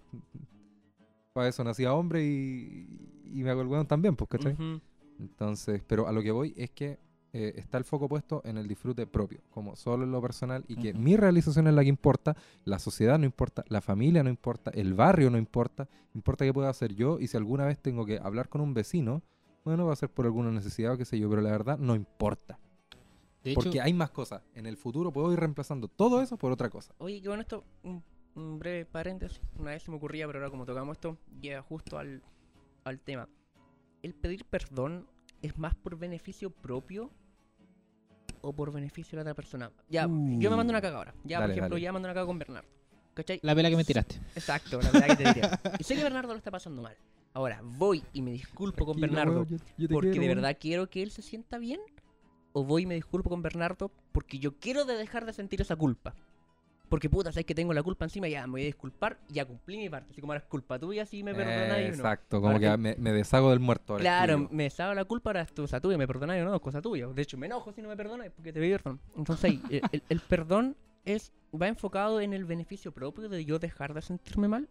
para 1.32 1.48
eso 1.48 1.62
nacía 1.64 1.92
hombre 1.92 2.24
y, 2.24 3.15
y 3.32 3.42
me 3.42 3.50
hago 3.50 3.62
el 3.62 3.68
weón 3.68 3.86
también, 3.86 4.16
pues, 4.16 4.28
¿cachai? 4.30 4.52
Ujú. 4.54 4.80
Entonces, 5.18 5.82
pero 5.86 6.08
a 6.08 6.12
lo 6.12 6.22
que 6.22 6.30
voy 6.30 6.54
es 6.56 6.70
que 6.70 6.98
eh, 7.32 7.54
está 7.56 7.78
el 7.78 7.84
foco 7.84 8.08
puesto 8.08 8.40
en 8.44 8.56
el 8.56 8.66
disfrute 8.66 9.06
propio, 9.06 9.40
como 9.50 9.76
solo 9.76 10.04
en 10.04 10.12
lo 10.12 10.20
personal, 10.22 10.64
y 10.68 10.76
que 10.76 10.90
Ujú. 10.90 10.98
mi 10.98 11.16
realización 11.16 11.66
es 11.66 11.74
la 11.74 11.82
que 11.82 11.88
importa, 11.88 12.36
la 12.64 12.78
sociedad 12.78 13.18
no 13.18 13.26
importa, 13.26 13.64
la 13.68 13.80
familia 13.80 14.22
no 14.22 14.30
importa, 14.30 14.70
el 14.70 14.94
barrio 14.94 15.30
no 15.30 15.38
importa, 15.38 15.88
importa 16.14 16.44
qué 16.44 16.52
pueda 16.52 16.70
hacer 16.70 16.94
yo, 16.94 17.18
y 17.20 17.26
si 17.28 17.36
alguna 17.36 17.66
vez 17.66 17.78
tengo 17.78 18.06
que 18.06 18.18
hablar 18.18 18.48
con 18.48 18.60
un 18.60 18.72
vecino, 18.74 19.22
bueno, 19.64 19.86
va 19.86 19.92
a 19.92 19.96
ser 19.96 20.08
por 20.10 20.24
alguna 20.26 20.50
necesidad 20.50 20.92
o 20.94 20.96
qué 20.96 21.04
sé 21.04 21.18
yo, 21.18 21.28
pero 21.28 21.42
la 21.42 21.50
verdad 21.50 21.78
no 21.78 21.94
importa, 21.94 22.58
De 23.42 23.50
hecho, 23.50 23.60
porque 23.60 23.80
hay 23.80 23.92
más 23.92 24.10
cosas. 24.10 24.42
En 24.54 24.64
el 24.66 24.76
futuro 24.76 25.12
puedo 25.12 25.32
ir 25.32 25.40
reemplazando 25.40 25.88
todo 25.88 26.22
eso 26.22 26.36
por 26.38 26.52
otra 26.52 26.70
cosa. 26.70 26.94
Oye, 26.98 27.20
qué 27.20 27.28
bueno 27.28 27.42
esto, 27.42 27.64
un, 27.82 28.02
un 28.34 28.58
breve 28.58 28.86
paréntesis. 28.86 29.40
Una 29.58 29.72
vez 29.72 29.82
se 29.82 29.90
me 29.90 29.96
ocurría, 29.96 30.26
pero 30.26 30.38
ahora 30.38 30.50
como 30.50 30.64
tocamos 30.64 30.96
esto, 30.96 31.18
llega 31.40 31.62
justo 31.62 31.98
al, 31.98 32.22
al 32.86 33.00
tema. 33.00 33.28
¿El 34.02 34.14
pedir 34.14 34.44
perdón 34.44 35.06
es 35.42 35.58
más 35.58 35.74
por 35.74 35.98
beneficio 35.98 36.50
propio 36.50 37.10
o 38.40 38.52
por 38.52 38.72
beneficio 38.72 39.10
de 39.12 39.16
la 39.16 39.22
otra 39.22 39.34
persona? 39.34 39.70
Ya, 39.88 40.02
yo 40.02 40.08
me 40.50 40.56
mando 40.56 40.70
una 40.70 40.80
caga 40.80 40.98
ahora. 40.98 41.14
Ya, 41.24 41.40
Dale, 41.40 41.52
por 41.54 41.58
ejemplo, 41.58 41.74
dale. 41.76 41.82
ya 41.82 41.92
mando 41.92 42.06
una 42.08 42.14
caga 42.14 42.26
con 42.26 42.38
Bernardo. 42.38 42.68
¿Cachai? 43.14 43.40
la 43.42 43.54
vela 43.54 43.70
que 43.70 43.76
me 43.76 43.84
tiraste. 43.84 44.16
Exacto, 44.34 44.78
la 44.80 44.90
verdad 44.90 45.06
que 45.08 45.16
te 45.16 45.24
diría. 45.32 45.60
Y 45.80 45.84
sé 45.84 45.96
que 45.96 46.02
Bernardo 46.02 46.32
lo 46.32 46.38
está 46.38 46.50
pasando 46.50 46.82
mal. 46.82 46.96
Ahora, 47.32 47.60
voy 47.62 48.02
y 48.12 48.20
me 48.22 48.30
disculpo 48.32 48.84
con 48.84 49.00
Bernardo 49.00 49.46
yo- 49.46 49.56
yo 49.78 49.88
porque 49.88 50.10
quiero, 50.10 50.22
de 50.22 50.34
verdad 50.34 50.56
quiero 50.60 50.88
que 50.90 51.02
él 51.02 51.10
se 51.10 51.22
sienta 51.22 51.56
bien. 51.58 51.80
O 52.52 52.64
voy 52.64 52.82
y 52.82 52.86
me 52.86 52.94
disculpo 52.94 53.30
con 53.30 53.40
Bernardo 53.42 53.90
porque 54.12 54.38
yo 54.38 54.58
quiero 54.58 54.84
de 54.84 54.94
dejar 54.96 55.24
de 55.26 55.32
sentir 55.32 55.60
esa 55.62 55.76
culpa. 55.76 56.14
Porque 56.88 57.10
puta, 57.10 57.32
sabes 57.32 57.44
que 57.46 57.54
tengo 57.54 57.72
la 57.74 57.82
culpa 57.82 58.04
encima, 58.04 58.28
ya 58.28 58.46
me 58.46 58.52
voy 58.52 58.62
a 58.62 58.66
disculpar, 58.66 59.18
ya 59.28 59.44
cumplí 59.44 59.76
mi 59.76 59.90
parte. 59.90 60.12
Así 60.12 60.20
como 60.20 60.32
ahora 60.32 60.44
es 60.44 60.48
culpa 60.48 60.78
tuya, 60.78 61.04
si 61.04 61.22
me 61.24 61.34
perdonáis 61.34 61.86
o 61.86 61.90
no. 61.90 61.94
Exacto, 61.94 62.36
como 62.40 62.52
Ahora 62.52 62.60
que 62.60 62.70
que- 62.70 62.76
me, 62.76 62.94
me 62.96 63.12
deshago 63.12 63.50
del 63.50 63.60
muerto. 63.60 63.96
Claro, 63.96 64.48
me 64.52 64.66
estaba 64.66 64.94
la 64.94 65.04
culpa, 65.04 65.30
ahora 65.30 65.40
es 65.42 65.52
cosa 65.52 65.80
tuya, 65.80 65.98
me 65.98 66.06
perdonáis 66.06 66.42
o 66.42 66.44
no, 66.44 66.54
es 66.54 66.60
cosa 66.60 66.80
tuya. 66.80 67.08
De 67.08 67.22
hecho, 67.22 67.36
me 67.36 67.46
enojo 67.46 67.72
si 67.72 67.82
no 67.82 67.88
me 67.88 67.96
perdonáis 67.96 68.30
porque 68.30 68.52
te 68.52 68.60
pedí 68.60 68.70
perdón. 68.70 69.00
Entonces, 69.16 69.54
el- 69.70 70.02
el 70.08 70.20
perdón 70.20 70.76
es 71.04 71.32
va 71.60 71.68
enfocado 71.68 72.20
en 72.20 72.32
el 72.32 72.44
beneficio 72.44 72.92
propio 72.92 73.28
de 73.28 73.44
yo 73.44 73.58
dejar 73.58 73.92
de 73.94 74.02
sentirme 74.02 74.46
mal. 74.48 74.68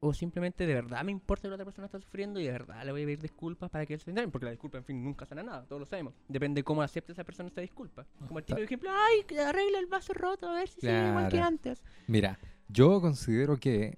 O 0.00 0.12
simplemente 0.12 0.66
de 0.66 0.74
verdad 0.74 1.02
me 1.04 1.10
importa 1.10 1.42
que 1.42 1.48
la 1.48 1.54
otra 1.54 1.64
persona 1.64 1.86
está 1.86 1.98
sufriendo 1.98 2.38
y 2.38 2.44
de 2.44 2.52
verdad 2.52 2.84
le 2.84 2.92
voy 2.92 3.02
a 3.02 3.06
pedir 3.06 3.20
disculpas 3.20 3.70
para 3.70 3.86
que 3.86 3.94
él 3.94 4.00
se 4.00 4.10
entienda. 4.10 4.30
Porque 4.30 4.44
la 4.44 4.50
disculpa, 4.50 4.78
en 4.78 4.84
fin, 4.84 5.02
nunca 5.02 5.24
sana 5.24 5.42
nada, 5.42 5.64
todos 5.66 5.80
lo 5.80 5.86
sabemos. 5.86 6.14
Depende 6.28 6.60
de 6.60 6.64
cómo 6.64 6.82
acepte 6.82 7.12
esa 7.12 7.24
persona 7.24 7.48
esta 7.48 7.62
disculpa. 7.62 8.06
Como 8.26 8.38
el 8.38 8.44
típico 8.44 8.64
ejemplo, 8.64 8.90
ay, 8.92 9.38
arregla 9.38 9.78
el 9.78 9.86
vaso 9.86 10.12
roto, 10.12 10.48
a 10.48 10.54
ver 10.54 10.68
si 10.68 10.80
sigue 10.80 11.08
igual 11.08 11.24
que 11.24 11.30
Claro. 11.36 11.46
antes. 11.46 11.82
Mira, 12.06 12.38
yo 12.68 13.00
considero 13.00 13.56
que 13.56 13.96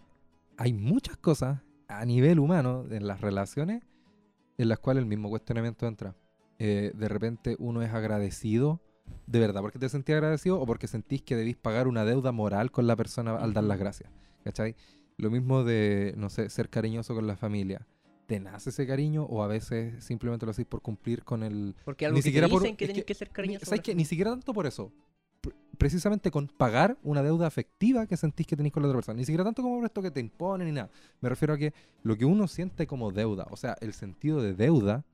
hay 0.57 0.73
muchas 0.73 1.17
cosas 1.17 1.61
a 1.89 2.05
nivel 2.05 2.39
humano 2.39 2.85
en 2.91 3.07
las 3.07 3.21
relaciones 3.21 3.83
en 4.57 4.69
las 4.69 4.79
cuales 4.79 5.03
el 5.03 5.09
mismo 5.09 5.29
cuestionamiento 5.31 5.87
entra. 5.87 6.15
Eh, 6.59 6.93
de 6.95 7.09
repente 7.09 7.57
uno 7.59 7.83
es 7.83 7.93
agradecido, 7.93 8.81
de 9.27 9.39
verdad, 9.41 9.63
porque 9.63 9.79
te 9.79 9.89
sentís 9.89 10.15
agradecido 10.15 10.61
o 10.61 10.67
porque 10.67 10.87
sentís 10.87 11.23
que 11.23 11.37
debís 11.37 11.57
pagar 11.57 11.87
una 11.89 12.05
deuda 12.05 12.33
moral 12.33 12.71
con 12.71 12.87
la 12.87 12.97
persona 12.97 13.37
al 13.37 13.53
dar 13.53 13.65
las 13.65 13.79
gracias. 13.79 14.11
¿Cachai? 14.45 14.75
Lo 15.19 15.31
mismo 15.31 15.65
de, 15.65 16.15
no 16.17 16.31
sé, 16.31 16.49
ser 16.49 16.71
cariñoso 16.71 17.15
con 17.15 17.27
la 17.27 17.37
familia. 17.37 17.87
¿Te 18.27 18.39
nace 18.41 18.71
ese 18.71 18.87
cariño 18.87 19.25
o 19.25 19.43
a 19.43 19.47
veces 19.47 20.05
simplemente 20.05 20.45
lo 20.47 20.51
hacéis 20.51 20.69
por 20.69 20.81
cumplir 20.83 21.25
con 21.25 21.43
el, 21.43 21.75
Porque 21.85 22.07
algo 22.07 22.17
Ni 22.17 22.23
que 22.23 22.29
siquiera 22.29 22.47
te 22.47 22.53
por- 22.53 22.63
dicen 22.63 22.77
que 22.77 22.87
tenés 22.87 23.03
que- 23.03 23.07
que, 23.07 23.15
ser 23.15 23.31
cariñoso. 23.31 23.65
¿Sabes 23.67 23.87
la 23.89 23.95
Ni 23.95 24.05
siquiera 24.05 24.31
tanto 24.31 24.53
por 24.53 24.67
eso. 24.67 24.93
Pr- 25.43 25.55
Precisamente 25.79 26.31
con 26.31 26.47
pagar 26.49 26.99
una 27.03 27.23
deuda 27.23 27.47
afectiva 27.47 28.07
que 28.07 28.17
sentís 28.17 28.47
que 28.47 28.55
tenéis 28.57 28.73
con 28.73 28.83
la 28.83 28.89
otra 28.89 28.99
persona. 28.99 29.17
Ni 29.17 29.25
siquiera 29.25 29.45
tanto 29.45 29.63
como 29.63 29.77
por 29.77 29.85
esto 29.87 30.03
que 30.03 30.11
te 30.11 30.21
imponen 30.21 30.67
ni 30.69 30.73
nada. 30.75 30.91
Me 31.21 31.29
refiero 31.29 31.55
a 31.55 31.59
que 31.59 31.73
lo 32.03 32.17
que 32.17 32.25
uno 32.25 32.47
siente 32.49 32.87
como 32.87 33.11
deuda, 33.13 33.47
o 33.51 33.57
sea, 33.57 33.77
el 33.81 33.95
sentido 33.95 34.43
de 34.43 34.55
deuda, 34.55 35.05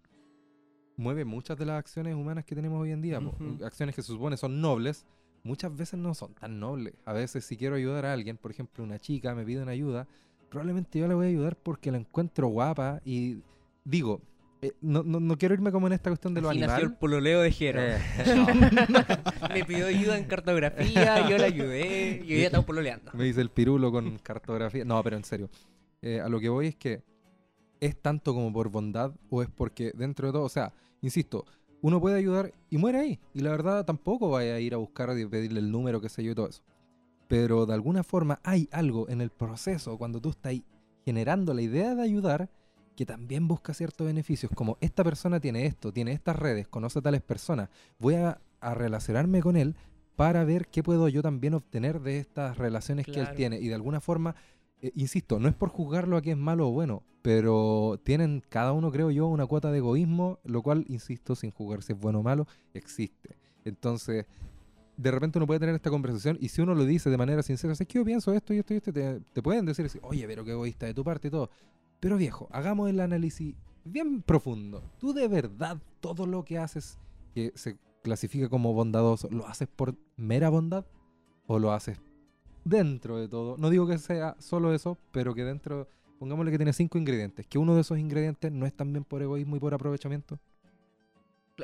mueve 0.97 1.25
muchas 1.25 1.57
de 1.59 1.67
las 1.67 1.79
acciones 1.79 2.15
humanas 2.15 2.45
que 2.45 2.55
tenemos 2.55 2.81
hoy 2.81 2.91
en 2.93 3.01
día. 3.03 3.21
Acciones 3.65 3.95
que 3.95 4.03
se 4.03 4.09
supone 4.09 4.37
son 4.37 4.61
nobles, 4.61 5.05
muchas 5.45 5.77
veces 5.77 6.01
no 6.01 6.15
son 6.15 6.35
tan 6.35 6.59
nobles. 6.59 6.95
A 7.05 7.13
veces 7.13 7.45
si 7.45 7.57
quiero 7.57 7.77
ayudar 7.77 8.07
a 8.07 8.13
alguien, 8.13 8.37
por 8.37 8.51
ejemplo, 8.51 8.83
una 8.83 8.99
chica 8.99 9.35
me 9.35 9.45
pide 9.45 9.63
una 9.63 9.73
ayuda, 9.73 10.09
probablemente 10.51 10.99
yo 10.99 11.07
le 11.07 11.15
voy 11.15 11.27
a 11.27 11.29
ayudar 11.29 11.57
porque 11.57 11.93
la 11.93 11.99
encuentro 11.99 12.49
guapa 12.49 13.01
y 13.05 13.39
digo, 13.85 14.21
eh, 14.63 14.73
no, 14.81 15.03
no, 15.03 15.21
no 15.21 15.37
quiero 15.37 15.55
irme 15.55 15.71
como 15.71 15.87
en 15.87 15.93
esta 15.93 16.09
cuestión 16.11 16.33
de 16.33 16.41
lo 16.41 16.49
animal. 16.49 16.83
el 16.83 16.95
pololeo 16.95 17.43
de 17.43 17.53
Jero. 17.53 17.81
Eh, 17.83 17.99
Me 19.55 19.65
pidió 19.65 19.87
ayuda 19.87 20.17
en 20.17 20.25
cartografía, 20.25 21.29
yo 21.29 21.37
le 21.37 21.45
ayudé 21.45 22.23
y 22.25 22.33
hoy 22.33 22.41
ya 22.41 22.47
estamos 22.47 22.65
pololeando. 22.65 23.13
Me 23.15 23.25
dice 23.25 23.43
el 23.43 23.51
pirulo 23.51 23.93
con 23.93 24.19
cartografía. 24.19 24.85
No, 24.85 25.03
pero 25.03 25.17
en 25.17 25.25
serio. 25.25 25.51
Eh, 26.01 26.21
a 26.21 26.29
lo 26.29 26.41
que 26.41 26.49
voy 26.49 26.69
es 26.69 26.77
que 26.77 27.03
es 27.81 28.01
tanto 28.01 28.33
como 28.33 28.53
por 28.53 28.71
bondad 28.71 29.13
o 29.29 29.43
es 29.43 29.49
porque 29.51 29.93
dentro 29.95 30.29
de 30.29 30.33
todo, 30.33 30.45
o 30.45 30.49
sea, 30.49 30.73
insisto, 31.03 31.45
uno 31.85 32.01
puede 32.01 32.17
ayudar 32.17 32.55
y 32.71 32.79
muere 32.79 32.99
ahí. 32.99 33.21
Y 33.35 33.41
la 33.41 33.51
verdad 33.51 33.85
tampoco 33.85 34.31
vaya 34.31 34.55
a 34.55 34.59
ir 34.59 34.73
a 34.73 34.79
buscar 34.79 35.11
y 35.19 35.27
pedirle 35.27 35.61
el 35.61 35.71
número, 35.71 36.01
qué 36.01 36.09
sé 36.09 36.25
yo 36.25 36.33
y 36.33 36.35
todo 36.35 36.49
eso. 36.49 36.63
Pero 37.29 37.67
de 37.67 37.75
alguna 37.75 38.03
forma 38.03 38.41
hay 38.43 38.71
algo 38.73 39.07
en 39.11 39.21
el 39.21 39.29
proceso 39.29 39.99
cuando 39.99 40.19
tú 40.19 40.31
estás 40.31 40.49
ahí 40.49 40.65
generando 41.05 41.53
la 41.53 41.61
idea 41.61 41.95
de 41.95 42.01
ayudar 42.01 42.49
que 42.97 43.05
también 43.05 43.47
busca 43.47 43.75
ciertos 43.75 44.07
beneficios, 44.07 44.51
como 44.55 44.79
esta 44.81 45.05
persona 45.05 45.41
tiene 45.41 45.67
esto, 45.67 45.93
tiene 45.93 46.13
estas 46.13 46.37
redes, 46.37 46.69
conoce 46.69 47.01
a 47.01 47.03
tales 47.03 47.21
personas, 47.21 47.69
voy 47.99 48.15
a, 48.15 48.41
a 48.61 48.73
relacionarme 48.73 49.43
con 49.43 49.59
él 49.59 49.77
para 50.17 50.43
ver 50.45 50.69
qué 50.69 50.83
puedo 50.83 51.07
yo 51.09 51.21
también 51.21 51.53
obtener 51.53 52.01
de 52.01 52.19
estas 52.19 52.57
relaciones 52.57 53.05
que 53.05 53.21
él 53.21 53.29
tiene. 53.37 53.61
Y 53.61 53.69
de 53.69 53.75
alguna 53.75 54.01
forma, 54.01 54.37
eh, 54.85 54.93
insisto, 54.97 55.39
no 55.41 55.49
es 55.49 55.55
por 55.55 55.71
juzgarlo 55.71 56.19
a 56.19 56.23
que 56.23 56.33
es 56.33 56.37
malo 56.37 56.69
o 56.69 56.71
bueno, 56.71 57.05
pero 57.23 57.99
tienen 58.05 58.43
cada 58.51 58.73
uno, 58.73 58.93
creo 58.93 59.11
yo, 59.11 59.27
una 59.29 59.47
cuota 59.47 59.73
de 59.73 59.79
egoísmo, 59.79 60.41
lo 60.45 60.61
cual, 60.61 60.85
insisto, 60.89 61.35
sin 61.35 61.53
juzgar 61.53 61.83
si 61.83 61.95
es 61.95 61.99
bueno 61.99 62.19
o 62.19 62.23
malo, 62.23 62.47
existe. 62.75 63.39
Entonces, 63.65 64.27
de 64.99 65.11
repente 65.11 65.39
uno 65.39 65.47
puede 65.47 65.61
tener 65.61 65.75
esta 65.75 65.89
conversación 65.89 66.37
y 66.39 66.51
si 66.51 66.61
uno 66.61 66.75
lo 66.75 66.85
dice 66.85 67.09
de 67.09 67.17
manera 67.17 67.43
sincera, 67.43 67.73
es 67.73 67.79
que 67.79 67.95
yo 67.95 68.05
pienso 68.05 68.35
esto 68.35 68.53
y 68.53 68.59
esto 68.59 68.75
y 68.75 68.77
esto, 68.77 68.93
te, 68.93 69.43
pueden 69.43 69.65
decir, 69.65 69.89
oye, 70.03 70.27
pero 70.27 70.45
qué 70.45 70.51
egoísta 70.51 70.85
de 70.85 70.93
tu 70.93 71.03
parte 71.03 71.29
y 71.29 71.31
todo. 71.31 71.49
Pero 71.99 72.19
viejo, 72.19 72.47
hagamos 72.53 72.91
el 72.91 73.01
análisis 73.01 73.55
bien 73.87 74.21
profundo. 74.21 74.83
Tú 74.99 75.15
de 75.15 75.29
verdad 75.29 75.79
todo 76.01 76.27
lo 76.27 76.45
que 76.45 76.59
haces 76.59 76.99
que 77.33 77.53
se 77.55 77.79
clasifica 78.03 78.51
como 78.51 78.75
bondadoso, 78.75 79.31
¿lo 79.31 79.47
haces 79.47 79.67
por 79.67 79.97
mera 80.19 80.51
bondad 80.51 80.85
o 81.47 81.59
lo 81.59 81.73
haces 81.73 81.99
dentro 82.65 83.19
de 83.19 83.29
todo? 83.29 83.57
No 83.59 83.71
digo 83.71 83.87
que 83.87 83.99
sea 83.99 84.37
solo 84.39 84.75
eso, 84.75 84.99
pero 85.13 85.35
que 85.35 85.45
dentro, 85.45 85.89
pongámosle 86.19 86.51
que 86.51 86.59
tiene 86.59 86.73
cinco 86.73 86.99
ingredientes, 86.99 87.47
que 87.47 87.59
uno 87.59 87.75
de 87.75 87.83
esos 87.83 87.99
ingredientes 87.99 88.51
no 88.51 88.67
es 88.67 88.75
también 88.75 89.05
por 89.05 89.23
egoísmo 89.23 89.57
y 89.57 89.61
por 89.61 89.75
aprovechamiento. 89.75 90.39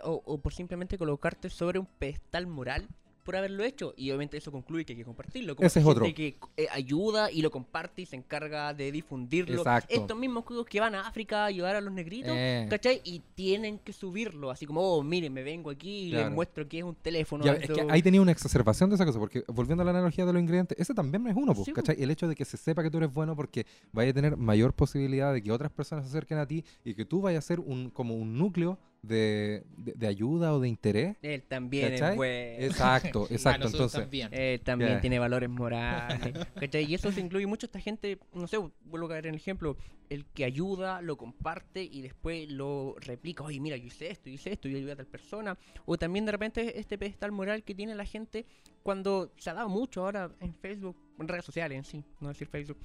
O, 0.04 0.22
o 0.24 0.38
por 0.38 0.52
simplemente 0.52 0.96
colocarte 0.96 1.50
sobre 1.50 1.80
un 1.80 1.86
pedestal 1.86 2.46
moral 2.46 2.88
por 3.22 3.36
haberlo 3.36 3.64
hecho. 3.64 3.94
Y 3.96 4.10
obviamente 4.10 4.36
eso 4.36 4.50
concluye 4.50 4.84
que 4.84 4.92
hay 4.92 4.98
que 4.98 5.04
compartirlo. 5.04 5.56
Como 5.56 5.66
Ese 5.66 5.80
es 5.80 5.86
otro. 5.86 6.04
que 6.14 6.36
eh, 6.56 6.66
ayuda 6.70 7.30
y 7.30 7.42
lo 7.42 7.50
comparte 7.50 8.02
y 8.02 8.06
se 8.06 8.16
encarga 8.16 8.74
de 8.74 8.90
difundirlo. 8.92 9.58
Exacto. 9.58 9.94
Estos 9.94 10.18
mismos 10.18 10.44
cuicos 10.44 10.66
que 10.66 10.80
van 10.80 10.94
a 10.94 11.06
África 11.06 11.42
a 11.42 11.46
ayudar 11.46 11.76
a 11.76 11.80
los 11.80 11.92
negritos. 11.92 12.32
Eh, 12.34 12.66
¿Cachai? 12.68 13.00
Y 13.04 13.20
tienen 13.34 13.78
que 13.78 13.92
subirlo, 13.92 14.50
así 14.50 14.66
como, 14.66 14.80
oh, 14.80 15.02
miren, 15.02 15.32
me 15.32 15.42
vengo 15.42 15.70
aquí 15.70 16.08
y 16.08 16.10
les 16.10 16.30
muestro 16.30 16.68
que 16.68 16.78
es 16.78 16.84
un 16.84 16.94
teléfono. 16.94 17.44
Ya, 17.44 17.52
es 17.52 17.70
que 17.70 17.86
ahí 17.88 18.02
tenía 18.02 18.20
una 18.20 18.32
exacerbación 18.32 18.90
de 18.90 18.96
esa 18.96 19.04
cosa, 19.04 19.18
porque 19.18 19.44
volviendo 19.48 19.82
a 19.82 19.84
la 19.84 19.90
analogía 19.90 20.24
de 20.24 20.32
los 20.32 20.40
ingredientes, 20.40 20.78
ese 20.78 20.94
también 20.94 21.26
es 21.26 21.36
uno, 21.36 21.54
pues, 21.54 21.66
Sí, 21.66 21.72
¿cachai? 21.72 22.02
El 22.02 22.10
hecho 22.10 22.26
de 22.28 22.34
que 22.34 22.44
se 22.44 22.56
sepa 22.56 22.82
que 22.82 22.90
tú 22.90 22.98
eres 22.98 23.12
bueno 23.12 23.36
porque 23.36 23.66
vaya 23.92 24.10
a 24.10 24.14
tener 24.14 24.36
mayor 24.36 24.72
posibilidad 24.72 25.32
de 25.32 25.42
que 25.42 25.52
otras 25.52 25.70
personas 25.70 26.04
se 26.04 26.10
acerquen 26.10 26.38
a 26.38 26.46
ti 26.46 26.64
y 26.84 26.94
que 26.94 27.04
tú 27.04 27.20
vayas 27.20 27.44
a 27.44 27.46
ser 27.46 27.60
un, 27.60 27.90
como 27.90 28.14
un 28.14 28.38
núcleo 28.38 28.78
de, 29.02 29.64
de- 29.76 29.92
de 29.94 30.06
ayuda 30.06 30.52
o 30.54 30.60
de 30.60 30.68
interés. 30.68 31.16
Él 31.22 31.42
también 31.42 31.92
¿Cachai? 31.92 32.10
es 32.10 32.16
bueno. 32.16 32.64
Exacto, 32.66 33.26
exacto. 33.30 33.64
nosotros 33.64 33.94
Entonces, 33.94 34.00
también. 34.00 34.28
Él 34.32 34.60
también 34.60 34.90
Ya. 34.92 35.00
tiene 35.00 35.18
valores 35.18 35.48
morales. 35.48 36.34
¿cachai? 36.54 36.84
Y 36.84 36.94
eso 36.94 37.10
se 37.12 37.20
incluye 37.20 37.46
mucho 37.46 37.66
esta 37.66 37.80
gente, 37.80 38.18
no 38.34 38.46
sé, 38.46 38.58
vuelvo 38.84 39.06
a 39.06 39.10
caer 39.10 39.26
en 39.26 39.34
el 39.34 39.40
ejemplo, 39.40 39.76
el 40.10 40.26
que 40.26 40.44
ayuda, 40.44 41.00
lo 41.02 41.16
comparte 41.16 41.82
y 41.84 42.02
después 42.02 42.50
lo 42.50 42.96
replica, 43.00 43.44
oye, 43.44 43.60
mira, 43.60 43.76
yo 43.76 43.86
hice 43.86 44.10
esto, 44.10 44.28
yo 44.28 44.34
hice 44.34 44.52
esto, 44.52 44.68
yo 44.68 44.76
ayudé 44.76 44.92
a 44.92 44.96
tal 44.96 45.06
persona. 45.06 45.56
O 45.86 45.96
también 45.96 46.26
de 46.26 46.32
repente 46.32 46.78
este 46.78 46.98
pedestal 46.98 47.32
moral 47.32 47.62
que 47.62 47.74
tiene 47.74 47.94
la 47.94 48.04
gente 48.04 48.44
cuando 48.82 49.32
se 49.36 49.50
ha 49.50 49.54
dado 49.54 49.68
mucho 49.68 50.02
ahora 50.04 50.30
en 50.40 50.54
Facebook, 50.54 50.96
en 51.18 51.28
redes 51.28 51.44
sociales 51.44 51.78
en 51.78 51.84
sí, 51.84 52.04
no 52.20 52.28
decir 52.28 52.48
Facebook. 52.48 52.78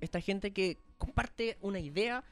Esta 0.00 0.20
gente 0.20 0.52
que 0.52 0.78
comparte 0.96 1.58
una 1.60 1.78
idea 1.80 2.24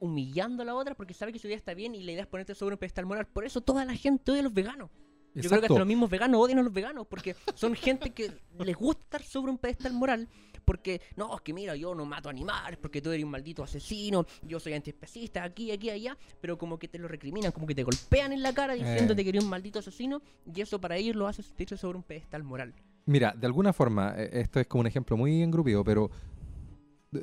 humillando 0.00 0.62
a 0.62 0.66
la 0.66 0.74
otra 0.74 0.94
porque 0.94 1.14
sabe 1.14 1.32
que 1.32 1.38
su 1.38 1.46
idea 1.46 1.56
está 1.56 1.74
bien 1.74 1.94
y 1.94 2.02
la 2.02 2.12
idea 2.12 2.22
es 2.22 2.28
ponerte 2.28 2.54
sobre 2.54 2.74
un 2.74 2.78
pedestal 2.78 3.06
moral. 3.06 3.26
Por 3.26 3.44
eso 3.44 3.60
toda 3.60 3.84
la 3.84 3.94
gente 3.94 4.32
odia 4.32 4.40
a 4.40 4.44
los 4.44 4.54
veganos. 4.54 4.90
Yo 5.34 5.48
creo 5.48 5.60
que 5.60 5.66
hasta 5.66 5.78
los 5.78 5.88
mismos 5.88 6.08
veganos 6.08 6.40
odian 6.40 6.60
a 6.60 6.62
los 6.62 6.72
veganos 6.72 7.06
porque 7.08 7.34
son 7.54 7.74
gente 7.74 8.10
que 8.10 8.30
les 8.60 8.76
gusta 8.76 9.02
estar 9.02 9.22
sobre 9.22 9.50
un 9.50 9.58
pedestal 9.58 9.92
moral 9.92 10.28
porque, 10.64 11.00
no, 11.16 11.34
es 11.34 11.40
que 11.42 11.52
mira, 11.52 11.76
yo 11.76 11.94
no 11.94 12.04
mato 12.04 12.28
animales 12.28 12.78
porque 12.80 13.02
tú 13.02 13.10
eres 13.10 13.24
un 13.24 13.30
maldito 13.30 13.62
asesino, 13.62 14.26
yo 14.42 14.58
soy 14.60 14.74
antiespecista, 14.74 15.42
aquí, 15.42 15.70
aquí, 15.70 15.90
allá, 15.90 16.16
pero 16.40 16.56
como 16.56 16.78
que 16.78 16.88
te 16.88 16.98
lo 16.98 17.08
recriminan, 17.08 17.52
como 17.52 17.66
que 17.66 17.74
te 17.74 17.82
golpean 17.82 18.32
en 18.32 18.42
la 18.42 18.52
cara 18.54 18.74
diciéndote 18.74 19.20
Eh. 19.20 19.24
que 19.24 19.30
eres 19.30 19.44
un 19.44 19.50
maldito 19.50 19.80
asesino 19.80 20.22
y 20.52 20.60
eso 20.60 20.80
para 20.80 20.96
ellos 20.96 21.16
lo 21.16 21.26
hace 21.26 21.42
sentirse 21.42 21.76
sobre 21.76 21.98
un 21.98 22.04
pedestal 22.04 22.42
moral. 22.42 22.72
Mira, 23.06 23.34
de 23.36 23.46
alguna 23.46 23.72
forma, 23.72 24.14
eh, 24.16 24.30
esto 24.32 24.60
es 24.60 24.66
como 24.66 24.80
un 24.80 24.86
ejemplo 24.86 25.16
muy 25.16 25.42
engrupido, 25.42 25.84
pero 25.84 26.10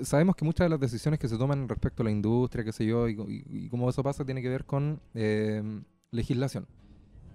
sabemos 0.03 0.35
que 0.35 0.45
muchas 0.45 0.65
de 0.65 0.69
las 0.69 0.79
decisiones 0.79 1.19
que 1.19 1.27
se 1.27 1.37
toman 1.37 1.67
respecto 1.69 2.03
a 2.03 2.05
la 2.05 2.11
industria, 2.11 2.63
qué 2.63 2.71
sé 2.71 2.85
yo, 2.85 3.07
y, 3.09 3.15
y- 3.47 3.69
cómo 3.69 3.89
eso 3.89 4.03
pasa, 4.03 4.25
tiene 4.25 4.41
que 4.41 4.49
ver 4.49 4.65
con 4.65 4.99
eh, 5.13 5.63
legislación. 6.11 6.67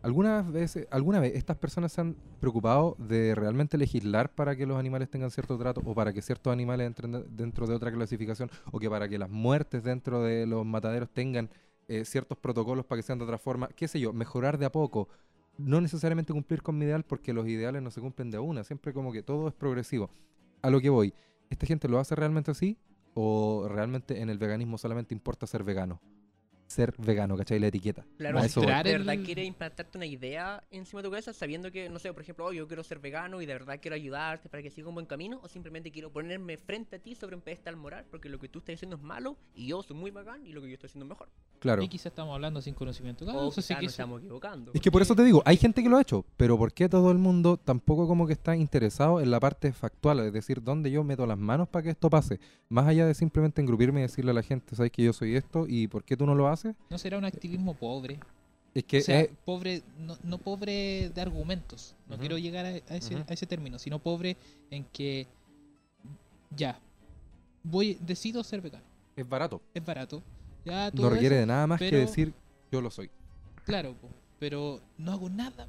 ¿Algunas 0.02 0.50
veces, 0.52 0.86
¿Alguna 0.92 1.18
vez 1.20 1.34
estas 1.34 1.56
personas 1.56 1.92
se 1.92 2.00
han 2.00 2.16
preocupado 2.40 2.96
de 2.98 3.34
realmente 3.34 3.76
legislar 3.76 4.32
para 4.34 4.54
que 4.56 4.64
los 4.66 4.78
animales 4.78 5.10
tengan 5.10 5.30
cierto 5.32 5.58
trato 5.58 5.82
o 5.84 5.94
para 5.94 6.12
que 6.12 6.22
ciertos 6.22 6.52
animales 6.52 6.86
entren 6.86 7.12
de- 7.12 7.24
dentro 7.30 7.66
de 7.66 7.74
otra 7.74 7.90
clasificación 7.92 8.50
o 8.70 8.78
que 8.78 8.88
para 8.88 9.08
que 9.08 9.18
las 9.18 9.30
muertes 9.30 9.82
dentro 9.82 10.22
de 10.22 10.46
los 10.46 10.64
mataderos 10.64 11.08
tengan 11.10 11.50
eh, 11.88 12.04
ciertos 12.04 12.38
protocolos 12.38 12.84
para 12.86 12.98
que 13.00 13.02
sean 13.02 13.18
de 13.18 13.24
otra 13.24 13.38
forma? 13.38 13.68
¿Qué 13.68 13.88
sé 13.88 13.98
yo? 14.00 14.12
Mejorar 14.12 14.58
de 14.58 14.66
a 14.66 14.72
poco 14.72 15.08
no 15.58 15.80
necesariamente 15.80 16.32
cumplir 16.32 16.62
con 16.62 16.76
mi 16.78 16.84
ideal 16.84 17.02
porque 17.02 17.32
los 17.32 17.48
ideales 17.48 17.82
no 17.82 17.90
se 17.90 18.00
cumplen 18.00 18.30
de 18.30 18.38
una, 18.38 18.62
siempre 18.64 18.92
como 18.92 19.12
que 19.12 19.22
todo 19.22 19.48
es 19.48 19.54
progresivo. 19.54 20.10
A 20.62 20.70
lo 20.70 20.80
que 20.80 20.90
voy, 20.90 21.14
¿esta 21.50 21.66
gente 21.66 21.88
lo 21.88 21.98
hace 21.98 22.14
realmente 22.14 22.50
así 22.50 22.78
o 23.14 23.66
realmente 23.68 24.20
en 24.20 24.30
el 24.30 24.38
veganismo 24.38 24.78
solamente 24.78 25.14
importa 25.14 25.46
ser 25.46 25.64
vegano? 25.64 26.00
Ser 26.66 26.94
vegano, 26.98 27.36
¿cachai? 27.36 27.58
La 27.60 27.68
etiqueta. 27.68 28.04
Claro, 28.18 28.38
eso 28.40 28.60
de 28.60 28.66
verdad 28.66 29.14
el- 29.14 29.24
quieres 29.24 29.46
implantarte 29.46 29.96
una 29.98 30.06
idea 30.06 30.62
encima 30.70 31.00
de 31.00 31.08
tu 31.08 31.10
cabeza 31.12 31.32
sabiendo 31.32 31.70
que, 31.70 31.88
no 31.88 31.98
sé, 31.98 32.12
por 32.12 32.22
ejemplo, 32.22 32.46
oh, 32.46 32.52
yo 32.52 32.66
quiero 32.66 32.82
ser 32.82 32.98
vegano 32.98 33.40
y 33.40 33.46
de 33.46 33.52
verdad 33.52 33.78
quiero 33.80 33.94
ayudarte 33.94 34.48
para 34.48 34.62
que 34.62 34.70
siga 34.70 34.88
un 34.88 34.94
buen 34.94 35.06
camino, 35.06 35.40
o 35.42 35.48
simplemente 35.48 35.90
quiero 35.92 36.10
ponerme 36.10 36.56
frente 36.56 36.96
a 36.96 36.98
ti 36.98 37.14
sobre 37.14 37.36
un 37.36 37.42
pedestal 37.42 37.76
moral 37.76 38.04
porque 38.10 38.28
lo 38.28 38.38
que 38.38 38.48
tú 38.48 38.58
estás 38.58 38.74
diciendo 38.74 38.96
es 38.96 39.02
malo 39.02 39.36
y 39.54 39.68
yo 39.68 39.82
soy 39.82 39.96
muy 39.96 40.10
bacán 40.10 40.46
y 40.46 40.52
lo 40.52 40.60
que 40.60 40.68
yo 40.68 40.74
estoy 40.74 40.88
haciendo 40.88 41.04
es 41.04 41.10
mejor. 41.10 41.28
Claro. 41.60 41.82
Y 41.82 41.88
quizás 41.88 42.06
estamos 42.06 42.34
hablando 42.34 42.60
sin 42.60 42.74
conocimiento 42.74 43.24
de 43.24 43.32
o 43.32 43.48
así 43.48 43.56
quizás 43.62 43.66
que 43.68 43.74
nos 43.74 43.82
eso- 43.94 44.02
estamos 44.02 44.20
equivocando. 44.20 44.72
Es 44.74 44.80
que 44.80 44.90
por 44.90 45.02
eso 45.02 45.14
te 45.14 45.22
digo, 45.24 45.42
hay 45.46 45.56
gente 45.56 45.82
que 45.82 45.88
lo 45.88 45.96
ha 45.96 46.02
hecho, 46.02 46.24
pero 46.36 46.58
¿por 46.58 46.72
qué 46.72 46.88
todo 46.88 47.10
el 47.12 47.18
mundo 47.18 47.56
tampoco 47.56 48.06
como 48.08 48.26
que 48.26 48.32
está 48.32 48.56
interesado 48.56 49.20
en 49.20 49.30
la 49.30 49.40
parte 49.40 49.72
factual? 49.72 50.20
Es 50.20 50.32
decir, 50.32 50.62
¿dónde 50.62 50.90
yo 50.90 51.04
meto 51.04 51.26
las 51.26 51.38
manos 51.38 51.68
para 51.68 51.84
que 51.84 51.90
esto 51.90 52.10
pase? 52.10 52.40
Más 52.68 52.86
allá 52.86 53.06
de 53.06 53.14
simplemente 53.14 53.60
engrupirme 53.62 54.00
y 54.00 54.02
decirle 54.02 54.32
a 54.32 54.34
la 54.34 54.42
gente, 54.42 54.74
¿sabes 54.74 54.90
que 54.90 55.02
yo 55.04 55.12
soy 55.12 55.36
esto 55.36 55.66
y 55.68 55.86
por 55.86 56.02
qué 56.04 56.16
tú 56.16 56.26
no 56.26 56.34
lo 56.34 56.48
haces? 56.48 56.55
No 56.90 56.98
será 56.98 57.18
un 57.18 57.24
activismo 57.24 57.74
pobre. 57.74 58.18
Es 58.74 58.84
que 58.84 58.98
o 58.98 59.02
sea, 59.02 59.20
es- 59.22 59.30
pobre, 59.44 59.82
no, 59.98 60.16
no 60.22 60.38
pobre 60.38 61.10
de 61.14 61.20
argumentos. 61.20 61.94
No 62.08 62.18
quiero 62.18 62.36
llegar 62.38 62.66
a, 62.66 62.68
a 62.68 62.96
ese, 62.96 63.16
a 63.16 63.32
ese 63.32 63.46
término, 63.46 63.78
sino 63.78 63.98
pobre 63.98 64.36
en 64.70 64.84
que 64.84 65.26
ya, 66.54 66.78
voy, 67.62 67.98
decido 68.00 68.42
ser 68.44 68.60
vegano. 68.60 68.84
es 69.16 69.28
barato. 69.28 69.60
Es 69.74 69.84
barato. 69.84 70.22
Ya, 70.64 70.90
todo 70.90 71.04
No 71.04 71.10
requiere 71.10 71.36
eso, 71.36 71.40
de 71.40 71.46
nada 71.46 71.66
más 71.66 71.78
que 71.78 71.90
decir, 71.90 72.34
yo 72.70 72.80
lo 72.80 72.90
soy. 72.90 73.10
Claro, 73.64 73.94
pero 74.38 74.80
no 74.98 75.12
hago 75.12 75.28
nada 75.30 75.68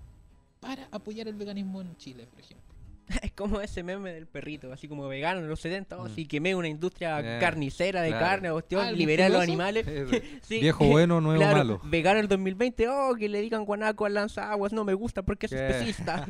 para 0.59 0.87
apoyar 0.91 1.27
el 1.27 1.35
veganismo 1.35 1.81
en 1.81 1.95
Chile, 1.97 2.27
por 2.29 2.39
ejemplo. 2.39 2.66
Es 3.21 3.31
como 3.31 3.61
ese 3.61 3.83
meme 3.83 4.11
del 4.13 4.25
perrito, 4.27 4.71
así 4.73 4.87
como 4.87 5.07
vegano 5.07 5.39
en 5.39 5.47
los 5.47 5.59
70, 5.61 5.97
Mm. 5.97 6.01
así 6.05 6.25
quemé 6.25 6.55
una 6.55 6.67
industria 6.67 7.19
Eh, 7.19 7.39
carnicera 7.39 8.01
de 8.01 8.09
claro. 8.09 8.25
carne, 8.25 8.51
cuestión, 8.51 8.81
Ah, 8.85 8.89
¿el 8.89 8.97
liberé 8.97 9.23
a 9.23 9.29
los 9.29 9.41
animales. 9.41 9.85
Sí. 10.43 10.59
Viejo 10.59 10.85
bueno, 10.87 11.21
nuevo 11.21 11.39
Claro, 11.41 11.57
malo. 11.57 11.81
vegano 11.85 12.19
el 12.19 12.27
2020, 12.27 12.87
oh, 12.89 13.15
que 13.15 13.29
le 13.29 13.41
digan 13.41 13.65
guanaco 13.65 14.05
al 14.05 14.13
lanzaguas, 14.13 14.71
no 14.73 14.83
me 14.83 14.93
gusta 14.93 15.21
porque 15.23 15.45
es 15.47 15.51
especista. 15.53 16.25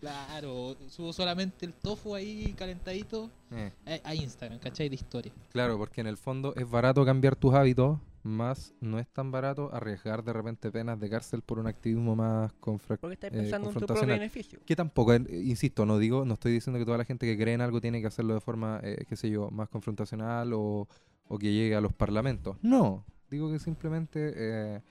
Claro, 0.00 0.76
subo 0.88 1.12
solamente 1.12 1.66
el 1.66 1.72
tofu 1.74 2.14
ahí 2.14 2.54
calentadito 2.56 3.30
Eh, 3.52 3.72
a, 4.04 4.10
a 4.10 4.14
Instagram, 4.14 4.58
¿cachai? 4.60 4.88
De 4.88 4.94
historia. 4.94 5.32
claro, 5.52 5.76
porque 5.76 6.00
en 6.00 6.06
el 6.06 6.16
fondo 6.16 6.54
es 6.56 6.68
barato 6.70 7.04
cambiar 7.04 7.34
tus 7.36 7.52
hábitos, 7.54 7.98
más 8.22 8.74
no 8.80 8.98
es 8.98 9.08
tan 9.08 9.30
barato 9.30 9.72
arriesgar 9.74 10.22
de 10.24 10.32
repente 10.32 10.70
penas 10.70 10.98
de 11.00 11.08
cárcel 11.08 11.42
por 11.42 11.58
un 11.58 11.66
activismo 11.66 12.14
más 12.16 12.52
confra- 12.60 12.98
Porque 12.98 13.14
estás 13.14 13.32
eh, 13.32 13.36
pensando 13.36 13.68
en 13.68 13.74
tu 13.74 13.80
propio 13.86 14.06
beneficio. 14.06 14.60
Que 14.66 14.76
tampoco, 14.76 15.14
eh, 15.14 15.24
insisto, 15.44 15.86
no 15.86 15.98
digo, 15.98 16.24
no 16.24 16.34
estoy 16.34 16.52
diciendo 16.52 16.78
que 16.78 16.84
toda 16.84 16.98
la 16.98 17.04
gente 17.04 17.26
que 17.26 17.36
cree 17.40 17.54
en 17.54 17.60
algo 17.60 17.80
tiene 17.80 18.00
que 18.00 18.06
hacerlo 18.06 18.34
de 18.34 18.40
forma, 18.40 18.80
eh, 18.82 19.04
qué 19.08 19.16
sé 19.16 19.30
yo, 19.30 19.50
más 19.50 19.68
confrontacional 19.68 20.52
o, 20.52 20.86
o 21.28 21.38
que 21.38 21.52
llegue 21.52 21.74
a 21.74 21.80
los 21.80 21.92
parlamentos. 21.92 22.56
No, 22.62 23.04
digo 23.30 23.50
que 23.50 23.58
simplemente, 23.58 24.32
eh, 24.36 24.82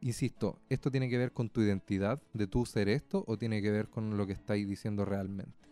insisto, 0.00 0.58
esto 0.68 0.90
tiene 0.90 1.08
que 1.10 1.18
ver 1.18 1.32
con 1.32 1.50
tu 1.50 1.60
identidad 1.60 2.22
de 2.32 2.46
tú 2.46 2.64
ser 2.64 2.88
esto 2.88 3.24
o 3.26 3.36
tiene 3.36 3.60
que 3.60 3.70
ver 3.70 3.88
con 3.88 4.16
lo 4.16 4.26
que 4.26 4.32
estáis 4.32 4.66
diciendo 4.68 5.04
realmente. 5.04 5.68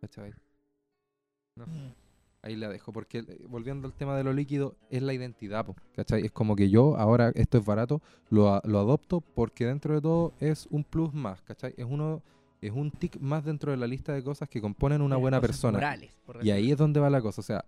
¿Cachai? 0.00 0.32
No. 1.56 1.66
Mm. 1.66 1.92
Ahí 2.46 2.54
la 2.54 2.68
dejo, 2.68 2.92
porque 2.92 3.18
eh, 3.18 3.44
volviendo 3.48 3.88
al 3.88 3.94
tema 3.94 4.16
de 4.16 4.22
lo 4.22 4.32
líquido, 4.32 4.76
es 4.88 5.02
la 5.02 5.12
identidad, 5.12 5.66
po, 5.66 5.74
¿cachai? 5.96 6.24
Es 6.24 6.30
como 6.30 6.54
que 6.54 6.70
yo 6.70 6.96
ahora 6.96 7.32
esto 7.34 7.58
es 7.58 7.64
barato, 7.64 8.00
lo, 8.30 8.60
lo 8.64 8.78
adopto 8.78 9.20
porque 9.20 9.66
dentro 9.66 9.94
de 9.94 10.00
todo 10.00 10.32
es 10.38 10.68
un 10.70 10.84
plus 10.84 11.12
más, 11.12 11.42
¿cachai? 11.42 11.74
Es 11.76 11.86
uno 11.88 12.22
es 12.60 12.70
un 12.70 12.90
tic 12.90 13.18
más 13.20 13.44
dentro 13.44 13.72
de 13.72 13.76
la 13.76 13.86
lista 13.86 14.12
de 14.12 14.22
cosas 14.22 14.48
que 14.48 14.60
componen 14.60 15.02
una 15.02 15.16
buena 15.16 15.40
persona. 15.40 15.78
morales, 15.78 16.12
Y 16.42 16.50
ahí 16.50 16.70
es 16.70 16.78
donde 16.78 17.00
va 17.00 17.10
la 17.10 17.20
cosa, 17.20 17.40
o 17.40 17.44
sea, 17.44 17.64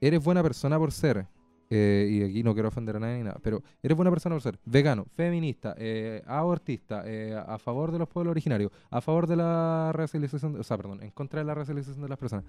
eres 0.00 0.24
buena 0.24 0.42
persona 0.42 0.78
por 0.78 0.90
ser, 0.90 1.26
eh, 1.70 2.08
y 2.10 2.22
aquí 2.22 2.42
no 2.42 2.54
quiero 2.54 2.68
ofender 2.68 2.96
a 2.96 3.00
nadie 3.00 3.18
ni 3.18 3.24
nada, 3.24 3.38
pero 3.42 3.62
eres 3.82 3.96
buena 3.96 4.10
persona 4.10 4.34
por 4.34 4.42
ser 4.42 4.58
vegano, 4.64 5.06
feminista, 5.14 5.74
eh, 5.76 6.22
abortista, 6.26 7.02
eh, 7.04 7.34
a 7.34 7.58
favor 7.58 7.92
de 7.92 7.98
los 7.98 8.08
pueblos 8.08 8.30
originarios, 8.30 8.72
a 8.90 9.02
favor 9.02 9.26
de 9.26 9.36
la 9.36 9.90
racialización, 9.92 10.58
o 10.58 10.62
sea, 10.62 10.78
perdón, 10.78 11.02
en 11.02 11.10
contra 11.10 11.40
de 11.40 11.44
la 11.44 11.54
racialización 11.54 12.02
de 12.02 12.08
las 12.08 12.18
personas. 12.18 12.44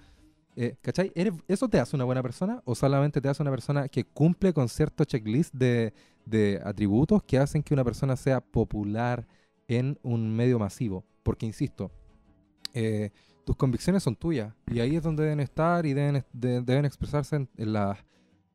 Eh, 0.55 0.75
¿Cachai? 0.81 1.11
¿Eres- 1.15 1.33
¿Eso 1.47 1.69
te 1.69 1.79
hace 1.79 1.95
una 1.95 2.05
buena 2.05 2.21
persona 2.21 2.61
o 2.65 2.75
solamente 2.75 3.21
te 3.21 3.29
hace 3.29 3.41
una 3.41 3.51
persona 3.51 3.87
que 3.87 4.03
cumple 4.03 4.51
con 4.53 4.67
cierto 4.67 5.05
checklist 5.05 5.53
de, 5.53 5.93
de 6.25 6.59
atributos 6.63 7.23
que 7.23 7.37
hacen 7.37 7.63
que 7.63 7.73
una 7.73 7.83
persona 7.83 8.15
sea 8.15 8.41
popular 8.41 9.25
en 9.67 9.97
un 10.03 10.35
medio 10.35 10.59
masivo? 10.59 11.05
Porque, 11.23 11.45
insisto, 11.45 11.91
eh, 12.73 13.11
tus 13.45 13.55
convicciones 13.55 14.03
son 14.03 14.15
tuyas 14.15 14.53
y 14.71 14.79
ahí 14.79 14.95
es 14.95 15.03
donde 15.03 15.23
deben 15.23 15.39
estar 15.39 15.85
y 15.85 15.93
deben, 15.93 16.23
de- 16.33 16.61
deben 16.61 16.85
expresarse 16.85 17.35
en, 17.37 17.49
en 17.57 17.73
las 17.73 17.97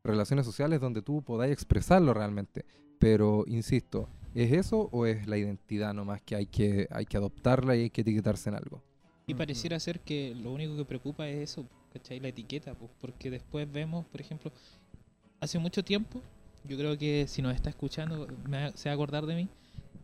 relaciones 0.03 0.45
sociales 0.45 0.79
donde 0.79 1.01
tú 1.01 1.23
podáis 1.23 1.51
expresarlo 1.53 2.13
realmente. 2.13 2.65
Pero, 2.99 3.43
insisto, 3.47 4.07
¿es 4.35 4.51
eso 4.51 4.89
o 4.91 5.05
es 5.05 5.27
la 5.27 5.37
identidad 5.37 5.93
nomás 5.93 6.21
que 6.21 6.35
hay 6.35 6.45
que, 6.45 6.87
hay 6.91 7.05
que 7.05 7.17
adoptarla 7.17 7.75
y 7.75 7.81
hay 7.83 7.89
que 7.89 8.01
etiquetarse 8.01 8.49
en 8.49 8.55
algo? 8.55 8.83
Y 9.27 9.33
pareciera 9.33 9.79
ser 9.79 10.01
que 10.01 10.35
lo 10.35 10.51
único 10.53 10.77
que 10.77 10.85
preocupa 10.85 11.27
es 11.27 11.37
eso, 11.51 11.65
¿cachai? 11.95 12.19
La 12.19 12.27
etiqueta, 12.27 12.73
pues, 12.73 12.91
porque 12.99 13.29
después 13.31 13.71
vemos, 13.71 14.05
por 14.05 14.19
ejemplo, 14.19 14.51
hace 15.39 15.57
mucho 15.59 15.81
tiempo, 15.83 16.21
yo 16.65 16.77
creo 16.77 16.97
que 16.97 17.25
si 17.27 17.41
nos 17.41 17.55
está 17.55 17.69
escuchando, 17.69 18.27
me 18.49 18.71
se 18.73 18.89
va 18.89 18.93
a 18.93 18.95
acordar 18.95 19.25
de 19.25 19.35
mí, 19.35 19.47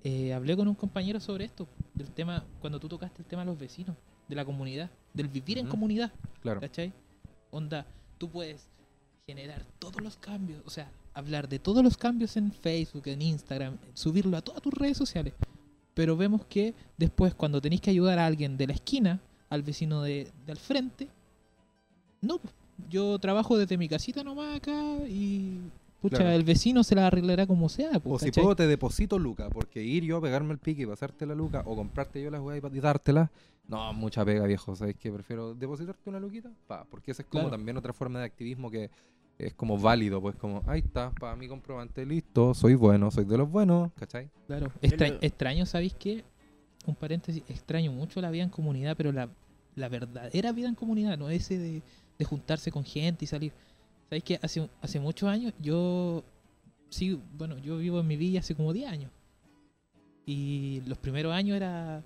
eh, 0.04 0.34
hablé 0.34 0.56
con 0.56 0.70
un 0.70 0.76
compañero 0.76 1.20
sobre 1.20 1.44
esto, 1.44 1.68
del 1.94 2.10
tema, 2.10 2.46
cuando 2.62 2.80
tú 2.80 2.88
tocaste 2.88 3.22
el 3.22 3.28
tema 3.28 3.42
de 3.42 3.48
los 3.48 3.60
vecinos, 3.60 3.98
de 4.30 4.36
la 4.36 4.46
comunidad, 4.46 4.89
del 5.14 5.28
vivir 5.28 5.58
en 5.58 5.68
comunidad, 5.68 6.14
Claro. 6.42 6.62
¿cachai? 6.62 6.94
Onda, 7.52 7.86
tú 8.18 8.30
puedes 8.30 8.70
generar 9.28 9.66
todos 9.78 10.02
los 10.02 10.16
cambios, 10.16 10.62
o 10.66 10.70
sea, 10.70 10.89
hablar 11.14 11.50
de 11.50 11.60
todos 11.60 11.84
los 11.84 11.98
cambios 11.98 12.38
en 12.38 12.54
Facebook, 12.54 13.04
en 13.08 13.22
Instagram, 13.22 13.78
subirlo 13.94 14.38
a 14.38 14.42
todas 14.42 14.62
tus 14.62 14.74
redes 14.74 14.96
sociales. 14.98 15.34
Pero 15.94 16.16
vemos 16.16 16.46
que 16.46 16.74
después, 16.98 17.36
cuando 17.36 17.60
tenéis 17.60 17.82
que 17.82 17.89
ayudar 17.89 18.18
a 18.18 18.26
alguien 18.26 18.56
de 18.56 18.68
la 18.68 18.74
esquina, 18.74 19.20
al 19.50 19.62
vecino 19.62 20.02
de, 20.04 20.32
de 20.46 20.52
al 20.54 20.58
frente, 20.58 21.10
no, 22.22 22.39
yo 22.89 23.19
trabajo 23.19 23.57
desde 23.57 23.78
mi 23.78 23.88
casita 23.88 24.24
nomás 24.24 24.57
acá 24.57 24.72
y 25.07 25.59
pucha, 26.01 26.17
Claro. 26.17 26.32
el 26.32 26.43
vecino 26.43 26.84
se 26.84 26.95
la 26.95 27.07
arreglará 27.07 27.45
como 27.47 27.69
sea. 27.69 27.99
pues, 27.99 28.24
O 28.24 28.26
si 28.26 28.32
puedo 28.32 28.55
te 28.55 28.67
deposito 28.67 29.19
Luca, 29.19 29.49
porque 29.49 29.84
ir 29.84 30.03
yo 30.03 30.17
a 30.17 30.22
pegarme 30.22 30.53
el 30.53 30.59
pique 30.59 30.84
y 30.84 30.86
pasarte 30.86 31.26
la 31.26 31.36
Luca, 31.36 31.61
o 31.65 31.76
comprarte 31.76 32.22
yo 32.22 32.32
las 32.32 32.41
weas 32.41 32.61
y 32.74 32.80
dártelas, 32.80 33.30
no, 33.67 33.93
mucha 33.93 34.26
pega 34.26 34.45
viejo, 34.45 34.76
¿sabes 34.76 34.95
qué? 34.97 35.11
Prefiero 35.11 35.53
depositarte 35.53 36.09
una 36.09 36.19
luquita, 36.19 36.49
pa, 36.67 36.86
porque 36.89 37.11
esa 37.11 37.22
es 37.22 37.28
como 37.30 37.43
Claro. 37.43 37.55
también 37.55 37.78
otra 37.78 37.93
forma 37.93 38.19
de 38.19 38.26
activismo 38.26 38.69
que 38.72 38.89
es 39.38 39.53
como 39.53 39.78
válido, 39.78 40.19
pues 40.22 40.36
como, 40.36 40.61
ahí 40.67 40.80
está, 40.80 41.11
para 41.19 41.36
mi 41.36 41.47
comprobante, 41.47 42.05
listo, 42.05 42.53
soy 42.53 42.76
bueno, 42.76 43.09
soy 43.11 43.26
de 43.26 43.38
los 43.38 43.49
buenos, 43.49 43.91
¿cachai? 43.93 44.30
Claro. 44.47 44.72
Extra- 44.82 45.17
Extraño, 45.22 45.65
¿sabéis 45.65 45.93
qué? 45.93 46.24
Un 46.86 46.95
paréntesis, 46.95 47.43
extraño 47.47 47.91
mucho 47.91 48.19
la 48.22 48.30
vida 48.32 48.43
en 48.43 48.49
comunidad, 48.49 48.95
pero 48.97 49.11
la, 49.11 49.30
la 49.76 49.89
verdadera 49.89 50.51
vida 50.51 50.67
en 50.67 50.76
comunidad, 50.76 51.17
no 51.17 51.30
ese 51.30 51.57
de, 51.57 51.82
de 52.17 52.26
juntarse 52.26 52.72
con 52.72 52.84
gente 52.84 53.26
y 53.26 53.28
salir. 53.28 53.53
¿Sabéis 54.09 54.24
qué? 54.24 54.39
Hace, 54.41 54.69
hace 54.82 54.99
muchos 54.99 55.30
años 55.30 55.53
yo, 55.59 56.24
sí, 56.89 57.19
bueno, 57.38 57.57
yo 57.59 57.78
vivo 57.78 57.99
en 57.99 58.07
mi 58.07 58.17
villa 58.17 58.41
hace 58.41 58.55
como 58.55 58.74
10 58.74 58.91
años. 58.91 59.11
Y 60.26 60.82
los 60.86 60.97
primeros 60.97 61.34
años 61.34 61.55
era, 61.55 62.03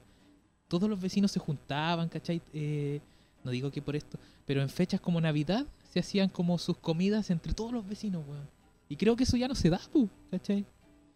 todos 0.68 0.90
los 0.90 1.02
vecinos 1.02 1.32
se 1.32 1.40
juntaban, 1.40 2.08
¿cachai? 2.10 2.42
Eh, 2.54 3.02
no 3.44 3.52
digo 3.52 3.72
que 3.72 3.82
por 3.82 3.96
esto, 3.96 4.18
pero 4.46 4.62
en 4.62 4.70
fechas 4.70 5.02
como 5.02 5.20
Navidad 5.20 5.66
se 5.92 6.00
hacían 6.00 6.30
como 6.30 6.58
sus 6.58 6.78
comidas 6.78 7.30
entre 7.30 7.54
todos 7.54 7.72
los 7.72 7.88
vecinos, 7.88 8.24
weón. 8.28 8.48
Y 8.88 8.96
creo 8.96 9.16
que 9.16 9.24
eso 9.24 9.38
ya 9.38 9.48
no 9.48 9.56
se 9.56 9.70
da, 9.70 9.80
pu, 9.92 10.10
¿cachai? 10.32 10.66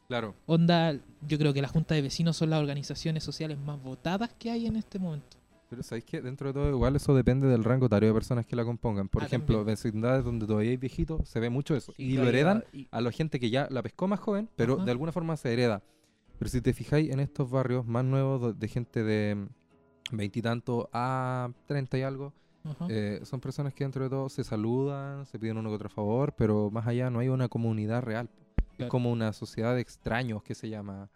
Claro. 0.07 0.35
Onda, 0.47 0.99
yo 1.27 1.37
creo 1.37 1.53
que 1.53 1.61
la 1.61 1.67
Junta 1.67 1.93
de 1.93 2.01
Vecinos 2.01 2.35
son 2.35 2.49
las 2.49 2.59
organizaciones 2.59 3.23
sociales 3.23 3.59
más 3.59 3.81
votadas 3.81 4.33
que 4.39 4.49
hay 4.49 4.65
en 4.65 4.75
este 4.75 4.97
momento. 4.97 5.37
Pero 5.70 5.84
¿sabéis 5.84 6.03
qué? 6.05 6.22
Dentro 6.22 6.47
de 6.47 6.53
todo 6.53 6.70
igual 6.70 6.95
eso 6.95 7.13
depende 7.13 7.47
del 7.47 7.63
rango 7.63 7.86
etario 7.86 8.09
de 8.09 8.13
personas 8.13 8.45
que 8.45 8.55
la 8.55 8.65
compongan. 8.65 9.07
Por 9.07 9.22
Ah, 9.22 9.28
ejemplo, 9.28 9.57
también. 9.57 9.74
vecindades 9.76 10.24
donde 10.26 10.47
todavía 10.47 10.72
hay 10.72 10.78
viejitos, 10.78 11.30
se 11.30 11.39
ve 11.39 11.49
mucho 11.51 11.76
eso. 11.76 11.93
Sí, 11.95 12.03
y 12.03 12.17
lo 12.17 12.28
heredan 12.28 12.63
y- 12.74 12.88
a 12.89 13.01
la 13.01 13.11
gente 13.11 13.39
que 13.39 13.49
ya 13.51 13.67
la 13.70 13.84
pescó 13.84 14.07
más 14.07 14.20
joven, 14.20 14.49
pero 14.55 14.76
Ajá. 14.76 14.86
de 14.86 14.91
alguna 14.91 15.11
forma 15.11 15.38
se 15.38 15.53
hereda. 15.53 15.84
Pero 16.39 16.49
si 16.49 16.61
te 16.61 16.74
fijáis 16.74 17.11
en 17.11 17.20
estos 17.20 17.51
barrios 17.51 17.86
más 17.86 18.03
nuevos 18.03 18.57
de 18.57 18.67
gente 18.67 19.03
de 19.03 19.47
veintitantos 20.11 20.88
a 20.91 21.51
treinta 21.67 21.97
y 21.97 22.01
algo, 22.01 22.34
eh, 22.89 23.20
son 23.24 23.39
personas 23.39 23.74
que 23.74 23.84
dentro 23.84 24.03
de 24.03 24.09
todo 24.09 24.30
se 24.30 24.43
saludan, 24.43 25.26
se 25.26 25.38
piden 25.39 25.57
uno 25.57 25.70
que 25.70 25.76
otro 25.76 25.89
favor, 25.89 26.34
pero 26.36 26.70
más 26.72 26.88
allá 26.88 27.09
no 27.09 27.20
hay 27.20 27.28
una 27.30 27.47
comunidad 27.47 28.01
real. 28.03 28.30
Es 28.57 28.76
Claro. 28.78 28.89
como 28.91 29.11
una 29.11 29.34
sociedad 29.34 29.76
de 29.76 29.82
extraños 29.82 30.41
que 30.43 30.55
se 30.55 30.70
llama. 30.70 31.09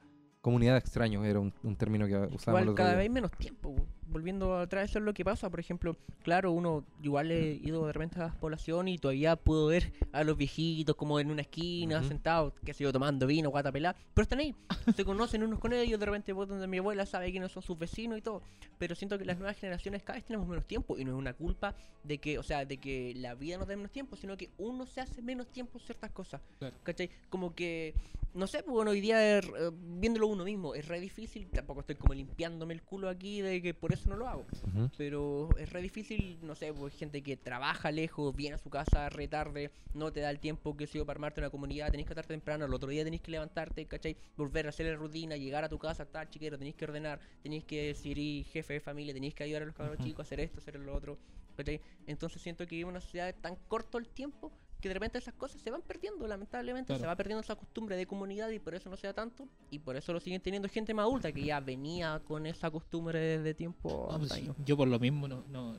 Comunidad 0.44 0.74
de 0.74 0.80
extraños 0.80 1.26
era 1.26 1.40
un, 1.40 1.54
un 1.64 1.78
término 1.78 2.06
que 2.06 2.16
usábamos 2.16 2.36
el 2.36 2.50
Igual 2.50 2.64
otro 2.64 2.76
cada 2.76 2.90
día. 2.90 2.98
vez 2.98 3.10
menos 3.12 3.32
tiempo. 3.32 3.74
po. 3.74 3.86
Volviendo 4.08 4.58
atrás, 4.58 4.90
eso 4.90 5.00
es 5.00 5.06
lo 5.06 5.14
que 5.14 5.24
pasa. 5.24 5.50
Por 5.50 5.62
ejemplo, 5.62 5.96
claro, 6.22 6.52
uno 6.52 6.84
igual 7.02 7.32
he 7.32 7.54
ido 7.64 7.88
de 7.88 7.94
repente 7.94 8.20
a 8.20 8.28
la 8.28 8.34
población 8.34 8.90
y 8.90 8.98
todavía 8.98 9.38
puedo 9.38 9.68
ver 9.68 9.94
a 10.12 10.26
los 10.26 10.36
viejitos 10.36 10.98
como 10.98 11.18
en 11.22 11.32
una 11.32 11.44
esquina, 11.44 12.04
sentados, 12.04 12.54
que 12.66 12.74
yo, 12.74 12.92
tomando 12.92 13.26
vino, 13.26 13.52
guata 13.52 13.72
pelada. 13.72 13.98
Pero 14.14 14.24
están 14.24 14.40
ahí, 14.40 14.54
se 14.94 15.06
conocen 15.06 15.44
unos 15.44 15.60
con 15.60 15.72
ellos. 15.72 15.98
De 15.98 16.06
repente 16.06 16.34
voy 16.34 16.46
donde 16.46 16.68
mi 16.68 16.80
abuela 16.80 17.06
sabe 17.06 17.32
quiénes 17.32 17.54
son 17.54 17.64
sus 17.64 17.80
vecinos 17.80 18.18
y 18.18 18.22
todo. 18.22 18.42
Pero 18.78 18.96
siento 18.96 19.18
que 19.18 19.24
las 19.24 19.38
nuevas 19.38 19.58
generaciones 19.58 20.04
cada 20.04 20.18
vez 20.18 20.26
tenemos 20.26 20.46
menos 20.46 20.66
tiempo 20.68 20.98
y 21.00 21.06
no 21.06 21.12
es 21.14 21.18
una 21.18 21.34
culpa 21.34 21.74
de 22.04 22.18
que, 22.18 22.38
o 22.38 22.44
sea, 22.44 22.66
de 22.66 22.78
que 22.78 23.14
la 23.16 23.34
vida 23.34 23.58
nos 23.58 23.70
dé 23.70 23.78
menos 23.78 23.94
tiempo, 23.94 24.18
sino 24.18 24.36
que 24.36 24.50
uno 24.58 24.86
se 24.88 25.00
hace 25.00 25.22
menos 25.22 25.48
tiempo 25.48 25.80
en 25.80 25.86
ciertas 25.86 26.12
cosas. 26.12 26.42
Claro. 26.60 26.76
¿Cachai? 26.84 27.10
Como 27.30 27.56
que 27.56 27.96
no 28.34 28.48
sé, 28.48 28.64
pues 28.64 28.74
bueno, 28.74 28.92
hoy 28.92 29.02
día 29.02 29.38
es, 29.38 29.46
eh, 29.46 29.72
viéndolo 29.74 30.28
uno 30.28 30.44
mismo 30.44 30.74
es 30.74 30.88
re 30.88 31.00
difícil, 31.00 31.50
tampoco 31.52 31.82
estoy 31.82 31.96
como 31.96 32.14
limpiándome 32.14 32.74
el 32.74 32.82
culo 32.82 33.10
aquí 33.10 33.42
de 33.42 33.62
que 33.62 33.74
por 33.74 33.94
eso 33.94 34.10
no 34.10 34.16
lo 34.16 34.28
hago, 34.28 34.42
Ujú. 34.42 34.90
pero 34.98 35.56
es 35.58 35.70
re 35.72 35.82
difícil, 35.82 36.40
no 36.42 36.56
sé, 36.56 36.74
pues 36.74 36.96
gente 36.96 37.22
que 37.22 37.38
trabaja 37.38 37.92
lejos, 37.92 38.36
viene 38.36 38.56
a 38.56 38.58
su 38.58 38.70
casa 38.70 39.10
re 39.10 39.28
tarde, 39.28 39.72
no 39.94 40.12
te 40.12 40.22
da 40.22 40.32
el 40.32 40.40
tiempo 40.40 40.76
que 40.76 40.88
sido 40.88 41.06
para 41.06 41.18
armarte 41.18 41.42
una 41.42 41.52
comunidad, 41.52 41.92
tenés 41.92 42.08
que 42.08 42.14
estar 42.14 42.26
temprano, 42.26 42.66
el 42.66 42.74
otro 42.74 42.90
día 42.90 43.04
tenés 43.04 43.22
que 43.22 43.32
levantarte, 43.32 43.88
¿cachai? 43.88 44.18
Volver 44.36 44.66
a 44.66 44.70
hacer 44.70 44.88
la 44.88 44.96
rutina, 44.96 45.38
llegar 45.38 45.64
a 45.64 45.70
tu 45.70 45.78
casa, 45.78 46.04
estar 46.04 46.28
chiquero, 46.30 46.58
tenés 46.58 46.76
que 46.76 46.86
ordenar, 46.86 47.20
tenés 47.42 47.66
que 47.66 47.94
ser 47.94 48.18
y 48.18 48.44
jefe 48.46 48.74
de 48.74 48.80
familia, 48.80 49.14
tenés 49.14 49.36
que 49.36 49.44
ayudar 49.44 49.62
a 49.62 49.66
los 49.66 49.76
cabros 49.76 50.00
chicos 50.00 50.20
a 50.20 50.24
hacer 50.24 50.40
esto, 50.40 50.60
hacer 50.60 50.80
lo 50.80 50.96
otro, 50.96 51.20
¿cachai? 51.56 51.82
Entonces 52.08 52.42
siento 52.42 52.66
que 52.66 52.72
vivimos 52.76 52.90
en 52.90 52.96
una 52.96 53.02
sociedad 53.02 53.36
tan 53.42 53.56
corto 53.68 53.98
el 54.00 54.10
tiempo 54.10 54.52
que 54.84 54.90
de 54.90 54.96
repente 54.96 55.18
esas 55.18 55.34
cosas 55.34 55.62
se 55.62 55.72
van 55.72 55.82
perdiendo, 55.82 56.28
lamentablemente, 56.28 56.88
Claro. 56.88 57.00
se 57.00 57.08
va 57.08 57.16
perdiendo 57.16 57.40
esa 57.40 57.56
costumbre 57.56 57.96
de 57.96 58.06
comunidad 58.06 58.50
y 58.50 58.60
por 58.60 58.76
eso 58.76 58.90
no 58.90 58.98
se 58.98 59.08
da 59.08 59.14
tanto, 59.14 59.48
y 59.72 59.80
por 59.80 59.96
eso 59.96 60.12
lo 60.12 60.20
siguen 60.20 60.42
teniendo 60.42 60.68
gente 60.68 60.94
más 60.94 61.04
adulta 61.06 61.32
que 61.32 61.46
ya 61.46 61.62
venía 61.62 62.22
con 62.28 62.46
esa 62.46 62.70
costumbre 62.70 63.18
desde 63.18 63.54
tiempo 63.54 64.10
No, 64.12 64.20
pues, 64.20 64.44
yo 64.66 64.76
por 64.76 64.90
lo 64.90 65.00
mismo 65.00 65.30
no, 65.30 65.78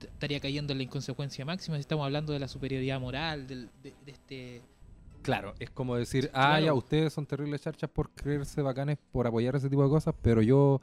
estaría 0.00 0.40
cayendo 0.40 0.72
en 0.72 0.78
la 0.78 0.82
inconsecuencia 0.82 1.44
máxima 1.44 1.76
si 1.76 1.82
estamos 1.82 2.04
hablando 2.04 2.32
de 2.32 2.40
la 2.40 2.48
superioridad 2.48 2.98
moral, 3.00 3.46
del- 3.46 3.70
de, 3.80 3.94
de 4.04 4.10
este... 4.12 4.62
Claro, 5.22 5.54
es 5.60 5.70
como 5.70 5.94
decir, 5.94 6.28
ah, 6.34 6.56
Claro. 6.58 6.64
ya, 6.66 6.74
ustedes 6.74 7.12
son 7.12 7.26
terribles 7.26 7.60
charchas 7.62 7.88
por 7.88 8.10
creerse 8.10 8.60
bacanes, 8.60 8.98
por 9.12 9.24
apoyar 9.28 9.54
ese 9.54 9.70
tipo 9.70 9.84
de 9.84 9.88
cosas, 9.88 10.16
pero 10.20 10.42
yo, 10.42 10.80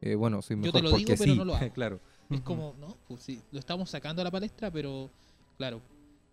eh, 0.00 0.14
bueno, 0.14 0.40
soy 0.40 0.56
Yo 0.56 0.62
mejor 0.62 0.80
te 0.80 0.82
lo 0.82 0.90
porque 0.92 1.04
digo, 1.04 1.14
pero 1.18 1.32
sí. 1.32 1.38
no 1.38 1.44
lo 1.44 1.54
hago. 1.54 1.72
claro. 1.74 2.00
Es 2.30 2.40
como, 2.40 2.74
no, 2.78 2.96
pues 3.06 3.22
sí, 3.22 3.42
lo 3.50 3.58
estamos 3.58 3.90
sacando 3.90 4.22
a 4.22 4.24
la 4.24 4.30
palestra, 4.30 4.70
pero 4.70 5.10
claro, 5.58 5.82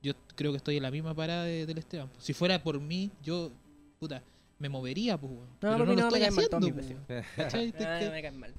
yo 0.02 0.14
creo 0.36 0.52
que 0.52 0.58
estoy 0.58 0.78
en 0.78 0.84
la 0.84 0.92
misma 0.92 1.14
parada 1.14 1.44
de- 1.44 1.66
del 1.66 1.78
Esteban. 1.78 2.10
Si 2.18 2.34
fuera 2.34 2.62
por 2.64 2.80
mí, 2.80 3.12
yo, 3.24 3.52
puta, 4.00 4.24
me 4.60 4.70
movería, 4.70 5.18
pues, 5.20 5.32
weón. 5.32 5.48
pero 5.60 5.74
no 5.74 5.80
lo 5.80 5.86
no, 5.86 5.96
me 5.96 6.02
estoy 6.02 6.20
mal 6.22 6.30
haciendo, 6.30 6.60
pues, 6.60 6.76
vecinos. 6.76 7.04
¿cachai? 7.36 7.72
Te- 7.72 7.86
te- 7.86 8.10
me 8.12 8.22
caen 8.22 8.40
mal. 8.40 8.54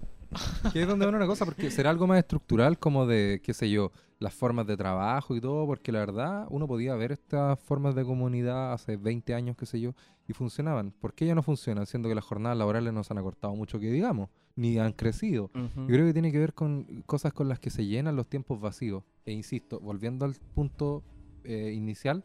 Que 0.72 0.82
es 0.82 0.86
donde 0.88 1.06
va 1.06 1.12
una 1.16 1.26
cosa, 1.26 1.44
porque 1.44 1.70
será 1.72 1.90
algo 1.90 2.06
más 2.06 2.18
estructural 2.18 2.78
como 2.78 3.04
de, 3.06 3.40
qué 3.42 3.52
sé 3.52 3.68
yo, 3.68 3.90
las 4.20 4.32
formas 4.32 4.66
de 4.66 4.76
trabajo 4.76 5.34
y 5.34 5.40
todo, 5.40 5.66
porque 5.66 5.90
la 5.90 5.98
verdad 6.00 6.46
uno 6.50 6.68
podía 6.68 6.94
ver 6.94 7.10
estas 7.10 7.58
formas 7.58 7.94
de 7.96 8.04
comunidad 8.04 8.72
hace 8.72 8.96
20 8.96 9.34
años, 9.34 9.56
qué 9.56 9.66
sé 9.66 9.80
yo, 9.80 9.92
y 10.28 10.32
funcionaban. 10.32 10.92
¿Por 10.92 11.14
qué 11.14 11.26
ya 11.26 11.34
no 11.34 11.42
funcionan? 11.42 11.84
Siendo 11.86 12.08
que 12.08 12.14
las 12.14 12.24
jornadas 12.24 12.56
laborales 12.56 12.92
no 12.92 13.02
se 13.02 13.12
han 13.12 13.18
acortado 13.18 13.56
mucho 13.56 13.80
que 13.80 13.90
digamos, 13.90 14.28
ni 14.54 14.78
han 14.78 14.92
crecido. 14.92 15.50
Yo 15.54 15.86
creo 15.88 16.06
que 16.06 16.12
tiene 16.12 16.30
que 16.30 16.38
ver 16.38 16.54
con 16.54 16.84
cosas 17.06 17.32
con 17.32 17.48
las 17.48 17.58
que 17.58 17.70
se 17.70 17.86
llenan 17.86 18.14
los 18.14 18.28
tiempos 18.28 18.60
vacíos. 18.60 19.02
E 19.26 19.32
insisto, 19.32 19.80
volviendo 19.80 20.24
al 20.26 20.34
punto 20.54 21.02
eh, 21.44 21.72
inicial, 21.74 22.24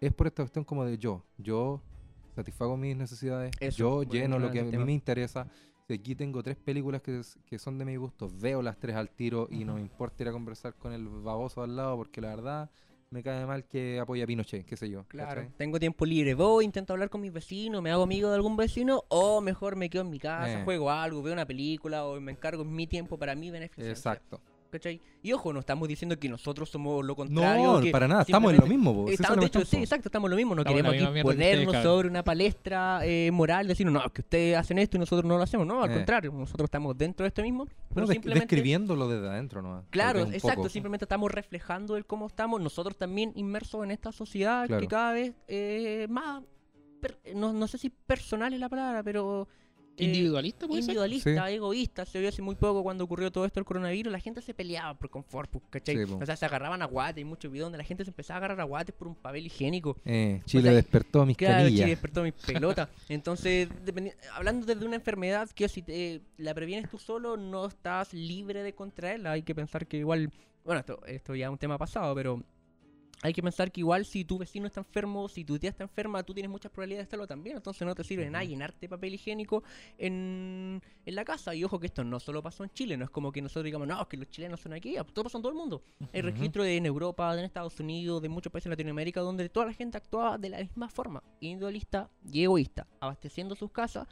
es 0.00 0.12
por 0.12 0.26
esta 0.26 0.42
cuestión 0.42 0.64
como 0.64 0.84
de 0.84 0.98
yo. 0.98 1.24
Yo 1.38 1.82
satisfago 2.34 2.76
mis 2.76 2.96
necesidades, 2.96 3.52
Eso, 3.60 4.02
yo 4.02 4.10
lleno 4.10 4.38
lo 4.38 4.50
que 4.50 4.60
a 4.60 4.64
mí 4.64 4.76
me 4.76 4.92
interesa. 4.92 5.48
Si 5.86 5.94
aquí 5.94 6.14
tengo 6.14 6.42
tres 6.42 6.56
películas 6.56 7.02
que, 7.02 7.58
son 7.58 7.78
de 7.78 7.84
mi 7.84 7.96
gusto, 7.96 8.30
veo 8.40 8.62
las 8.62 8.78
tres 8.78 8.96
al 8.96 9.10
tiro 9.10 9.48
y 9.50 9.64
no 9.64 9.74
me 9.74 9.80
importa 9.80 10.22
ir 10.22 10.28
a 10.28 10.32
conversar 10.32 10.74
con 10.74 10.92
el 10.92 11.08
baboso 11.08 11.62
al 11.62 11.74
lado 11.76 11.96
porque 11.96 12.20
la 12.20 12.28
verdad 12.28 12.70
me 13.10 13.22
cae 13.22 13.44
mal 13.44 13.64
que 13.64 14.00
apoya 14.00 14.24
a 14.24 14.26
Pinochet, 14.26 14.64
qué 14.64 14.76
sé 14.76 14.88
yo. 14.88 15.04
Claro, 15.08 15.42
¿cachai? 15.42 15.56
tengo 15.58 15.78
tiempo 15.78 16.06
libre, 16.06 16.34
voy, 16.34 16.64
intento 16.64 16.94
hablar 16.94 17.10
con 17.10 17.20
mis 17.20 17.32
vecinos, 17.32 17.82
me 17.82 17.90
hago 17.90 18.04
amigo 18.04 18.30
de 18.30 18.36
algún 18.36 18.56
vecino, 18.56 19.04
o 19.08 19.42
mejor 19.42 19.76
me 19.76 19.90
quedo 19.90 20.02
en 20.02 20.10
mi 20.10 20.18
casa, 20.18 20.60
Eh. 20.60 20.64
juego 20.64 20.90
algo, 20.90 21.22
veo 21.22 21.34
una 21.34 21.44
película, 21.44 22.06
o 22.06 22.18
me 22.20 22.32
encargo 22.32 22.62
en 22.62 22.72
mi 22.72 22.86
tiempo 22.86 23.18
para 23.18 23.34
mi 23.34 23.50
beneficio. 23.50 23.90
Exacto. 23.90 24.40
¿Cachai? 24.72 25.02
Y 25.22 25.32
ojo, 25.34 25.52
no 25.52 25.60
estamos 25.60 25.86
diciendo 25.86 26.18
que 26.18 26.30
nosotros 26.30 26.70
somos 26.70 27.04
lo 27.04 27.14
contrario. 27.14 27.74
No, 27.74 27.80
que 27.82 27.90
para 27.90 28.08
nada, 28.08 28.22
estamos 28.22 28.54
en 28.54 28.60
lo 28.60 28.66
mismo. 28.66 29.04
esa 29.06 29.22
Estamos, 29.24 29.40
de 29.40 29.46
hecho, 29.46 29.64
sí, 29.66 29.76
exacto, 29.76 30.08
estamos 30.08 30.28
en 30.28 30.30
lo 30.30 30.36
mismo. 30.36 30.54
No 30.54 30.62
Estamos 30.62 30.80
queremos 30.82 30.94
aquí 31.08 31.14
que 31.14 31.22
ponernos 31.22 31.76
sobre 31.82 32.08
una 32.08 32.24
palestra 32.24 33.00
eh, 33.04 33.30
moral, 33.30 33.68
decir, 33.68 33.86
no, 33.90 34.00
que 34.10 34.22
ustedes 34.22 34.56
hacen 34.56 34.78
esto 34.78 34.96
y 34.96 35.00
nosotros 35.00 35.28
no 35.28 35.36
lo 35.36 35.42
hacemos. 35.44 35.66
No, 35.66 35.82
al 35.82 35.90
Eh. 35.90 35.94
contrario, 35.94 36.32
nosotros 36.32 36.64
estamos 36.68 36.96
dentro 36.96 37.24
de 37.24 37.28
esto 37.28 37.42
mismo. 37.42 37.66
Pero 37.66 38.00
No, 38.00 38.06
des- 38.06 38.14
simplemente. 38.14 38.46
describiéndolo 38.46 39.08
desde 39.08 39.28
adentro, 39.28 39.60
¿no? 39.60 39.84
Claro, 39.90 40.20
exacto, 40.20 40.70
simplemente 40.70 41.04
estamos 41.04 41.30
reflejando 41.30 41.98
el 41.98 42.06
cómo 42.06 42.26
estamos 42.28 42.58
nosotros 42.58 42.96
también 42.96 43.32
inmersos 43.36 43.84
en 43.84 43.90
esta 43.90 44.10
sociedad 44.10 44.66
Claro. 44.68 44.80
que 44.80 44.88
cada 44.88 45.12
vez 45.12 45.34
eh, 45.48 46.06
más, 46.08 46.42
per- 46.98 47.18
no, 47.34 47.52
no 47.52 47.66
sé 47.66 47.76
si 47.76 47.90
personal 47.90 48.54
es 48.54 48.58
la 48.60 48.70
palabra, 48.70 49.02
pero... 49.02 49.48
eh, 49.96 50.04
Individualista, 50.04 50.66
puede 50.66 50.82
ser. 50.82 50.94
individualista, 50.94 51.50
egoísta, 51.50 52.04
se 52.06 52.18
vio 52.18 52.28
hace 52.28 52.40
muy 52.42 52.54
poco 52.54 52.82
cuando 52.82 53.04
ocurrió 53.04 53.30
todo 53.30 53.44
esto 53.44 53.60
del 53.60 53.64
coronavirus, 53.66 54.12
la 54.12 54.20
gente 54.20 54.40
se 54.40 54.54
peleaba 54.54 54.94
por 54.94 55.10
confort, 55.10 55.50
pues, 55.50 55.64
¿cachai? 55.70 56.06
Sí, 56.06 56.12
o 56.12 56.24
sea, 56.26 56.34
se 56.36 56.46
agarraban 56.46 56.80
a 56.82 56.86
guates, 56.86 57.18
hay 57.18 57.24
muchos 57.24 57.52
videos 57.52 57.66
donde 57.66 57.78
la 57.78 57.84
gente 57.84 58.04
se 58.04 58.10
empezaba 58.10 58.36
a 58.36 58.38
agarrar 58.38 58.60
a 58.60 58.64
guates 58.64 58.94
por 58.94 59.08
un 59.08 59.14
papel 59.14 59.46
higiénico. 59.46 59.96
Eh, 60.04 60.40
Chile 60.46 60.64
sea, 60.64 60.72
despertó 60.72 61.26
mis 61.26 61.36
Claro, 61.36 61.54
canillas. 61.64 61.80
Chile 61.80 61.90
despertó 61.90 62.22
mi 62.22 62.32
pelota. 62.32 62.88
Entonces, 63.08 63.68
hablando 64.34 64.66
desde 64.66 64.84
una 64.84 64.96
enfermedad 64.96 65.48
que 65.50 65.68
si 65.68 65.82
te, 65.82 66.22
la 66.38 66.54
previenes 66.54 66.88
tú 66.90 66.98
solo, 66.98 67.36
no 67.36 67.66
estás 67.66 68.14
libre 68.14 68.62
de 68.62 68.74
contraerla. 68.74 69.32
Hay 69.32 69.42
que 69.42 69.54
pensar 69.54 69.86
que 69.86 69.98
igual, 69.98 70.30
bueno, 70.64 70.80
esto, 70.80 71.00
esto 71.06 71.34
ya 71.34 71.46
es 71.46 71.52
un 71.52 71.58
tema 71.58 71.76
pasado, 71.76 72.14
pero 72.14 72.42
hay 73.22 73.32
que 73.32 73.42
pensar 73.42 73.70
que 73.70 73.80
igual 73.80 74.04
si 74.04 74.24
tu 74.24 74.36
vecino 74.36 74.66
está 74.66 74.80
enfermo, 74.80 75.28
si 75.28 75.44
tu 75.44 75.58
tía 75.58 75.70
está 75.70 75.84
enferma, 75.84 76.22
tú 76.24 76.34
tienes 76.34 76.50
muchas 76.50 76.72
probabilidades 76.72 77.04
de 77.04 77.08
estarlo 77.08 77.26
también. 77.26 77.56
Entonces 77.56 77.86
no 77.86 77.94
te 77.94 78.02
sirve 78.02 78.28
nada 78.28 78.44
llenarte 78.44 78.88
papel 78.88 79.14
higiénico 79.14 79.62
en, 79.96 80.82
en 81.06 81.14
la 81.14 81.24
casa. 81.24 81.54
Y 81.54 81.62
ojo 81.62 81.78
que 81.78 81.86
esto 81.86 82.02
no 82.02 82.18
solo 82.18 82.42
pasó 82.42 82.64
en 82.64 82.70
Chile, 82.70 82.96
no 82.96 83.04
es 83.04 83.10
como 83.10 83.30
que 83.30 83.40
nosotros 83.40 83.64
digamos, 83.64 83.86
no, 83.86 84.08
que 84.08 84.16
los 84.16 84.28
chilenos 84.28 84.60
son 84.60 84.72
aquí, 84.72 84.96
todo 85.12 85.24
pasó 85.24 85.38
en 85.38 85.42
todo 85.42 85.52
el 85.52 85.58
mundo. 85.58 85.82
Hay 86.12 86.20
Ujú. 86.20 86.30
registro 86.30 86.64
de 86.64 86.76
en 86.76 86.86
Europa, 86.86 87.32
en 87.38 87.44
Estados 87.44 87.78
Unidos, 87.78 88.20
de 88.20 88.28
muchos 88.28 88.52
países 88.52 88.64
de 88.64 88.70
Latinoamérica, 88.70 89.20
donde 89.20 89.48
toda 89.48 89.66
la 89.66 89.72
gente 89.72 89.96
actuaba 89.96 90.36
de 90.36 90.48
la 90.48 90.58
misma 90.58 90.88
forma, 90.88 91.22
individualista 91.40 92.10
y 92.28 92.42
egoísta, 92.42 92.88
abasteciendo 93.00 93.54
sus 93.54 93.70
casas 93.70 94.08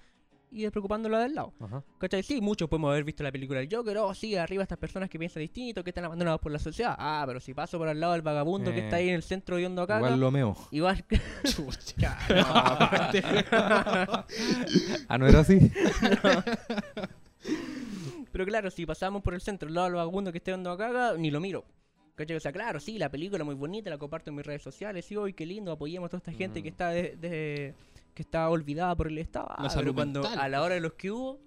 y 0.52 0.62
despreocupándolo 0.62 1.18
del 1.18 1.34
lado. 1.34 1.52
Ajá. 1.60 1.82
¿Cachai? 1.98 2.22
Sí, 2.22 2.40
muchos 2.40 2.68
podemos 2.68 2.90
haber 2.90 3.04
visto 3.04 3.22
la 3.22 3.30
película 3.32 3.60
del 3.60 3.68
Joker, 3.72 3.96
oh, 3.98 4.14
sí, 4.14 4.34
arriba 4.36 4.62
estas 4.62 4.78
personas 4.78 5.08
que 5.08 5.18
piensan 5.18 5.40
distinto, 5.42 5.84
que 5.84 5.90
están 5.90 6.04
abandonados 6.04 6.40
por 6.40 6.50
la 6.52 6.58
sociedad. 6.58 6.94
Ah, 6.98 7.22
pero 7.26 7.38
si 7.40 7.54
paso 7.54 7.78
por 7.78 7.88
al 7.88 8.00
lado 8.00 8.12
del 8.14 8.22
vagabundo 8.22 8.72
que 8.72 8.78
Eh, 8.80 8.84
está 8.84 8.96
ahí 8.96 9.08
en 9.08 9.14
el 9.14 9.22
centro 9.22 9.56
de 9.56 9.66
acá, 9.66 9.96
Igual 9.98 10.18
lo 10.20 10.30
meo. 10.30 10.56
igual... 10.72 11.04
Chucha. 11.44 12.18
Ah, 15.08 15.18
¿no 15.18 15.26
era 15.26 15.40
así? 15.40 15.58
Pero 18.32 18.46
claro, 18.46 18.70
si 18.70 18.86
pasamos 18.86 19.22
por 19.22 19.34
el 19.34 19.40
centro, 19.40 19.68
al 19.68 19.74
lado 19.74 19.86
del 19.86 19.94
vagabundo 19.96 20.30
que 20.32 20.38
esté 20.38 20.50
dando 20.52 20.70
acá, 20.70 21.14
ni 21.18 21.30
lo 21.30 21.40
miro. 21.40 21.64
¿Cachai? 22.14 22.36
O 22.36 22.40
sea, 22.40 22.52
claro, 22.52 22.78
sí, 22.80 22.98
la 22.98 23.08
película 23.10 23.42
muy 23.44 23.54
bonita, 23.54 23.88
la 23.90 23.98
comparto 23.98 24.30
en 24.30 24.36
mis 24.36 24.44
redes 24.46 24.62
sociales, 24.62 25.04
sí, 25.06 25.16
hoy 25.16 25.32
qué 25.32 25.46
lindo, 25.46 25.72
apoyemos 25.72 26.06
a 26.06 26.10
toda 26.10 26.18
esta 26.18 26.32
gente 26.32 26.60
Mm. 26.60 26.62
que 26.62 26.68
está 26.68 26.90
de- 26.90 27.16
de- 27.16 27.74
que 28.12 28.22
está 28.22 28.48
olvidada 28.50 28.94
por 28.96 29.08
el 29.08 29.18
Estado. 29.18 29.46
La 29.48 29.54
Ah, 29.54 29.56
pero 29.58 29.70
salud 29.70 29.94
cuando 29.94 30.22
mental. 30.22 30.38
a 30.40 30.48
la 30.48 30.62
hora 30.62 30.74
de 30.74 30.80
los 30.80 30.94
que 30.94 31.10
hubo, 31.10 31.40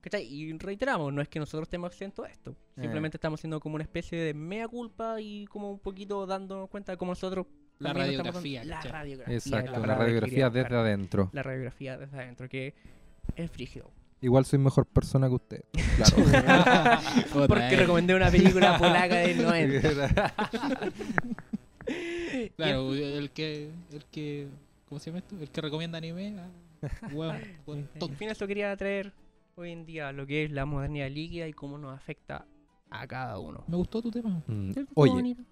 ¿cachai? 0.00 0.24
Y 0.26 0.52
reiteramos, 0.58 1.12
no 1.12 1.20
es 1.22 1.28
que 1.28 1.38
nosotros 1.38 1.66
estemos 1.66 1.96
de 1.98 2.06
esto. 2.30 2.50
Eh. 2.76 2.80
Simplemente 2.82 3.16
estamos 3.16 3.40
haciendo 3.40 3.60
como 3.60 3.76
una 3.76 3.84
especie 3.84 4.18
de 4.18 4.34
mea 4.34 4.68
culpa 4.68 5.20
y 5.20 5.46
como 5.46 5.70
un 5.70 5.78
poquito 5.78 6.26
dándonos 6.26 6.68
cuenta 6.68 6.92
de 6.92 6.98
cómo 6.98 7.12
nosotros... 7.12 7.46
La 7.80 7.92
radiografía, 7.92 8.64
La 8.64 8.80
radiografía. 8.80 9.34
Exacto, 9.34 9.72
la 9.84 9.96
radiografía 9.96 10.48
desde 10.48 10.76
adentro. 10.76 11.30
La 11.32 11.42
radiografía 11.42 11.98
desde 11.98 12.16
adentro, 12.16 12.48
que 12.48 12.72
es 13.34 13.50
frígido. 13.50 13.90
Igual 14.20 14.44
soy 14.46 14.58
mejor 14.60 14.86
persona 14.86 15.28
que 15.28 15.34
usted. 15.34 15.64
Claro. 15.96 16.16
Puta, 17.32 17.46
Porque 17.48 17.74
eh. 17.74 17.76
recomendé 17.76 18.14
una 18.14 18.30
película 18.30 18.78
polaca 18.78 19.16
del 19.16 19.42
90. 19.42 20.34
Claro, 22.56 22.94
el 22.94 23.30
que, 23.30 23.70
el 23.92 24.04
que, 24.06 24.48
¿cómo 24.94 25.00
se 25.00 25.10
llama 25.10 25.18
esto? 25.18 25.36
El 25.40 25.50
que 25.50 25.60
recomienda 25.60 25.98
anime, 25.98 26.36
ah, 26.38 26.48
hueón, 27.12 27.40
hueón 27.66 27.90
En 27.94 28.16
fin, 28.16 28.28
eso 28.28 28.46
quería 28.46 28.76
traer 28.76 29.12
hoy 29.56 29.72
en 29.72 29.84
día 29.84 30.12
lo 30.12 30.24
que 30.24 30.44
es 30.44 30.52
la 30.52 30.66
modernidad 30.66 31.10
líquida 31.10 31.48
y 31.48 31.52
cómo 31.52 31.78
nos 31.78 31.92
afecta 31.92 32.46
a 32.90 33.06
cada 33.08 33.40
uno. 33.40 33.64
Me 33.66 33.76
gustó 33.76 34.00
tu 34.00 34.12
tema. 34.12 34.44
Mm. 34.46 34.70
Oye, 34.94 35.12
Bonito. 35.12 35.42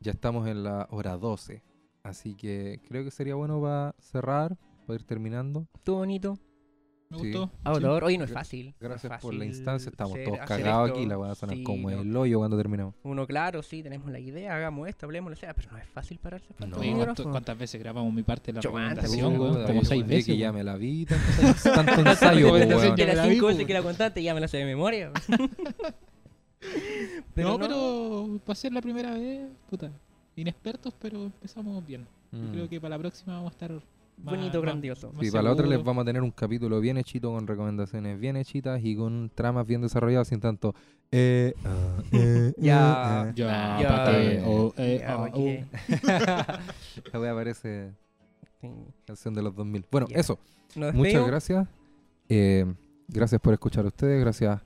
ya 0.00 0.12
estamos 0.12 0.48
en 0.48 0.64
la 0.64 0.88
hora 0.90 1.18
12. 1.18 1.62
Así 2.02 2.34
que 2.34 2.80
creo 2.88 3.04
que 3.04 3.10
sería 3.10 3.34
bueno 3.34 3.60
para 3.60 3.94
cerrar, 3.98 4.56
para 4.86 4.98
ir 4.98 5.04
terminando. 5.04 5.68
Estuvo 5.74 5.98
bonito. 5.98 6.38
Me 7.10 7.18
Sí. 7.20 7.32
gustó. 7.32 7.50
Ahora, 7.64 8.04
hoy 8.04 8.18
no 8.18 8.24
es 8.24 8.32
fácil. 8.32 8.66
no 8.66 8.70
es 8.72 8.76
Gracias 8.80 9.20
por 9.22 9.32
la 9.32 9.46
instancia. 9.46 9.88
Estamos 9.88 10.12
ser- 10.12 10.26
todos 10.26 10.38
cagados 10.40 10.88
esto. 10.88 10.98
aquí. 11.00 11.08
La 11.08 11.16
voy 11.16 11.30
a 11.30 11.34
sonar 11.34 11.56
Sí, 11.56 11.62
como 11.62 11.90
no. 11.90 12.02
el 12.02 12.14
hoyo 12.14 12.38
cuando 12.38 12.56
terminamos. 12.58 12.94
Uno, 13.02 13.26
claro, 13.26 13.62
sí, 13.62 13.82
tenemos 13.82 14.10
la 14.10 14.18
idea, 14.18 14.54
hagamos 14.54 14.86
esto, 14.88 15.06
hablemos, 15.06 15.30
lo 15.30 15.36
sea, 15.36 15.54
pero 15.54 15.72
no 15.72 15.78
es 15.78 15.88
fácil 15.88 16.18
pararse 16.18 16.52
frente 16.52 16.66
No. 16.68 16.76
a 16.76 16.80
Oye, 16.80 16.90
un 16.90 16.96
¿cuánto- 16.96 17.10
micrófono. 17.12 17.32
¿Cuántas 17.32 17.58
veces 17.58 17.80
grabamos 17.80 18.12
mi 18.12 18.22
parte 18.24 18.52
de 18.52 18.60
la 18.62 18.70
weón? 18.70 19.64
Como 19.66 19.84
seis 19.84 20.06
veces. 20.06 20.26
que 20.26 20.36
ya 20.36 20.52
me 20.52 20.62
la 20.62 20.76
vi. 20.76 21.06
Tanto, 21.06 22.10
ensayo. 22.10 22.54
De 22.54 22.66
las 22.66 23.26
cinco 23.26 23.46
pues. 23.46 23.56
veces 23.56 23.66
que 23.66 23.72
la 23.74 23.82
contaste 23.82 24.22
ya 24.22 24.34
me 24.34 24.40
la 24.40 24.48
sé 24.48 24.58
de 24.58 24.64
memoria. 24.66 25.10
no, 27.36 27.58
pero 27.58 28.40
para 28.44 28.54
ser 28.54 28.72
la 28.72 28.82
primera 28.82 29.14
vez, 29.14 29.48
puta, 29.70 29.90
inexpertos, 30.36 30.92
pero 31.00 31.24
empezamos 31.24 31.84
bien. 31.86 32.06
Yo 32.32 32.38
Mm. 32.38 32.52
creo 32.52 32.68
que 32.68 32.80
para 32.80 32.96
la 32.96 32.98
próxima 32.98 33.34
vamos 33.34 33.52
a 33.52 33.54
estar 33.54 33.80
bonito, 34.22 34.60
grandioso. 34.60 35.12
Sí, 35.20 35.30
para 35.30 35.44
la 35.44 35.52
otra 35.52 35.66
les 35.66 35.82
vamos 35.82 36.02
a 36.02 36.04
tener 36.04 36.22
un 36.22 36.30
capítulo 36.30 36.80
bien 36.80 36.98
hechito 36.98 37.32
con 37.32 37.46
recomendaciones 37.46 38.18
bien 38.18 38.36
hechitas 38.36 38.80
y 38.82 38.96
con 38.96 39.30
tramas 39.34 39.66
bien 39.66 39.80
desarrolladas 39.80 40.28
sin 40.28 40.40
tanto. 40.40 40.74
Eh, 41.10 41.54
ah, 41.64 42.02
eh, 42.12 42.18
eh, 42.18 42.48
eh. 42.48 42.54
ya, 42.58 43.32
ya, 43.34 43.80
ya, 43.80 44.44
uh. 44.46 44.74
La 47.12 47.20
wea 47.20 47.34
canción 49.06 49.34
de 49.34 49.42
los 49.42 49.54
2000. 49.54 49.86
Bueno, 49.90 50.06
yeah. 50.08 50.20
eso. 50.20 50.38
Muchas 50.92 51.26
gracias. 51.26 51.68
Eh, 52.28 52.66
gracias 53.08 53.40
por 53.40 53.54
escuchar 53.54 53.84
a 53.84 53.88
ustedes. 53.88 54.20
Gracias 54.20 54.60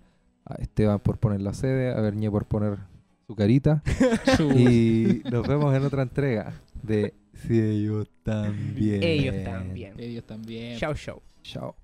a 0.44 0.54
Esteban 0.54 0.98
por 0.98 1.18
poner 1.18 1.40
la 1.40 1.54
sede, 1.54 1.92
a 1.92 2.00
Bernier 2.00 2.30
por 2.30 2.46
poner 2.46 2.78
su 3.26 3.36
carita. 3.36 3.82
y 4.56 5.22
nos 5.30 5.46
vemos 5.46 5.74
en 5.74 5.84
otra 5.84 6.02
entrega 6.02 6.54
de 6.82 7.14
ellos 7.48 8.08
también. 8.22 9.02
Ellos 9.02 9.44
también. 9.44 9.94
Ellos 9.98 10.24
también. 10.26 10.78
Chao, 10.78 10.94
chao. 10.94 11.22
Chao. 11.42 11.76